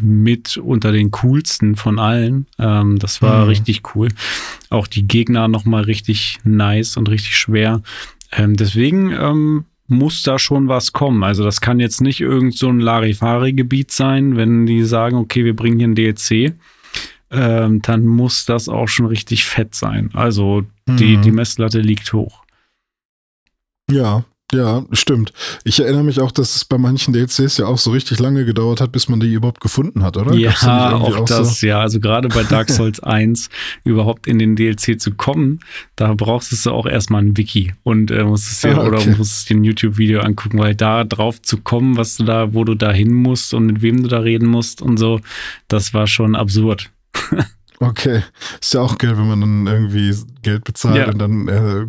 mit 0.00 0.58
unter 0.58 0.92
den 0.92 1.10
coolsten 1.10 1.74
von 1.74 1.98
allen. 1.98 2.46
Ähm, 2.58 2.98
das 2.98 3.20
war 3.22 3.44
Mhm. 3.44 3.48
richtig 3.48 3.94
cool. 3.96 4.08
Auch 4.70 4.86
die 4.86 5.08
Gegner 5.08 5.48
nochmal 5.48 5.82
richtig 5.84 6.38
nice 6.44 6.96
und 6.96 7.08
richtig 7.08 7.36
schwer. 7.36 7.82
Ähm, 8.32 8.56
deswegen 8.56 9.10
ähm, 9.12 9.64
muss 9.86 10.22
da 10.22 10.38
schon 10.38 10.68
was 10.68 10.92
kommen. 10.92 11.22
Also 11.24 11.44
das 11.44 11.60
kann 11.60 11.80
jetzt 11.80 12.00
nicht 12.02 12.20
irgend 12.20 12.54
so 12.56 12.68
ein 12.68 12.80
Larifari-Gebiet 12.80 13.90
sein, 13.90 14.36
wenn 14.36 14.66
die 14.66 14.82
sagen, 14.84 15.16
okay, 15.16 15.44
wir 15.44 15.56
bringen 15.56 15.78
hier 15.78 15.88
ein 15.88 15.94
DLC. 15.94 16.54
Ähm, 17.30 17.82
dann 17.82 18.06
muss 18.06 18.44
das 18.46 18.68
auch 18.68 18.88
schon 18.88 19.06
richtig 19.06 19.44
fett 19.44 19.74
sein. 19.74 20.10
Also 20.14 20.64
Die, 20.88 21.18
Mhm. 21.18 21.22
die 21.22 21.32
Messlatte 21.32 21.80
liegt 21.80 22.12
hoch. 22.14 22.42
Ja, 23.90 24.24
ja, 24.52 24.82
stimmt. 24.92 25.32
Ich 25.64 25.78
erinnere 25.80 26.04
mich 26.04 26.20
auch, 26.20 26.32
dass 26.32 26.56
es 26.56 26.64
bei 26.64 26.78
manchen 26.78 27.12
DLCs 27.12 27.58
ja 27.58 27.66
auch 27.66 27.76
so 27.78 27.90
richtig 27.90 28.18
lange 28.18 28.44
gedauert 28.46 28.80
hat, 28.80 28.92
bis 28.92 29.08
man 29.08 29.20
die 29.20 29.32
überhaupt 29.32 29.60
gefunden 29.60 30.02
hat, 30.02 30.16
oder? 30.16 30.30
Da 30.30 30.36
Ja, 30.36 30.52
irgendwie 30.92 31.14
auch 31.18 31.24
das, 31.26 31.60
so? 31.60 31.66
ja. 31.66 31.80
Also 31.80 32.00
gerade 32.00 32.28
bei 32.28 32.42
Dark 32.44 32.70
Souls 32.70 33.00
1 33.00 33.50
überhaupt 33.84 34.26
in 34.26 34.38
den 34.38 34.56
DLC 34.56 34.98
zu 34.98 35.12
kommen, 35.12 35.60
da 35.96 36.14
brauchst 36.14 36.52
du 36.64 36.70
auch 36.70 36.86
erstmal 36.86 37.22
ein 37.22 37.36
Wiki 37.36 37.74
und 37.82 38.10
äh, 38.10 38.24
musstest 38.24 38.64
dir 38.64 38.76
Ah, 38.78 38.86
okay. 38.86 38.88
oder 38.88 39.06
musstest 39.18 39.50
dir 39.50 39.56
ein 39.56 39.64
YouTube-Video 39.64 40.20
angucken, 40.20 40.58
weil 40.58 40.74
da 40.74 41.04
drauf 41.04 41.42
zu 41.42 41.58
kommen, 41.58 41.96
was 41.98 42.16
du 42.16 42.24
da, 42.24 42.54
wo 42.54 42.64
du 42.64 42.74
da 42.74 42.90
hin 42.90 43.12
musst 43.12 43.52
und 43.52 43.66
mit 43.66 43.82
wem 43.82 44.02
du 44.02 44.08
da 44.08 44.20
reden 44.20 44.46
musst 44.48 44.80
und 44.80 44.96
so, 44.96 45.20
das 45.68 45.92
war 45.92 46.06
schon 46.06 46.34
absurd. 46.36 46.90
Okay. 47.80 48.22
Ist 48.60 48.74
ja 48.74 48.80
auch 48.80 48.98
geil, 48.98 49.16
wenn 49.16 49.28
man 49.28 49.40
dann 49.40 49.66
irgendwie 49.66 50.14
Geld 50.42 50.64
bezahlt 50.64 50.96
Ja. 50.96 51.08
und 51.08 51.18
dann, 51.18 51.48
äh, 51.48 51.86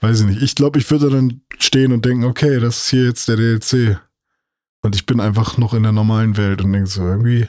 weiß 0.00 0.20
ich 0.20 0.26
nicht. 0.26 0.42
Ich 0.42 0.54
glaube, 0.54 0.78
ich 0.78 0.90
würde 0.90 1.10
dann 1.10 1.42
stehen 1.58 1.92
und 1.92 2.04
denken, 2.04 2.24
okay, 2.24 2.60
das 2.60 2.78
ist 2.84 2.90
hier 2.90 3.04
jetzt 3.06 3.28
der 3.28 3.36
DLC. 3.36 3.98
Und 4.82 4.94
ich 4.96 5.04
bin 5.06 5.20
einfach 5.20 5.58
noch 5.58 5.74
in 5.74 5.82
der 5.82 5.92
normalen 5.92 6.36
Welt 6.36 6.62
und 6.62 6.72
denke 6.72 6.88
so, 6.88 7.02
irgendwie, 7.06 7.46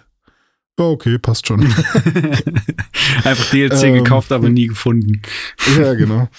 ja, 0.79 0.85
okay, 0.85 1.17
passt 1.19 1.47
schon. 1.47 1.61
Einfach 3.23 3.49
DLC 3.51 3.83
Ähm, 3.83 3.93
gekauft, 4.03 4.31
aber 4.31 4.49
nie 4.49 4.67
gefunden. 4.67 5.21
ja, 5.79 5.93
genau. 5.93 6.29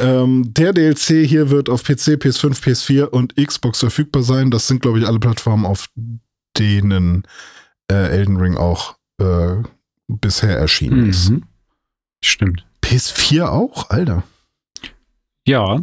Ähm, 0.00 0.52
der 0.54 0.72
DLC 0.72 1.26
hier 1.26 1.50
wird 1.50 1.68
auf 1.68 1.82
PC, 1.82 2.16
PS5, 2.16 2.60
PS4 2.62 3.04
und 3.06 3.34
Xbox 3.36 3.80
verfügbar 3.80 4.22
sein. 4.22 4.50
Das 4.50 4.68
sind, 4.68 4.82
glaube 4.82 4.98
ich, 5.00 5.06
alle 5.06 5.18
Plattformen, 5.18 5.66
auf 5.66 5.88
denen 6.58 7.24
äh, 7.90 8.08
Elden 8.08 8.36
Ring 8.36 8.56
auch 8.56 8.96
äh, 9.20 9.56
bisher 10.08 10.56
erschienen 10.56 11.08
ist. 11.08 11.30
Mhm. 11.30 11.44
Stimmt. 12.24 12.66
PS4 12.82 13.46
auch? 13.46 13.90
Alter. 13.90 14.24
Ja, 15.46 15.80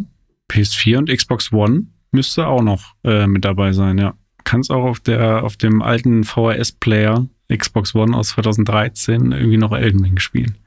PS4 0.49 0.97
und 0.97 1.09
Xbox 1.09 1.51
One 1.51 1.87
müsste 2.11 2.47
auch 2.47 2.61
noch 2.61 2.95
äh, 3.03 3.27
mit 3.27 3.45
dabei 3.45 3.73
sein, 3.73 3.97
ja. 3.97 4.15
Kannst 4.43 4.71
auch 4.71 4.83
auf 4.83 4.99
der 4.99 5.43
auf 5.43 5.57
dem 5.57 5.81
alten 5.81 6.23
VHS-Player 6.23 7.27
Xbox 7.55 7.93
One 7.93 8.15
aus 8.15 8.29
2013 8.29 9.31
irgendwie 9.31 9.57
noch 9.57 9.73
Elden 9.73 10.03
Ring 10.03 10.19
spielen. 10.19 10.57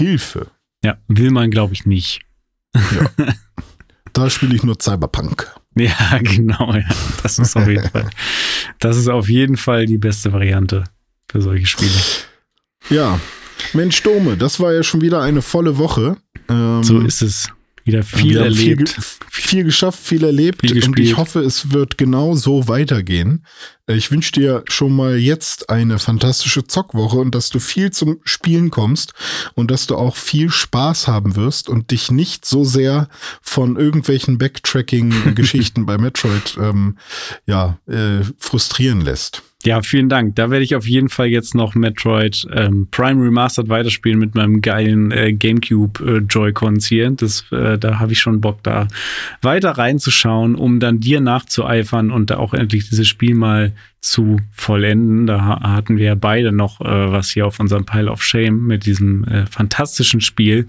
Hilfe. 0.00 0.50
Ja, 0.84 0.98
will 1.08 1.30
man, 1.30 1.50
glaube 1.50 1.74
ich, 1.74 1.86
nicht. 1.86 2.22
Da 4.12 4.28
spiele 4.28 4.54
ich 4.54 4.62
nur 4.62 4.76
Cyberpunk. 4.78 5.50
Ja, 5.74 6.18
genau, 6.22 6.74
ja. 6.74 6.84
Das 7.22 7.38
ist 7.38 7.56
auf 7.56 7.66
jeden 7.66 7.88
Fall. 7.88 8.10
Das 8.78 8.96
ist 8.96 9.08
auf 9.08 9.28
jeden 9.28 9.56
Fall 9.56 9.86
die 9.86 9.98
beste 9.98 10.32
Variante 10.32 10.84
für 11.32 11.42
solche 11.42 11.66
Spiele. 11.66 11.90
Ja. 12.90 13.18
Mensch, 13.72 14.02
Dome, 14.02 14.36
das 14.36 14.60
war 14.60 14.72
ja 14.72 14.82
schon 14.82 15.00
wieder 15.00 15.20
eine 15.22 15.40
volle 15.42 15.78
Woche. 15.78 16.16
Ähm, 16.48 16.82
So 16.84 17.00
ist 17.00 17.22
es. 17.22 17.48
Wieder 17.84 18.04
viel 18.04 18.20
Viel, 18.20 18.36
erlebt. 18.36 18.94
ge- 18.94 19.04
viel 19.28 19.64
geschafft, 19.64 19.98
viel 19.98 20.22
erlebt 20.22 20.60
Viel 20.60 20.84
und 20.84 20.96
ich 21.00 21.16
hoffe, 21.16 21.40
es 21.40 21.72
wird 21.72 21.98
genau 21.98 22.36
so 22.36 22.68
weitergehen. 22.68 23.44
Äh, 23.88 23.94
Ich 23.96 24.12
wünsche 24.12 24.30
dir 24.30 24.62
schon 24.68 24.94
mal 24.94 25.16
jetzt 25.16 25.68
eine 25.68 25.98
fantastische 25.98 26.62
Zockwoche 26.64 27.16
und 27.16 27.34
dass 27.34 27.50
du 27.50 27.58
viel 27.58 27.90
zum 27.90 28.20
Spielen 28.22 28.70
kommst 28.70 29.14
und 29.54 29.72
dass 29.72 29.88
du 29.88 29.96
auch 29.96 30.14
viel 30.14 30.48
Spaß 30.50 31.08
haben 31.08 31.34
wirst 31.34 31.68
und 31.68 31.90
dich 31.90 32.12
nicht 32.12 32.44
so 32.44 32.62
sehr 32.64 33.08
von 33.42 33.76
irgendwelchen 33.76 34.38
Backtracking-Geschichten 34.38 35.84
bei 35.86 35.98
Metroid 35.98 36.56
ähm, 36.60 36.98
ja, 37.46 37.78
äh, 37.88 38.20
frustrieren 38.38 39.00
lässt. 39.00 39.42
Ja, 39.64 39.80
vielen 39.82 40.08
Dank. 40.08 40.34
Da 40.34 40.50
werde 40.50 40.64
ich 40.64 40.74
auf 40.74 40.86
jeden 40.88 41.08
Fall 41.08 41.28
jetzt 41.28 41.54
noch 41.54 41.76
Metroid 41.76 42.46
ähm, 42.52 42.88
Prime 42.90 43.22
Remastered 43.24 43.68
weiterspielen 43.68 44.18
mit 44.18 44.34
meinem 44.34 44.60
geilen 44.60 45.12
äh, 45.12 45.32
GameCube 45.32 46.04
äh, 46.04 46.18
Joy-Cons 46.18 46.86
hier. 46.86 47.10
Das, 47.12 47.44
äh, 47.52 47.78
da 47.78 48.00
habe 48.00 48.12
ich 48.12 48.18
schon 48.18 48.40
Bock, 48.40 48.62
da 48.64 48.88
weiter 49.40 49.70
reinzuschauen, 49.70 50.56
um 50.56 50.80
dann 50.80 50.98
dir 50.98 51.20
nachzueifern 51.20 52.10
und 52.10 52.30
da 52.30 52.38
auch 52.38 52.54
endlich 52.54 52.88
dieses 52.88 53.06
Spiel 53.06 53.36
mal 53.36 53.72
zu 54.00 54.38
vollenden. 54.50 55.28
Da 55.28 55.44
ha- 55.44 55.60
hatten 55.74 55.96
wir 55.96 56.06
ja 56.06 56.14
beide 56.16 56.50
noch 56.50 56.80
äh, 56.80 56.84
was 57.12 57.30
hier 57.30 57.46
auf 57.46 57.60
unserem 57.60 57.84
Pile 57.84 58.10
of 58.10 58.20
Shame 58.24 58.66
mit 58.66 58.84
diesem 58.84 59.22
äh, 59.24 59.46
fantastischen 59.46 60.20
Spiel. 60.20 60.66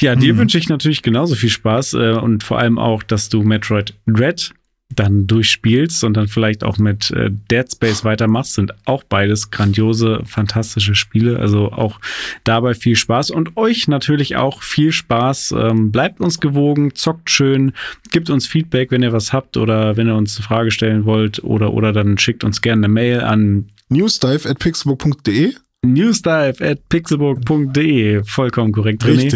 Ja, 0.00 0.16
dir 0.16 0.34
Mhm. 0.34 0.38
wünsche 0.38 0.58
ich 0.58 0.68
natürlich 0.68 1.02
genauso 1.02 1.36
viel 1.36 1.50
Spaß 1.50 1.94
äh, 1.94 2.10
und 2.14 2.42
vor 2.42 2.58
allem 2.58 2.78
auch, 2.80 3.04
dass 3.04 3.28
du 3.28 3.44
Metroid 3.44 3.94
Dread 4.08 4.50
dann 4.94 5.26
durchspielst 5.26 6.04
und 6.04 6.14
dann 6.14 6.28
vielleicht 6.28 6.62
auch 6.62 6.78
mit 6.78 7.10
äh, 7.10 7.30
Dead 7.50 7.70
Space 7.70 8.04
weitermachst, 8.04 8.54
sind 8.54 8.72
auch 8.84 9.02
beides 9.02 9.50
grandiose, 9.50 10.22
fantastische 10.24 10.94
Spiele. 10.94 11.40
Also 11.40 11.72
auch 11.72 12.00
dabei 12.44 12.74
viel 12.74 12.94
Spaß 12.94 13.30
und 13.30 13.56
euch 13.56 13.88
natürlich 13.88 14.36
auch 14.36 14.62
viel 14.62 14.92
Spaß. 14.92 15.54
Ähm, 15.58 15.90
bleibt 15.90 16.20
uns 16.20 16.40
gewogen, 16.40 16.94
zockt 16.94 17.30
schön, 17.30 17.72
gebt 18.12 18.30
uns 18.30 18.46
Feedback, 18.46 18.92
wenn 18.92 19.02
ihr 19.02 19.12
was 19.12 19.32
habt 19.32 19.56
oder 19.56 19.96
wenn 19.96 20.06
ihr 20.06 20.14
uns 20.14 20.36
eine 20.36 20.44
Frage 20.44 20.70
stellen 20.70 21.04
wollt 21.04 21.42
oder, 21.42 21.72
oder 21.72 21.92
dann 21.92 22.16
schickt 22.18 22.44
uns 22.44 22.60
gerne 22.60 22.86
eine 22.86 22.92
Mail 22.92 23.20
an 23.20 23.70
Newsdive 23.88 24.48
at 24.48 24.58
pixelbook.de. 24.58 25.54
newsdive 25.84 26.64
at 26.64 26.88
pixelburg.de. 26.88 28.22
Vollkommen 28.24 28.72
korrekt, 28.72 29.04
René. 29.04 29.30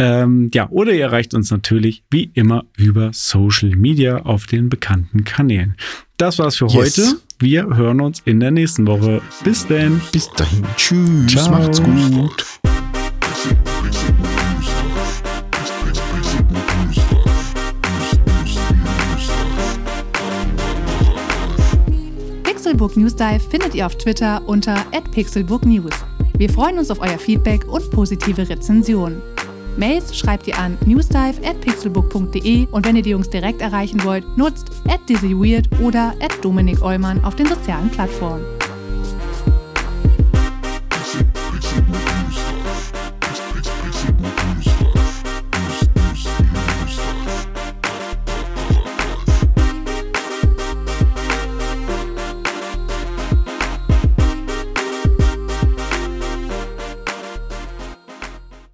Ähm, 0.00 0.50
ja, 0.54 0.68
oder 0.70 0.92
ihr 0.92 1.02
erreicht 1.04 1.34
uns 1.34 1.50
natürlich 1.50 2.02
wie 2.10 2.30
immer 2.34 2.64
über 2.76 3.10
Social 3.12 3.76
Media 3.76 4.22
auf 4.22 4.46
den 4.46 4.68
bekannten 4.70 5.24
Kanälen. 5.24 5.76
Das 6.16 6.38
war's 6.38 6.56
für 6.56 6.66
Yes. 6.68 6.96
heute. 6.98 7.16
Wir 7.38 7.64
hören 7.76 8.00
uns 8.00 8.20
in 8.24 8.40
der 8.40 8.50
nächsten 8.50 8.86
Woche. 8.86 9.20
Bis 9.44 9.66
denn. 9.66 10.00
Bis 10.12 10.30
dahin. 10.32 10.64
Tschüss. 10.76 11.26
Ciao. 11.32 11.50
Macht's 11.50 11.82
gut. 11.82 12.46
Pixelbook 22.44 22.96
News 22.96 23.16
Dive 23.16 23.40
findet 23.40 23.74
ihr 23.74 23.86
auf 23.86 23.96
Twitter 23.96 24.42
unter 24.46 24.76
@pixelbooknews. 25.12 25.92
Wir 26.36 26.48
freuen 26.50 26.78
uns 26.78 26.90
auf 26.90 27.00
euer 27.00 27.18
Feedback 27.18 27.66
und 27.68 27.90
positive 27.90 28.48
Rezensionen. 28.48 29.20
Mails 29.80 30.16
schreibt 30.16 30.46
ihr 30.46 30.58
an 30.58 30.76
newsdive@pixelbook.de 30.84 32.68
und 32.70 32.86
wenn 32.86 32.96
ihr 32.96 33.02
die 33.02 33.10
Jungs 33.10 33.30
direkt 33.30 33.62
erreichen 33.62 34.04
wollt, 34.04 34.24
nutzt 34.36 34.70
@dizzyweird 35.08 35.70
oder 35.80 36.14
@dominik 36.42 36.82
Eulmann 36.82 37.24
auf 37.24 37.34
den 37.34 37.46
sozialen 37.46 37.88
Plattformen. 37.88 38.44